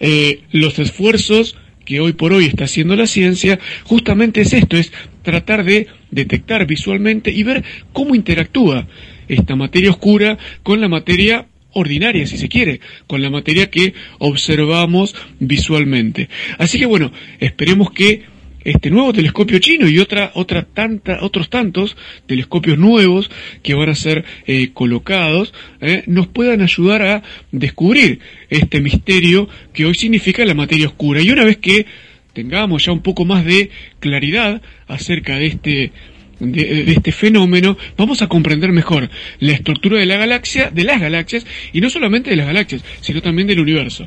Eh, 0.00 0.40
los 0.52 0.78
esfuerzos 0.78 1.56
que 1.84 2.00
hoy 2.00 2.12
por 2.12 2.32
hoy 2.32 2.46
está 2.46 2.64
haciendo 2.64 2.96
la 2.96 3.06
ciencia, 3.06 3.58
justamente 3.84 4.40
es 4.42 4.52
esto, 4.52 4.76
es 4.76 4.92
tratar 5.22 5.64
de 5.64 5.86
detectar 6.10 6.66
visualmente 6.66 7.30
y 7.30 7.42
ver 7.44 7.64
cómo 7.92 8.14
interactúa 8.14 8.86
esta 9.28 9.56
materia 9.56 9.90
oscura 9.90 10.36
con 10.62 10.80
la 10.80 10.88
materia 10.88 11.46
ordinaria, 11.72 12.26
si 12.26 12.38
se 12.38 12.48
quiere, 12.48 12.80
con 13.06 13.22
la 13.22 13.30
materia 13.30 13.70
que 13.70 13.94
observamos 14.18 15.14
visualmente. 15.38 16.28
Así 16.58 16.78
que 16.78 16.86
bueno, 16.86 17.12
esperemos 17.38 17.90
que 17.90 18.22
este 18.66 18.90
nuevo 18.90 19.12
telescopio 19.12 19.60
chino 19.60 19.88
y 19.88 20.00
otra, 20.00 20.32
otra 20.34 20.62
tanta, 20.64 21.18
otros 21.22 21.48
tantos 21.48 21.96
telescopios 22.26 22.76
nuevos 22.76 23.30
que 23.62 23.74
van 23.74 23.88
a 23.88 23.94
ser 23.94 24.24
eh, 24.46 24.70
colocados 24.72 25.54
eh, 25.80 26.02
nos 26.06 26.26
puedan 26.26 26.62
ayudar 26.62 27.02
a 27.02 27.22
descubrir 27.52 28.18
este 28.50 28.80
misterio 28.80 29.48
que 29.72 29.86
hoy 29.86 29.94
significa 29.94 30.44
la 30.44 30.54
materia 30.54 30.88
oscura. 30.88 31.22
Y 31.22 31.30
una 31.30 31.44
vez 31.44 31.58
que 31.58 31.86
tengamos 32.32 32.84
ya 32.84 32.92
un 32.92 33.02
poco 33.02 33.24
más 33.24 33.44
de 33.44 33.70
claridad 34.00 34.60
acerca 34.88 35.36
de 35.36 35.46
este 35.46 35.92
de, 36.40 36.84
de 36.84 36.92
este 36.92 37.12
fenómeno, 37.12 37.78
vamos 37.96 38.20
a 38.20 38.26
comprender 38.26 38.70
mejor 38.70 39.08
la 39.38 39.52
estructura 39.52 39.98
de 39.98 40.04
la 40.04 40.18
galaxia, 40.18 40.70
de 40.70 40.84
las 40.84 41.00
galaxias, 41.00 41.46
y 41.72 41.80
no 41.80 41.88
solamente 41.88 42.28
de 42.28 42.36
las 42.36 42.46
galaxias, 42.46 42.84
sino 43.00 43.22
también 43.22 43.48
del 43.48 43.60
universo. 43.60 44.06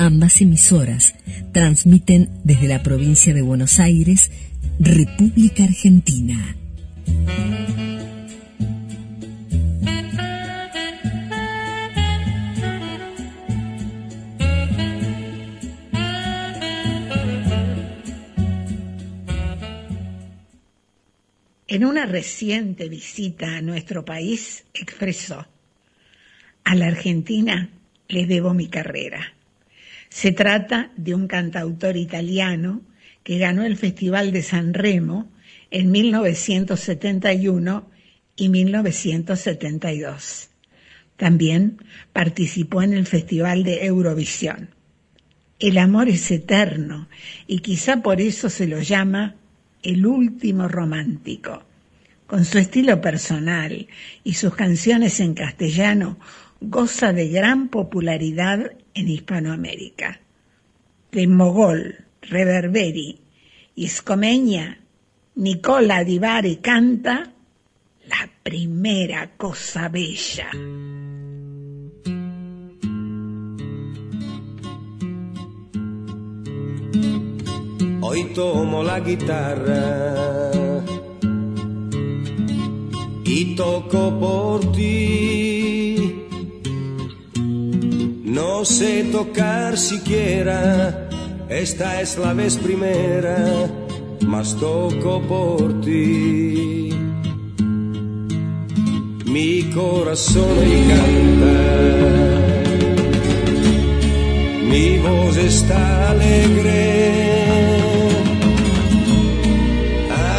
Ambas 0.00 0.40
emisoras 0.40 1.14
transmiten 1.52 2.30
desde 2.44 2.68
la 2.68 2.84
provincia 2.84 3.34
de 3.34 3.42
Buenos 3.42 3.80
Aires, 3.80 4.30
República 4.78 5.64
Argentina. 5.64 6.56
En 21.66 21.84
una 21.84 22.06
reciente 22.06 22.88
visita 22.88 23.56
a 23.56 23.62
nuestro 23.62 24.04
país 24.04 24.64
expresó, 24.74 25.44
a 26.62 26.74
la 26.76 26.86
Argentina 26.86 27.68
le 28.08 28.26
debo 28.26 28.54
mi 28.54 28.68
carrera. 28.68 29.34
Se 30.08 30.32
trata 30.32 30.90
de 30.96 31.14
un 31.14 31.28
cantautor 31.28 31.96
italiano 31.96 32.82
que 33.22 33.38
ganó 33.38 33.64
el 33.64 33.76
Festival 33.76 34.32
de 34.32 34.42
San 34.42 34.74
Remo 34.74 35.30
en 35.70 35.90
1971 35.90 37.90
y 38.36 38.48
1972. 38.48 40.50
También 41.16 41.78
participó 42.12 42.82
en 42.82 42.94
el 42.94 43.06
Festival 43.06 43.64
de 43.64 43.84
Eurovisión. 43.84 44.70
El 45.58 45.78
amor 45.78 46.08
es 46.08 46.30
eterno 46.30 47.08
y 47.48 47.58
quizá 47.58 48.00
por 48.00 48.20
eso 48.20 48.48
se 48.48 48.68
lo 48.68 48.80
llama 48.80 49.34
el 49.82 50.06
último 50.06 50.68
romántico. 50.68 51.64
Con 52.28 52.44
su 52.44 52.58
estilo 52.58 53.00
personal 53.00 53.88
y 54.22 54.34
sus 54.34 54.54
canciones 54.54 55.18
en 55.18 55.34
castellano, 55.34 56.20
goza 56.60 57.12
de 57.12 57.28
gran 57.28 57.68
popularidad 57.68 58.72
en 58.94 59.08
Hispanoamérica. 59.08 60.20
De 61.12 61.26
Mogol, 61.26 62.04
Reverberi 62.22 63.20
y 63.74 63.88
Scomeña, 63.88 64.80
Nicola 65.36 66.04
Di 66.04 66.18
Bari 66.18 66.56
canta 66.56 67.32
La 68.06 68.28
primera 68.42 69.36
cosa 69.36 69.88
bella. 69.88 70.50
Hoy 78.00 78.32
tomo 78.34 78.82
la 78.82 79.00
guitarra 79.00 80.50
y 83.24 83.54
toco 83.54 84.18
por 84.18 84.72
ti. 84.72 85.57
No 88.28 88.62
sé 88.62 89.04
tocar 89.04 89.78
siquiera, 89.78 91.08
esta 91.48 92.02
es 92.02 92.18
la 92.18 92.34
vez 92.34 92.58
primera, 92.58 93.70
mas 94.20 94.54
toco 94.56 95.22
por 95.22 95.80
ti. 95.80 96.90
Mi 99.24 99.62
corazón 99.74 100.58
hoy 100.58 100.84
canta, 100.88 101.56
mi 104.70 104.98
voz 104.98 105.36
está 105.38 106.10
alegre. 106.10 107.22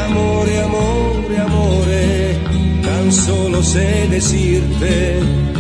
Amore, 0.06 0.62
amore, 0.62 1.38
amore, 1.40 2.38
tan 2.84 3.12
solo 3.12 3.64
sé 3.64 4.08
decirte, 4.12 5.20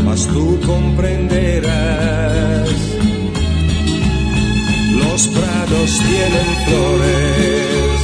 mas 0.10 0.26
tú 0.26 0.60
comprenderás. 0.66 2.70
Los 5.02 5.28
prados 5.28 5.90
tienen 6.08 6.50
flores 6.66 8.00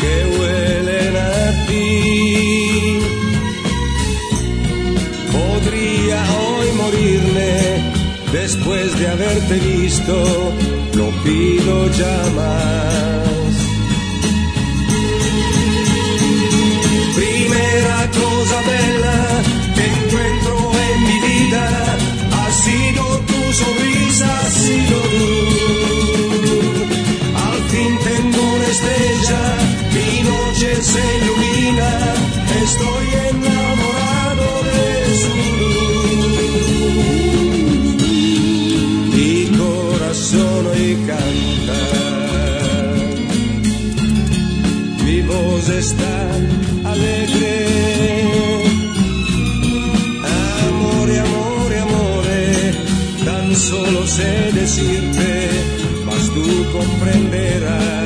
que 0.00 0.14
huelen 0.36 1.14
a 1.16 1.66
ti. 1.68 3.00
Podría 5.38 6.18
hoy 6.42 6.68
morirme 6.82 7.52
después 8.30 8.86
de 8.98 9.04
haberte 9.08 9.54
visto, 9.54 10.14
no 10.98 11.06
pido 11.24 11.74
ya. 11.92 12.12
Se 30.82 31.00
ilumina, 31.18 31.90
estoy 32.62 33.06
enamorado 33.30 34.48
de 34.68 34.84
su 35.22 35.34
luz. 35.60 36.66
Mi 39.14 39.34
corazón 39.56 40.60
hoy 40.66 40.88
canta, 41.06 41.80
mi 45.04 45.18
voz 45.22 45.68
está 45.68 46.14
alegre. 46.84 47.54
Amore, 50.66 51.16
amore, 51.20 51.76
amore, 51.78 52.42
tan 53.24 53.54
solo 53.54 54.06
sé 54.06 54.50
decirte, 54.52 55.48
mas 56.06 56.24
tú 56.34 56.44
comprenderás. 56.72 58.01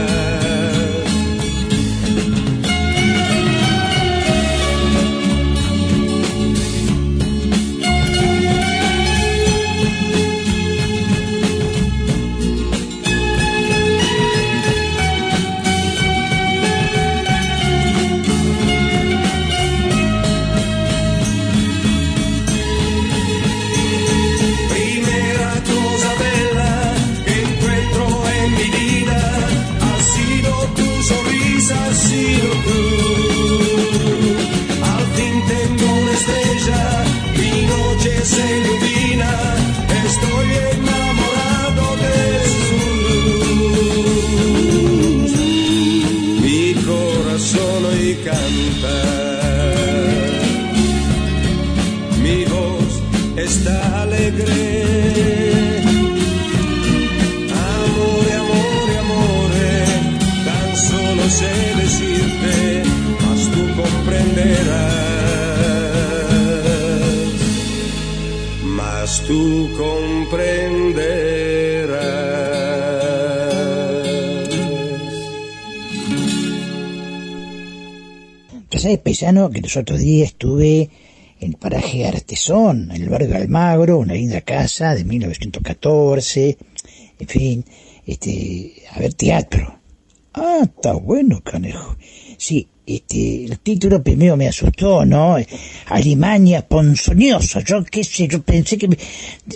Paisano, 78.98 79.50
que 79.50 79.60
los 79.60 79.76
otros 79.76 80.00
días 80.00 80.28
estuve 80.30 80.90
en 81.40 81.50
el 81.50 81.56
paraje 81.56 82.06
Artesón, 82.06 82.90
en 82.92 83.02
el 83.02 83.08
barrio 83.08 83.28
de 83.28 83.36
Almagro, 83.36 83.98
una 83.98 84.14
linda 84.14 84.40
casa 84.40 84.94
de 84.94 85.04
1914, 85.04 86.56
en 87.18 87.28
fin, 87.28 87.64
este, 88.06 88.72
a 88.92 88.98
ver 89.00 89.14
teatro. 89.14 89.78
Ah, 90.34 90.60
está 90.62 90.92
bueno, 90.92 91.40
canejo. 91.42 91.96
Sí, 92.38 92.68
este, 92.86 93.44
el 93.46 93.58
título 93.60 94.02
primero 94.02 94.36
me 94.36 94.48
asustó, 94.48 95.04
¿no? 95.06 95.36
Alemania 95.86 96.66
ponzoñosa, 96.66 97.60
yo 97.60 97.82
qué 97.84 98.04
sé, 98.04 98.28
yo 98.28 98.42
pensé 98.42 98.76
que 98.78 98.88
me- 98.88 98.98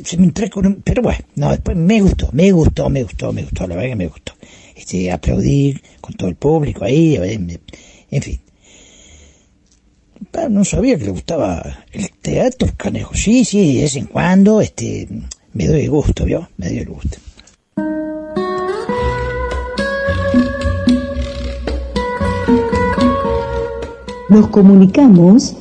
se 0.05 0.17
me 0.17 0.25
entró 0.25 0.49
con 0.51 0.67
un... 0.67 0.75
Pero 0.83 1.03
bueno, 1.03 1.21
no, 1.37 1.51
después 1.51 1.77
me 1.77 2.01
gustó, 2.01 2.31
me 2.33 2.51
gustó, 2.53 2.89
me 2.89 3.03
gustó, 3.03 3.33
me 3.33 3.43
gustó, 3.43 3.67
la 3.67 3.77
verdad 3.77 3.91
que 3.91 3.97
me 3.97 4.07
gustó. 4.09 4.33
Este, 4.75 5.11
aplaudí 5.11 5.79
con 6.01 6.15
todo 6.15 6.29
el 6.31 6.37
público 6.37 6.85
ahí, 6.85 7.17
en 7.17 8.23
fin. 8.23 8.41
Ah, 10.33 10.49
No 10.49 10.65
sabía 10.65 10.97
que 10.99 11.05
le 11.05 11.11
gustaba 11.11 11.85
el 11.93 12.11
teatro, 12.11 12.69
canejo. 12.77 13.15
Sí, 13.15 13.45
sí, 13.45 13.75
de 13.75 13.83
vez 13.83 13.97
en 13.97 14.07
cuando, 14.07 14.61
este, 14.61 15.09
me 15.53 15.67
doy 15.67 15.83
el 15.83 15.91
gusto, 15.91 16.25
¿vio? 16.25 16.49
Me 16.57 16.69
doy 16.69 16.79
el 16.79 16.89
gusto. 16.89 17.19
Nos 24.29 24.47
comunicamos 24.49 25.57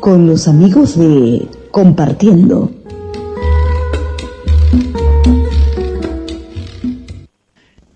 con 0.00 0.26
los 0.28 0.46
amigos 0.46 0.96
de 0.96 1.48
Compartiendo. 1.72 2.70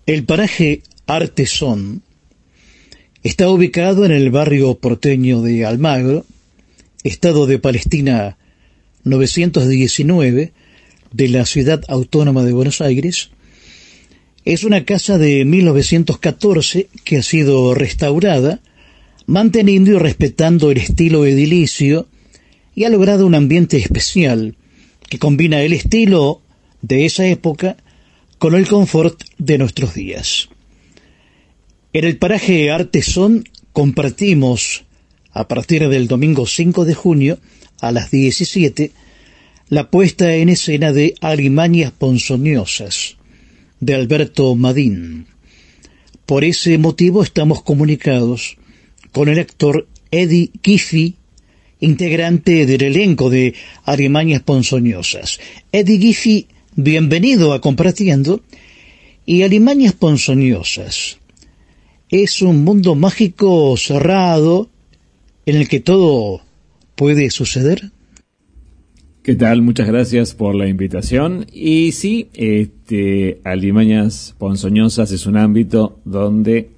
El 0.07 0.24
paraje 0.27 0.82
Artesón 1.07 2.03
está 3.23 3.51
ubicado 3.51 4.05
en 4.05 4.13
el 4.13 4.31
barrio 4.31 4.75
porteño 4.77 5.43
de 5.43 5.67
Almagro, 5.67 6.25
estado 7.05 7.47
de 7.47 7.59
Palestina 7.59 8.39
919 9.05 10.53
de 11.13 11.29
la 11.29 11.45
ciudad 11.45 11.83
autónoma 11.89 12.45
de 12.45 12.53
Buenos 12.53 12.81
Aires. 12.81 13.31
Es 14.45 14.65
una 14.65 14.85
casa 14.85 15.19
de 15.19 15.45
1914 15.45 16.89
que 17.05 17.19
ha 17.19 17.23
sido 17.23 17.75
restaurada, 17.75 18.61
manteniendo 19.27 19.91
y 19.93 19.99
respetando 19.99 20.71
el 20.71 20.79
estilo 20.79 21.27
edilicio 21.27 22.07
y 22.75 22.85
ha 22.85 22.89
logrado 22.89 23.27
un 23.27 23.35
ambiente 23.35 23.77
especial 23.77 24.57
que 25.09 25.19
combina 25.19 25.61
el 25.63 25.75
estilo 25.75 26.41
de 26.81 27.05
esa 27.05 27.27
época 27.27 27.77
con 28.39 28.55
el 28.55 28.67
confort 28.67 29.21
de 29.37 29.59
nuestros 29.59 29.93
días. 29.93 30.49
En 31.93 32.05
el 32.05 32.19
paraje 32.19 32.71
Artesón 32.71 33.49
compartimos, 33.73 34.85
a 35.33 35.49
partir 35.49 35.89
del 35.89 36.07
domingo 36.07 36.47
5 36.47 36.85
de 36.85 36.95
junio 36.95 37.41
a 37.81 37.91
las 37.91 38.12
17, 38.12 38.93
la 39.71 39.91
puesta 39.91 40.37
en 40.37 40.51
escena 40.51 40.93
de 40.93 41.17
Alimañas 41.21 41.91
Ponzoñosas, 41.91 43.17
de 43.81 43.97
Alberto 43.97 44.55
Madín. 44.55 45.27
Por 46.27 46.45
ese 46.45 46.79
motivo 46.79 47.25
estamos 47.25 47.61
comunicados 47.61 48.57
con 49.11 49.29
el 49.29 49.41
actor 49.41 49.89
Eddie 50.12 50.53
Giffy, 50.62 51.17
integrante 51.81 52.67
del 52.67 52.83
elenco 52.83 53.31
de 53.31 53.55
Alimañas 53.83 54.43
Ponzoñosas. 54.43 55.41
Eddie 55.73 55.99
Giffy, 55.99 56.47
bienvenido 56.77 57.53
a 57.53 57.61
Compartiendo. 57.61 58.43
Y 59.27 59.43
Alimañas 59.43 59.95
Ponzoñosas 59.95 61.19
es 62.11 62.43
un 62.43 62.65
mundo 62.65 62.95
mágico 62.95 63.77
cerrado 63.77 64.69
en 65.47 65.57
el 65.57 65.69
que 65.69 65.81
todo 65.81 66.41
puede 66.97 67.31
suceder. 67.31 67.91
¿Qué 69.23 69.35
tal? 69.37 69.62
Muchas 69.62 69.87
gracias 69.87 70.35
por 70.35 70.55
la 70.55 70.66
invitación. 70.66 71.47
Y 71.53 71.93
sí, 71.93 72.28
este, 72.35 73.41
Alimañas 73.45 74.35
Ponzoñosas 74.39 75.12
es 75.12 75.27
un 75.27 75.37
ámbito 75.37 76.01
donde 76.05 76.70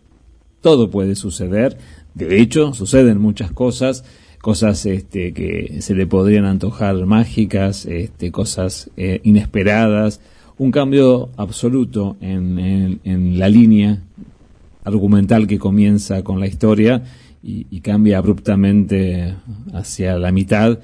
todo 0.60 0.90
puede 0.90 1.14
suceder. 1.14 1.78
De 2.14 2.40
hecho, 2.40 2.74
suceden 2.74 3.18
muchas 3.18 3.52
cosas, 3.52 4.04
cosas 4.40 4.84
este, 4.86 5.32
que 5.32 5.78
se 5.80 5.94
le 5.94 6.06
podrían 6.06 6.44
antojar 6.44 6.94
mágicas, 7.06 7.86
este, 7.86 8.30
cosas 8.32 8.90
eh, 8.96 9.20
inesperadas, 9.22 10.20
un 10.58 10.72
cambio 10.72 11.30
absoluto 11.36 12.16
en, 12.20 12.58
en- 12.58 13.00
en 13.04 13.38
la 13.38 13.48
línea 13.48 14.02
argumental 14.84 15.46
que 15.46 15.58
comienza 15.58 16.22
con 16.22 16.40
la 16.40 16.46
historia 16.46 17.02
y, 17.42 17.80
cambia 17.80 18.18
abruptamente 18.18 19.34
hacia 19.72 20.16
la 20.16 20.30
mitad. 20.30 20.78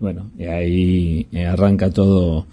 Bueno, 0.00 0.30
y 0.38 0.44
ahí 0.44 1.26
eh, 1.30 1.46
arranca 1.46 1.90
todo, 1.90 2.46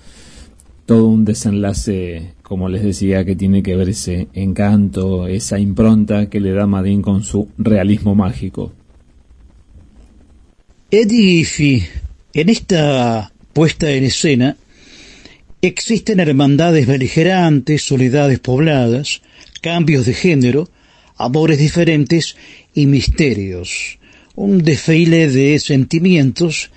todo 0.86 1.08
un 1.08 1.26
desenlace, 1.26 2.34
como 2.44 2.70
les 2.70 2.84
decía, 2.84 3.26
que 3.26 3.36
tiene 3.36 3.64
que 3.64 3.76
ver 3.76 3.90
ese 3.90 4.28
encanto, 4.34 5.28
esa 5.28 5.58
impronta 5.58 6.30
que 6.30 6.40
le 6.40 6.52
da 6.52 6.68
Madín 6.68 7.02
con 7.02 7.24
su 7.24 7.50
realismo 7.58 8.14
mágico. 8.14 8.74
Eddie 10.92 11.44
Giffy, 11.44 11.84
en 12.34 12.50
esta 12.50 13.32
puesta 13.54 13.90
en 13.92 14.04
escena 14.04 14.56
existen 15.62 16.20
hermandades 16.20 16.86
beligerantes, 16.86 17.82
soledades 17.82 18.40
pobladas, 18.40 19.22
cambios 19.62 20.06
de 20.06 20.14
género, 20.14 20.70
amores 21.18 21.58
diferentes 21.60 22.36
y 22.74 22.86
misterios. 22.86 24.00
Un 24.36 24.60
desfile 24.60 25.30
de 25.30 25.58
sentimientos 25.60 26.72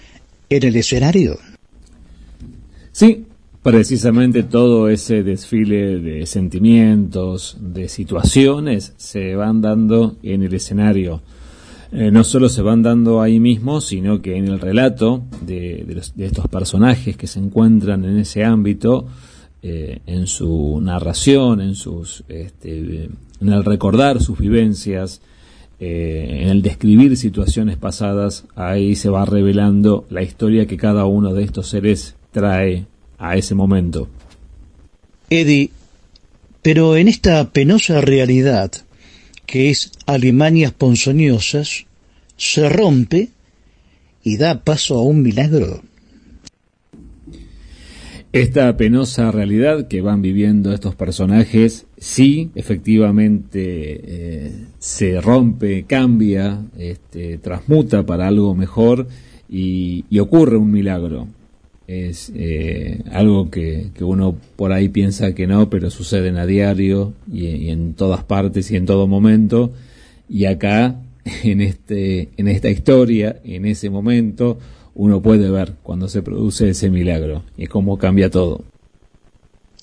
en 0.48 0.64
el 0.64 0.76
escenario. 0.76 1.38
Sí, 2.92 3.24
precisamente 3.62 4.42
todo 4.42 4.88
ese 4.88 5.22
desfile 5.22 5.98
de 5.98 6.26
sentimientos, 6.26 7.56
de 7.60 7.88
situaciones, 7.88 8.94
se 8.96 9.34
van 9.36 9.60
dando 9.60 10.16
en 10.22 10.42
el 10.42 10.54
escenario. 10.54 11.22
Eh, 11.92 12.10
no 12.12 12.22
solo 12.24 12.48
se 12.48 12.62
van 12.62 12.82
dando 12.82 13.20
ahí 13.20 13.40
mismo, 13.40 13.80
sino 13.80 14.22
que 14.22 14.36
en 14.36 14.46
el 14.48 14.60
relato 14.60 15.24
de, 15.40 15.84
los- 15.88 16.14
de 16.16 16.26
estos 16.26 16.46
personajes 16.48 17.16
que 17.16 17.26
se 17.26 17.40
encuentran 17.40 18.04
en 18.04 18.18
ese 18.18 18.44
ámbito, 18.44 19.06
eh, 19.62 19.98
en 20.06 20.26
su 20.26 20.80
narración, 20.80 21.60
en 21.60 21.74
sus, 21.74 22.22
este, 22.28 23.08
en 23.40 23.52
el 23.52 23.64
recordar 23.64 24.20
sus 24.22 24.38
vivencias, 24.38 25.20
eh, 25.78 26.40
en 26.42 26.48
el 26.48 26.62
describir 26.62 27.16
situaciones 27.16 27.76
pasadas, 27.76 28.44
ahí 28.54 28.96
se 28.96 29.08
va 29.08 29.24
revelando 29.24 30.06
la 30.10 30.22
historia 30.22 30.66
que 30.66 30.76
cada 30.76 31.06
uno 31.06 31.32
de 31.32 31.44
estos 31.44 31.68
seres 31.68 32.16
trae 32.32 32.86
a 33.18 33.36
ese 33.36 33.54
momento. 33.54 34.08
Eddie, 35.30 35.70
pero 36.62 36.96
en 36.96 37.08
esta 37.08 37.50
penosa 37.50 38.00
realidad 38.00 38.72
que 39.50 39.68
es 39.68 39.90
Alemanias 40.06 40.70
ponzoñosas, 40.70 41.86
se 42.36 42.68
rompe 42.68 43.30
y 44.22 44.36
da 44.36 44.62
paso 44.62 44.94
a 44.94 45.02
un 45.02 45.22
milagro. 45.22 45.82
Esta 48.32 48.76
penosa 48.76 49.32
realidad 49.32 49.88
que 49.88 50.02
van 50.02 50.22
viviendo 50.22 50.72
estos 50.72 50.94
personajes, 50.94 51.86
sí, 52.01 52.51
efectivamente 52.56 54.01
eh, 54.02 54.52
se 54.81 55.20
rompe, 55.20 55.85
cambia, 55.85 56.64
este, 56.77 57.39
transmuta 57.39 58.05
para 58.05 58.27
algo 58.27 58.56
mejor 58.56 59.06
y, 59.48 60.18
ocurre 60.18 60.56
un 60.56 60.72
milagro. 60.72 61.28
Es 61.86 62.32
eh, 62.35 63.02
algo 63.12 63.51
que, 63.51 63.90
que 63.94 64.05
uno 64.05 64.36
por 64.56 64.72
ahí 64.72 64.89
piensa 64.89 65.35
que 65.35 65.47
no, 65.47 65.70
pero 65.70 65.90
suceden 65.90 66.36
a 66.36 66.47
diario 66.47 67.12
y, 67.31 67.47
y 67.47 67.70
en 67.70 67.94
todas 67.94 68.24
partes 68.24 68.70
y 68.70 68.77
en 68.77 68.86
todo 68.86 69.06
momento. 69.06 69.72
Y 70.28 70.47
acá, 70.47 71.01
en, 71.44 71.60
este, 71.60 72.31
en 72.36 72.48
esta 72.48 72.70
historia, 72.70 73.40
en 73.44 73.66
ese 73.66 73.90
momento, 73.90 74.59
uno 74.94 75.20
puede 75.20 75.51
ver 75.51 75.74
cuando 75.82 76.09
se 76.09 76.22
produce 76.22 76.70
ese 76.70 76.90
milagro 76.90 77.44
y 77.56 77.66
cómo 77.66 77.98
cambia 77.98 78.31
todo. 78.31 78.64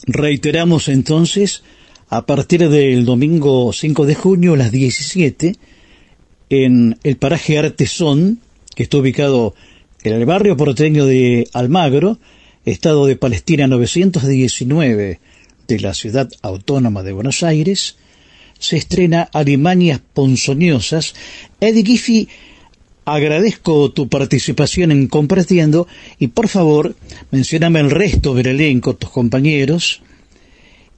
Reiteramos 0.05 0.89
entonces, 0.89 1.63
a 2.09 2.25
partir 2.25 2.69
del 2.69 3.05
domingo 3.05 3.73
5 3.73 4.05
de 4.05 4.15
junio 4.15 4.53
a 4.53 4.57
las 4.57 4.71
17, 4.71 5.55
en 6.49 6.97
el 7.03 7.17
paraje 7.17 7.57
Artesón, 7.57 8.39
que 8.75 8.83
está 8.83 8.97
ubicado 8.97 9.55
en 10.03 10.13
el 10.13 10.25
barrio 10.25 10.55
porteño 10.55 11.05
de 11.05 11.49
Almagro, 11.53 12.19
estado 12.65 13.05
de 13.05 13.17
Palestina 13.17 13.67
919 13.67 15.19
de 15.67 15.79
la 15.79 15.93
ciudad 15.93 16.29
autónoma 16.41 17.03
de 17.03 17.11
Buenos 17.11 17.43
Aires, 17.43 17.97
se 18.57 18.77
estrena 18.77 19.29
Alemanias 19.33 20.01
Ponzoñosas. 20.13 21.13
Eddie 21.59 21.83
Giffy, 21.83 22.29
agradezco 23.03 23.91
tu 23.91 24.07
participación 24.07 24.91
en 24.91 25.07
Compartiendo 25.07 25.87
y 26.19 26.27
por 26.27 26.47
favor, 26.47 26.95
mencioname 27.31 27.81
el 27.81 27.91
resto 27.91 28.33
del 28.33 28.47
elenco, 28.47 28.95
tus 28.95 29.09
compañeros 29.09 30.01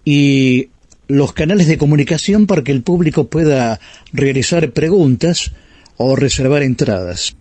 y 0.06 0.70
los 1.10 1.34
canales 1.34 1.68
de 1.68 1.78
comunicación 1.78 2.46
para 2.46 2.64
que 2.64 2.72
el 2.72 2.84
público 2.84 3.28
pueda 3.28 3.80
realizar 4.14 4.72
preguntas 4.72 5.52
o 5.98 6.16
reservar 6.16 6.62
entradas. 6.62 7.36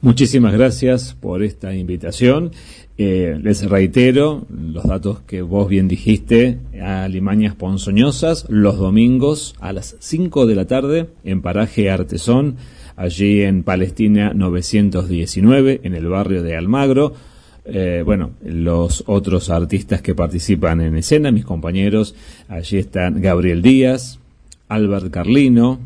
Muchísimas 0.00 0.52
gracias 0.52 1.16
por 1.20 1.42
esta 1.42 1.74
invitación. 1.74 2.52
Eh, 2.96 3.36
les 3.42 3.68
reitero 3.68 4.46
los 4.48 4.84
datos 4.84 5.20
que 5.26 5.42
vos 5.42 5.68
bien 5.68 5.88
dijiste, 5.88 6.58
Alimañas 6.80 7.56
Ponzoñosas, 7.56 8.46
los 8.48 8.78
domingos 8.78 9.56
a 9.58 9.72
las 9.72 9.96
5 9.98 10.46
de 10.46 10.54
la 10.54 10.66
tarde 10.66 11.10
en 11.24 11.42
Paraje 11.42 11.90
Artesón, 11.90 12.56
allí 12.94 13.42
en 13.42 13.64
Palestina 13.64 14.32
919, 14.34 15.80
en 15.82 15.94
el 15.94 16.06
barrio 16.06 16.44
de 16.44 16.56
Almagro. 16.56 17.14
Eh, 17.70 18.02
bueno, 18.04 18.30
los 18.42 19.04
otros 19.06 19.50
artistas 19.50 20.00
que 20.00 20.14
participan 20.14 20.80
en 20.80 20.96
escena, 20.96 21.30
mis 21.30 21.44
compañeros, 21.44 22.14
allí 22.48 22.78
están 22.78 23.20
Gabriel 23.20 23.60
Díaz, 23.60 24.18
Albert 24.68 25.10
Carlino, 25.10 25.78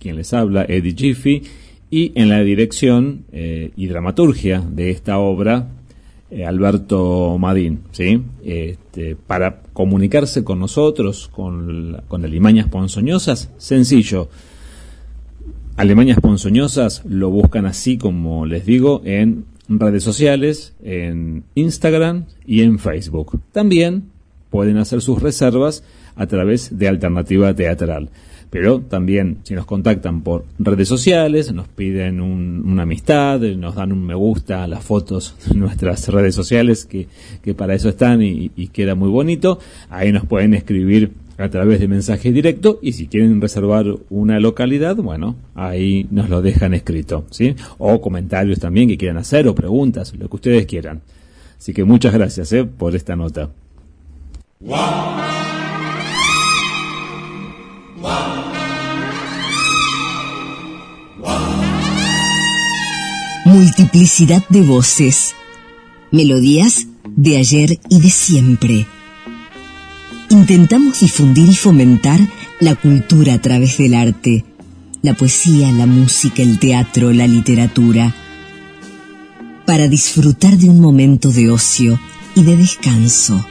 quien 0.00 0.16
les 0.16 0.34
habla, 0.34 0.64
Eddie 0.68 0.94
Giffy, 0.96 1.42
y 1.90 2.12
en 2.16 2.28
la 2.28 2.40
dirección 2.40 3.24
eh, 3.32 3.70
y 3.76 3.86
dramaturgia 3.86 4.60
de 4.60 4.90
esta 4.90 5.18
obra, 5.18 5.68
eh, 6.30 6.44
Alberto 6.44 7.38
Madín, 7.38 7.80
¿sí? 7.92 8.20
Este, 8.44 9.16
para 9.16 9.62
comunicarse 9.72 10.44
con 10.44 10.58
nosotros, 10.58 11.28
con, 11.28 12.02
Alimañas 12.10 12.68
Ponzoñosas, 12.68 13.50
sencillo. 13.58 14.28
Alemañas 15.76 16.18
Ponzoñosas 16.20 17.04
lo 17.06 17.30
buscan 17.30 17.64
así 17.64 17.96
como 17.96 18.44
les 18.44 18.66
digo 18.66 19.00
en 19.04 19.44
redes 19.68 20.02
sociales, 20.02 20.74
en 20.82 21.44
Instagram 21.54 22.24
y 22.46 22.62
en 22.62 22.78
Facebook. 22.78 23.40
También 23.52 24.04
pueden 24.50 24.78
hacer 24.78 25.00
sus 25.02 25.20
reservas 25.22 25.84
a 26.16 26.26
través 26.26 26.76
de 26.78 26.88
Alternativa 26.88 27.54
Teatral. 27.54 28.08
Pero 28.50 28.80
también 28.80 29.38
si 29.42 29.52
nos 29.54 29.66
contactan 29.66 30.22
por 30.22 30.46
redes 30.58 30.88
sociales, 30.88 31.52
nos 31.52 31.68
piden 31.68 32.22
un- 32.22 32.62
una 32.64 32.84
amistad, 32.84 33.40
nos 33.40 33.74
dan 33.74 33.92
un 33.92 34.06
me 34.06 34.14
gusta 34.14 34.64
a 34.64 34.66
las 34.66 34.82
fotos 34.82 35.34
de 35.46 35.54
nuestras 35.54 36.08
redes 36.08 36.34
sociales, 36.34 36.86
que, 36.86 37.08
que 37.42 37.52
para 37.54 37.74
eso 37.74 37.90
están 37.90 38.22
y, 38.22 38.50
y 38.56 38.68
queda 38.68 38.94
muy 38.94 39.10
bonito, 39.10 39.58
ahí 39.90 40.12
nos 40.12 40.24
pueden 40.24 40.54
escribir 40.54 41.10
a 41.38 41.48
través 41.48 41.78
de 41.78 41.88
mensaje 41.88 42.32
directo 42.32 42.80
y 42.82 42.92
si 42.92 43.06
quieren 43.06 43.40
reservar 43.40 43.86
una 44.10 44.40
localidad, 44.40 44.96
bueno, 44.96 45.36
ahí 45.54 46.06
nos 46.10 46.28
lo 46.28 46.42
dejan 46.42 46.74
escrito, 46.74 47.24
¿sí? 47.30 47.54
O 47.78 48.00
comentarios 48.00 48.58
también 48.58 48.88
que 48.88 48.98
quieran 48.98 49.18
hacer 49.18 49.46
o 49.46 49.54
preguntas, 49.54 50.12
lo 50.18 50.28
que 50.28 50.36
ustedes 50.36 50.66
quieran. 50.66 51.00
Así 51.56 51.72
que 51.72 51.84
muchas 51.84 52.12
gracias 52.12 52.52
¿eh? 52.52 52.64
por 52.64 52.94
esta 52.96 53.14
nota. 53.14 53.50
Multiplicidad 63.44 64.42
de 64.48 64.62
voces. 64.62 65.34
Melodías 66.10 66.86
de 67.16 67.36
ayer 67.36 67.78
y 67.88 68.00
de 68.00 68.10
siempre. 68.10 68.86
Intentamos 70.30 71.00
difundir 71.00 71.48
y 71.48 71.54
fomentar 71.54 72.20
la 72.60 72.74
cultura 72.74 73.34
a 73.34 73.40
través 73.40 73.78
del 73.78 73.94
arte, 73.94 74.44
la 75.02 75.14
poesía, 75.14 75.72
la 75.72 75.86
música, 75.86 76.42
el 76.42 76.58
teatro, 76.58 77.12
la 77.12 77.26
literatura, 77.26 78.14
para 79.66 79.88
disfrutar 79.88 80.56
de 80.56 80.68
un 80.68 80.80
momento 80.80 81.30
de 81.30 81.50
ocio 81.50 81.98
y 82.34 82.42
de 82.42 82.56
descanso. 82.56 83.44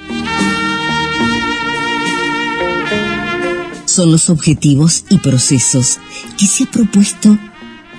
Son 3.85 4.11
los 4.11 4.29
objetivos 4.29 5.05
y 5.09 5.17
procesos 5.17 5.99
que 6.37 6.45
se 6.45 6.65
ha 6.65 6.71
propuesto 6.71 7.37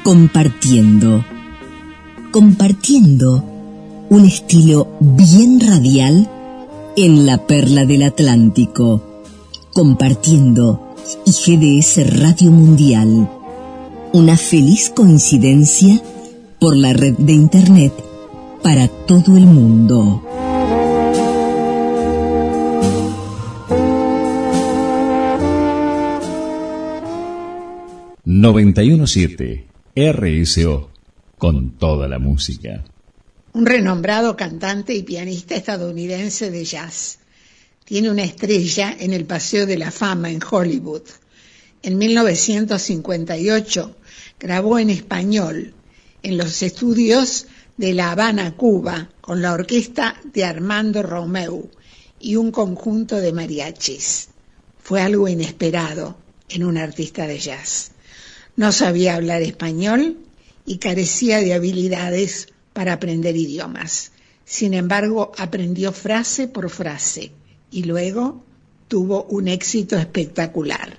compartiendo 0.04 1.24
compartiendo 2.30 3.44
un 4.10 4.24
estilo 4.24 4.96
bien 5.00 5.60
radial 5.60 6.30
en 7.04 7.26
la 7.26 7.46
perla 7.46 7.84
del 7.84 8.02
Atlántico, 8.02 9.22
compartiendo 9.72 10.96
y 11.24 11.30
GDS 11.30 12.18
Radio 12.18 12.50
Mundial. 12.50 13.30
Una 14.12 14.36
feliz 14.36 14.90
coincidencia 14.90 16.02
por 16.58 16.76
la 16.76 16.92
red 16.92 17.14
de 17.16 17.34
Internet 17.34 17.92
para 18.64 18.88
todo 18.88 19.36
el 19.36 19.46
mundo. 19.46 20.24
...917... 28.26 29.64
RSO... 29.94 30.90
...con 31.38 31.70
toda 31.78 32.08
la 32.08 32.18
música. 32.18 32.84
Un 33.58 33.66
renombrado 33.66 34.36
cantante 34.36 34.94
y 34.94 35.02
pianista 35.02 35.56
estadounidense 35.56 36.52
de 36.52 36.64
jazz. 36.64 37.18
Tiene 37.84 38.08
una 38.08 38.22
estrella 38.22 38.96
en 38.96 39.12
el 39.12 39.24
Paseo 39.24 39.66
de 39.66 39.76
la 39.76 39.90
Fama 39.90 40.30
en 40.30 40.38
Hollywood. 40.48 41.02
En 41.82 41.98
1958 41.98 43.96
grabó 44.38 44.78
en 44.78 44.90
español 44.90 45.74
en 46.22 46.38
los 46.38 46.62
estudios 46.62 47.48
de 47.76 47.94
La 47.94 48.12
Habana, 48.12 48.54
Cuba, 48.54 49.10
con 49.20 49.42
la 49.42 49.54
orquesta 49.54 50.14
de 50.32 50.44
Armando 50.44 51.02
Romeu 51.02 51.68
y 52.20 52.36
un 52.36 52.52
conjunto 52.52 53.16
de 53.16 53.32
mariachis. 53.32 54.28
Fue 54.80 55.02
algo 55.02 55.26
inesperado 55.26 56.16
en 56.48 56.62
un 56.62 56.78
artista 56.78 57.26
de 57.26 57.40
jazz. 57.40 57.90
No 58.54 58.70
sabía 58.70 59.16
hablar 59.16 59.42
español 59.42 60.16
y 60.64 60.78
carecía 60.78 61.38
de 61.38 61.54
habilidades 61.54 62.46
para 62.78 62.92
aprender 62.92 63.34
idiomas. 63.34 64.12
Sin 64.44 64.72
embargo, 64.72 65.32
aprendió 65.36 65.90
frase 65.90 66.46
por 66.46 66.70
frase 66.70 67.32
y 67.72 67.82
luego 67.82 68.44
tuvo 68.86 69.24
un 69.24 69.48
éxito 69.48 69.96
espectacular. 69.96 70.96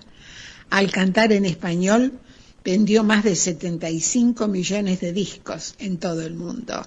Al 0.72 0.91
cantar 0.91 1.31
en 1.31 1.45
español, 1.45 2.19
vendió 2.65 3.06
más 3.06 3.23
de 3.23 3.34
75 3.34 4.49
millones 4.49 4.99
de 4.99 5.14
discos 5.14 5.76
en 5.80 5.99
todo 5.99 6.22
el 6.23 6.34
mundo. 6.34 6.85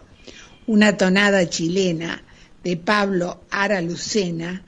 Una 0.66 0.94
tonada 0.94 1.48
chilena 1.48 2.22
de 2.62 2.76
Pablo 2.76 3.44
Ara 3.48 3.80
Lucena 3.80 4.62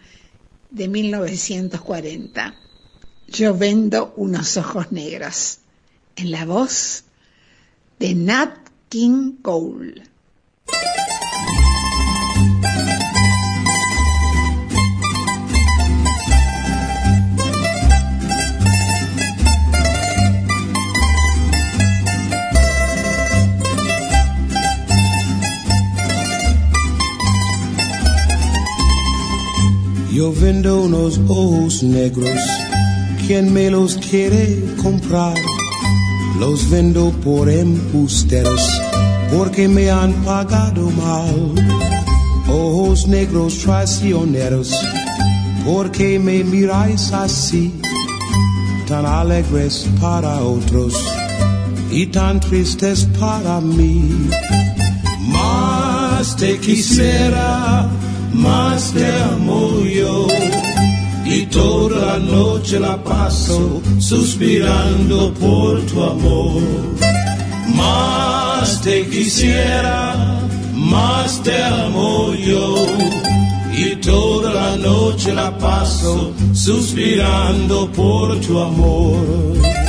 de 0.70 0.88
1940. 0.88 2.54
Yo 3.28 3.54
vendo 3.54 4.14
unos 4.16 4.56
ojos 4.56 4.90
negros. 4.90 5.58
En 6.16 6.30
la 6.30 6.46
voz 6.46 7.04
de 7.98 8.14
Nat 8.14 8.56
King 8.88 9.32
Cole. 9.42 10.13
Yo 30.14 30.32
vendo 30.32 30.82
unos 30.82 31.18
ojos 31.26 31.82
negros, 31.82 32.38
quien 33.26 33.52
me 33.52 33.68
los 33.68 33.96
quiere 33.96 34.62
comprar? 34.80 35.34
Los 36.38 36.70
vendo 36.70 37.10
por 37.24 37.50
embusteros, 37.50 38.64
porque 39.36 39.66
me 39.66 39.90
han 39.90 40.12
pagado 40.24 40.88
mal. 40.90 41.54
Ojos 42.48 43.08
negros 43.08 43.58
traicioneros, 43.58 44.70
porque 45.66 46.20
me 46.20 46.44
miráis 46.44 47.12
así, 47.12 47.74
tan 48.86 49.06
alegres 49.06 49.88
para 50.00 50.40
otros 50.42 50.94
y 51.90 52.06
tan 52.06 52.38
tristes 52.38 53.08
para 53.18 53.60
mí. 53.60 54.28
Más 55.32 56.36
te 56.36 56.56
quisiera, 56.60 57.90
más 58.34 58.92
te 58.92 59.06
amo 59.32 59.80
yo. 59.84 60.26
Y 61.24 61.46
toda 61.46 62.06
la 62.06 62.18
noche 62.18 62.78
la 62.78 63.02
paso 63.02 63.80
suspirando 63.98 65.32
por 65.34 65.80
tu 65.86 66.02
amor. 66.02 66.62
Más 67.74 68.80
te 68.82 69.06
quisiera, 69.06 70.38
más 70.74 71.42
te 71.42 71.62
amo 71.62 72.34
yo. 72.34 72.74
Y 73.72 73.96
toda 73.96 74.52
la 74.52 74.76
noche 74.76 75.32
la 75.32 75.56
paso 75.58 76.32
suspirando 76.52 77.90
por 77.90 78.38
tu 78.40 78.60
amor. 78.60 79.83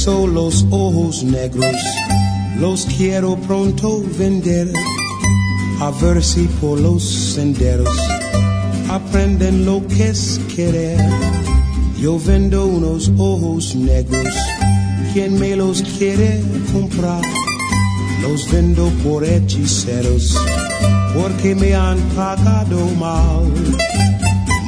Eso 0.00 0.26
los 0.26 0.64
ojos 0.70 1.22
negros 1.24 1.76
los 2.58 2.86
quiero 2.86 3.36
pronto 3.36 4.02
vender. 4.18 4.72
A 5.78 5.90
ver 5.90 6.24
si 6.24 6.44
por 6.58 6.80
los 6.80 7.02
senderos 7.34 7.86
aprenden 8.88 9.66
lo 9.66 9.86
que 9.86 10.08
es 10.08 10.40
querer. 10.56 10.98
Yo 12.00 12.18
vendo 12.18 12.64
unos 12.64 13.12
ojos 13.18 13.74
negros, 13.74 14.34
quien 15.12 15.38
me 15.38 15.54
los 15.54 15.82
quiere 15.82 16.42
comprar? 16.72 17.20
Los 18.22 18.50
vendo 18.50 18.88
por 19.04 19.22
hechiceros, 19.22 20.34
porque 21.14 21.54
me 21.54 21.74
han 21.74 21.98
pagado 22.16 22.86
mal. 22.98 23.52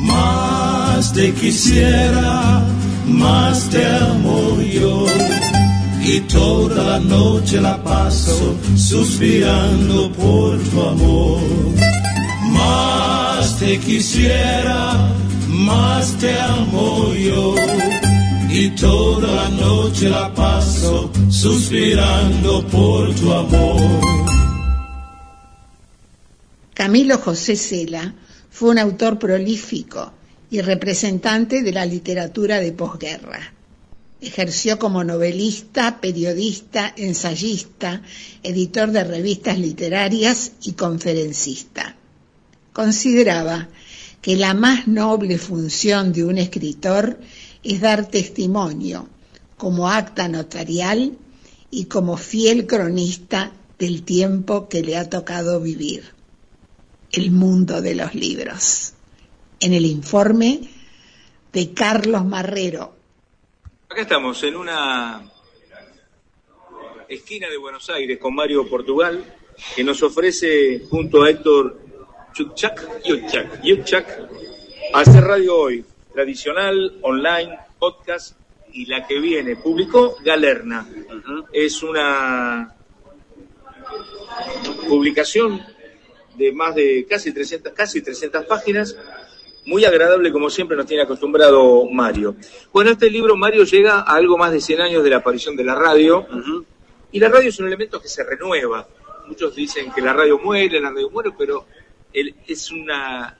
Más 0.04 1.10
te 1.14 1.32
quisiera, 1.32 2.66
más 3.06 3.68
te 3.70 3.84
amo 3.84 4.60
yo. 4.60 5.06
Y 6.04 6.20
toda 6.22 6.82
la 6.84 6.98
noche 6.98 7.60
la 7.60 7.82
paso 7.82 8.56
suspirando 8.76 10.12
por 10.12 10.58
tu 10.58 10.82
amor. 10.82 11.40
Más 12.50 13.58
te 13.58 13.78
quisiera, 13.78 15.08
más 15.48 16.12
te 16.18 16.38
amo 16.40 17.14
yo. 17.14 17.54
Y 18.50 18.70
toda 18.70 19.28
la 19.28 19.48
noche 19.48 20.08
la 20.08 20.34
paso 20.34 21.10
suspirando 21.30 22.66
por 22.66 23.14
tu 23.14 23.32
amor. 23.32 24.00
Camilo 26.74 27.16
José 27.18 27.56
Cela 27.56 28.12
fue 28.50 28.70
un 28.70 28.78
autor 28.78 29.18
prolífico 29.18 30.12
y 30.52 30.60
representante 30.60 31.62
de 31.62 31.72
la 31.72 31.86
literatura 31.86 32.60
de 32.60 32.72
posguerra. 32.72 33.54
Ejerció 34.20 34.78
como 34.78 35.02
novelista, 35.02 35.98
periodista, 35.98 36.92
ensayista, 36.94 38.02
editor 38.42 38.90
de 38.90 39.02
revistas 39.02 39.58
literarias 39.58 40.52
y 40.62 40.72
conferencista. 40.72 41.96
Consideraba 42.74 43.70
que 44.20 44.36
la 44.36 44.52
más 44.52 44.86
noble 44.86 45.38
función 45.38 46.12
de 46.12 46.24
un 46.24 46.36
escritor 46.36 47.18
es 47.64 47.80
dar 47.80 48.06
testimonio 48.06 49.08
como 49.56 49.88
acta 49.88 50.28
notarial 50.28 51.16
y 51.70 51.86
como 51.86 52.18
fiel 52.18 52.66
cronista 52.66 53.52
del 53.78 54.02
tiempo 54.02 54.68
que 54.68 54.82
le 54.82 54.98
ha 54.98 55.08
tocado 55.08 55.62
vivir, 55.62 56.04
el 57.10 57.30
mundo 57.30 57.80
de 57.80 57.94
los 57.94 58.14
libros. 58.14 58.91
En 59.62 59.72
el 59.72 59.86
informe 59.86 60.60
de 61.52 61.72
Carlos 61.72 62.24
Marrero, 62.24 62.96
Acá 63.88 64.00
estamos 64.00 64.42
en 64.42 64.56
una 64.56 65.22
esquina 67.08 67.48
de 67.48 67.58
Buenos 67.58 67.88
Aires 67.90 68.18
con 68.18 68.34
Mario 68.34 68.68
Portugal, 68.68 69.22
que 69.76 69.84
nos 69.84 70.02
ofrece 70.02 70.82
junto 70.90 71.22
a 71.22 71.30
Héctor 71.30 71.78
Chukchak, 72.32 73.04
Yukchak, 73.04 73.62
Yukchak, 73.62 74.06
hacer 74.94 75.22
radio 75.22 75.56
hoy, 75.56 75.84
tradicional, 76.12 76.98
online, 77.02 77.56
podcast 77.78 78.36
y 78.72 78.86
la 78.86 79.06
que 79.06 79.20
viene. 79.20 79.54
Publicó 79.54 80.16
Galerna. 80.24 80.88
Es 81.52 81.84
una 81.84 82.74
publicación 84.88 85.62
de 86.34 86.50
más 86.50 86.74
de 86.74 87.06
casi 87.08 87.32
300, 87.32 87.72
casi 87.74 88.00
300 88.00 88.44
páginas 88.46 88.96
muy 89.64 89.84
agradable 89.84 90.32
como 90.32 90.50
siempre 90.50 90.76
nos 90.76 90.86
tiene 90.86 91.02
acostumbrado 91.04 91.86
Mario. 91.90 92.34
Bueno, 92.72 92.90
este 92.90 93.08
libro 93.10 93.36
Mario 93.36 93.64
llega 93.64 94.00
a 94.00 94.14
algo 94.16 94.36
más 94.36 94.50
de 94.52 94.60
100 94.60 94.80
años 94.80 95.04
de 95.04 95.10
la 95.10 95.16
aparición 95.18 95.54
de 95.56 95.64
la 95.64 95.74
radio 95.74 96.26
y 97.12 97.20
la 97.20 97.28
radio 97.28 97.48
es 97.48 97.58
un 97.60 97.66
elemento 97.68 98.00
que 98.00 98.08
se 98.08 98.24
renueva. 98.24 98.86
Muchos 99.28 99.54
dicen 99.54 99.92
que 99.92 100.00
la 100.00 100.12
radio 100.12 100.38
muere, 100.38 100.80
la 100.80 100.90
radio 100.90 101.08
muere, 101.10 101.30
pero 101.38 101.66
el- 102.12 102.34
es 102.46 102.70
una, 102.72 103.36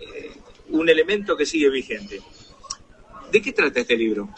eh, 0.00 0.30
un 0.70 0.88
elemento 0.88 1.36
que 1.36 1.44
sigue 1.44 1.68
vigente. 1.70 2.20
¿De 3.30 3.42
qué 3.42 3.52
trata 3.52 3.80
este 3.80 3.96
libro? 3.96 4.28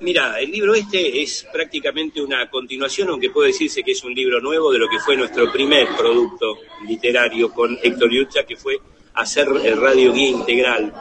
Mira, 0.00 0.38
el 0.40 0.50
libro 0.50 0.74
este 0.74 1.22
es 1.22 1.46
prácticamente 1.52 2.20
una 2.20 2.48
continuación, 2.50 3.08
aunque 3.08 3.30
puede 3.30 3.48
decirse 3.48 3.82
que 3.82 3.92
es 3.92 4.02
un 4.04 4.12
libro 4.14 4.40
nuevo 4.40 4.72
de 4.72 4.78
lo 4.78 4.88
que 4.88 4.98
fue 4.98 5.16
nuestro 5.16 5.50
primer 5.52 5.88
producto 5.96 6.58
literario 6.86 7.50
con 7.52 7.78
Héctor 7.82 8.10
Yucha, 8.10 8.44
que 8.44 8.56
fue 8.56 8.78
hacer 9.14 9.48
el 9.64 9.80
radio 9.80 10.12
guía 10.12 10.28
integral, 10.28 10.92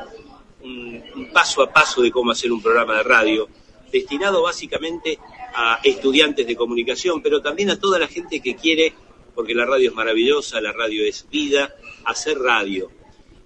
un, 0.64 1.04
un 1.16 1.32
paso 1.32 1.62
a 1.64 1.72
paso 1.72 2.02
de 2.02 2.12
cómo 2.12 2.32
hacer 2.32 2.52
un 2.52 2.62
programa 2.62 2.98
de 2.98 3.04
radio, 3.04 3.48
destinado 3.92 4.42
básicamente 4.44 5.20
a 5.54 5.80
estudiantes 5.84 6.48
de 6.48 6.56
comunicación, 6.56 7.22
pero 7.22 7.42
también 7.42 7.70
a 7.70 7.80
toda 7.80 8.00
la 8.00 8.08
gente 8.08 8.40
que 8.40 8.56
quiere, 8.56 8.94
porque 9.36 9.54
la 9.54 9.66
radio 9.66 9.90
es 9.90 9.96
maravillosa, 9.96 10.62
la 10.62 10.72
radio 10.72 11.04
es 11.06 11.28
vida, 11.30 11.74
hacer 12.06 12.40
radio. 12.40 12.90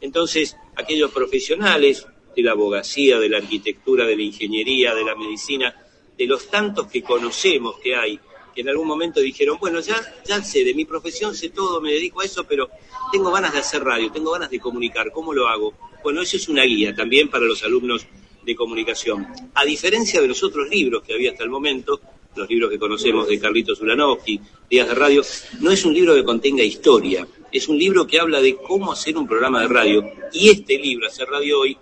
Entonces, 0.01 0.55
aquellos 0.75 1.11
profesionales 1.11 2.05
de 2.35 2.43
la 2.43 2.51
abogacía, 2.51 3.19
de 3.19 3.29
la 3.29 3.37
arquitectura, 3.37 4.05
de 4.05 4.15
la 4.15 4.23
ingeniería, 4.23 4.93
de 4.93 5.03
la 5.03 5.15
medicina, 5.15 5.75
de 6.17 6.25
los 6.27 6.47
tantos 6.49 6.87
que 6.87 7.01
conocemos 7.01 7.79
que 7.79 7.95
hay, 7.95 8.19
en 8.55 8.69
algún 8.69 8.87
momento 8.87 9.19
dijeron, 9.19 9.57
bueno, 9.59 9.79
ya, 9.79 9.95
ya 10.25 10.41
sé, 10.43 10.63
de 10.63 10.73
mi 10.73 10.85
profesión 10.85 11.35
sé 11.35 11.49
todo, 11.49 11.81
me 11.81 11.91
dedico 11.91 12.21
a 12.21 12.25
eso, 12.25 12.43
pero 12.45 12.69
tengo 13.11 13.31
ganas 13.31 13.53
de 13.53 13.59
hacer 13.59 13.83
radio, 13.83 14.11
tengo 14.11 14.31
ganas 14.31 14.49
de 14.49 14.59
comunicar, 14.59 15.11
¿cómo 15.11 15.33
lo 15.33 15.47
hago? 15.47 15.73
Bueno, 16.03 16.21
eso 16.21 16.37
es 16.37 16.47
una 16.47 16.63
guía 16.63 16.95
también 16.95 17.29
para 17.29 17.45
los 17.45 17.63
alumnos 17.63 18.05
de 18.43 18.55
comunicación. 18.55 19.27
A 19.55 19.65
diferencia 19.65 20.21
de 20.21 20.27
los 20.27 20.43
otros 20.43 20.69
libros 20.69 21.03
que 21.03 21.13
había 21.13 21.31
hasta 21.31 21.43
el 21.43 21.49
momento, 21.49 21.99
los 22.35 22.49
libros 22.49 22.69
que 22.69 22.79
conocemos 22.79 23.27
de 23.27 23.39
Carlitos 23.39 23.81
Ulanowski, 23.81 24.39
Días 24.69 24.87
de 24.87 24.95
Radio, 24.95 25.23
no 25.61 25.71
es 25.71 25.85
un 25.85 25.93
libro 25.93 26.13
que 26.13 26.23
contenga 26.23 26.63
historia, 26.63 27.27
es 27.51 27.67
un 27.67 27.77
libro 27.77 28.05
que 28.05 28.19
habla 28.19 28.41
de 28.41 28.55
cómo 28.55 28.91
hacer 28.91 29.17
un 29.17 29.27
programa 29.27 29.61
de 29.61 29.67
radio. 29.67 30.11
Y 30.33 30.49
este 30.49 30.77
libro, 30.77 31.07
Hacer 31.07 31.27
Radio 31.29 31.61
Hoy, 31.61 31.77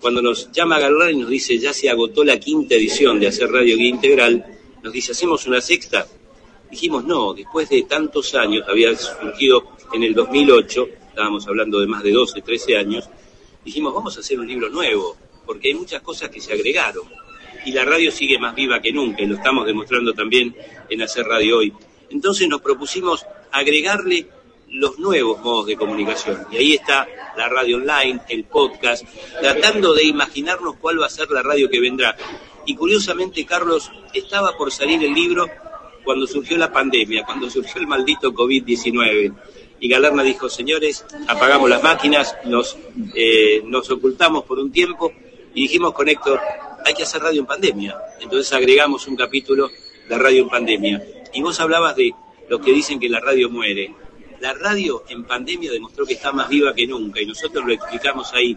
cuando 0.00 0.22
nos 0.22 0.50
llama 0.52 0.78
Galán 0.78 1.14
y 1.14 1.16
nos 1.18 1.30
dice 1.30 1.58
ya 1.58 1.72
se 1.72 1.90
agotó 1.90 2.22
la 2.22 2.38
quinta 2.38 2.74
edición 2.74 3.18
de 3.18 3.28
Hacer 3.28 3.50
Radio 3.50 3.76
Guía 3.76 3.88
Integral, 3.88 4.55
nos 4.86 4.92
dice, 4.92 5.10
¿hacemos 5.10 5.44
una 5.48 5.60
sexta? 5.60 6.06
Dijimos, 6.70 7.04
no, 7.04 7.34
después 7.34 7.68
de 7.68 7.82
tantos 7.82 8.36
años, 8.36 8.64
había 8.68 8.96
surgido 8.96 9.72
en 9.92 10.04
el 10.04 10.14
2008, 10.14 10.86
estábamos 11.08 11.44
hablando 11.48 11.80
de 11.80 11.88
más 11.88 12.04
de 12.04 12.12
12, 12.12 12.40
13 12.40 12.76
años, 12.76 13.08
dijimos, 13.64 13.92
vamos 13.92 14.16
a 14.16 14.20
hacer 14.20 14.38
un 14.38 14.46
libro 14.46 14.68
nuevo, 14.68 15.16
porque 15.44 15.68
hay 15.68 15.74
muchas 15.74 16.02
cosas 16.02 16.28
que 16.28 16.40
se 16.40 16.52
agregaron. 16.52 17.02
Y 17.64 17.72
la 17.72 17.84
radio 17.84 18.12
sigue 18.12 18.38
más 18.38 18.54
viva 18.54 18.80
que 18.80 18.92
nunca, 18.92 19.24
y 19.24 19.26
lo 19.26 19.34
estamos 19.34 19.66
demostrando 19.66 20.14
también 20.14 20.54
en 20.88 21.02
Hacer 21.02 21.26
Radio 21.26 21.58
Hoy. 21.58 21.72
Entonces 22.10 22.46
nos 22.46 22.60
propusimos 22.60 23.26
agregarle 23.50 24.28
los 24.68 25.00
nuevos 25.00 25.40
modos 25.40 25.66
de 25.66 25.74
comunicación. 25.74 26.46
Y 26.52 26.58
ahí 26.58 26.74
está 26.74 27.08
la 27.36 27.48
radio 27.48 27.78
online, 27.78 28.20
el 28.28 28.44
podcast, 28.44 29.04
tratando 29.40 29.94
de 29.94 30.04
imaginarnos 30.04 30.76
cuál 30.76 31.02
va 31.02 31.06
a 31.06 31.10
ser 31.10 31.28
la 31.32 31.42
radio 31.42 31.68
que 31.68 31.80
vendrá. 31.80 32.16
Y 32.66 32.74
curiosamente, 32.74 33.46
Carlos, 33.46 33.90
estaba 34.12 34.56
por 34.56 34.72
salir 34.72 35.02
el 35.04 35.14
libro 35.14 35.46
cuando 36.04 36.26
surgió 36.26 36.56
la 36.58 36.72
pandemia, 36.72 37.24
cuando 37.24 37.48
surgió 37.48 37.80
el 37.80 37.86
maldito 37.86 38.32
COVID-19. 38.32 39.32
Y 39.78 39.88
Galerna 39.88 40.22
dijo, 40.22 40.48
señores, 40.48 41.04
apagamos 41.28 41.70
las 41.70 41.82
máquinas, 41.82 42.36
nos, 42.44 42.76
eh, 43.14 43.62
nos 43.64 43.90
ocultamos 43.90 44.44
por 44.44 44.58
un 44.58 44.72
tiempo 44.72 45.12
y 45.54 45.62
dijimos 45.62 45.92
con 45.92 46.08
Héctor, 46.08 46.40
hay 46.84 46.94
que 46.94 47.02
hacer 47.02 47.22
radio 47.22 47.40
en 47.40 47.46
pandemia. 47.46 47.96
Entonces 48.20 48.52
agregamos 48.52 49.06
un 49.06 49.16
capítulo 49.16 49.70
de 50.08 50.18
radio 50.18 50.42
en 50.42 50.48
pandemia. 50.48 51.02
Y 51.34 51.42
vos 51.42 51.60
hablabas 51.60 51.94
de 51.96 52.14
los 52.48 52.60
que 52.60 52.72
dicen 52.72 52.98
que 52.98 53.08
la 53.08 53.20
radio 53.20 53.50
muere. 53.50 53.94
La 54.40 54.54
radio 54.54 55.04
en 55.08 55.24
pandemia 55.24 55.70
demostró 55.70 56.04
que 56.04 56.14
está 56.14 56.32
más 56.32 56.48
viva 56.48 56.74
que 56.74 56.86
nunca 56.86 57.20
y 57.20 57.26
nosotros 57.26 57.64
lo 57.64 57.72
explicamos 57.72 58.32
ahí, 58.34 58.56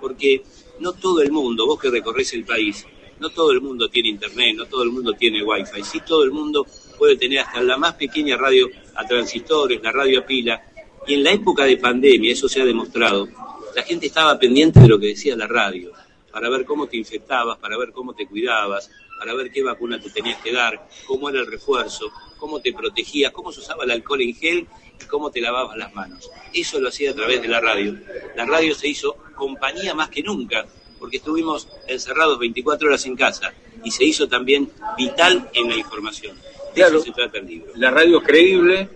porque 0.00 0.42
no 0.80 0.92
todo 0.92 1.22
el 1.22 1.30
mundo, 1.30 1.66
vos 1.66 1.78
que 1.78 1.90
recorres 1.90 2.32
el 2.32 2.44
país, 2.44 2.86
no 3.20 3.30
todo 3.30 3.52
el 3.52 3.60
mundo 3.60 3.88
tiene 3.88 4.10
internet, 4.10 4.56
no 4.56 4.66
todo 4.66 4.82
el 4.82 4.90
mundo 4.90 5.12
tiene 5.14 5.42
wifi, 5.42 5.82
sí 5.82 6.00
todo 6.00 6.24
el 6.24 6.30
mundo 6.30 6.66
puede 6.96 7.16
tener 7.16 7.40
hasta 7.40 7.62
la 7.62 7.76
más 7.76 7.94
pequeña 7.94 8.36
radio 8.36 8.68
a 8.94 9.06
transistores, 9.06 9.82
la 9.82 9.92
radio 9.92 10.20
a 10.20 10.26
pila, 10.26 10.62
y 11.06 11.14
en 11.14 11.24
la 11.24 11.32
época 11.32 11.64
de 11.64 11.76
pandemia, 11.76 12.32
eso 12.32 12.48
se 12.48 12.60
ha 12.60 12.64
demostrado, 12.64 13.28
la 13.74 13.82
gente 13.82 14.06
estaba 14.06 14.38
pendiente 14.38 14.80
de 14.80 14.88
lo 14.88 14.98
que 14.98 15.08
decía 15.08 15.36
la 15.36 15.46
radio, 15.46 15.92
para 16.32 16.48
ver 16.50 16.64
cómo 16.64 16.86
te 16.86 16.96
infectabas, 16.96 17.58
para 17.58 17.76
ver 17.78 17.92
cómo 17.92 18.14
te 18.14 18.26
cuidabas, 18.26 18.90
para 19.18 19.34
ver 19.34 19.50
qué 19.50 19.62
vacuna 19.62 20.00
te 20.00 20.10
tenías 20.10 20.40
que 20.40 20.52
dar, 20.52 20.88
cómo 21.06 21.28
era 21.28 21.40
el 21.40 21.46
refuerzo, 21.46 22.12
cómo 22.38 22.60
te 22.60 22.72
protegías, 22.72 23.32
cómo 23.32 23.52
se 23.52 23.60
usaba 23.60 23.84
el 23.84 23.90
alcohol 23.90 24.22
en 24.22 24.34
gel 24.34 24.66
y 25.00 25.04
cómo 25.06 25.30
te 25.30 25.40
lavabas 25.40 25.76
las 25.76 25.92
manos. 25.94 26.30
Eso 26.54 26.80
lo 26.80 26.88
hacía 26.88 27.10
a 27.10 27.14
través 27.14 27.42
de 27.42 27.48
la 27.48 27.60
radio. 27.60 27.98
La 28.36 28.44
radio 28.46 28.74
se 28.74 28.88
hizo 28.88 29.16
compañía 29.34 29.94
más 29.94 30.08
que 30.08 30.22
nunca, 30.22 30.66
porque 30.98 31.18
estuvimos 31.18 31.68
encerrados 31.86 32.38
24 32.38 32.88
horas 32.88 33.06
en 33.06 33.16
casa 33.16 33.52
y 33.84 33.90
se 33.90 34.04
hizo 34.04 34.28
también 34.28 34.70
vital 34.96 35.48
en 35.54 35.68
la 35.68 35.76
información. 35.76 36.36
De 36.36 36.74
Claro. 36.74 36.96
eso 36.96 37.06
se 37.06 37.12
trata 37.12 37.38
el 37.38 37.46
libro. 37.46 37.72
La 37.76 37.90
radio 37.90 38.18
es 38.18 38.26
creíble 38.26 38.88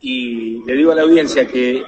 y 0.00 0.64
le 0.64 0.74
digo 0.74 0.92
a 0.92 0.94
la 0.94 1.02
audiencia 1.02 1.46
que 1.46 1.84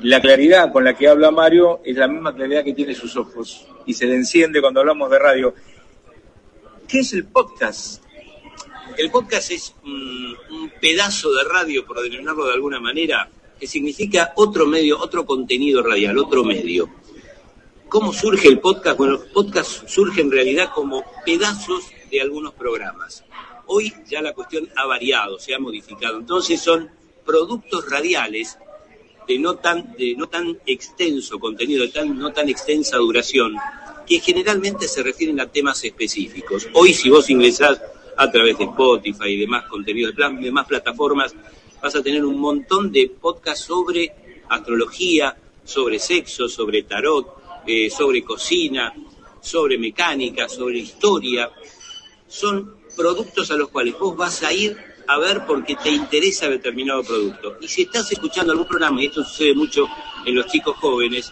la 0.00 0.20
claridad 0.20 0.72
con 0.72 0.84
la 0.84 0.96
que 0.96 1.08
habla 1.08 1.30
Mario 1.30 1.80
es 1.84 1.96
la 1.96 2.08
misma 2.08 2.34
claridad 2.34 2.64
que 2.64 2.74
tiene 2.74 2.94
sus 2.94 3.16
ojos 3.16 3.66
y 3.86 3.94
se 3.94 4.06
le 4.06 4.14
enciende 4.14 4.60
cuando 4.60 4.80
hablamos 4.80 5.10
de 5.10 5.18
radio. 5.18 5.54
¿Qué 6.86 7.00
es 7.00 7.12
el 7.12 7.24
podcast? 7.24 8.02
El 8.96 9.10
podcast 9.10 9.50
es 9.50 9.74
un, 9.84 10.36
un 10.50 10.72
pedazo 10.80 11.32
de 11.32 11.44
radio, 11.44 11.84
por 11.86 12.00
denominarlo 12.00 12.46
de 12.46 12.54
alguna 12.54 12.80
manera, 12.80 13.28
que 13.58 13.66
significa 13.66 14.32
otro 14.36 14.66
medio, 14.66 14.98
otro 14.98 15.24
contenido 15.26 15.82
radial, 15.82 16.18
otro 16.18 16.44
medio. 16.44 16.88
¿Cómo 17.88 18.12
surge 18.12 18.48
el 18.48 18.60
podcast? 18.60 18.98
Bueno, 18.98 19.14
el 19.14 19.30
podcast 19.30 19.88
surge 19.88 20.20
en 20.20 20.30
realidad 20.30 20.70
como 20.74 21.02
pedazos 21.24 21.84
de 22.10 22.20
algunos 22.20 22.52
programas. 22.52 23.24
Hoy 23.66 23.94
ya 24.06 24.20
la 24.20 24.34
cuestión 24.34 24.68
ha 24.76 24.84
variado, 24.84 25.38
se 25.38 25.54
ha 25.54 25.58
modificado. 25.58 26.18
Entonces 26.18 26.60
son 26.60 26.90
productos 27.24 27.90
radiales 27.90 28.58
de 29.26 29.38
no 29.38 29.54
tan, 29.56 29.94
de 29.96 30.14
no 30.16 30.28
tan 30.28 30.58
extenso 30.66 31.38
contenido, 31.38 31.82
de 31.82 31.88
tan, 31.88 32.18
no 32.18 32.30
tan 32.30 32.50
extensa 32.50 32.98
duración, 32.98 33.54
que 34.06 34.20
generalmente 34.20 34.86
se 34.86 35.02
refieren 35.02 35.40
a 35.40 35.46
temas 35.46 35.82
específicos. 35.82 36.68
Hoy 36.74 36.92
si 36.92 37.08
vos 37.08 37.30
ingresás 37.30 37.80
a 38.18 38.30
través 38.30 38.58
de 38.58 38.64
Spotify 38.64 39.28
y 39.28 39.40
demás 39.40 39.64
contenidos, 39.66 40.14
de 40.14 40.28
demás 40.40 40.66
plataformas, 40.66 41.34
vas 41.82 41.94
a 41.94 42.02
tener 42.02 42.22
un 42.26 42.38
montón 42.38 42.92
de 42.92 43.10
podcasts 43.18 43.64
sobre 43.64 44.12
astrología, 44.50 45.38
sobre 45.64 45.98
sexo, 45.98 46.48
sobre 46.50 46.82
tarot, 46.82 47.37
eh, 47.68 47.90
sobre 47.90 48.24
cocina, 48.24 48.94
sobre 49.42 49.76
mecánica, 49.76 50.48
sobre 50.48 50.78
historia. 50.78 51.50
Son 52.26 52.76
productos 52.96 53.50
a 53.50 53.56
los 53.56 53.68
cuales 53.68 53.98
vos 53.98 54.16
vas 54.16 54.42
a 54.42 54.54
ir 54.54 54.74
a 55.06 55.18
ver 55.18 55.44
porque 55.46 55.76
te 55.76 55.90
interesa 55.90 56.48
determinado 56.48 57.02
producto. 57.04 57.58
Y 57.60 57.68
si 57.68 57.82
estás 57.82 58.10
escuchando 58.10 58.52
algún 58.52 58.66
programa, 58.66 59.02
y 59.02 59.06
esto 59.06 59.22
sucede 59.22 59.54
mucho 59.54 59.86
en 60.24 60.34
los 60.34 60.46
chicos 60.46 60.76
jóvenes, 60.78 61.30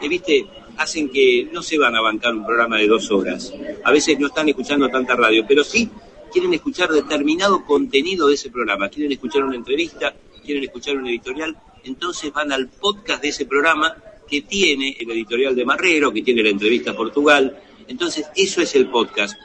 eh, 0.00 0.08
viste, 0.08 0.48
hacen 0.78 1.10
que 1.10 1.48
no 1.52 1.62
se 1.62 1.78
van 1.78 1.94
a 1.94 2.00
bancar 2.00 2.34
un 2.34 2.44
programa 2.44 2.78
de 2.78 2.88
dos 2.88 3.10
horas. 3.12 3.52
A 3.84 3.92
veces 3.92 4.18
no 4.18 4.26
están 4.26 4.48
escuchando 4.48 4.88
tanta 4.88 5.14
radio, 5.14 5.44
pero 5.46 5.62
sí 5.62 5.88
quieren 6.32 6.54
escuchar 6.54 6.90
determinado 6.90 7.64
contenido 7.64 8.26
de 8.26 8.34
ese 8.34 8.50
programa. 8.50 8.88
Quieren 8.88 9.12
escuchar 9.12 9.44
una 9.44 9.54
entrevista, 9.54 10.12
quieren 10.44 10.64
escuchar 10.64 10.96
un 10.96 11.06
editorial, 11.06 11.56
entonces 11.84 12.32
van 12.32 12.50
al 12.50 12.68
podcast 12.68 13.22
de 13.22 13.28
ese 13.28 13.46
programa 13.46 13.96
que 14.28 14.42
tiene 14.42 14.96
el 14.98 15.10
editorial 15.10 15.56
de 15.56 15.64
Marrero, 15.64 16.12
que 16.12 16.22
tiene 16.22 16.42
la 16.42 16.50
entrevista 16.50 16.92
a 16.92 16.96
Portugal. 16.96 17.58
Entonces, 17.86 18.26
eso 18.36 18.60
es 18.60 18.74
el 18.74 18.88
podcast. 18.88 19.38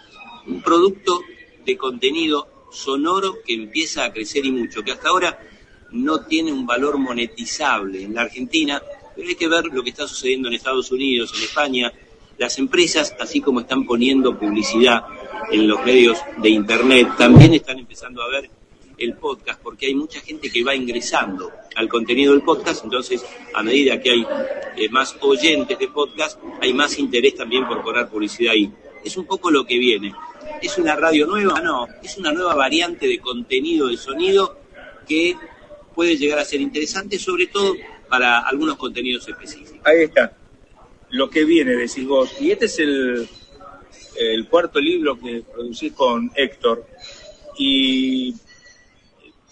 Un 0.48 0.62
producto 0.62 1.22
de 1.66 1.78
contenido 1.78 2.68
sonoro 2.72 3.38
que 3.46 3.54
empieza 3.54 4.04
a 4.04 4.12
crecer 4.12 4.46
y 4.46 4.52
mucho, 4.52 4.84
que 4.84 4.92
hasta 4.92 5.10
ahora 5.10 5.40
no 5.92 6.26
tiene 6.26 6.52
un 6.52 6.66
valor 6.66 6.98
monetizable 6.98 8.04
en 8.04 8.16
la 8.16 8.24
Argentina, 8.24 8.82
pero 9.16 9.28
hay 9.28 9.36
que 9.36 9.48
ver 9.48 9.66
lo 9.66 9.84
que 9.84 9.92
está 9.92 10.08
sucediendo 10.08 10.48
en 10.48 10.56
Estados 10.56 10.92
Unidos, 10.92 11.34
en 11.38 11.44
España. 11.44 11.94
Las 12.38 12.58
empresas, 12.58 13.16
así 13.20 13.42
como 13.42 13.60
están 13.60 13.86
poniendo 13.86 14.38
publicidad 14.38 15.04
en 15.52 15.68
los 15.68 15.86
medios 15.86 16.18
de 16.38 16.50
Internet, 16.50 17.10
también 17.18 17.54
están 17.54 17.78
empezando 17.78 18.24
a 18.24 18.30
ver 18.30 18.50
el 18.98 19.14
podcast, 19.14 19.62
porque 19.62 19.86
hay 19.86 19.96
mucha 19.96 20.20
gente 20.20 20.50
que 20.50 20.64
va 20.64 20.76
ingresando 20.76 21.52
al 21.76 21.90
contenido 21.90 22.34
del 22.34 22.42
podcast, 22.42 22.84
entonces 22.84 23.26
a 23.54 23.64
medida 23.64 24.00
que 24.02 24.12
hay 24.12 24.26
eh, 24.78 24.90
más 24.90 25.16
oyentes 25.22 25.78
de 25.78 25.88
podcast, 25.88 26.40
hay 26.62 26.74
más 26.74 26.98
interés 27.00 27.36
también 27.36 27.68
por 27.68 27.84
poner 27.84 28.08
publicidad 28.08 28.54
ahí. 28.54 28.72
Es 29.04 29.18
un 29.18 29.26
poco 29.26 29.52
lo 29.52 29.66
que 29.66 29.78
viene. 29.78 30.14
¿Es 30.62 30.78
una 30.78 30.96
radio 30.96 31.28
nueva? 31.28 31.60
No, 31.62 31.88
es 32.02 32.18
una 32.18 32.32
nueva 32.32 32.56
variante 32.56 33.08
de 33.08 33.20
contenido 33.20 33.88
de 33.88 33.98
sonido 33.98 34.58
que 35.08 35.36
puede 35.94 36.18
llegar 36.18 36.40
a 36.40 36.46
ser 36.46 36.62
interesante, 36.62 37.20
sobre 37.20 37.48
todo 37.48 37.76
para 38.10 38.40
algunos 38.40 38.78
contenidos 38.78 39.28
específicos. 39.28 39.80
Ahí 39.84 40.04
está. 40.04 40.36
Lo 41.10 41.30
que 41.30 41.46
viene, 41.46 41.76
decís 41.76 42.06
vos. 42.06 42.30
Y 42.40 42.52
este 42.52 42.66
es 42.66 42.80
el, 42.80 43.28
el 44.16 44.48
cuarto 44.48 44.80
libro 44.80 45.20
que 45.20 45.44
producís 45.52 45.94
con 45.94 46.32
Héctor. 46.36 46.88
Y 47.58 48.34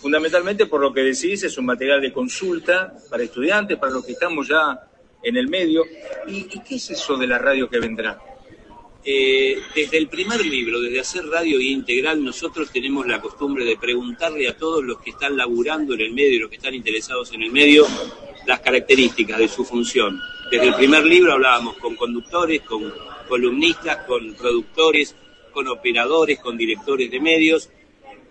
fundamentalmente 0.02 0.66
por 0.66 0.82
lo 0.82 0.92
que 0.92 1.02
decís 1.02 1.44
es 1.44 1.58
un 1.58 1.66
material 1.66 2.02
de 2.02 2.12
consulta 2.12 2.94
para 3.10 3.24
estudiantes, 3.24 3.78
para 3.78 3.94
los 3.94 4.04
que 4.04 4.14
estamos 4.14 4.48
ya 4.48 4.80
en 5.22 5.38
el 5.38 5.48
medio. 5.48 5.84
¿Y, 6.28 6.44
qué 6.44 6.76
es 6.76 6.90
eso 6.90 7.16
de 7.18 7.28
la 7.28 7.38
radio 7.38 7.70
que 7.70 7.80
vendrá? 7.80 8.20
Eh, 9.04 9.58
desde 9.76 9.98
el 9.98 10.08
primer 10.08 10.44
libro, 10.44 10.82
desde 10.82 11.00
hacer 11.00 11.26
radio 11.26 11.60
integral, 11.60 12.24
nosotros 12.24 12.72
tenemos 12.72 13.06
la 13.08 13.22
costumbre 13.22 13.64
de 13.64 13.78
preguntarle 13.78 14.48
a 14.48 14.58
todos 14.58 14.84
los 14.84 15.00
que 15.00 15.12
están 15.12 15.38
laburando 15.38 15.94
en 15.94 16.02
el 16.02 16.12
medio 16.12 16.34
y 16.34 16.40
los 16.40 16.50
que 16.50 16.58
están 16.58 16.74
interesados 16.74 17.32
en 17.34 17.44
el 17.44 17.52
medio 17.52 17.86
las 18.48 18.60
características 18.60 19.38
de 19.38 19.48
su 19.48 19.64
función. 19.64 20.20
Desde 20.50 20.68
el 20.68 20.76
primer 20.76 21.06
libro 21.06 21.34
hablábamos 21.34 21.78
con 21.78 21.96
conductores, 21.96 22.62
con 22.62 22.92
columnistas, 23.28 24.06
con 24.08 24.34
productores, 24.34 25.16
con 25.52 25.68
operadores, 25.68 26.40
con 26.40 26.58
directores 26.58 27.10
de 27.12 27.20
medios, 27.20 27.70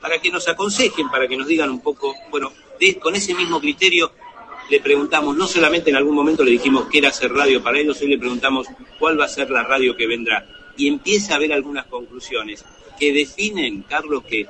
para 0.01 0.19
que 0.19 0.31
nos 0.31 0.49
aconsejen, 0.49 1.11
para 1.11 1.29
que 1.29 1.37
nos 1.37 1.47
digan 1.47 1.71
un 1.71 1.81
poco, 1.81 2.15
bueno, 2.31 2.53
con 3.01 3.15
ese 3.15 3.35
mismo 3.35 3.61
criterio 3.61 4.13
le 4.71 4.81
preguntamos, 4.81 5.37
no 5.37 5.47
solamente 5.47 5.91
en 5.91 5.97
algún 5.97 6.15
momento 6.15 6.45
le 6.45 6.53
dijimos 6.53 6.87
qué 6.91 6.99
era 6.99 7.09
hacer 7.09 7.33
radio 7.33 7.63
para 7.63 7.79
ellos, 7.79 8.01
hoy 8.01 8.09
le 8.09 8.19
preguntamos 8.19 8.69
cuál 8.99 9.19
va 9.19 9.25
a 9.25 9.29
ser 9.29 9.51
la 9.51 9.65
radio 9.65 9.97
que 9.97 10.07
vendrá. 10.07 10.47
Y 10.77 10.87
empieza 10.87 11.33
a 11.33 11.37
haber 11.37 11.53
algunas 11.53 11.87
conclusiones 11.87 12.65
que 12.99 13.13
definen, 13.13 13.83
Carlos, 13.83 14.23
que 14.23 14.47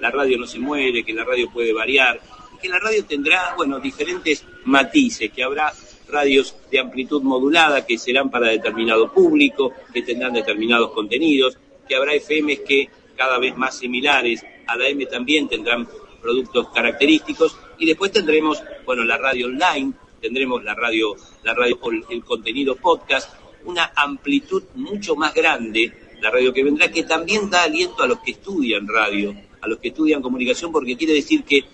la 0.00 0.10
radio 0.10 0.38
no 0.38 0.46
se 0.46 0.58
muere, 0.60 1.04
que 1.04 1.12
la 1.12 1.24
radio 1.24 1.50
puede 1.50 1.72
variar, 1.72 2.20
que 2.62 2.68
la 2.68 2.78
radio 2.78 3.04
tendrá, 3.04 3.54
bueno, 3.56 3.80
diferentes 3.80 4.44
matices, 4.64 5.30
que 5.32 5.42
habrá 5.42 5.72
radios 6.08 6.54
de 6.70 6.78
amplitud 6.78 7.22
modulada 7.22 7.84
que 7.84 7.98
serán 7.98 8.30
para 8.30 8.48
determinado 8.48 9.12
público, 9.12 9.72
que 9.92 10.02
tendrán 10.02 10.32
determinados 10.34 10.92
contenidos, 10.92 11.58
que 11.88 11.96
habrá 11.96 12.14
FMs 12.14 12.60
que 12.60 12.88
cada 13.16 13.38
vez 13.38 13.56
más 13.56 13.78
similares. 13.78 14.44
A 14.66 14.76
la 14.76 14.88
M 14.88 15.04
también 15.06 15.48
tendrán 15.48 15.88
productos 16.20 16.68
característicos. 16.70 17.56
Y 17.78 17.86
después 17.86 18.12
tendremos, 18.12 18.62
bueno, 18.86 19.04
la 19.04 19.18
radio 19.18 19.46
online, 19.46 19.92
tendremos 20.20 20.64
la 20.64 20.74
radio, 20.74 21.14
la 21.42 21.54
radio 21.54 21.78
el 22.08 22.24
contenido 22.24 22.76
podcast, 22.76 23.34
una 23.64 23.92
amplitud 23.94 24.62
mucho 24.74 25.16
más 25.16 25.34
grande, 25.34 25.92
la 26.20 26.30
radio 26.30 26.52
que 26.52 26.64
vendrá, 26.64 26.90
que 26.90 27.02
también 27.02 27.50
da 27.50 27.64
aliento 27.64 28.02
a 28.02 28.06
los 28.06 28.20
que 28.20 28.32
estudian 28.32 28.88
radio, 28.88 29.34
a 29.60 29.68
los 29.68 29.78
que 29.78 29.88
estudian 29.88 30.22
comunicación, 30.22 30.72
porque 30.72 30.96
quiere 30.96 31.12
decir 31.14 31.44
que 31.44 31.64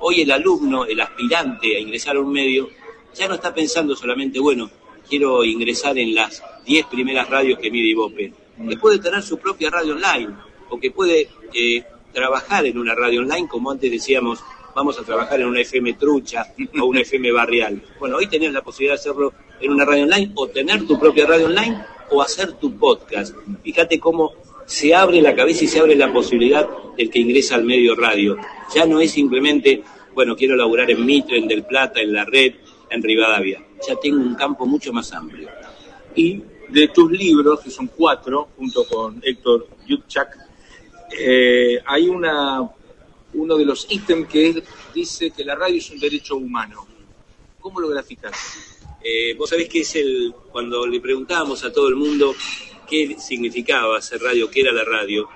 hoy 0.00 0.22
el 0.22 0.30
alumno, 0.32 0.84
el 0.84 1.00
aspirante 1.00 1.76
a 1.76 1.78
ingresar 1.78 2.16
a 2.16 2.20
un 2.20 2.32
medio, 2.32 2.68
ya 3.14 3.28
no 3.28 3.34
está 3.34 3.54
pensando 3.54 3.94
solamente, 3.94 4.38
bueno, 4.38 4.70
quiero 5.08 5.44
ingresar 5.44 5.98
en 5.98 6.14
las 6.14 6.42
10 6.64 6.86
primeras 6.86 7.28
radios 7.28 7.58
que 7.58 7.70
mide 7.70 7.88
Ibope, 7.88 8.32
que 8.68 8.76
puede 8.76 8.98
tener 8.98 9.22
su 9.22 9.38
propia 9.38 9.70
radio 9.70 9.94
online, 9.94 10.34
o 10.70 10.78
que 10.78 10.90
puede 10.90 11.28
eh, 11.52 11.84
trabajar 12.12 12.66
en 12.66 12.78
una 12.78 12.94
radio 12.94 13.20
online, 13.20 13.48
como 13.48 13.70
antes 13.70 13.90
decíamos, 13.90 14.42
vamos 14.74 14.98
a 14.98 15.02
trabajar 15.02 15.40
en 15.40 15.46
una 15.46 15.60
FM 15.60 15.94
trucha 15.94 16.46
o 16.80 16.84
una 16.86 17.00
FM 17.00 17.32
barrial. 17.32 17.82
Bueno, 17.98 18.16
hoy 18.16 18.26
tenés 18.26 18.52
la 18.52 18.62
posibilidad 18.62 18.94
de 18.94 19.00
hacerlo 19.00 19.32
en 19.60 19.72
una 19.72 19.84
radio 19.84 20.04
online, 20.04 20.32
o 20.34 20.48
tener 20.48 20.86
tu 20.86 20.98
propia 20.98 21.26
radio 21.26 21.46
online, 21.46 21.84
o 22.10 22.22
hacer 22.22 22.54
tu 22.54 22.76
podcast. 22.76 23.34
Fíjate 23.62 23.98
cómo 23.98 24.32
se 24.66 24.94
abre 24.94 25.20
la 25.20 25.34
cabeza 25.34 25.64
y 25.64 25.68
se 25.68 25.80
abre 25.80 25.96
la 25.96 26.12
posibilidad 26.12 26.68
del 26.96 27.10
que 27.10 27.18
ingresa 27.18 27.56
al 27.56 27.64
medio 27.64 27.94
radio. 27.94 28.36
Ya 28.74 28.86
no 28.86 29.00
es 29.00 29.10
simplemente, 29.10 29.82
bueno, 30.14 30.36
quiero 30.36 30.56
laburar 30.56 30.90
en 30.90 31.04
Mitre, 31.04 31.38
en 31.38 31.48
Del 31.48 31.64
Plata, 31.64 32.00
en 32.00 32.12
La 32.12 32.24
Red, 32.24 32.54
en 32.88 33.02
Rivadavia. 33.02 33.64
Ya 33.86 33.96
tengo 33.96 34.18
un 34.18 34.34
campo 34.34 34.66
mucho 34.66 34.92
más 34.92 35.12
amplio. 35.12 35.48
Y 36.14 36.42
de 36.68 36.88
tus 36.88 37.10
libros, 37.10 37.60
que 37.60 37.70
son 37.70 37.88
cuatro, 37.88 38.48
junto 38.56 38.84
con 38.84 39.20
Héctor 39.24 39.68
Yutchak, 39.86 40.49
eh, 41.18 41.78
hay 41.86 42.08
una, 42.08 42.60
uno 43.34 43.56
de 43.56 43.64
los 43.64 43.86
ítems 43.90 44.28
que 44.28 44.48
es- 44.48 44.62
dice 44.94 45.30
que 45.30 45.44
la 45.44 45.54
radio 45.54 45.78
es 45.78 45.90
un 45.90 45.98
derecho 45.98 46.36
humano. 46.36 46.86
¿Cómo 47.60 47.80
lo 47.80 47.88
graficas? 47.88 48.32
Eh, 49.02 49.34
vos 49.34 49.48
sabés 49.50 49.68
que 49.68 49.80
es 49.80 49.94
el, 49.96 50.32
cuando 50.50 50.86
le 50.86 51.00
preguntábamos 51.00 51.64
a 51.64 51.72
todo 51.72 51.88
el 51.88 51.96
mundo 51.96 52.34
qué 52.88 53.16
significaba 53.18 53.98
hacer 53.98 54.20
radio, 54.20 54.50
qué 54.50 54.60
era 54.62 54.72
la 54.72 54.84
radio, 54.84 55.28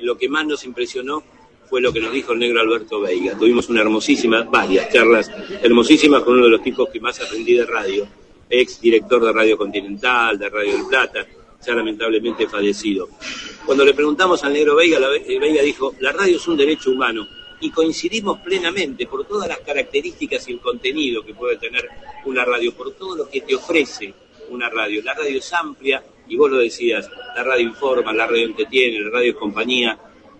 lo 0.00 0.16
que 0.16 0.28
más 0.28 0.46
nos 0.46 0.64
impresionó 0.64 1.22
fue 1.68 1.80
lo 1.80 1.92
que 1.92 2.00
nos 2.00 2.12
dijo 2.12 2.32
el 2.32 2.38
negro 2.40 2.60
Alberto 2.60 3.00
Veiga. 3.00 3.36
Tuvimos 3.38 3.68
una 3.68 3.80
hermosísima, 3.80 4.42
varias 4.42 4.92
charlas 4.92 5.30
hermosísimas 5.62 6.22
con 6.22 6.34
uno 6.34 6.44
de 6.46 6.50
los 6.50 6.62
tipos 6.62 6.88
que 6.90 7.00
más 7.00 7.20
aprendí 7.20 7.54
de 7.54 7.64
radio, 7.66 8.06
ex 8.50 8.80
director 8.80 9.24
de 9.24 9.32
Radio 9.32 9.56
Continental, 9.56 10.38
de 10.38 10.48
Radio 10.50 10.72
del 10.72 10.86
Plata, 10.86 11.26
ya 11.64 11.74
lamentablemente 11.74 12.46
fallecido. 12.48 13.08
Cuando 13.64 13.84
le 13.84 13.94
preguntamos 13.94 14.42
al 14.42 14.52
negro 14.52 14.74
Veiga, 14.74 14.98
la, 14.98 15.14
eh, 15.14 15.38
Veiga 15.38 15.62
dijo, 15.62 15.94
la 16.00 16.10
radio 16.10 16.36
es 16.36 16.48
un 16.48 16.56
derecho 16.56 16.90
humano. 16.90 17.28
Y 17.60 17.70
coincidimos 17.70 18.40
plenamente 18.40 19.06
por 19.06 19.24
todas 19.24 19.48
las 19.48 19.60
características 19.60 20.48
y 20.48 20.52
el 20.52 20.60
contenido 20.60 21.24
que 21.24 21.32
puede 21.32 21.58
tener 21.58 21.88
una 22.24 22.44
radio, 22.44 22.74
por 22.74 22.92
todo 22.94 23.16
lo 23.16 23.28
que 23.28 23.42
te 23.42 23.54
ofrece 23.54 24.12
una 24.50 24.68
radio. 24.68 25.00
La 25.04 25.14
radio 25.14 25.38
es 25.38 25.52
amplia, 25.52 26.02
y 26.26 26.36
vos 26.36 26.50
lo 26.50 26.58
decías, 26.58 27.08
la 27.36 27.44
radio 27.44 27.68
informa, 27.68 28.12
la 28.12 28.26
radio 28.26 28.46
entretiene, 28.46 28.98
la 28.98 29.10
radio 29.10 29.30
es 29.30 29.36
compañía. 29.36 29.96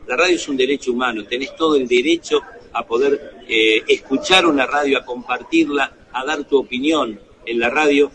La 0.09 0.17
radio 0.17 0.34
es 0.34 0.49
un 0.49 0.57
derecho 0.57 0.91
humano, 0.91 1.25
tenés 1.25 1.55
todo 1.55 1.76
el 1.76 1.86
derecho 1.86 2.41
a 2.73 2.84
poder 2.84 3.44
eh, 3.49 3.84
escuchar 3.86 4.47
una 4.47 4.67
radio, 4.67 4.99
a 4.99 5.05
compartirla, 5.05 6.09
a 6.12 6.25
dar 6.25 6.42
tu 6.42 6.59
opinión 6.59 7.20
en 7.47 7.59
la 7.60 7.70
radio. 7.70 8.10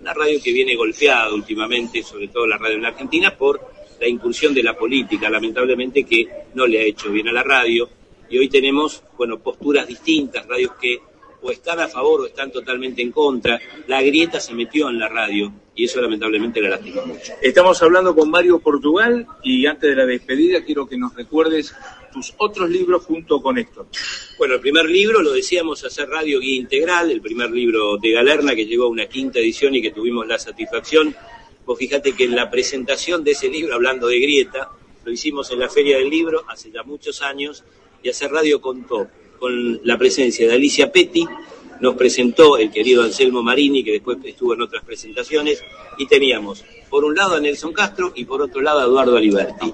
Una 0.00 0.14
radio 0.14 0.40
que 0.42 0.52
viene 0.52 0.76
golpeada 0.76 1.34
últimamente, 1.34 2.04
sobre 2.04 2.28
todo 2.28 2.46
la 2.46 2.58
radio 2.58 2.76
en 2.76 2.82
la 2.82 2.88
Argentina, 2.88 3.36
por 3.36 3.71
la 4.02 4.08
incursión 4.08 4.52
de 4.52 4.64
la 4.64 4.76
política, 4.76 5.30
lamentablemente 5.30 6.02
que 6.02 6.26
no 6.54 6.66
le 6.66 6.80
ha 6.80 6.82
hecho 6.82 7.12
bien 7.12 7.28
a 7.28 7.32
la 7.32 7.44
radio. 7.44 7.88
Y 8.28 8.36
hoy 8.36 8.48
tenemos, 8.48 9.04
bueno, 9.16 9.38
posturas 9.38 9.86
distintas, 9.86 10.44
radios 10.44 10.72
que 10.80 11.00
o 11.40 11.50
están 11.50 11.80
a 11.80 11.88
favor 11.88 12.22
o 12.22 12.26
están 12.26 12.50
totalmente 12.50 13.00
en 13.00 13.12
contra. 13.12 13.60
La 13.86 14.02
grieta 14.02 14.40
se 14.40 14.54
metió 14.54 14.88
en 14.88 14.98
la 14.98 15.08
radio 15.08 15.52
y 15.74 15.84
eso 15.84 16.00
lamentablemente 16.00 16.60
la 16.60 16.70
lastima 16.70 17.04
mucho. 17.04 17.32
Estamos 17.40 17.80
hablando 17.82 18.14
con 18.14 18.28
Mario 18.28 18.58
Portugal 18.58 19.26
y 19.42 19.66
antes 19.66 19.90
de 19.90 19.96
la 19.96 20.06
despedida 20.06 20.64
quiero 20.64 20.88
que 20.88 20.96
nos 20.96 21.14
recuerdes 21.14 21.74
tus 22.12 22.34
otros 22.38 22.68
libros 22.70 23.04
junto 23.04 23.40
con 23.40 23.58
Héctor. 23.58 23.86
Bueno, 24.36 24.54
el 24.54 24.60
primer 24.60 24.86
libro 24.86 25.22
lo 25.22 25.32
decíamos 25.32 25.84
hacer 25.84 26.08
Radio 26.08 26.40
Guía 26.40 26.56
Integral, 26.56 27.10
el 27.10 27.20
primer 27.20 27.50
libro 27.50 27.96
de 27.98 28.10
Galerna 28.10 28.54
que 28.54 28.66
llegó 28.66 28.84
a 28.84 28.88
una 28.88 29.06
quinta 29.06 29.38
edición 29.38 29.74
y 29.74 29.82
que 29.82 29.92
tuvimos 29.92 30.26
la 30.26 30.38
satisfacción. 30.38 31.14
Vos 31.64 31.78
fíjate 31.78 32.12
que 32.12 32.24
en 32.24 32.34
la 32.34 32.50
presentación 32.50 33.22
de 33.24 33.32
ese 33.32 33.48
libro, 33.48 33.74
hablando 33.74 34.08
de 34.08 34.18
grieta, 34.18 34.70
lo 35.04 35.12
hicimos 35.12 35.50
en 35.50 35.60
la 35.60 35.68
Feria 35.68 35.98
del 35.98 36.10
Libro 36.10 36.44
hace 36.48 36.70
ya 36.70 36.82
muchos 36.82 37.22
años 37.22 37.64
y 38.02 38.08
hacer 38.08 38.30
radio 38.30 38.60
contó 38.60 39.08
con 39.38 39.80
la 39.84 39.98
presencia 39.98 40.46
de 40.46 40.54
Alicia 40.54 40.92
Petti, 40.92 41.26
nos 41.80 41.96
presentó 41.96 42.56
el 42.58 42.70
querido 42.70 43.02
Anselmo 43.02 43.42
Marini, 43.42 43.82
que 43.82 43.92
después 43.92 44.18
estuvo 44.24 44.54
en 44.54 44.62
otras 44.62 44.84
presentaciones, 44.84 45.62
y 45.98 46.06
teníamos 46.06 46.64
por 46.88 47.04
un 47.04 47.14
lado 47.14 47.34
a 47.34 47.40
Nelson 47.40 47.72
Castro 47.72 48.12
y 48.14 48.24
por 48.24 48.40
otro 48.40 48.60
lado 48.60 48.80
a 48.80 48.84
Eduardo 48.84 49.16
Aliberti. 49.16 49.72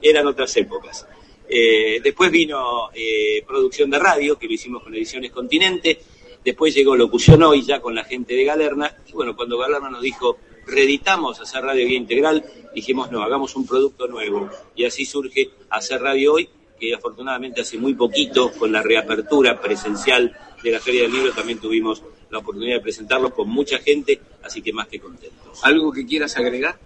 Eran 0.00 0.26
otras 0.26 0.56
épocas. 0.56 1.06
Eh, 1.48 2.00
después 2.02 2.30
vino 2.30 2.88
eh, 2.94 3.44
producción 3.46 3.90
de 3.90 3.98
radio, 3.98 4.38
que 4.38 4.46
lo 4.46 4.54
hicimos 4.54 4.82
con 4.82 4.94
Ediciones 4.94 5.30
Continente. 5.30 6.00
Después 6.42 6.74
llegó 6.74 6.96
Locución 6.96 7.42
Hoy, 7.42 7.62
ya 7.62 7.80
con 7.80 7.94
la 7.94 8.04
gente 8.04 8.34
de 8.34 8.44
Galerna. 8.44 8.96
Y 9.06 9.12
bueno, 9.12 9.36
cuando 9.36 9.58
Galerna 9.58 9.90
nos 9.90 10.00
dijo, 10.00 10.38
reeditamos 10.66 11.40
hacer 11.40 11.62
radio 11.62 11.86
guía 11.86 11.98
integral, 11.98 12.44
dijimos, 12.74 13.10
no, 13.10 13.22
hagamos 13.22 13.56
un 13.56 13.66
producto 13.66 14.06
nuevo. 14.06 14.50
Y 14.74 14.84
así 14.84 15.04
surge 15.04 15.50
hacer 15.70 16.00
radio 16.00 16.34
hoy, 16.34 16.48
que 16.78 16.94
afortunadamente 16.94 17.60
hace 17.60 17.78
muy 17.78 17.94
poquito, 17.94 18.52
con 18.52 18.72
la 18.72 18.82
reapertura 18.82 19.60
presencial 19.60 20.36
de 20.62 20.70
la 20.70 20.80
Feria 20.80 21.02
del 21.02 21.12
Libro, 21.12 21.32
también 21.32 21.58
tuvimos 21.58 22.02
la 22.30 22.38
oportunidad 22.38 22.76
de 22.76 22.82
presentarlo 22.82 23.34
con 23.34 23.48
mucha 23.48 23.78
gente, 23.78 24.20
así 24.42 24.62
que 24.62 24.72
más 24.72 24.88
que 24.88 24.98
contentos. 24.98 25.60
¿Algo 25.62 25.92
que 25.92 26.06
quieras 26.06 26.36
agregar? 26.36 26.78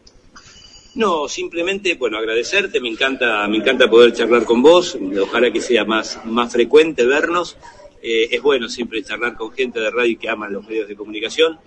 No, 0.96 1.28
simplemente, 1.28 1.94
bueno, 1.94 2.16
agradecerte, 2.16 2.80
me 2.80 2.88
encanta, 2.88 3.46
me 3.48 3.58
encanta 3.58 3.88
poder 3.88 4.14
charlar 4.14 4.44
con 4.44 4.62
vos, 4.62 4.98
ojalá 5.20 5.52
que 5.52 5.60
sea 5.60 5.84
más, 5.84 6.18
más 6.24 6.50
frecuente 6.50 7.04
vernos. 7.04 7.58
Eh, 8.02 8.28
es 8.30 8.40
bueno 8.40 8.68
siempre 8.68 9.02
charlar 9.02 9.36
con 9.36 9.52
gente 9.52 9.78
de 9.78 9.90
radio 9.90 10.18
que 10.18 10.28
aman 10.30 10.52
los 10.52 10.66
medios 10.66 10.88
de 10.88 10.96
comunicación. 10.96 11.58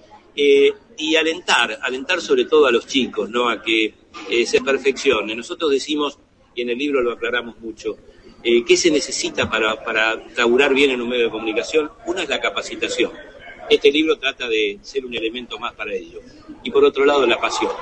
Eh, 0.41 0.73
y 0.97 1.17
alentar, 1.17 1.79
alentar 1.81 2.21
sobre 2.21 2.45
todo 2.45 2.65
a 2.65 2.71
los 2.71 2.87
chicos, 2.87 3.29
¿no? 3.29 3.49
A 3.49 3.61
que 3.61 3.93
eh, 4.29 4.45
se 4.45 4.61
perfeccione. 4.61 5.35
Nosotros 5.35 5.69
decimos, 5.69 6.17
y 6.55 6.61
en 6.61 6.69
el 6.69 6.77
libro 6.77 7.01
lo 7.01 7.11
aclaramos 7.11 7.59
mucho, 7.59 7.97
eh, 8.41 8.63
¿qué 8.63 8.77
se 8.77 8.89
necesita 8.89 9.49
para, 9.49 9.83
para 9.83 10.15
laburar 10.37 10.73
bien 10.73 10.91
en 10.91 11.01
un 11.01 11.09
medio 11.09 11.25
de 11.25 11.29
comunicación? 11.29 11.91
Una 12.05 12.23
es 12.23 12.29
la 12.29 12.39
capacitación. 12.39 13.11
Este 13.69 13.91
libro 13.91 14.17
trata 14.17 14.47
de 14.47 14.79
ser 14.81 15.05
un 15.05 15.13
elemento 15.13 15.59
más 15.59 15.73
para 15.73 15.93
ello. 15.93 16.21
Y 16.63 16.71
por 16.71 16.85
otro 16.85 17.03
lado, 17.03 17.27
la 17.27 17.37
pasión. 17.37 17.73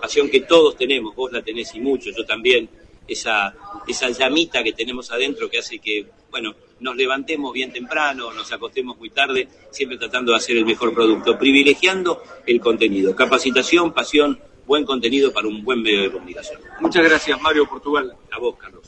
Pasión 0.00 0.30
que 0.30 0.42
todos 0.42 0.76
tenemos, 0.76 1.16
vos 1.16 1.32
la 1.32 1.42
tenés 1.42 1.74
y 1.74 1.80
mucho, 1.80 2.10
yo 2.16 2.24
también. 2.24 2.68
Esa, 3.06 3.54
esa 3.86 4.10
llamita 4.10 4.62
que 4.62 4.72
tenemos 4.72 5.10
adentro 5.10 5.50
que 5.50 5.58
hace 5.58 5.78
que, 5.78 6.06
bueno, 6.30 6.54
nos 6.80 6.96
levantemos 6.96 7.52
bien 7.52 7.72
temprano, 7.72 8.32
nos 8.32 8.52
acostemos 8.52 8.98
muy 8.98 9.10
tarde, 9.10 9.48
siempre 9.70 9.98
tratando 9.98 10.32
de 10.32 10.38
hacer 10.38 10.56
el 10.56 10.66
mejor 10.66 10.94
producto, 10.94 11.38
privilegiando 11.38 12.22
el 12.46 12.60
contenido. 12.60 13.14
Capacitación, 13.14 13.92
pasión, 13.92 14.38
buen 14.66 14.84
contenido 14.84 15.32
para 15.32 15.48
un 15.48 15.64
buen 15.64 15.82
medio 15.82 16.02
de 16.02 16.12
comunicación. 16.12 16.60
Muchas 16.80 17.04
gracias, 17.04 17.40
Mario 17.40 17.66
Portugal. 17.68 18.14
A 18.32 18.38
vos, 18.38 18.56
Carlos. 18.56 18.82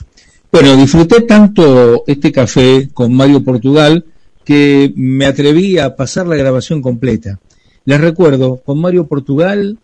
Bueno, 0.51 0.77
disfruté 0.77 1.23
tanto 1.23 2.05
este 2.07 2.33
café 2.33 2.89
con 2.95 3.13
Mario 3.13 3.43
Portugal 3.43 4.05
que 4.45 4.93
me 4.97 5.27
atreví 5.27 5.79
a 5.79 5.97
pasar 5.97 6.27
la 6.27 6.37
grabación 6.37 6.81
completa. 6.81 7.41
Les 7.85 8.01
recuerdo, 8.01 8.63
con 8.65 8.81
Mario 8.81 9.07
Portugal 9.07 9.79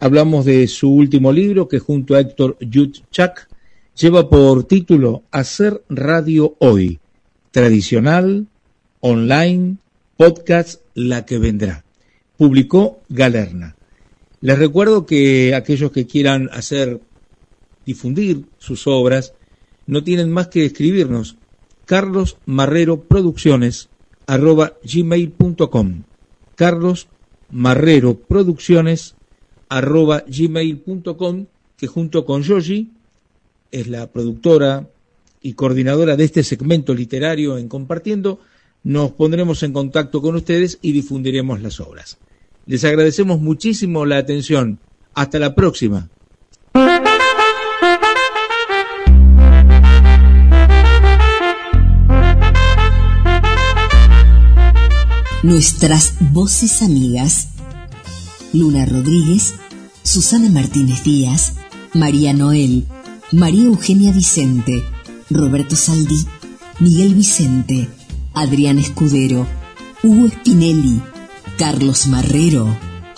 hablamos 0.00 0.44
de 0.44 0.66
su 0.66 0.90
último 0.90 1.32
libro 1.32 1.68
que 1.68 1.78
junto 1.78 2.14
a 2.14 2.20
Héctor 2.20 2.56
Yutchak 2.60 3.48
lleva 3.98 4.28
por 4.28 4.64
título 4.64 5.22
Hacer 5.30 5.82
Radio 5.88 6.56
Hoy, 6.58 7.00
tradicional, 7.50 8.46
online, 9.00 9.76
podcast, 10.16 10.80
la 10.94 11.26
que 11.26 11.38
vendrá. 11.38 11.84
Publicó 12.36 13.00
Galerna. 13.08 13.76
Les 14.40 14.58
recuerdo 14.58 15.06
que 15.06 15.54
aquellos 15.54 15.92
que 15.92 16.06
quieran 16.06 16.48
hacer 16.52 17.00
difundir 17.86 18.46
sus 18.58 18.86
obras 18.86 19.34
no 19.86 20.02
tienen 20.02 20.32
más 20.32 20.48
que 20.48 20.64
escribirnos 20.64 21.36
Carlos 21.84 22.38
Marrero 22.46 23.02
Producciones 23.02 23.88
arroba 24.26 24.74
gmail.com 24.84 26.02
Carlos 26.54 27.08
Marrero 27.50 28.14
Producciones 28.14 29.14
arroba 29.68 30.24
gmail.com 30.26 31.46
que 31.76 31.86
junto 31.86 32.24
con 32.24 32.42
Yogi 32.42 32.90
es 33.72 33.88
la 33.88 34.12
productora 34.12 34.88
y 35.40 35.54
coordinadora 35.54 36.16
de 36.16 36.24
este 36.24 36.44
segmento 36.44 36.94
literario 36.94 37.58
en 37.58 37.68
Compartiendo, 37.68 38.38
nos 38.84 39.12
pondremos 39.12 39.62
en 39.62 39.72
contacto 39.72 40.22
con 40.22 40.36
ustedes 40.36 40.78
y 40.82 40.92
difundiremos 40.92 41.60
las 41.60 41.80
obras. 41.80 42.18
Les 42.66 42.84
agradecemos 42.84 43.40
muchísimo 43.40 44.06
la 44.06 44.18
atención. 44.18 44.78
Hasta 45.14 45.38
la 45.38 45.54
próxima. 45.54 46.08
Nuestras 55.42 56.14
voces 56.32 56.82
amigas. 56.82 57.48
Luna 58.52 58.86
Rodríguez, 58.86 59.54
Susana 60.02 60.50
Martínez 60.50 61.02
Díaz, 61.04 61.54
María 61.94 62.32
Noel, 62.32 62.86
María 63.32 63.64
Eugenia 63.64 64.12
Vicente, 64.12 64.84
Roberto 65.30 65.74
Saldí, 65.74 66.26
Miguel 66.80 67.14
Vicente, 67.14 67.88
Adrián 68.34 68.78
Escudero, 68.78 69.46
Hugo 70.02 70.28
Spinelli, 70.28 71.00
Carlos 71.56 72.08
Marrero, 72.08 72.66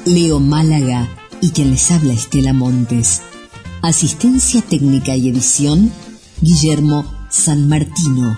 Leo 0.04 0.38
Málaga 0.38 1.08
y 1.40 1.50
quien 1.50 1.72
les 1.72 1.90
habla 1.90 2.12
Estela 2.12 2.52
Montes. 2.52 3.22
Asistencia 3.82 4.62
técnica 4.62 5.16
y 5.16 5.28
edición, 5.28 5.90
Guillermo 6.40 7.04
San 7.28 7.68
Martino. 7.68 8.36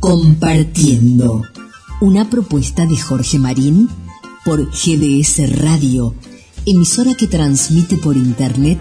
Compartiendo. 0.00 1.44
Una 2.00 2.28
propuesta 2.28 2.86
de 2.86 2.96
Jorge 2.96 3.38
Marín 3.38 3.88
por 4.44 4.68
GDS 4.70 5.58
Radio, 5.62 6.16
emisora 6.66 7.14
que 7.14 7.28
transmite 7.28 7.96
por 7.96 8.16
Internet 8.16 8.80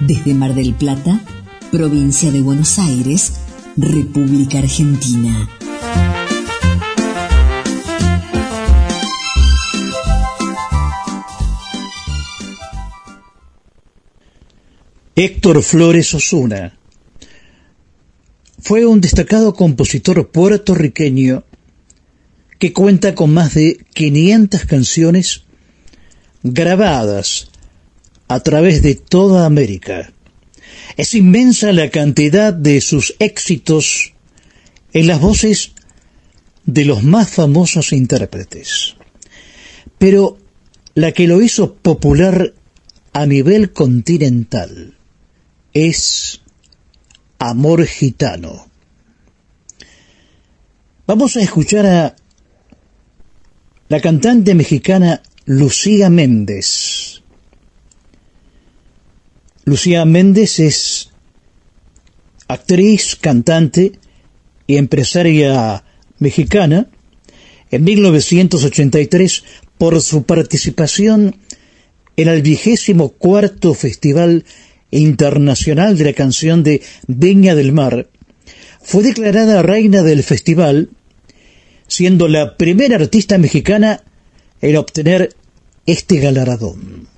desde 0.00 0.32
Mar 0.32 0.54
del 0.54 0.72
Plata, 0.72 1.20
provincia 1.70 2.30
de 2.30 2.40
Buenos 2.40 2.78
Aires, 2.78 3.32
República 3.76 4.58
Argentina. 4.58 5.48
Héctor 15.14 15.62
Flores 15.62 16.14
Osuna 16.14 16.78
fue 18.60 18.84
un 18.84 19.00
destacado 19.00 19.54
compositor 19.54 20.28
puertorriqueño 20.30 21.44
que 22.58 22.72
cuenta 22.72 23.14
con 23.14 23.32
más 23.32 23.54
de 23.54 23.78
500 23.94 24.64
canciones 24.66 25.42
grabadas 26.42 27.48
a 28.28 28.40
través 28.40 28.82
de 28.82 28.94
toda 28.94 29.46
América. 29.46 30.12
Es 30.96 31.14
inmensa 31.14 31.72
la 31.72 31.90
cantidad 31.90 32.52
de 32.52 32.80
sus 32.80 33.14
éxitos 33.18 34.12
en 34.92 35.06
las 35.06 35.20
voces 35.20 35.72
de 36.64 36.84
los 36.84 37.02
más 37.02 37.30
famosos 37.30 37.92
intérpretes. 37.92 38.96
Pero 39.98 40.38
la 40.94 41.12
que 41.12 41.26
lo 41.26 41.42
hizo 41.42 41.74
popular 41.74 42.54
a 43.12 43.26
nivel 43.26 43.72
continental 43.72 44.94
es 45.72 46.40
Amor 47.38 47.86
Gitano. 47.86 48.66
Vamos 51.06 51.36
a 51.36 51.40
escuchar 51.40 51.86
a 51.86 52.16
la 53.88 54.00
cantante 54.00 54.54
mexicana 54.54 55.22
Lucía 55.44 56.10
Méndez. 56.10 57.15
Lucía 59.68 60.04
Méndez 60.04 60.60
es 60.60 61.10
actriz, 62.46 63.16
cantante 63.20 63.98
y 64.68 64.76
empresaria 64.76 65.82
mexicana. 66.20 66.86
En 67.72 67.82
1983, 67.82 69.42
por 69.76 70.00
su 70.00 70.22
participación 70.22 71.34
en 72.16 72.28
el 72.28 72.42
vigésimo 72.42 73.08
cuarto 73.08 73.74
Festival 73.74 74.44
internacional 74.92 75.98
de 75.98 76.04
la 76.04 76.12
canción 76.12 76.62
de 76.62 76.82
Viña 77.08 77.56
del 77.56 77.72
Mar, 77.72 78.08
fue 78.80 79.02
declarada 79.02 79.62
reina 79.62 80.04
del 80.04 80.22
festival, 80.22 80.90
siendo 81.88 82.28
la 82.28 82.56
primera 82.56 82.94
artista 82.94 83.36
mexicana 83.36 84.04
en 84.62 84.76
obtener 84.76 85.34
este 85.86 86.18
galardón. 86.20 87.08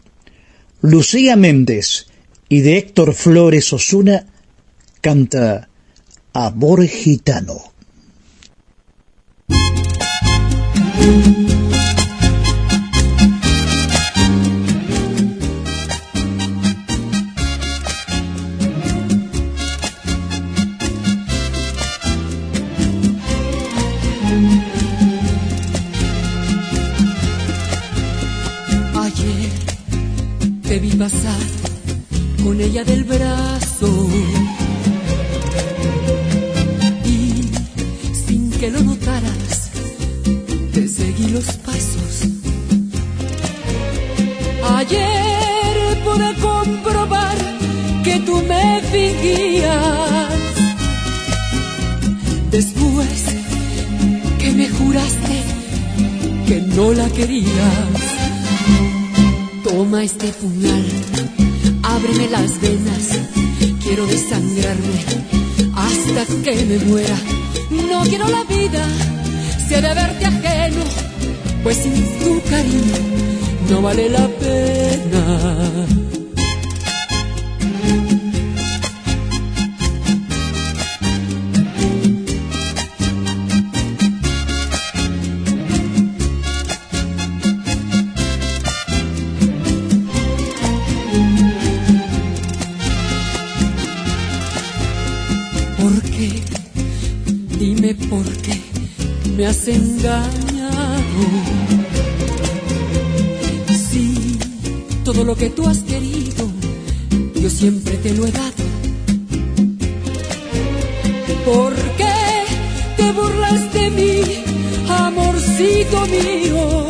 Lucía 0.81 1.37
Méndez 1.37 2.07
y 2.49 2.61
de 2.61 2.79
Héctor 2.79 3.15
Flores 3.15 3.73
Osuna 3.73 4.27
canta 5.01 5.69
Amor 6.33 6.87
Gitano. 6.87 7.57
Ayer 28.95 29.51
te 30.63 30.79
vi 30.79 30.91
pasar 30.93 31.48
con 32.49 32.63
ella 32.63 32.83
del 32.83 33.05
brazo 33.05 34.09
y 37.05 37.43
sin 38.25 38.51
que 38.53 38.71
lo 38.71 38.81
notaras 38.81 39.71
te 40.73 40.89
seguí 40.89 41.29
los 41.29 41.45
pasos. 41.67 42.13
Ayer 44.77 45.77
pude 46.05 46.31
comprobar 46.41 47.37
que 48.03 48.19
tú 48.21 48.43
me 48.51 48.81
fingías. 48.93 50.33
Después 52.51 53.25
que 54.39 54.51
me 54.53 54.71
juraste 54.71 55.37
que 56.47 56.63
no 56.63 56.95
la 56.95 57.11
querías. 57.11 58.01
Toma 59.65 60.03
este 60.03 60.29
puñal, 60.29 60.87
ábreme 61.95 62.29
las 62.29 62.61
venas, 62.61 63.19
quiero 63.83 64.07
desangrarme 64.07 65.05
hasta 65.75 66.27
que 66.43 66.65
me 66.67 66.79
muera. 66.85 67.17
No 67.71 68.03
quiero 68.03 68.29
la 68.29 68.45
vida, 68.45 68.87
si 69.67 69.75
he 69.75 69.81
de 69.81 69.95
verte 69.95 70.25
ajeno, 70.27 70.83
pues 71.63 71.77
sin 71.79 72.05
tu 72.21 72.41
cariño 72.49 72.99
no 73.71 73.83
vale 73.83 74.09
la 74.09 74.27
pena. 74.29 76.08
Me 99.39 99.47
has 99.47 99.69
engañado. 99.69 101.23
Sí, 103.89 104.37
todo 105.05 105.23
lo 105.23 105.37
que 105.37 105.49
tú 105.51 105.65
has 105.65 105.79
querido, 105.79 106.45
yo 107.41 107.49
siempre 107.49 107.97
te 107.99 108.15
lo 108.15 108.27
he 108.27 108.33
dado. 108.33 108.65
¿Por 111.45 111.73
qué 111.99 112.19
te 112.97 113.13
burlas 113.13 113.73
de 113.73 113.91
mí, 113.91 114.21
amorcito 114.89 115.99
mío? 116.07 116.87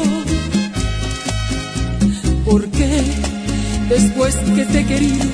¿Por 2.47 2.65
qué 2.70 3.02
después 3.91 4.35
que 4.57 4.65
te 4.65 4.81
he 4.81 4.86
querido 4.86 5.27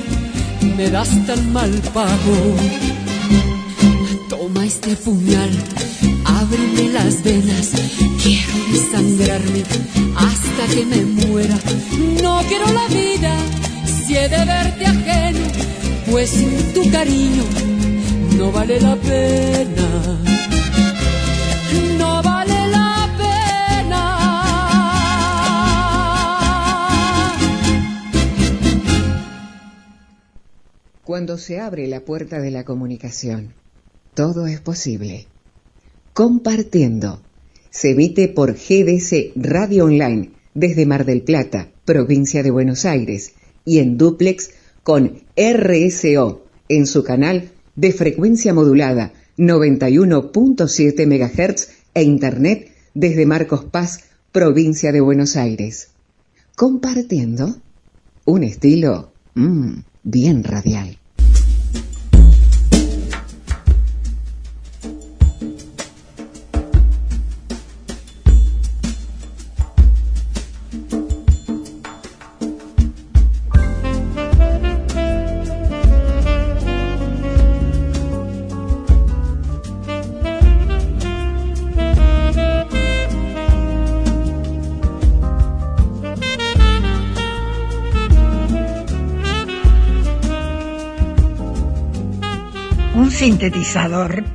me 0.75 0.89
das 0.89 1.11
tan 1.25 1.53
mal 1.53 1.71
pago? 1.93 2.37
Toma 4.27 4.65
este 4.65 4.97
puñal, 4.97 5.51
ábreme 6.45 6.89
las 6.89 7.23
venas, 7.23 7.71
quiero 8.21 8.53
desangrarme 8.71 9.63
hasta 10.15 10.67
que 10.73 10.85
me 10.85 11.01
muera. 11.03 11.57
No 12.21 12.41
quiero 12.47 12.65
la 12.71 12.87
vida, 12.87 13.35
si 13.85 14.15
he 14.15 14.29
de 14.29 14.45
verte 14.45 14.85
ajeno, 14.85 15.47
pues 16.11 16.29
sin 16.29 16.73
tu 16.73 16.89
cariño 16.91 17.43
no 18.37 18.51
vale 18.51 18.79
la 18.79 18.95
pena. 18.95 20.19
No 21.97 22.21
vale 22.21 22.67
la 22.67 23.09
pena. 23.17 24.03
Cuando 31.03 31.37
se 31.37 31.59
abre 31.59 31.87
la 31.87 32.01
puerta 32.01 32.39
de 32.39 32.51
la 32.51 32.63
comunicación, 32.63 33.53
todo 34.13 34.47
es 34.47 34.59
posible. 34.59 35.27
Compartiendo. 36.15 37.19
Se 37.71 37.91
emite 37.91 38.29
por 38.29 38.53
GDC 38.53 39.33
Radio 39.35 39.83
Online 39.83 40.31
desde 40.53 40.85
Mar 40.85 41.03
del 41.03 41.23
Plata, 41.23 41.67
provincia 41.83 42.41
de 42.41 42.51
Buenos 42.51 42.85
Aires, 42.85 43.33
y 43.65 43.79
en 43.79 43.97
duplex 43.97 44.51
con 44.81 45.23
RSO 45.35 46.45
en 46.69 46.87
su 46.87 47.03
canal 47.03 47.49
de 47.75 47.91
frecuencia 47.91 48.53
modulada 48.53 49.11
91.7 49.37 51.05
MHz 51.05 51.67
e 51.93 52.03
Internet 52.03 52.71
desde 52.93 53.25
Marcos 53.25 53.65
Paz, 53.65 54.05
provincia 54.31 54.93
de 54.93 55.01
Buenos 55.01 55.35
Aires. 55.35 55.89
Compartiendo 56.55 57.57
un 58.23 58.45
estilo 58.45 59.11
mm, 59.33 59.79
bien 60.03 60.45
radial. 60.45 60.97
Sintetizador 93.15 94.25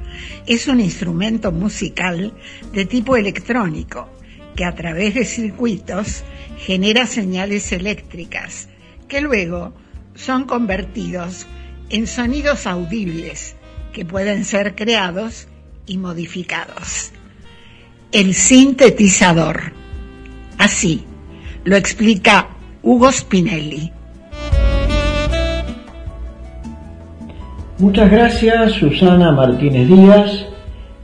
es 0.47 0.67
un 0.67 0.81
instrumento 0.81 1.52
musical 1.52 2.33
de 2.73 2.86
tipo 2.86 3.15
electrónico 3.15 4.09
que 4.57 4.65
a 4.65 4.75
través 4.75 5.12
de 5.12 5.26
circuitos 5.26 6.25
genera 6.57 7.07
señales 7.07 7.73
eléctricas 7.73 8.70
que 9.07 9.20
luego 9.20 9.75
son 10.15 10.44
convertidos 10.47 11.47
en 11.91 12.07
sonidos 12.07 12.67
audibles 12.67 13.55
que 13.92 14.07
pueden 14.07 14.47
ser 14.47 14.75
creados 14.75 15.47
y 15.84 15.99
modificados. 15.99 17.10
El 18.12 18.34
sintetizador. 18.34 19.75
Así 20.57 21.05
lo 21.65 21.76
explica 21.76 22.49
Hugo 22.83 23.12
Spinelli. 23.12 23.92
Muchas 27.81 28.10
gracias, 28.10 28.73
Susana 28.73 29.33
Martínez 29.33 29.89
Díaz. 29.89 30.47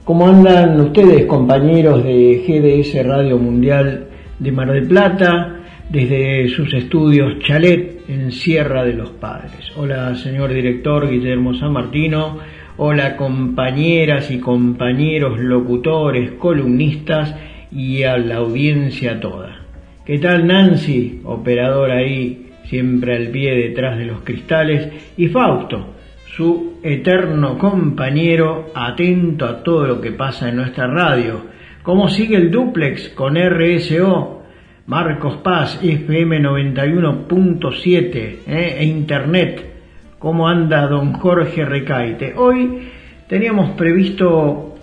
¿Cómo 0.04 0.28
andan 0.28 0.78
ustedes, 0.78 1.24
compañeros 1.24 2.04
de 2.04 2.44
GDS 2.46 3.02
Radio 3.02 3.38
Mundial 3.38 4.08
de 4.38 4.52
Mar 4.52 4.70
del 4.70 4.86
Plata, 4.86 5.56
desde 5.88 6.48
sus 6.50 6.74
estudios 6.74 7.38
Chalet 7.38 8.02
en 8.10 8.30
Sierra 8.30 8.84
de 8.84 8.92
los 8.92 9.08
Padres? 9.12 9.72
Hola, 9.74 10.14
señor 10.16 10.52
director 10.52 11.08
Guillermo 11.08 11.54
San 11.54 11.72
Martino. 11.72 12.40
Hola, 12.76 13.16
compañeras 13.16 14.30
y 14.30 14.38
compañeros 14.38 15.38
locutores, 15.38 16.32
columnistas 16.32 17.34
y 17.72 18.02
a 18.02 18.18
la 18.18 18.36
audiencia 18.36 19.18
toda. 19.18 19.62
¿Qué 20.04 20.18
tal, 20.18 20.46
Nancy, 20.46 21.22
operador 21.24 21.90
ahí, 21.90 22.50
siempre 22.64 23.16
al 23.16 23.28
pie 23.28 23.54
detrás 23.54 23.96
de 23.96 24.04
los 24.04 24.20
cristales? 24.20 24.92
Y 25.16 25.28
Fausto, 25.28 25.96
su 26.34 26.78
eterno 26.82 27.56
compañero, 27.58 28.70
atento 28.74 29.46
a 29.46 29.62
todo 29.62 29.86
lo 29.86 30.00
que 30.00 30.12
pasa 30.12 30.48
en 30.48 30.56
nuestra 30.56 30.86
radio. 30.86 31.46
¿Cómo 31.82 32.08
sigue 32.08 32.36
el 32.36 32.50
duplex 32.50 33.10
con 33.10 33.36
RSO? 33.36 34.42
Marcos 34.86 35.36
Paz, 35.38 35.80
FM 35.82 36.40
91.7 36.40 38.14
eh, 38.46 38.76
e 38.78 38.84
Internet 38.84 39.72
¿Cómo 40.18 40.48
anda 40.48 40.86
don 40.86 41.12
Jorge 41.12 41.64
Recaite? 41.64 42.32
Hoy 42.36 42.88
teníamos 43.28 43.70
previsto 43.76 44.74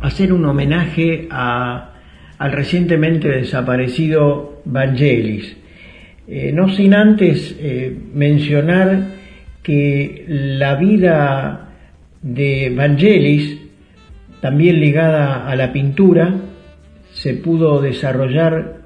hacer 0.00 0.32
un 0.32 0.44
homenaje 0.44 1.26
a- 1.30 1.90
al 2.38 2.52
recientemente 2.52 3.28
desaparecido 3.28 4.60
Vangelis. 4.64 5.56
Eh, 6.28 6.52
no 6.54 6.68
sin 6.68 6.94
antes 6.94 7.56
eh, 7.58 7.94
mencionar 8.14 8.98
que 9.62 10.24
la 10.28 10.76
vida 10.76 11.70
de 12.22 12.72
Vangelis, 12.74 13.58
también 14.40 14.80
ligada 14.80 15.48
a 15.48 15.56
la 15.56 15.72
pintura, 15.72 16.34
se 17.12 17.34
pudo 17.34 17.80
desarrollar 17.80 18.80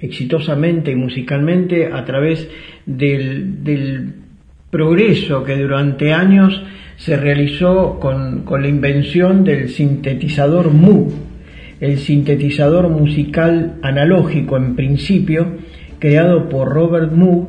exitosamente 0.00 0.92
y 0.92 0.96
musicalmente 0.96 1.86
a 1.92 2.04
través 2.04 2.48
del, 2.86 3.64
del 3.64 4.14
progreso 4.70 5.44
que 5.44 5.56
durante 5.56 6.12
años 6.12 6.62
se 6.96 7.16
realizó 7.16 7.98
con, 8.00 8.42
con 8.42 8.62
la 8.62 8.68
invención 8.68 9.44
del 9.44 9.68
sintetizador 9.68 10.72
Moog, 10.72 11.12
el 11.80 11.98
sintetizador 11.98 12.88
musical 12.88 13.76
analógico 13.82 14.56
en 14.56 14.74
principio, 14.74 15.58
creado 15.98 16.48
por 16.48 16.68
Robert 16.72 17.12
Moog, 17.12 17.48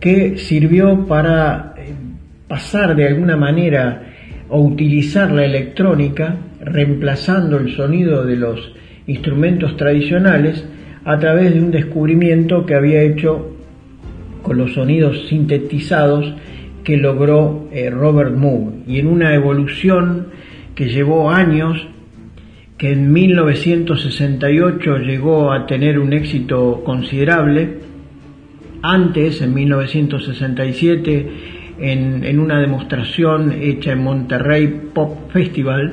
que 0.00 0.38
sirvió 0.38 1.06
para 1.06 1.75
pasar 2.48 2.96
de 2.96 3.06
alguna 3.06 3.36
manera 3.36 4.02
o 4.48 4.60
utilizar 4.60 5.32
la 5.32 5.44
electrónica, 5.44 6.36
reemplazando 6.60 7.58
el 7.58 7.74
sonido 7.74 8.24
de 8.24 8.36
los 8.36 8.72
instrumentos 9.06 9.76
tradicionales 9.76 10.64
a 11.04 11.18
través 11.18 11.54
de 11.54 11.60
un 11.60 11.70
descubrimiento 11.70 12.66
que 12.66 12.74
había 12.74 13.02
hecho 13.02 13.56
con 14.42 14.58
los 14.58 14.74
sonidos 14.74 15.28
sintetizados 15.28 16.34
que 16.84 16.96
logró 16.96 17.68
eh, 17.72 17.90
Robert 17.90 18.36
Moog 18.36 18.74
y 18.86 18.98
en 18.98 19.08
una 19.08 19.34
evolución 19.34 20.28
que 20.74 20.88
llevó 20.88 21.30
años 21.30 21.88
que 22.78 22.92
en 22.92 23.12
1968 23.12 24.98
llegó 24.98 25.52
a 25.52 25.66
tener 25.66 25.98
un 25.98 26.12
éxito 26.12 26.82
considerable 26.84 27.78
antes 28.82 29.40
en 29.40 29.54
1967 29.54 31.55
en, 31.78 32.38
una 32.38 32.60
demostración 32.60 33.52
hecha 33.52 33.92
en 33.92 34.02
Monterrey 34.02 34.90
Pop 34.94 35.30
Festival 35.30 35.92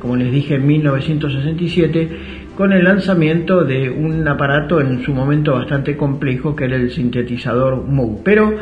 como 0.00 0.16
les 0.16 0.32
dije 0.32 0.54
en 0.54 0.66
1967 0.66 2.08
con 2.56 2.72
el 2.72 2.84
lanzamiento 2.84 3.64
de 3.64 3.88
un 3.88 4.26
aparato 4.26 4.80
en 4.80 5.02
su 5.02 5.14
momento 5.14 5.54
bastante 5.54 5.96
complejo 5.96 6.56
que 6.56 6.64
era 6.64 6.76
el 6.76 6.90
sintetizador 6.90 7.84
Moog. 7.86 8.22
Pero 8.22 8.54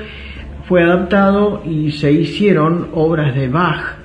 fue 0.69 0.83
adaptado 0.83 1.63
y 1.65 1.93
se 1.93 2.13
hicieron 2.13 2.89
obras 2.93 3.35
de 3.35 3.49
Bach 3.49 3.97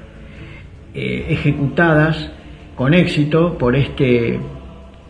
eh, 0.94 1.26
ejecutadas 1.30 2.32
con 2.76 2.94
éxito 2.94 3.58
por 3.58 3.76
este, 3.76 4.40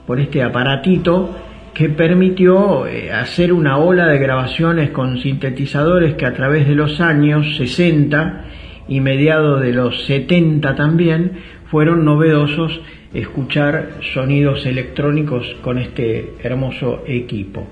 por 0.07 0.19
este 0.19 0.41
aparatito 0.41 1.29
que 1.74 1.90
permitió 1.90 2.85
eh, 2.85 3.11
hacer 3.11 3.52
una 3.52 3.77
ola 3.77 4.08
de 4.08 4.19
grabaciones 4.19 4.92
con 4.92 5.18
sintetizadores 5.18 6.16
que 6.16 6.26
a 6.26 6.34
través 6.34 6.68
de 6.68 6.76
los 6.76 7.02
años 7.02 7.58
60 7.58 8.45
y 8.88 9.00
mediados 9.00 9.61
de 9.61 9.74
los 9.74 10.06
70 10.06 10.76
también 10.76 11.32
fueron 11.72 12.06
novedosos 12.06 12.82
escuchar 13.14 14.00
sonidos 14.14 14.66
electrónicos 14.66 15.56
con 15.61 15.80
este 15.80 16.34
hermoso 16.43 17.03
equipo. 17.08 17.68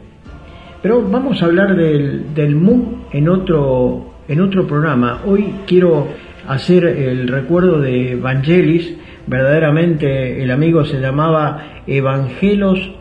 Pero 0.82 1.08
vamos 1.08 1.42
a 1.42 1.46
hablar 1.46 1.76
del, 1.76 2.34
del 2.34 2.56
Moog 2.56 3.08
en 3.12 3.30
otro, 3.30 4.16
en 4.28 4.42
otro 4.42 4.66
programa. 4.66 5.22
Hoy 5.26 5.54
quiero 5.68 6.08
hacer 6.48 6.86
el 6.86 7.28
recuerdo 7.28 7.80
de 7.80 8.16
Vangelis. 8.16 8.98
Verdaderamente 9.28 10.42
el 10.42 10.50
amigo 10.50 10.84
se 10.86 11.00
llamaba 11.00 11.84
Evangelos 11.86 12.92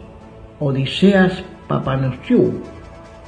Odiseas 0.61 1.43
Papanosiou. 1.67 2.53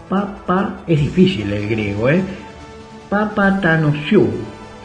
Papa, 0.09 0.83
es 0.87 1.01
difícil 1.01 1.51
el 1.53 1.69
griego, 1.69 2.09
¿eh? 2.11 2.23
Papatanosiou, 3.09 4.29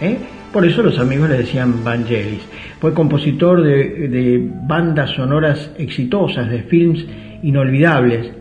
¿eh? 0.02 0.18
Por 0.52 0.66
eso 0.66 0.82
los 0.82 0.98
amigos 0.98 1.30
le 1.30 1.40
decían 1.40 1.84
Vangelis. 1.84 2.48
Fue 2.80 2.94
compositor 2.94 3.62
de, 3.62 4.08
de 4.08 4.50
bandas 4.68 5.12
sonoras 5.12 5.72
exitosas, 5.78 6.50
de 6.50 6.64
films 6.64 7.06
inolvidables. 7.44 8.32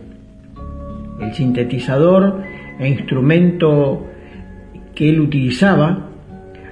El 1.19 1.33
sintetizador 1.33 2.41
e 2.79 2.87
instrumento 2.87 4.07
que 4.95 5.09
él 5.09 5.19
utilizaba 5.19 6.07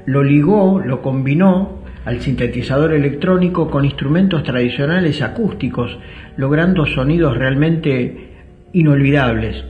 lo 0.05 0.23
ligó, 0.23 0.79
lo 0.79 1.01
combinó 1.01 1.74
al 2.05 2.21
sintetizador 2.21 2.93
electrónico 2.93 3.69
con 3.69 3.83
instrumentos 3.83 4.43
tradicionales 4.43 5.21
acústicos, 5.21 5.97
logrando 6.37 6.85
sonidos 6.85 7.35
realmente 7.35 8.29
inolvidables. 8.73 9.63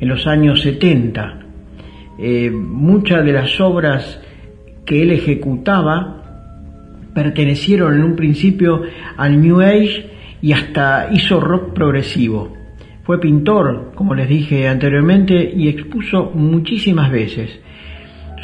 En 0.00 0.08
los 0.08 0.26
años 0.26 0.60
70, 0.62 1.38
eh, 2.18 2.50
muchas 2.50 3.24
de 3.24 3.32
las 3.32 3.60
obras 3.60 4.20
que 4.84 5.02
él 5.02 5.12
ejecutaba 5.12 6.22
pertenecieron 7.14 7.94
en 7.94 8.02
un 8.02 8.16
principio 8.16 8.82
al 9.16 9.40
New 9.40 9.60
Age 9.60 10.10
y 10.42 10.52
hasta 10.52 11.08
hizo 11.12 11.40
rock 11.40 11.72
progresivo. 11.72 12.52
Fue 13.04 13.20
pintor, 13.20 13.92
como 13.94 14.14
les 14.14 14.28
dije 14.28 14.66
anteriormente, 14.66 15.52
y 15.54 15.68
expuso 15.68 16.32
muchísimas 16.34 17.10
veces. 17.10 17.60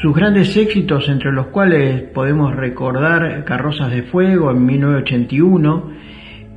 Sus 0.01 0.15
grandes 0.15 0.57
éxitos, 0.57 1.11
entre 1.11 1.31
los 1.31 1.49
cuales 1.49 2.01
podemos 2.15 2.57
recordar 2.57 3.45
Carrozas 3.45 3.91
de 3.91 4.03
Fuego 4.05 4.51
en 4.51 4.65
1981, 4.65 5.91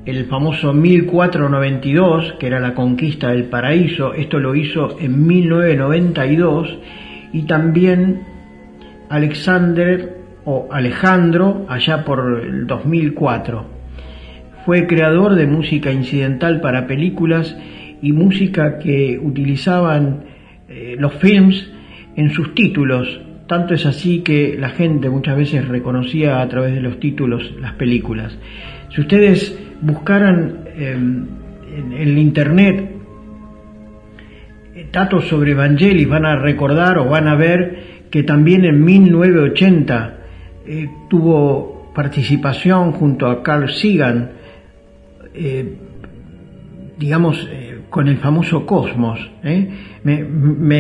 el 0.06 0.26
famoso 0.28 0.72
1492, 0.72 2.36
que 2.40 2.48
era 2.48 2.62
la 2.62 2.74
conquista 2.74 3.32
del 3.32 3.50
paraíso, 3.50 4.14
esto 4.14 4.40
lo 4.40 4.56
hizo 4.56 4.98
en 4.98 5.28
1992, 5.28 6.80
y 7.34 7.42
también 7.42 8.22
Alexander 9.10 10.20
o 10.46 10.70
Alejandro 10.72 11.66
allá 11.68 12.06
por 12.06 12.44
el 12.46 12.66
2004. 12.66 13.66
Fue 14.66 14.88
creador 14.88 15.36
de 15.36 15.48
música 15.48 15.92
incidental 15.92 16.62
para 16.62 16.88
películas 16.88 17.58
y 18.02 18.14
música 18.14 18.80
que 18.80 19.20
utilizaban 19.22 20.24
eh, 20.70 20.96
los 20.98 21.14
films 21.16 21.70
en 22.16 22.30
sus 22.32 22.56
títulos. 22.56 23.20
Tanto 23.54 23.76
es 23.76 23.86
así 23.86 24.22
que 24.22 24.58
la 24.60 24.70
gente 24.70 25.12
muchas 25.12 25.38
veces 25.38 25.68
reconocía 25.68 26.42
a 26.42 26.50
través 26.50 26.74
de 26.74 26.82
los 26.82 27.00
títulos 27.00 27.54
las 27.62 27.74
películas. 27.74 28.36
Si 28.90 29.00
ustedes 29.00 29.56
buscaran 29.80 30.64
eh, 30.76 30.94
en, 30.94 31.94
en 31.94 32.18
internet 32.18 32.90
eh, 34.74 34.88
datos 34.92 35.28
sobre 35.28 35.54
Vangelis 35.54 36.10
van 36.10 36.26
a 36.26 36.36
recordar 36.36 36.98
o 36.98 37.06
van 37.06 37.28
a 37.28 37.36
ver 37.36 38.08
que 38.10 38.24
también 38.24 38.66
en 38.66 38.84
1980 38.84 40.18
eh, 40.66 40.90
tuvo 41.08 41.92
participación 41.94 42.92
junto 42.94 43.28
a 43.28 43.44
Carl 43.44 43.70
Sagan, 43.70 44.32
eh, 45.36 45.78
digamos, 46.98 47.48
con 47.94 48.08
el 48.08 48.18
famoso 48.18 48.66
Cosmos. 48.66 49.20
¿eh? 49.44 49.70
Me, 50.04 50.24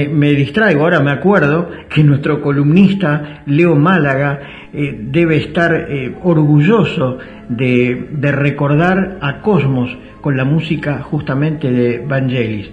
me- 0.08 0.32
distraigo, 0.32 0.82
ahora 0.82 1.00
me 1.00 1.11
acuerdo 1.11 1.69
que 1.88 2.03
nuestro 2.03 2.42
columnista 2.42 3.43
Leo 3.45 3.75
Málaga 3.75 4.40
eh, 4.74 4.98
debe 5.11 5.38
estar 5.38 5.75
eh, 5.75 6.16
orgulloso 6.24 7.19
de, 7.50 8.08
de 8.14 8.32
recordar 8.32 9.19
a 9.22 9.42
Cosmos 9.42 9.95
con 10.22 10.35
la 10.35 10.43
música 10.43 11.03
justamente 11.03 11.69
de 11.72 12.00
Vangelis. 12.03 12.72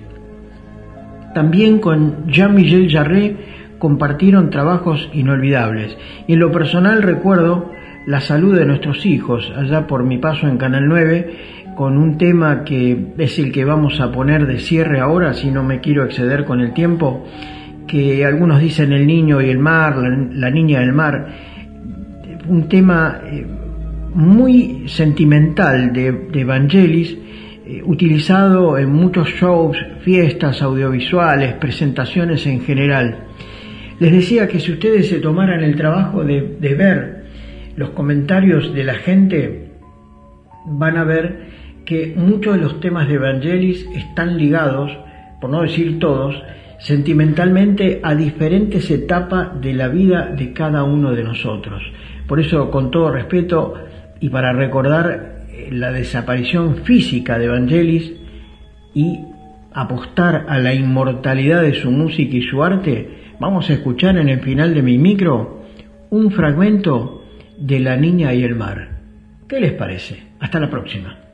También 1.34 1.78
con 1.78 2.26
Jean-Michel 2.26 2.90
Jarre 2.90 3.36
compartieron 3.78 4.48
trabajos 4.48 5.10
inolvidables. 5.12 5.98
Y 6.26 6.32
en 6.32 6.38
lo 6.40 6.50
personal 6.50 7.02
recuerdo 7.02 7.72
la 8.06 8.20
salud 8.20 8.56
de 8.58 8.64
nuestros 8.64 9.04
hijos 9.04 9.52
allá 9.54 9.86
por 9.86 10.02
mi 10.04 10.16
paso 10.16 10.48
en 10.48 10.56
Canal 10.56 10.88
9 10.88 11.59
con 11.80 11.96
un 11.96 12.18
tema 12.18 12.62
que 12.62 13.14
es 13.16 13.38
el 13.38 13.50
que 13.50 13.64
vamos 13.64 14.00
a 14.00 14.12
poner 14.12 14.46
de 14.46 14.58
cierre 14.58 15.00
ahora, 15.00 15.32
si 15.32 15.50
no 15.50 15.62
me 15.62 15.80
quiero 15.80 16.04
exceder 16.04 16.44
con 16.44 16.60
el 16.60 16.74
tiempo, 16.74 17.24
que 17.86 18.22
algunos 18.22 18.60
dicen 18.60 18.92
el 18.92 19.06
niño 19.06 19.40
y 19.40 19.48
el 19.48 19.58
mar, 19.58 19.96
la, 19.96 20.50
niña 20.50 20.80
del 20.80 20.92
mar, 20.92 21.28
un 22.46 22.68
tema 22.68 23.22
eh, 23.24 23.46
muy 24.12 24.88
sentimental 24.88 25.90
de, 25.94 26.12
de 26.30 26.44
Vangelis, 26.44 27.16
eh, 27.64 27.80
utilizado 27.82 28.76
en 28.76 28.92
muchos 28.92 29.30
shows, 29.30 29.78
fiestas 30.02 30.60
audiovisuales, 30.60 31.54
presentaciones 31.54 32.46
en 32.46 32.60
general. 32.60 33.20
Les 34.00 34.12
decía 34.12 34.48
que 34.48 34.60
si 34.60 34.72
ustedes 34.72 35.08
se 35.08 35.18
tomaran 35.18 35.62
el 35.62 35.76
trabajo 35.76 36.24
de, 36.24 36.58
de 36.60 36.74
ver 36.74 37.24
los 37.76 37.88
comentarios 37.92 38.74
de 38.74 38.84
la 38.84 38.96
gente, 38.96 39.70
van 40.66 40.98
a 40.98 41.04
ver 41.04 41.59
que 41.90 42.14
muchos 42.14 42.54
de 42.54 42.60
los 42.60 42.78
temas 42.78 43.08
de 43.08 43.18
Vangelis 43.18 43.84
están 43.96 44.38
ligados, 44.38 44.96
por 45.40 45.50
no 45.50 45.62
decir 45.62 45.98
todos, 45.98 46.40
sentimentalmente 46.78 47.98
a 48.04 48.14
diferentes 48.14 48.88
etapas 48.92 49.60
de 49.60 49.74
la 49.74 49.88
vida 49.88 50.26
de 50.26 50.52
cada 50.52 50.84
uno 50.84 51.10
de 51.10 51.24
nosotros. 51.24 51.82
Por 52.28 52.38
eso, 52.38 52.70
con 52.70 52.92
todo 52.92 53.10
respeto 53.10 53.74
y 54.20 54.28
para 54.28 54.52
recordar 54.52 55.46
eh, 55.50 55.70
la 55.72 55.90
desaparición 55.90 56.84
física 56.84 57.38
de 57.38 57.48
Vangelis 57.48 58.12
y 58.94 59.18
apostar 59.72 60.46
a 60.48 60.60
la 60.60 60.72
inmortalidad 60.72 61.62
de 61.62 61.74
su 61.74 61.90
música 61.90 62.36
y 62.36 62.42
su 62.42 62.62
arte, 62.62 63.32
vamos 63.40 63.68
a 63.68 63.72
escuchar 63.72 64.16
en 64.16 64.28
el 64.28 64.38
final 64.38 64.74
de 64.74 64.82
mi 64.82 64.96
micro 64.96 65.64
un 66.10 66.30
fragmento 66.30 67.24
de 67.58 67.80
La 67.80 67.96
Niña 67.96 68.32
y 68.32 68.44
el 68.44 68.54
Mar. 68.54 69.00
¿Qué 69.48 69.58
les 69.58 69.72
parece? 69.72 70.22
Hasta 70.38 70.60
la 70.60 70.70
próxima. 70.70 71.29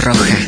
Roja 0.00 0.47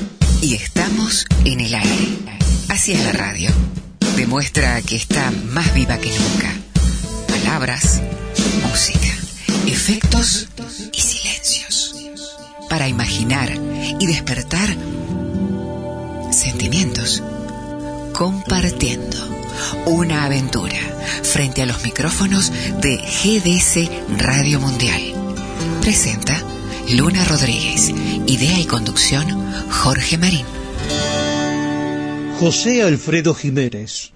José 32.51 32.83
Alfredo 32.83 33.33
Jiménez 33.33 34.11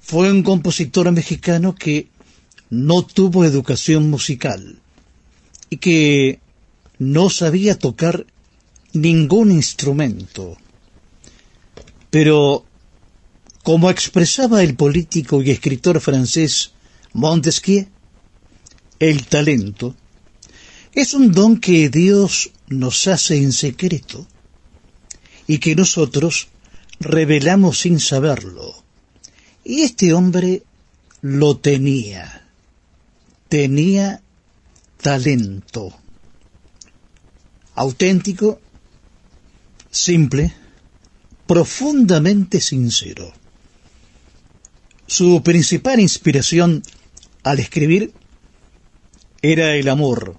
fue 0.00 0.30
un 0.30 0.44
compositor 0.44 1.10
mexicano 1.10 1.74
que 1.74 2.06
no 2.70 3.04
tuvo 3.04 3.44
educación 3.44 4.08
musical 4.08 4.78
y 5.70 5.78
que 5.78 6.38
no 7.00 7.30
sabía 7.30 7.76
tocar 7.76 8.26
ningún 8.92 9.50
instrumento. 9.50 10.56
Pero, 12.10 12.64
como 13.64 13.90
expresaba 13.90 14.62
el 14.62 14.76
político 14.76 15.42
y 15.42 15.50
escritor 15.50 16.00
francés 16.00 16.74
Montesquieu, 17.12 17.88
el 19.00 19.26
talento 19.26 19.96
es 20.94 21.12
un 21.12 21.32
don 21.32 21.58
que 21.58 21.88
Dios 21.88 22.52
nos 22.68 23.08
hace 23.08 23.38
en 23.38 23.50
secreto 23.50 24.28
y 25.46 25.58
que 25.58 25.74
nosotros 25.74 26.48
revelamos 27.00 27.80
sin 27.80 28.00
saberlo. 28.00 28.74
Y 29.64 29.82
este 29.82 30.12
hombre 30.12 30.62
lo 31.20 31.56
tenía. 31.56 32.48
Tenía 33.48 34.22
talento. 35.00 35.94
Auténtico, 37.74 38.60
simple, 39.90 40.52
profundamente 41.46 42.60
sincero. 42.60 43.32
Su 45.06 45.42
principal 45.42 46.00
inspiración 46.00 46.82
al 47.42 47.58
escribir 47.58 48.12
era 49.42 49.74
el 49.74 49.88
amor. 49.88 50.36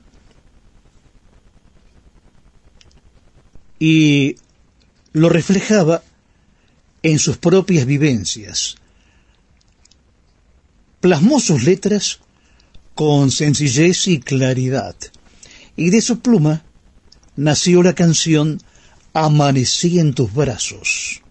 Y 3.80 4.38
lo 5.14 5.30
reflejaba 5.30 6.03
en 7.03 7.19
sus 7.19 7.38
propias 7.38 7.85
vivencias. 7.85 8.75
Plasmó 11.00 11.40
sus 11.40 11.64
letras 11.64 12.19
con 12.95 13.32
sencillez 13.32 14.08
y 14.08 14.19
claridad, 14.19 14.95
y 15.75 15.90
de 15.90 16.01
su 16.01 16.19
pluma 16.19 16.64
nació 17.35 17.83
la 17.83 17.93
canción 17.93 18.61
Amanecí 19.14 20.00
en 20.00 20.14
tus 20.14 20.33
brazos. 20.33 21.22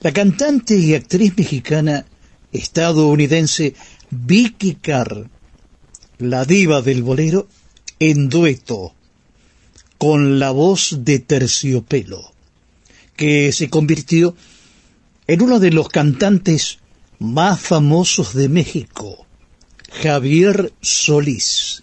La 0.00 0.12
cantante 0.12 0.76
y 0.76 0.94
actriz 0.94 1.36
mexicana 1.36 2.06
estadounidense 2.52 3.74
Vicky 4.10 4.76
Carr, 4.76 5.28
la 6.18 6.44
diva 6.46 6.80
del 6.80 7.02
bolero, 7.02 7.48
en 7.98 8.30
dueto 8.30 8.94
con 10.00 10.38
la 10.38 10.50
voz 10.50 11.04
de 11.04 11.18
Terciopelo, 11.18 12.32
que 13.16 13.52
se 13.52 13.68
convirtió 13.68 14.34
en 15.26 15.42
uno 15.42 15.60
de 15.60 15.70
los 15.70 15.90
cantantes 15.90 16.78
más 17.18 17.60
famosos 17.60 18.32
de 18.32 18.48
México, 18.48 19.26
Javier 20.02 20.72
Solís. 20.80 21.82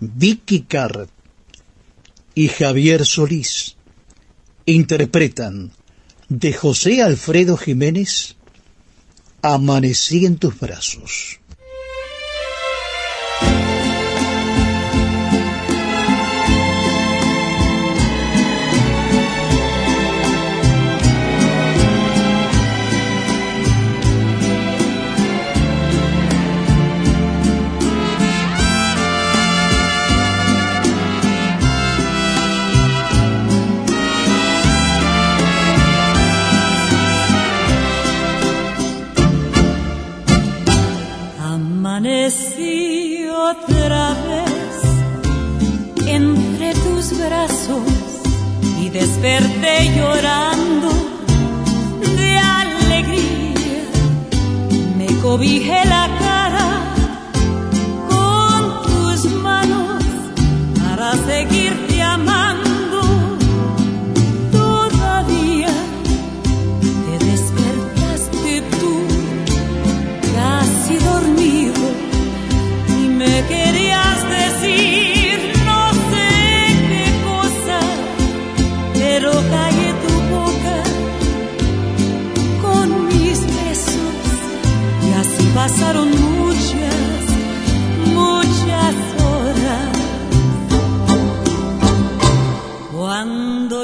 Vicky 0.00 0.62
Carr 0.62 1.08
y 2.34 2.48
Javier 2.48 3.06
Solís 3.06 3.76
interpretan 4.64 5.70
de 6.28 6.52
José 6.52 7.02
Alfredo 7.02 7.56
Jiménez 7.56 8.34
Amanecí 9.42 10.26
en 10.26 10.38
tus 10.38 10.58
brazos. 10.58 11.38
y 48.80 48.88
desperté 48.90 49.92
llorando 49.96 50.88
de 52.16 52.38
alegría. 52.38 53.82
Me 54.96 55.06
cobijé 55.20 55.84
la 55.86 56.08
cara 56.18 56.68
con 58.08 58.82
tus 58.82 59.24
manos 59.42 60.02
para 60.78 61.12
seguirte 61.26 62.02
amando. 62.02 62.65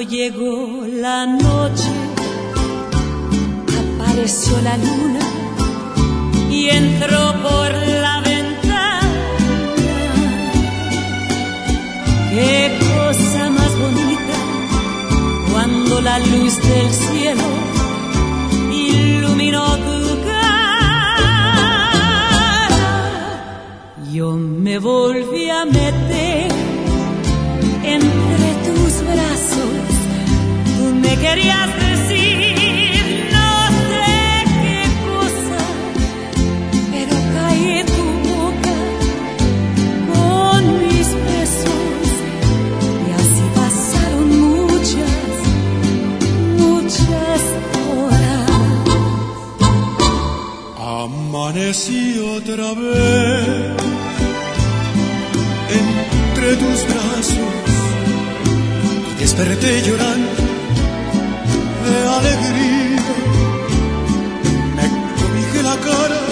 Llegó 0.06 0.84
la 0.86 1.26
noche, 1.26 1.90
apareció 3.98 4.60
la 4.62 4.76
luna 4.76 5.20
y 6.50 6.68
entró 6.68 7.32
por 7.42 7.72
la 7.72 8.20
ventana. 8.20 9.00
Qué 12.31 12.78
cosa 12.81 13.50
más 13.50 13.78
bonita 13.78 14.36
cuando 15.52 16.00
la 16.00 16.18
luz 16.18 16.60
del 16.62 16.90
cielo 16.90 17.44
iluminó 18.72 19.76
tu 19.76 20.20
cara. 20.24 21.48
Yo 24.10 24.32
me 24.32 24.78
volví 24.78 25.50
a 25.50 25.64
meter 25.64 26.11
otra 52.36 52.75
vez 52.75 53.76
entre 55.70 56.57
tus 56.57 56.86
brazos 56.86 57.39
y 59.17 59.20
desperté 59.20 59.83
llorando 59.83 60.42
alegría. 62.06 63.05
Me 64.76 64.86
cobijé 65.20 65.62
la 65.62 65.76
cara 65.89 66.22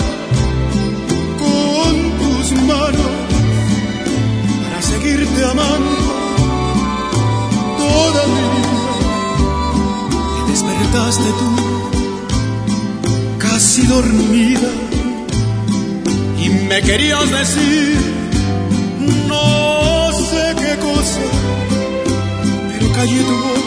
con 1.43 1.93
tus 2.21 2.53
manos 2.63 3.13
para 4.63 4.83
seguirte 4.83 5.45
amando 5.45 5.97
toda 7.79 8.23
mi 8.35 8.45
vida. 8.55 8.85
Y 10.39 10.51
despertaste 10.51 11.29
tú 11.41 11.51
casi 13.39 13.83
dormida 13.87 14.71
y 16.43 16.49
me 16.69 16.81
querías 16.83 17.31
decir 17.31 17.99
no 19.29 20.13
sé 20.13 20.55
qué 20.61 20.77
cosa, 20.79 21.25
pero 22.73 22.93
callé 22.93 23.23
tu 23.23 23.37
boca 23.45 23.60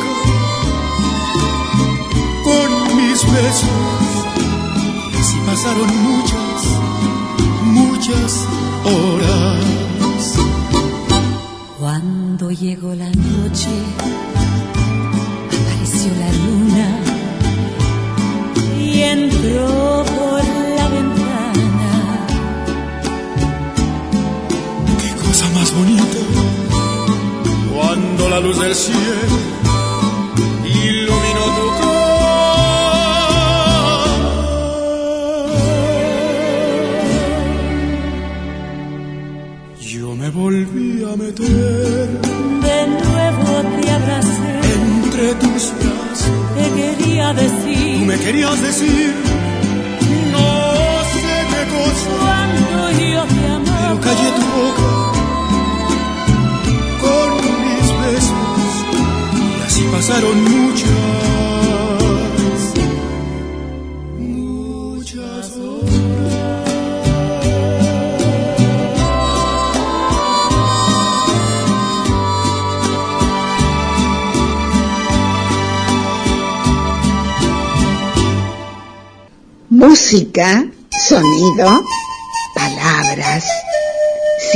y 3.34 5.16
así 5.18 5.38
pasaron 5.45 5.90
muchas, 6.03 6.66
muchas 7.64 8.48
horas. 8.86 10.36
Cuando 11.80 12.52
llegó 12.52 12.94
la 12.94 13.10
noche, 13.10 13.70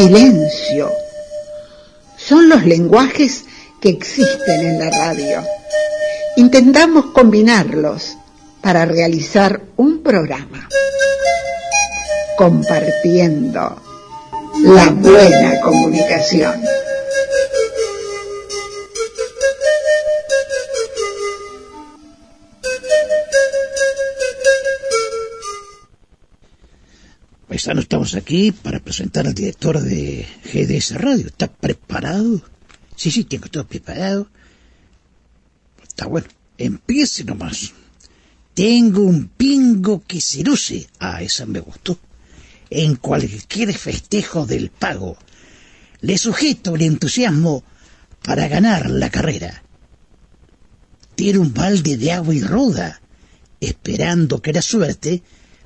silencio. 0.07 0.89
Son 2.17 2.47
los 2.47 2.65
lenguajes 2.65 3.43
que 3.81 3.89
existen 3.89 4.61
en 4.61 4.79
la 4.79 4.89
radio. 4.89 5.43
Intentamos 6.37 7.07
combinarlos 7.07 8.17
para 8.61 8.85
realizar 8.85 9.61
un 9.75 10.01
programa. 10.01 10.69
Compartiendo 12.37 13.81
la 14.63 14.89
buena 14.91 15.59
comunicación. 15.61 16.53
Paisano, 27.67 27.81
estamos 27.81 28.15
aquí 28.15 28.53
para 28.53 28.79
presentar 28.79 29.27
al 29.27 29.33
director 29.33 29.81
de 29.81 30.25
GDS 30.45 30.95
Radio. 30.95 31.27
¿Está 31.27 31.47
preparado? 31.51 32.41
Sí, 32.95 33.11
sí, 33.11 33.25
tengo 33.25 33.49
todo 33.49 33.67
preparado. 33.67 34.29
Está 35.83 36.05
bueno. 36.05 36.29
Empiece 36.57 37.25
nomás. 37.25 37.73
Tengo 38.53 39.01
un 39.01 39.27
pingo 39.27 40.01
que 40.07 40.21
se 40.21 40.43
luce. 40.43 40.87
Ah, 40.97 41.21
esa 41.21 41.45
me 41.45 41.59
gustó. 41.59 41.99
En 42.69 42.95
cualquier 42.95 43.73
festejo 43.73 44.45
del 44.45 44.69
pago, 44.69 45.17
le 45.99 46.17
sujeto 46.17 46.73
el 46.75 46.83
entusiasmo 46.83 47.65
para 48.23 48.47
ganar 48.47 48.89
la 48.89 49.09
carrera. 49.09 49.61
Tiene 51.15 51.39
un 51.39 51.53
balde 51.53 51.97
de 51.97 52.13
agua 52.13 52.33
y 52.33 52.39
ruda, 52.39 53.01
esperando 53.59 54.41
que 54.41 54.53
la 54.53 54.61
suerte 54.61 55.21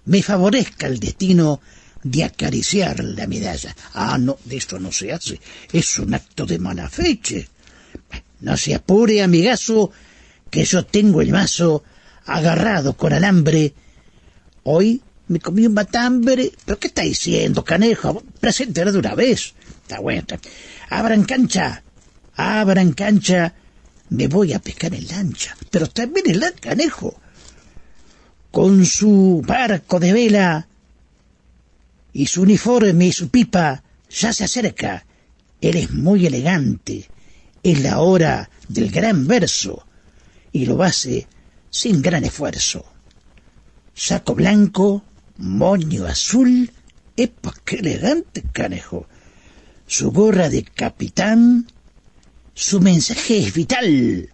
me 0.06 0.24
favorezca 0.24 0.88
el 0.88 1.00
destino 1.00 1.62
de 2.04 2.24
acariciar 2.24 3.04
la 3.04 3.28
medalla. 3.28 3.76
Ah, 3.94 4.18
no, 4.18 4.38
de 4.46 4.58
esto 4.58 4.80
no 4.80 4.92
se 4.92 5.12
hace. 5.12 5.40
Es 5.72 6.00
un 6.00 6.14
acto 6.14 6.46
de 6.46 6.60
mala 6.60 6.90
feche. 6.90 7.48
No 8.42 8.58
se 8.58 8.74
apure, 8.74 9.22
amigazo, 9.22 9.92
que 10.50 10.66
yo 10.66 10.86
tengo 10.86 11.22
el 11.22 11.32
mazo 11.32 11.84
agarrado 12.26 12.94
con 12.94 13.14
alambre. 13.14 13.74
Hoy 14.64 15.02
me 15.28 15.40
comí 15.40 15.66
un 15.66 15.74
matambre. 15.74 16.52
¿Pero 16.66 16.80
qué 16.80 16.88
está 16.88 17.04
diciendo, 17.04 17.64
canejo? 17.64 18.24
Preséntelo 18.40 18.92
de 18.92 19.00
una 19.00 19.16
vez. 19.16 19.54
Está 19.84 20.00
bueno. 20.00 20.28
Abran 20.90 21.24
cancha. 21.24 21.84
Abran 22.36 22.94
cancha. 22.94 23.54
Me 24.10 24.28
voy 24.28 24.54
a 24.54 24.60
pescar 24.60 24.94
en 24.94 25.08
lancha. 25.08 25.56
Pero 25.70 25.88
también 25.88 26.30
el 26.30 26.54
canejo. 26.60 27.16
Con 28.50 28.86
su 28.86 29.42
barco 29.46 30.00
de 30.00 30.12
vela 30.12 30.68
y 32.14 32.28
su 32.28 32.42
uniforme 32.42 33.08
y 33.08 33.12
su 33.12 33.30
pipa 33.30 33.84
ya 34.10 34.34
se 34.34 34.44
acerca. 34.44 35.06
Él 35.60 35.78
es 35.78 35.92
muy 35.92 36.26
elegante. 36.26 37.10
Es 37.64 37.82
la 37.82 38.00
hora 38.00 38.50
del 38.68 38.90
gran 38.90 39.28
verso 39.28 39.86
y 40.52 40.66
lo 40.66 40.82
hace 40.84 41.28
sin 41.70 42.02
gran 42.02 42.26
esfuerzo. 42.26 42.86
Saco 43.94 44.36
blanco, 44.36 45.04
moño 45.38 46.06
azul. 46.06 46.72
¡Epa, 47.16 47.54
qué 47.66 47.78
elegante, 47.78 48.44
canejo! 48.52 49.08
Su 49.86 50.12
gorra 50.12 50.50
de 50.50 50.64
capitán. 50.64 51.68
Su 52.54 52.80
mensaje 52.80 53.40
es 53.40 53.54
vital. 53.54 54.34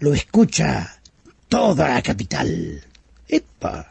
Lo 0.00 0.14
escucha 0.14 1.00
toda 1.48 1.88
la 1.88 2.02
capital. 2.02 2.84
¡Epa! 3.28 3.89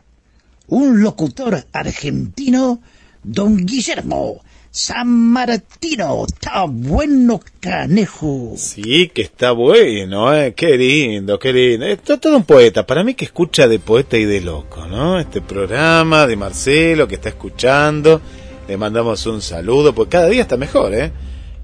Un 0.69 1.01
locutor 1.01 1.65
argentino, 1.73 2.81
don 3.23 3.65
Guillermo 3.65 4.41
San 4.71 5.07
Martino. 5.07 6.25
Está 6.27 6.65
bueno, 6.67 7.41
canejo. 7.59 8.53
Sí, 8.55 9.09
que 9.13 9.23
está 9.23 9.51
bueno, 9.51 10.33
¿eh? 10.33 10.53
Qué 10.53 10.77
lindo, 10.77 11.39
qué 11.39 11.51
lindo. 11.51 11.87
Esto 11.87 12.13
es 12.13 12.19
todo 12.19 12.37
un 12.37 12.43
poeta. 12.43 12.85
Para 12.85 13.03
mí 13.03 13.15
que 13.15 13.25
escucha 13.25 13.67
de 13.67 13.79
poeta 13.79 14.17
y 14.17 14.25
de 14.25 14.41
loco, 14.41 14.85
¿no? 14.85 15.19
Este 15.19 15.41
programa 15.41 16.27
de 16.27 16.35
Marcelo 16.35 17.07
que 17.07 17.15
está 17.15 17.29
escuchando. 17.29 18.21
Le 18.67 18.77
mandamos 18.77 19.25
un 19.25 19.41
saludo, 19.41 19.95
porque 19.95 20.11
cada 20.11 20.27
día 20.27 20.43
está 20.43 20.55
mejor, 20.55 20.93
¿eh? 20.93 21.11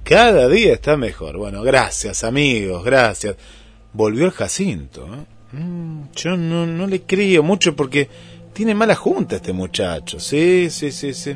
Cada 0.03 0.49
día 0.49 0.73
está 0.73 0.97
mejor. 0.97 1.37
Bueno, 1.37 1.61
gracias, 1.61 2.23
amigos, 2.23 2.83
gracias. 2.83 3.35
Volvió 3.93 4.25
el 4.25 4.31
Jacinto, 4.31 5.05
¿eh? 5.05 5.35
Mm, 5.55 6.09
yo 6.15 6.35
no, 6.35 6.65
no 6.65 6.87
le 6.87 7.03
creo 7.03 7.43
mucho 7.43 7.75
porque 7.75 8.09
tiene 8.55 8.73
mala 8.73 8.95
junta 8.95 9.35
este 9.35 9.51
muchacho. 9.51 10.17
Sí, 10.19 10.69
sí, 10.69 10.89
sí, 10.91 11.13
sí. 11.13 11.35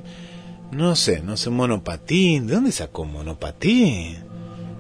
No 0.72 0.96
sé, 0.96 1.22
no 1.22 1.36
sé, 1.36 1.50
monopatín. 1.50 2.48
¿De 2.48 2.54
dónde 2.54 2.72
sacó 2.72 3.02
un 3.02 3.12
monopatín? 3.12 4.16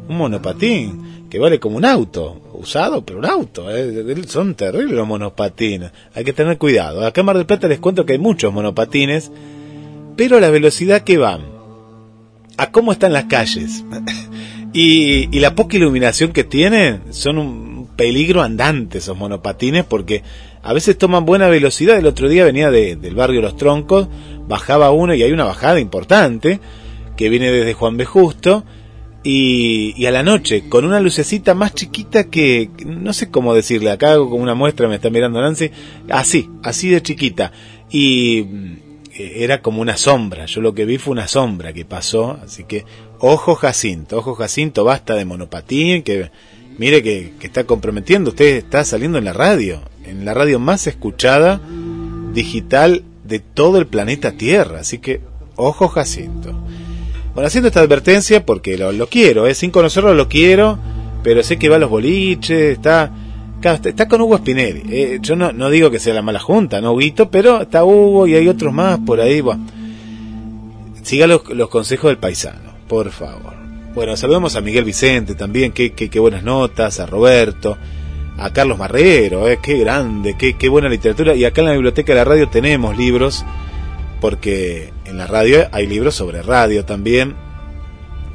Un 0.07 0.17
monopatín 0.17 1.27
que 1.29 1.37
vale 1.37 1.59
como 1.59 1.75
un 1.75 1.85
auto, 1.85 2.41
usado, 2.53 3.05
pero 3.05 3.19
un 3.19 3.25
auto. 3.25 3.69
¿eh? 3.69 4.15
Son 4.25 4.55
terribles 4.55 4.95
los 4.95 5.05
monopatines. 5.05 5.91
Hay 6.15 6.23
que 6.23 6.31
tener 6.31 6.57
cuidado. 6.57 7.05
Acá 7.05 7.21
en 7.21 7.25
Mar 7.25 7.35
del 7.35 7.45
Plata 7.45 7.67
les 7.67 7.79
cuento 7.79 8.05
que 8.05 8.13
hay 8.13 8.19
muchos 8.19 8.53
monopatines, 8.53 9.31
pero 10.15 10.37
a 10.37 10.39
la 10.39 10.49
velocidad 10.49 11.01
que 11.01 11.17
van, 11.17 11.41
a 12.55 12.71
cómo 12.71 12.93
están 12.93 13.11
las 13.13 13.25
calles 13.25 13.83
y, 14.73 15.35
y 15.35 15.39
la 15.41 15.55
poca 15.55 15.75
iluminación 15.75 16.31
que 16.31 16.45
tienen, 16.45 17.03
son 17.11 17.37
un 17.37 17.78
peligro 17.99 18.41
andante 18.41 18.99
esos 18.99 19.17
monopatines 19.17 19.83
porque 19.83 20.23
a 20.63 20.71
veces 20.71 20.97
toman 20.97 21.25
buena 21.25 21.49
velocidad. 21.49 21.97
El 21.97 22.05
otro 22.05 22.29
día 22.29 22.45
venía 22.45 22.71
de- 22.71 22.95
del 22.95 23.13
barrio 23.13 23.41
Los 23.41 23.57
Troncos, 23.57 24.07
bajaba 24.47 24.89
uno 24.91 25.13
y 25.13 25.21
hay 25.21 25.33
una 25.33 25.43
bajada 25.43 25.81
importante 25.81 26.61
que 27.17 27.27
viene 27.27 27.51
desde 27.51 27.73
Juan 27.73 27.97
B. 27.97 28.05
Justo. 28.05 28.63
Y, 29.21 30.05
a 30.05 30.11
la 30.11 30.23
noche, 30.23 30.69
con 30.69 30.85
una 30.85 31.01
lucecita 31.01 31.53
más 31.53 31.75
chiquita 31.75 32.29
que, 32.29 32.69
no 32.85 33.11
sé 33.11 33.29
cómo 33.29 33.53
decirle, 33.53 33.91
acá 33.91 34.13
hago 34.13 34.29
como 34.29 34.41
una 34.41 34.55
muestra, 34.55 34.87
me 34.87 34.95
está 34.95 35.09
mirando 35.09 35.41
Nancy, 35.41 35.71
así, 36.09 36.49
así 36.63 36.87
de 36.87 37.01
chiquita. 37.01 37.51
Y 37.91 38.43
mm, 38.43 38.75
era 39.13 39.61
como 39.61 39.81
una 39.81 39.97
sombra, 39.97 40.45
yo 40.45 40.61
lo 40.61 40.73
que 40.73 40.85
vi 40.85 40.97
fue 40.97 41.11
una 41.11 41.27
sombra 41.27 41.73
que 41.73 41.83
pasó, 41.83 42.39
así 42.41 42.63
que 42.63 42.85
ojo 43.19 43.55
Jacinto, 43.55 44.17
ojo 44.19 44.35
Jacinto, 44.35 44.85
basta 44.85 45.15
de 45.15 45.25
monopatín, 45.25 46.01
que 46.03 46.31
mire 46.79 47.03
que, 47.03 47.33
está 47.41 47.65
comprometiendo, 47.65 48.31
usted 48.31 48.55
está 48.55 48.83
saliendo 48.83 49.17
en 49.17 49.25
la 49.25 49.33
radio, 49.33 49.81
en 50.05 50.25
la 50.25 50.33
radio 50.33 50.59
más 50.59 50.87
escuchada 50.87 51.61
digital 52.33 53.03
de 53.25 53.39
todo 53.39 53.77
el 53.77 53.85
planeta 53.85 54.31
Tierra, 54.31 54.79
así 54.79 54.97
que 54.97 55.19
ojo 55.55 55.89
Jacinto. 55.89 56.53
Bueno, 57.33 57.47
haciendo 57.47 57.67
esta 57.67 57.81
advertencia 57.81 58.45
porque 58.45 58.77
lo, 58.77 59.07
quiero, 59.07 59.45
¿eh? 59.45 59.53
sin 59.53 59.71
conocerlo 59.71 60.13
lo 60.13 60.29
quiero, 60.29 60.79
pero 61.21 61.43
sé 61.43 61.59
que 61.59 61.69
va 61.69 61.75
a 61.75 61.79
los 61.79 61.89
boliches, 61.89 62.77
está, 62.77 63.11
está, 63.61 64.07
con 64.07 64.21
Hugo 64.21 64.37
Spinelli. 64.37 64.83
eh, 64.89 65.19
yo 65.21 65.35
no, 65.35 65.69
digo 65.69 65.91
que 65.91 65.99
sea 65.99 66.13
la 66.13 66.21
mala 66.21 66.39
junta, 66.39 66.79
no 66.79 66.93
Huguito, 66.93 67.29
pero 67.29 67.61
está 67.61 67.83
Hugo 67.83 68.25
y 68.25 68.35
hay 68.35 68.47
otros 68.47 68.73
más 68.73 68.99
por 68.99 69.19
ahí. 69.19 69.43
Siga 71.03 71.27
los 71.27 71.69
consejos 71.69 72.09
del 72.09 72.17
paisano, 72.17 72.71
por 72.87 73.11
favor. 73.11 73.58
Bueno, 73.95 74.15
saludamos 74.15 74.55
a 74.55 74.61
Miguel 74.61 74.85
Vicente 74.85 75.33
también, 75.33 75.71
qué, 75.71 75.93
qué, 75.93 76.09
qué 76.09 76.19
buenas 76.19 76.43
notas, 76.43 76.99
a 76.99 77.07
Roberto, 77.07 77.75
a 78.37 78.53
Carlos 78.53 78.77
Marrero, 78.77 79.49
eh, 79.49 79.59
qué 79.61 79.79
grande, 79.79 80.35
qué, 80.37 80.53
qué 80.57 80.69
buena 80.69 80.87
literatura. 80.87 81.33
Y 81.33 81.43
acá 81.43 81.61
en 81.61 81.67
la 81.67 81.73
biblioteca 81.73 82.13
de 82.13 82.19
la 82.19 82.23
radio 82.23 82.47
tenemos 82.49 82.95
libros, 82.95 83.43
porque 84.21 84.93
en 85.05 85.17
la 85.17 85.25
radio 85.25 85.67
hay 85.71 85.87
libros 85.87 86.13
sobre 86.13 86.43
radio 86.43 86.85
también. 86.85 87.35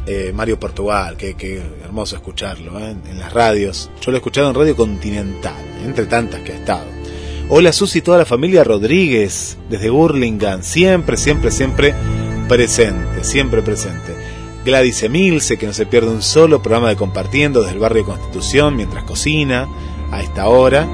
Eh, 0.07 0.33
Mario 0.35 0.59
Portugal, 0.59 1.17
qué, 1.17 1.35
qué 1.35 1.63
hermoso 1.85 2.17
escucharlo 2.17 2.79
eh, 2.81 2.95
en 3.09 3.19
las 3.19 3.33
radios. 3.33 3.91
Yo 4.03 4.11
lo 4.11 4.17
he 4.17 4.19
escuchado 4.19 4.51
en 4.51 4.57
Radio 4.57 4.75
Continental, 4.75 5.65
entre 5.85 6.07
tantas 6.07 6.41
que 6.41 6.53
ha 6.53 6.57
estado. 6.57 6.85
Hola 7.49 7.73
Susi 7.73 8.03
toda 8.03 8.19
la 8.19 8.25
familia 8.25 8.65
Rodríguez, 8.65 9.57
desde 9.71 9.89
Burlingame, 9.89 10.65
siempre, 10.65 11.17
siempre, 11.17 11.51
siempre 11.53 11.95
presente, 12.49 13.23
siempre 13.23 13.63
presente. 13.63 14.34
Gladys 14.65 15.03
Emilce, 15.03 15.59
que 15.59 15.67
no 15.67 15.73
se 15.73 15.87
pierde 15.87 16.11
un 16.11 16.23
solo 16.23 16.63
programa 16.63 16.89
de 16.89 16.97
compartiendo 16.97 17.61
desde 17.61 17.75
el 17.75 17.81
barrio 17.81 18.05
Constitución 18.05 18.77
mientras 18.77 19.05
cocina 19.05 19.69
a 20.11 20.23
esta 20.23 20.49
hora. 20.49 20.89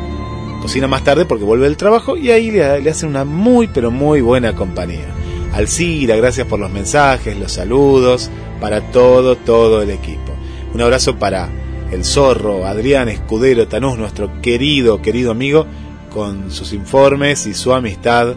Cocina 0.61 0.89
más 0.89 1.05
tarde 1.05 1.25
porque 1.25 1.45
vuelve 1.45 1.65
del 1.65 1.77
trabajo 1.77 2.17
y 2.17 2.31
ahí 2.31 2.51
le, 2.51 2.81
le 2.81 2.91
hacen 2.91 3.09
una 3.09 3.25
muy 3.25 3.69
pero 3.69 3.91
muy 3.91 4.21
buena 4.21 4.55
compañía. 4.55 5.07
Alcira, 5.53 6.17
gracias 6.17 6.47
por 6.47 6.61
los 6.61 6.71
mensajes, 6.71 7.37
los 7.39 7.53
saludos, 7.53 8.31
para 8.61 8.91
todo, 8.91 9.37
todo 9.37 9.83
el 9.83 9.91
equipo. 9.91 10.33
Un 10.75 10.81
abrazo 10.81 11.17
para 11.17 11.49
el 11.91 12.05
zorro, 12.05 12.67
Adrián 12.67 13.09
Escudero 13.09 13.67
Tanús, 13.67 13.99
nuestro 13.99 14.41
querido, 14.41 15.03
querido 15.03 15.31
amigo, 15.31 15.67
con 16.13 16.51
sus 16.51 16.73
informes 16.73 17.47
y 17.47 17.55
su 17.55 17.73
amistad, 17.73 18.35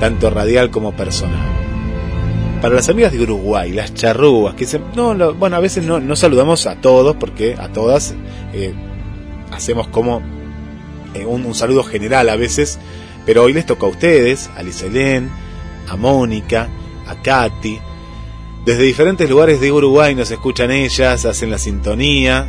tanto 0.00 0.30
radial 0.30 0.70
como 0.70 0.92
personal. 0.92 1.61
Para 2.62 2.76
las 2.76 2.88
amigas 2.88 3.12
de 3.12 3.20
Uruguay, 3.20 3.72
las 3.72 3.92
charrúas, 3.92 4.54
que 4.54 4.64
se, 4.66 4.80
no, 4.94 5.12
lo- 5.14 5.34
bueno, 5.34 5.56
a 5.56 5.60
veces 5.60 5.84
no, 5.84 5.98
no 6.00 6.14
saludamos 6.16 6.66
a 6.66 6.76
todos, 6.76 7.16
porque 7.16 7.56
a 7.58 7.68
todas 7.68 8.14
eh, 8.54 8.72
hacemos 9.50 9.88
como 9.88 10.22
eh, 11.14 11.26
un, 11.26 11.54
saludo 11.56 11.82
general 11.82 12.28
a 12.28 12.36
veces, 12.36 12.78
pero 13.26 13.42
hoy 13.42 13.52
les 13.52 13.66
toca 13.66 13.86
a 13.86 13.88
ustedes, 13.90 14.48
a 14.56 14.62
Liselén, 14.62 15.28
a 15.88 15.96
Mónica, 15.96 16.68
a 17.08 17.16
Katy. 17.20 17.80
Desde 18.64 18.84
diferentes 18.84 19.28
lugares 19.28 19.60
de 19.60 19.72
Uruguay 19.72 20.14
nos 20.14 20.30
escuchan 20.30 20.70
ellas, 20.70 21.24
hacen 21.24 21.50
la 21.50 21.58
sintonía, 21.58 22.46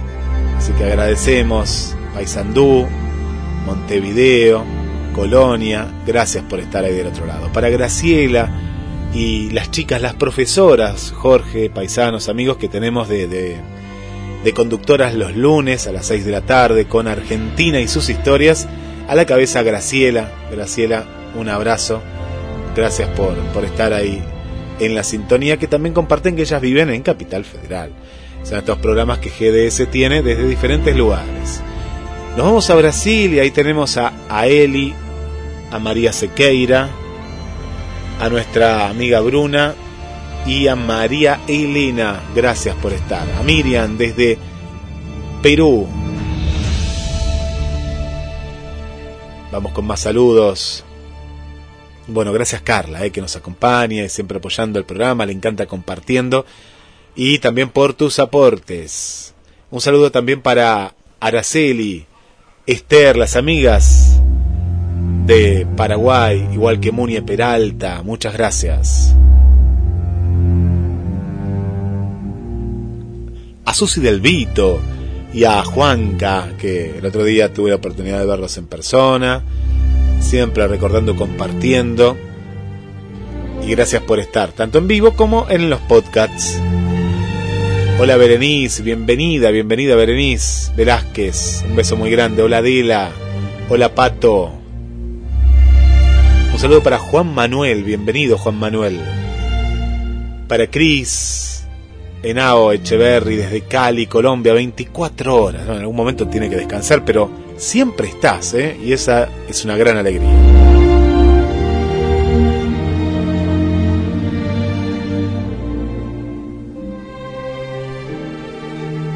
así 0.59 0.72
que 0.74 0.83
agradecemos 0.83 1.95
Paysandú, 2.14 2.85
Montevideo, 3.66 4.64
Colonia, 5.16 5.88
gracias 6.06 6.43
por 6.43 6.59
estar 6.59 6.83
ahí 6.85 6.93
del 6.93 7.08
otro 7.08 7.25
lado. 7.25 7.51
Para 7.51 7.69
Graciela 7.69 8.51
y 9.14 9.51
las 9.51 9.69
chicas, 9.69 10.01
las 10.01 10.16
profesoras, 10.16 11.14
Jorge, 11.16 11.69
paisanos, 11.69 12.30
amigos 12.30 12.58
que 12.58 12.67
tenemos 12.67 13.08
de, 13.08 13.27
de, 13.27 14.53
conductoras 14.53 15.14
los 15.14 15.35
lunes 15.35 15.88
a 15.88 15.92
las 15.92 16.08
6 16.08 16.25
de 16.25 16.32
la 16.32 16.42
tarde 16.42 16.85
con 16.85 17.08
Argentina 17.08 17.80
y 17.80 17.88
sus 17.88 18.09
historias. 18.09 18.67
A 19.08 19.16
la 19.16 19.25
cabeza 19.25 19.61
Graciela, 19.64 20.32
Graciela, 20.51 21.06
un 21.35 21.50
abrazo. 21.50 22.01
Gracias 22.75 23.09
por, 23.09 23.35
por 23.53 23.66
estar 23.66 23.93
ahí 23.93 24.24
en 24.80 24.95
la 24.95 25.03
sintonía 25.03 25.58
que 25.58 25.67
también 25.67 25.93
comparten 25.93 26.35
que 26.35 26.42
ellas 26.42 26.61
viven 26.61 26.90
en 26.90 27.03
Capital 27.03 27.45
Federal. 27.45 27.92
Son 28.43 28.58
estos 28.58 28.80
programas 28.80 29.19
que 29.19 29.30
GDS 29.30 29.90
tiene 29.92 30.22
desde 30.24 30.48
diferentes 30.48 30.95
lugares. 30.95 31.61
Nos 32.35 32.45
vamos 32.48 32.69
a 32.69 32.75
Brasil 32.75 33.35
y 33.35 33.40
ahí 33.40 33.51
tenemos 33.51 33.98
a, 33.98 34.11
a 34.27 34.48
Eli, 34.48 34.93
a 35.72 35.77
María 35.80 36.11
Sequeira, 36.11 36.90
a 38.19 38.30
nuestra 38.30 38.90
amiga 38.90 39.19
Bruna 39.22 39.75
y 40.45 40.67
a 40.67 40.75
María 40.75 41.42
Elena. 41.48 42.22
Gracias 42.35 42.75
por 42.75 42.93
estar. 42.93 43.27
A 43.40 43.43
Miriam 43.43 43.98
desde 43.98 44.38
Perú. 45.42 45.88
Vamos 49.51 49.72
con 49.72 49.85
más 49.85 50.01
saludos. 50.01 50.83
Bueno, 52.08 52.33
gracias 52.33 52.61
Carla, 52.61 53.06
eh, 53.06 53.11
que 53.11 53.22
nos 53.22 53.35
acompaña 53.35 54.03
y 54.03 54.09
siempre 54.09 54.38
apoyando 54.38 54.80
el 54.80 54.85
programa, 54.85 55.25
le 55.25 55.33
encanta 55.33 55.67
compartiendo. 55.67 56.45
Y 57.16 57.40
también 57.40 57.69
por 57.69 57.93
tus 57.93 58.19
aportes. 58.19 59.33
Un 59.69 59.80
saludo 59.80 60.11
también 60.11 60.42
para 60.42 60.95
Araceli, 61.19 62.06
Esther, 62.66 63.16
las 63.16 63.35
amigas 63.35 64.02
de 65.26 65.66
Paraguay, 65.77 66.50
igual 66.53 66.80
que 66.80 66.92
Munie 66.92 67.22
Peralta. 67.22 68.02
Muchas 68.03 68.34
gracias. 68.34 69.16
A 73.66 73.74
Susi 73.74 74.02
del 74.02 74.19
Vito 74.19 74.80
y 75.34 75.45
a 75.45 75.64
Juanca, 75.64 76.50
que 76.60 76.98
el 76.98 77.06
otro 77.06 77.24
día 77.24 77.53
tuve 77.53 77.69
la 77.69 77.77
oportunidad 77.77 78.19
de 78.19 78.26
verlos 78.26 78.58
en 78.58 78.68
persona, 78.68 79.43
siempre 80.19 80.68
recordando, 80.68 81.16
compartiendo. 81.16 82.18
Y 83.66 83.72
gracias 83.72 84.02
por 84.02 84.19
estar, 84.19 84.52
tanto 84.52 84.77
en 84.77 84.88
vivo 84.88 85.14
como 85.14 85.48
en 85.50 85.69
los 85.69 85.80
podcasts. 85.82 86.60
Hola 88.00 88.18
Berenice, 88.18 88.84
bienvenida, 88.84 89.52
bienvenida 89.52 89.95
Berenice 89.95 90.74
Velázquez, 90.76 91.64
un 91.69 91.76
beso 91.76 91.95
muy 91.95 92.10
grande. 92.10 92.42
Hola 92.42 92.58
Adela, 92.58 93.11
hola 93.69 93.95
Pato. 93.95 94.62
Saludo 96.64 96.82
para 96.82 96.98
Juan 96.98 97.27
Manuel, 97.27 97.83
bienvenido 97.83 98.38
Juan 98.38 98.56
Manuel. 98.56 99.01
Para 100.48 100.67
Cris, 100.67 101.66
Henao 102.24 102.72
Echeverry 102.72 103.35
desde 103.35 103.64
Cali, 103.64 104.08
Colombia, 104.08 104.53
24 104.53 105.43
horas. 105.43 105.64
En 105.67 105.72
algún 105.72 105.98
momento 105.98 106.25
tiene 106.30 106.50
que 106.50 106.56
descansar, 106.56 107.03
pero 107.03 107.30
siempre 107.58 108.08
estás, 108.08 108.53
¿eh? 108.53 108.77
Y 108.82 108.93
esa 108.93 109.27
es 109.50 109.66
una 109.66 109.75
gran 109.75 109.98
alegría. 109.98 110.32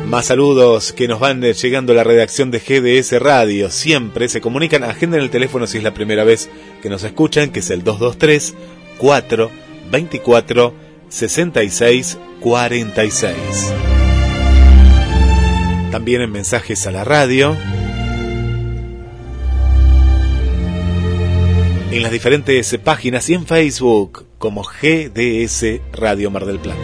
Más 0.09 0.27
saludos 0.27 0.93
que 0.93 1.09
nos 1.09 1.19
van 1.19 1.41
llegando 1.41 1.91
a 1.91 1.95
la 1.95 2.03
redacción 2.05 2.49
de 2.49 2.59
GDS 2.59 3.19
Radio. 3.19 3.69
Siempre 3.69 4.29
se 4.29 4.39
comunican, 4.39 4.85
agenden 4.85 5.19
el 5.19 5.29
teléfono 5.29 5.67
si 5.67 5.79
es 5.79 5.83
la 5.83 5.93
primera 5.93 6.23
vez 6.23 6.49
que 6.81 6.89
nos 6.89 7.03
escuchan, 7.03 7.49
que 7.49 7.59
es 7.59 7.69
el 7.71 7.83
223 7.83 8.55
4 8.99 9.51
24 9.91 10.73
66 11.09 12.17
46. 12.39 13.35
También 15.91 16.21
en 16.21 16.31
mensajes 16.31 16.87
a 16.87 16.91
la 16.91 17.03
radio. 17.03 17.57
En 21.91 22.01
las 22.01 22.13
diferentes 22.13 22.77
páginas 22.81 23.29
y 23.29 23.33
en 23.33 23.45
Facebook 23.45 24.25
como 24.37 24.63
GDS 24.63 25.81
Radio 25.91 26.31
Mar 26.31 26.45
del 26.45 26.59
Plata. 26.59 26.79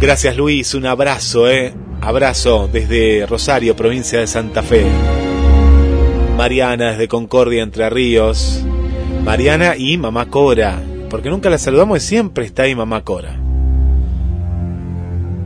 Gracias 0.00 0.36
Luis, 0.36 0.74
un 0.74 0.86
abrazo, 0.86 1.48
eh. 1.48 1.72
Abrazo 2.04 2.68
desde 2.70 3.26
Rosario, 3.26 3.76
provincia 3.76 4.18
de 4.18 4.26
Santa 4.26 4.64
Fe. 4.64 4.84
Mariana 6.36 6.90
desde 6.90 7.06
Concordia, 7.06 7.62
Entre 7.62 7.88
Ríos. 7.88 8.60
Mariana 9.24 9.76
y 9.76 9.96
Mamá 9.98 10.26
Cora, 10.26 10.82
porque 11.08 11.30
nunca 11.30 11.48
la 11.48 11.58
saludamos 11.58 12.02
y 12.02 12.06
siempre 12.06 12.44
está 12.44 12.64
ahí 12.64 12.74
Mamá 12.74 13.04
Cora. 13.04 13.38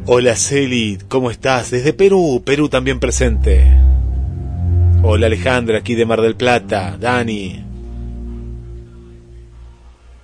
Hola 0.06 0.34
Celi, 0.34 0.96
¿cómo 1.08 1.30
estás? 1.30 1.72
Desde 1.72 1.92
Perú, 1.92 2.42
Perú 2.42 2.70
también 2.70 3.00
presente. 3.00 3.62
Hola 5.02 5.26
Alejandra, 5.26 5.76
aquí 5.76 5.94
de 5.94 6.06
Mar 6.06 6.22
del 6.22 6.36
Plata, 6.36 6.96
Dani. 6.98 7.62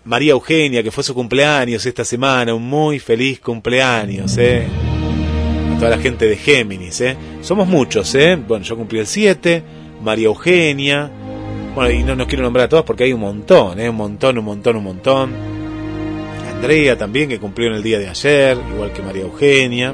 María 0.05 0.33
Eugenia, 0.33 0.83
que 0.83 0.91
fue 0.91 1.05
su 1.05 1.13
cumpleaños 1.13 1.85
esta 1.85 2.07
semana, 2.07 2.55
un 2.55 2.67
muy 2.67 2.99
feliz 3.01 3.39
cumpleaños, 3.39 4.39
eh. 4.39 4.67
Toda 5.83 5.97
la 5.97 6.01
gente 6.01 6.27
de 6.27 6.37
Géminis, 6.37 7.01
eh. 7.01 7.17
Somos 7.41 7.67
muchos, 7.67 8.15
eh. 8.15 8.37
Bueno, 8.37 8.65
yo 8.65 8.77
cumplí 8.77 9.01
el 9.01 9.07
7, 9.09 9.65
María 10.01 10.27
Eugenia. 10.27 11.11
Bueno, 11.75 11.91
y 11.91 12.05
no 12.05 12.15
nos 12.15 12.29
quiero 12.29 12.45
nombrar 12.45 12.67
a 12.67 12.69
todas 12.69 12.85
porque 12.85 13.03
hay 13.03 13.13
un 13.13 13.19
montón, 13.19 13.81
eh. 13.81 13.91
Un 13.91 13.97
montón, 13.97 14.39
un 14.39 14.45
montón, 14.45 14.77
un 14.77 14.85
montón. 14.85 15.33
Andrea 16.55 16.97
también, 16.97 17.29
que 17.29 17.41
cumplió 17.41 17.67
en 17.67 17.75
el 17.75 17.83
día 17.83 17.99
de 17.99 18.09
ayer, 18.09 18.59
igual 18.73 18.93
que 18.93 19.03
María 19.03 19.23
Eugenia. 19.23 19.93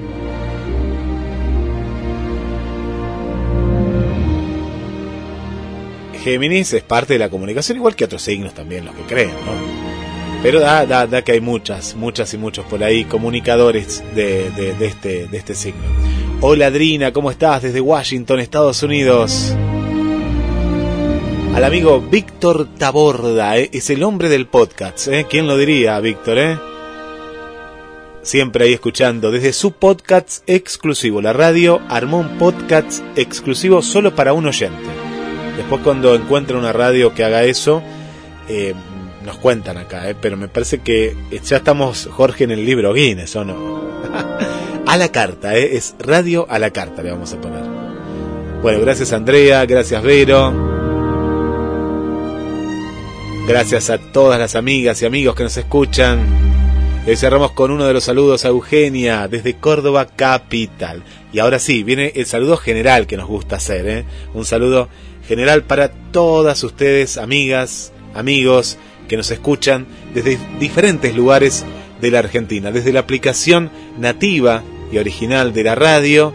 Géminis 6.23 6.75
es 6.75 6.83
parte 6.83 7.15
de 7.15 7.19
la 7.19 7.31
comunicación, 7.31 7.79
igual 7.79 7.97
que 7.97 8.05
otros 8.05 8.21
signos 8.21 8.53
también, 8.53 8.85
los 8.85 8.95
que 8.95 9.05
creen, 9.05 9.31
¿no? 9.31 9.88
Pero 10.43 10.61
da, 10.61 10.87
da, 10.87 11.07
da 11.07 11.23
que 11.23 11.33
hay 11.33 11.41
muchas, 11.41 11.97
muchas 11.97 12.33
y 12.33 12.39
muchos 12.39 12.65
por 12.67 12.85
ahí, 12.85 13.05
comunicadores 13.05 14.05
de, 14.15 14.51
de, 14.51 14.87
este, 14.87 15.27
de 15.27 15.37
este 15.37 15.55
signo. 15.55 15.83
Hola 16.41 16.67
Adrina, 16.67 17.13
¿cómo 17.13 17.33
estás? 17.33 17.63
Desde 17.63 17.81
Washington, 17.81 18.39
Estados 18.39 18.83
Unidos. 18.85 19.53
Al 21.55 21.65
amigo 21.65 22.01
Víctor 22.01 22.69
Taborda, 22.79 23.59
¿eh? 23.59 23.69
es 23.73 23.91
el 23.91 24.05
hombre 24.05 24.29
del 24.29 24.47
podcast, 24.47 25.09
¿eh? 25.09 25.27
¿Quién 25.29 25.49
lo 25.49 25.57
diría, 25.57 25.99
Víctor, 25.99 26.39
eh? 26.39 26.59
Siempre 28.23 28.67
ahí 28.67 28.75
escuchando, 28.75 29.33
desde 29.33 29.53
su 29.53 29.73
podcast 29.73 30.49
exclusivo, 30.49 31.21
la 31.21 31.33
radio 31.33 31.81
armó 31.89 32.19
un 32.19 32.39
podcast 32.39 33.03
exclusivo 33.17 33.83
solo 33.83 34.15
para 34.15 34.35
un 34.35 34.47
oyente. 34.47 34.85
Después 35.57 35.81
cuando 35.83 36.15
encuentra 36.15 36.57
una 36.57 36.73
radio 36.73 37.13
que 37.13 37.25
haga 37.25 37.43
eso, 37.43 37.83
eh, 38.49 38.75
nos 39.29 39.37
cuentan 39.37 39.77
acá, 39.77 40.09
¿eh? 40.09 40.17
pero 40.19 40.39
me 40.39 40.49
parece 40.49 40.79
que 40.79 41.15
ya 41.45 41.59
estamos, 41.59 42.09
Jorge, 42.11 42.45
en 42.45 42.51
el 42.51 42.65
libro 42.65 42.95
Guinness, 42.95 43.37
¿o 43.37 43.45
no? 43.45 43.83
a 44.87 44.97
la 44.97 45.13
carta, 45.13 45.55
¿eh? 45.55 45.77
es 45.77 45.95
radio 45.99 46.47
a 46.49 46.59
la 46.59 46.71
carta, 46.71 47.03
le 47.03 47.11
vamos 47.11 47.35
a 47.35 47.41
poner. 47.41 47.63
Bueno, 48.63 48.81
gracias 48.81 49.13
Andrea, 49.13 49.67
gracias 49.67 50.03
Vero. 50.03 50.53
Gracias 53.47 53.91
a 53.91 53.99
todas 53.99 54.39
las 54.39 54.57
amigas 54.57 55.03
y 55.03 55.07
amigos 55.07 55.35
que 55.35 55.43
nos 55.43 55.57
escuchan. 55.59 56.21
Y 57.07 57.15
cerramos 57.17 57.53
con 57.53 57.71
uno 57.71 57.87
de 57.87 57.93
los 57.93 58.05
saludos 58.05 58.47
a 58.47 58.49
Eugenia 58.49 59.29
desde 59.29 59.57
Córdoba 59.57 60.07
Capital. 60.07 61.03
Y 61.35 61.39
ahora 61.39 61.59
sí, 61.59 61.83
viene 61.83 62.13
el 62.17 62.25
saludo 62.25 62.57
general 62.57 63.07
que 63.07 63.17
nos 63.19 63.29
gusta 63.29 63.57
hacer. 63.57 63.87
¿eh? 63.87 64.05
Un 64.33 64.47
saludo 64.47 64.89
general 65.27 65.65
para 65.65 65.91
todas 66.13 66.65
ustedes, 66.65 67.19
amigas, 67.19 67.93
amigos, 68.15 68.79
que 69.09 69.17
nos 69.17 69.31
escuchan 69.31 69.87
desde 70.15 70.39
diferentes 70.61 71.15
lugares 71.15 71.65
de 72.01 72.11
la 72.11 72.21
Argentina, 72.21 72.71
desde 72.71 72.93
la 72.93 73.01
aplicación 73.01 73.71
nativa 73.99 74.63
y 74.93 74.99
original 74.99 75.53
de 75.53 75.65
la 75.65 75.75
radio 75.75 76.33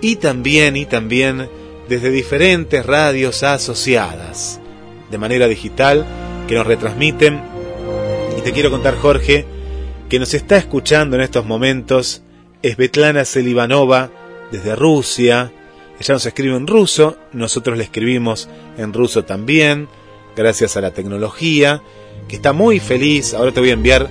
y 0.00 0.16
también 0.16 0.76
y 0.76 0.86
también 0.86 1.48
desde 1.88 2.10
diferentes 2.10 2.86
radios 2.86 3.42
asociadas 3.42 4.60
de 5.10 5.18
manera 5.18 5.48
digital 5.48 6.06
que 6.46 6.54
nos 6.54 6.66
retransmiten. 6.66 7.40
Y 8.38 8.42
te 8.42 8.52
quiero 8.52 8.70
contar 8.70 8.96
Jorge 8.96 9.44
que 10.08 10.18
nos 10.18 10.34
está 10.34 10.56
escuchando 10.56 11.16
en 11.16 11.22
estos 11.22 11.44
momentos 11.44 12.22
es 12.62 12.76
Betlana 12.76 13.24
Selivanova 13.24 14.10
desde 14.50 14.76
Rusia. 14.76 15.52
Ella 15.98 16.14
nos 16.14 16.26
escribe 16.26 16.56
en 16.56 16.66
ruso 16.66 17.16
nosotros 17.32 17.76
le 17.76 17.84
escribimos 17.84 18.48
en 18.78 18.92
ruso 18.92 19.24
también 19.24 19.88
gracias 20.36 20.76
a 20.76 20.80
la 20.80 20.92
tecnología 20.92 21.82
que 22.30 22.36
está 22.36 22.52
muy 22.52 22.78
feliz. 22.78 23.34
Ahora 23.34 23.50
te 23.52 23.58
voy 23.58 23.70
a 23.70 23.72
enviar 23.72 24.08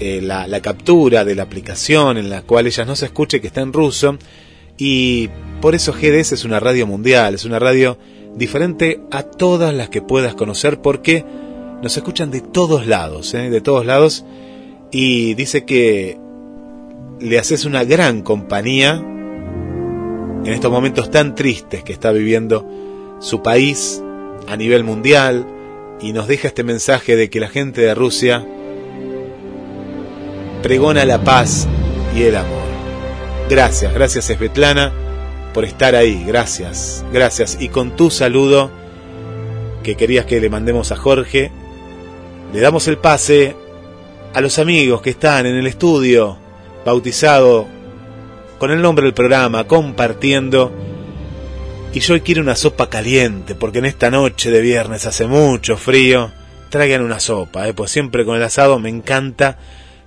eh, 0.00 0.20
la, 0.20 0.48
la, 0.48 0.60
captura 0.60 1.24
de 1.24 1.36
la 1.36 1.44
aplicación 1.44 2.18
en 2.18 2.28
la 2.28 2.42
cual 2.42 2.66
ella 2.66 2.84
no 2.84 2.96
se 2.96 3.06
escuche, 3.06 3.40
que 3.40 3.46
está 3.46 3.60
en 3.60 3.72
ruso. 3.72 4.18
Y 4.76 5.28
por 5.60 5.76
eso 5.76 5.92
GDS 5.92 6.32
es 6.32 6.44
una 6.44 6.58
radio 6.58 6.88
mundial, 6.88 7.34
es 7.34 7.44
una 7.44 7.60
radio 7.60 7.96
diferente 8.34 9.00
a 9.12 9.22
todas 9.22 9.72
las 9.72 9.88
que 9.88 10.02
puedas 10.02 10.34
conocer 10.34 10.80
porque 10.80 11.24
nos 11.80 11.96
escuchan 11.96 12.32
de 12.32 12.40
todos 12.40 12.88
lados, 12.88 13.34
¿eh? 13.34 13.50
de 13.50 13.60
todos 13.60 13.86
lados. 13.86 14.24
Y 14.90 15.34
dice 15.34 15.64
que 15.64 16.18
le 17.20 17.38
haces 17.38 17.64
una 17.66 17.84
gran 17.84 18.22
compañía 18.22 18.94
en 18.94 20.52
estos 20.52 20.72
momentos 20.72 21.12
tan 21.12 21.36
tristes 21.36 21.84
que 21.84 21.92
está 21.92 22.10
viviendo 22.10 22.66
su 23.20 23.42
país 23.42 24.02
a 24.48 24.56
nivel 24.56 24.82
mundial, 24.82 25.46
y 26.02 26.12
nos 26.12 26.26
deja 26.28 26.48
este 26.48 26.64
mensaje 26.64 27.16
de 27.16 27.30
que 27.30 27.40
la 27.40 27.48
gente 27.48 27.80
de 27.80 27.94
Rusia 27.94 28.46
pregona 30.62 31.04
la 31.04 31.22
paz 31.22 31.66
y 32.16 32.22
el 32.22 32.36
amor. 32.36 32.60
Gracias, 33.48 33.92
gracias 33.92 34.26
Svetlana 34.26 34.92
por 35.52 35.64
estar 35.64 35.94
ahí, 35.94 36.22
gracias, 36.26 37.04
gracias. 37.12 37.58
Y 37.60 37.68
con 37.68 37.96
tu 37.96 38.10
saludo 38.10 38.70
que 39.82 39.96
querías 39.96 40.26
que 40.26 40.40
le 40.40 40.50
mandemos 40.50 40.92
a 40.92 40.96
Jorge, 40.96 41.50
le 42.52 42.60
damos 42.60 42.86
el 42.88 42.98
pase 42.98 43.56
a 44.32 44.40
los 44.40 44.58
amigos 44.58 45.02
que 45.02 45.10
están 45.10 45.46
en 45.46 45.56
el 45.56 45.66
estudio, 45.66 46.38
bautizado 46.84 47.66
con 48.58 48.70
el 48.70 48.80
nombre 48.80 49.04
del 49.04 49.14
programa, 49.14 49.64
compartiendo 49.64 50.72
y 51.92 51.98
yo 51.98 52.22
quiero 52.22 52.40
una 52.40 52.54
sopa 52.54 52.88
caliente, 52.88 53.56
porque 53.56 53.78
en 53.78 53.86
esta 53.86 54.10
noche 54.10 54.52
de 54.52 54.60
viernes 54.60 55.06
hace 55.06 55.26
mucho 55.26 55.76
frío. 55.76 56.30
Traigan 56.68 57.02
una 57.02 57.18
sopa, 57.18 57.66
¿eh? 57.66 57.74
pues 57.74 57.90
siempre 57.90 58.24
con 58.24 58.36
el 58.36 58.44
asado 58.44 58.78
me 58.78 58.88
encanta, 58.88 59.58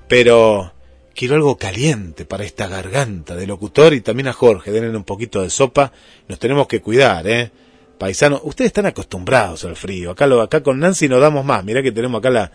pero 0.08 0.72
quiero 1.14 1.36
algo 1.36 1.58
caliente 1.58 2.24
para 2.24 2.45
esta 2.45 2.68
garganta 2.68 3.36
de 3.36 3.48
locutor 3.48 3.94
y 3.94 4.00
también 4.00 4.30
a 4.30 4.34
Jorge, 4.34 4.72
denle 4.72 4.95
un 4.95 5.03
poquito 5.03 5.42
de 5.42 5.50
sopa. 5.50 5.92
Nos 6.30 6.40
tenemos 6.40 6.68
que 6.68 6.80
cuidar, 6.80 7.28
¿eh? 7.28 7.52
Paisano, 7.98 8.40
ustedes 8.45 8.70
están 8.70 8.86
acostumbrados 8.86 9.66
al 9.66 9.76
frío. 9.76 10.12
Acá, 10.12 10.26
lo, 10.26 10.42
acá 10.42 10.64
con 10.64 10.80
Nancy 10.80 11.10
no 11.10 11.20
damos 11.20 11.44
más. 11.44 11.66
Mirá 11.66 11.84
que 11.84 11.92
tenemos 11.92 12.20
acá 12.20 12.30
la, 12.30 12.52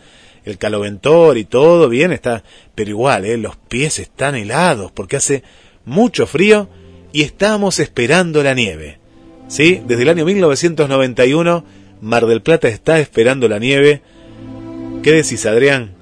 el 0.46 0.56
caloventor 0.56 1.36
y 1.36 1.44
todo 1.44 1.90
bien, 1.90 2.12
está, 2.12 2.44
pero 2.74 2.88
igual, 2.88 3.26
¿eh? 3.26 3.36
los 3.36 3.56
pies 3.56 3.98
están 3.98 4.36
helados 4.36 4.90
porque 4.90 5.16
hace 5.16 5.42
mucho 5.84 6.26
frío 6.26 6.70
y 7.12 7.24
estamos 7.24 7.78
esperando 7.78 8.42
la 8.42 8.54
nieve. 8.54 8.98
¿Sí? 9.48 9.82
Desde 9.86 10.02
el 10.02 10.10
año 10.10 10.24
1991, 10.24 11.64
Mar 12.00 12.26
del 12.26 12.42
Plata 12.42 12.68
está 12.68 13.00
esperando 13.00 13.48
la 13.48 13.58
nieve. 13.58 14.02
¿Qué 15.02 15.12
decís, 15.12 15.44
Adrián? 15.46 15.92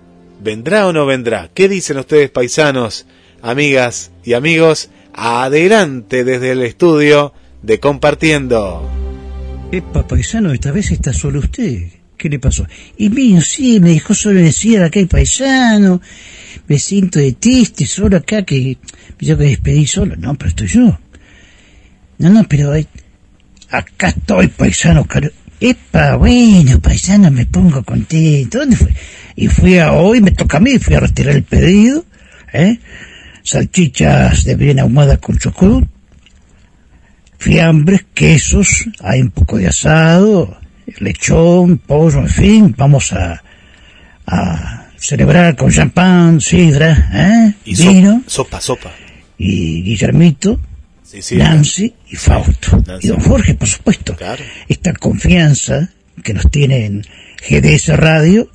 ¿Vendrá 0.43 0.87
o 0.87 0.93
no 0.93 1.07
vendrá? 1.07 1.51
¿Qué 1.55 1.69
dicen 1.69 1.99
ustedes, 1.99 2.31
paisanos, 2.31 3.07
amigas 3.41 4.11
y 4.25 4.35
amigos? 4.35 4.91
Adelante 5.15 6.25
desde 6.25 6.53
el 6.53 6.63
estudio 6.63 7.33
de 7.63 7.81
Compartiendo. 7.81 8.89
Epa, 9.73 10.07
paisano, 10.07 10.53
esta 10.53 10.71
vez 10.71 10.91
está 10.91 11.13
solo 11.13 11.41
usted. 11.41 11.89
¿Qué 12.17 12.29
le 12.29 12.39
pasó? 12.39 12.67
Y 12.97 13.09
bien, 13.09 13.43
sí, 13.43 13.81
me 13.81 13.91
dejó 13.91 14.15
solo 14.15 14.41
decir 14.41 14.81
acá 14.81 15.01
hay 15.01 15.07
paisano, 15.07 16.01
me 16.67 16.79
siento 16.79 17.19
de 17.19 17.33
triste, 17.33 17.87
solo 17.87 18.17
acá 18.17 18.43
que 18.43 18.79
yo 19.19 19.37
que 19.37 19.45
despedí 19.45 19.87
solo. 19.87 20.17
No, 20.17 20.35
pero 20.35 20.49
estoy 20.49 20.69
yo. 20.69 20.99
No, 22.19 22.31
no, 22.31 22.45
pero 22.49 22.73
acá 23.71 24.09
estoy, 24.09 24.49
paisano. 24.49 25.05
caro- 25.05 25.31
Epa, 25.59 26.17
bueno, 26.17 26.79
paisano, 26.81 27.31
me 27.31 27.47
pongo 27.47 27.83
contento. 27.83 28.59
¿Dónde 28.59 28.77
fue? 28.77 28.95
Y 29.37 29.49
fui 29.49 29.79
a 29.79 29.93
hoy, 29.93 30.21
me 30.21 30.31
toca 30.31 30.59
a 30.59 30.61
mí, 30.61 30.79
fui 30.79 30.95
a 30.95 31.01
retirar 31.01 31.35
el 31.35 31.43
pedido, 31.45 32.05
¿eh? 32.53 32.79
Salchichas 33.43 34.45
de 34.45 34.55
bien 34.55 34.79
ahumada 34.81 35.17
con 35.19 35.39
chocolate, 35.39 35.89
fiambres, 37.39 38.05
quesos, 38.15 38.87
hay 39.01 39.21
un 39.23 39.31
poco 39.31 39.59
de 39.59 39.69
asado, 39.69 40.59
lechón, 40.99 41.79
pollo, 41.79 42.21
en 42.21 42.29
fin, 42.29 42.75
vamos 42.77 43.13
a, 43.13 43.43
a 44.27 44.87
celebrar 44.97 45.55
con 45.57 45.71
champán, 45.71 46.41
sidra, 46.41 47.11
¿eh? 47.13 47.55
Y 47.65 47.77
vino, 47.77 48.23
sopa, 48.27 48.61
sopa. 48.61 48.91
y 49.39 49.83
Guillermito, 49.83 50.59
Sí, 51.07 51.23
sí. 51.23 51.37
Nancy 51.37 51.95
y 52.11 52.17
Fausto. 52.17 52.83
Nancy. 52.87 53.07
Y 53.07 53.11
don 53.11 53.21
Jorge, 53.21 53.55
por 53.55 53.69
supuesto. 53.69 54.17
Esta 54.69 54.93
confianza 54.95 55.91
que 56.23 56.35
nos 56.35 56.51
tiene 56.51 56.85
en 56.87 57.03
GDS 57.49 57.97
Radio 57.97 58.51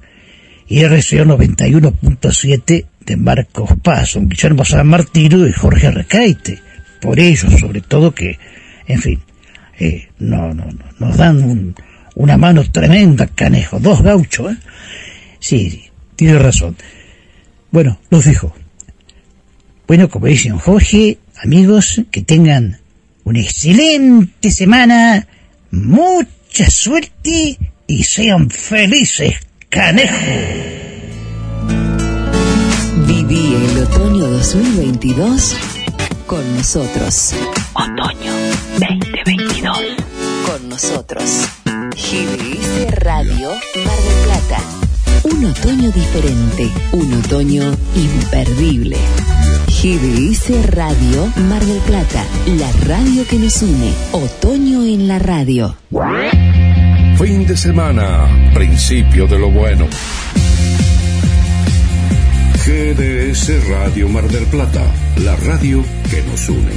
y 0.68 0.84
RCO 0.84 1.26
91.7 1.26 2.86
de 3.06 3.18
Marcos 3.18 3.72
Paz, 3.82 4.14
don 4.16 4.28
Guillermo 4.30 4.66
San 4.66 4.88
Martino 4.88 5.48
y 5.48 5.54
Jorge 5.54 5.92
Recaite. 5.92 6.60
Por 7.00 7.20
ellos, 7.20 7.60
sobre 7.60 7.82
todo, 7.82 8.14
que, 8.14 8.38
en 8.88 9.02
fin, 9.02 9.20
eh, 9.80 10.10
no, 10.20 10.54
no, 10.54 10.66
no, 10.66 10.86
nos 11.00 11.18
dan 11.18 11.42
un- 11.44 11.76
una 12.16 12.38
mano 12.38 12.64
tremenda, 12.70 13.28
canejo. 13.28 13.80
Dos 13.80 14.02
gauchos, 14.04 14.52
¿eh? 14.54 14.58
Sí, 15.40 15.90
tiene 16.16 16.38
razón. 16.38 16.76
Bueno, 17.72 18.00
los 18.10 18.26
dejo. 18.26 18.54
Bueno, 19.88 20.10
como 20.10 20.28
dice 20.28 20.50
don 20.50 20.60
Jorge, 20.60 21.18
amigos, 21.44 22.02
que 22.12 22.22
tengan 22.22 22.80
una 23.24 23.40
excelente 23.40 24.52
semana, 24.52 25.28
mucha 25.72 26.70
suerte 26.70 27.58
y 27.88 28.04
sean 28.04 28.50
felices, 28.50 29.36
canejo. 29.70 30.16
Viví 33.08 33.56
el 33.56 33.84
otoño 33.84 34.28
2022 34.28 35.56
con 36.28 36.56
nosotros. 36.56 37.34
Otoño 37.74 38.34
2022. 38.80 39.78
Con 40.46 40.70
nosotros. 40.70 41.48
GDS 41.96 42.96
Radio 43.00 43.50
Mar 43.50 43.98
del 43.98 44.24
Plata. 44.26 44.91
Un 45.24 45.46
otoño 45.46 45.92
diferente. 45.92 46.68
Un 46.94 47.14
otoño 47.14 47.78
imperdible. 47.96 48.98
GDS 49.68 50.50
Radio 50.72 51.28
Mar 51.48 51.64
del 51.64 51.78
Plata. 51.82 52.26
La 52.58 52.72
radio 52.88 53.24
que 53.28 53.38
nos 53.38 53.62
une. 53.62 53.94
Otoño 54.14 54.84
en 54.84 55.08
la 55.08 55.20
radio. 55.20 55.76
Fin 57.18 57.46
de 57.46 57.56
semana, 57.56 58.52
principio 58.56 59.28
de 59.28 59.38
lo 59.38 59.52
bueno. 59.52 59.86
GDS 62.66 63.70
Radio 63.70 64.10
Mar 64.10 64.28
del 64.28 64.46
Plata, 64.46 64.82
la 65.18 65.36
radio 65.36 65.84
que 66.10 66.24
nos 66.24 66.50
une. 66.50 66.72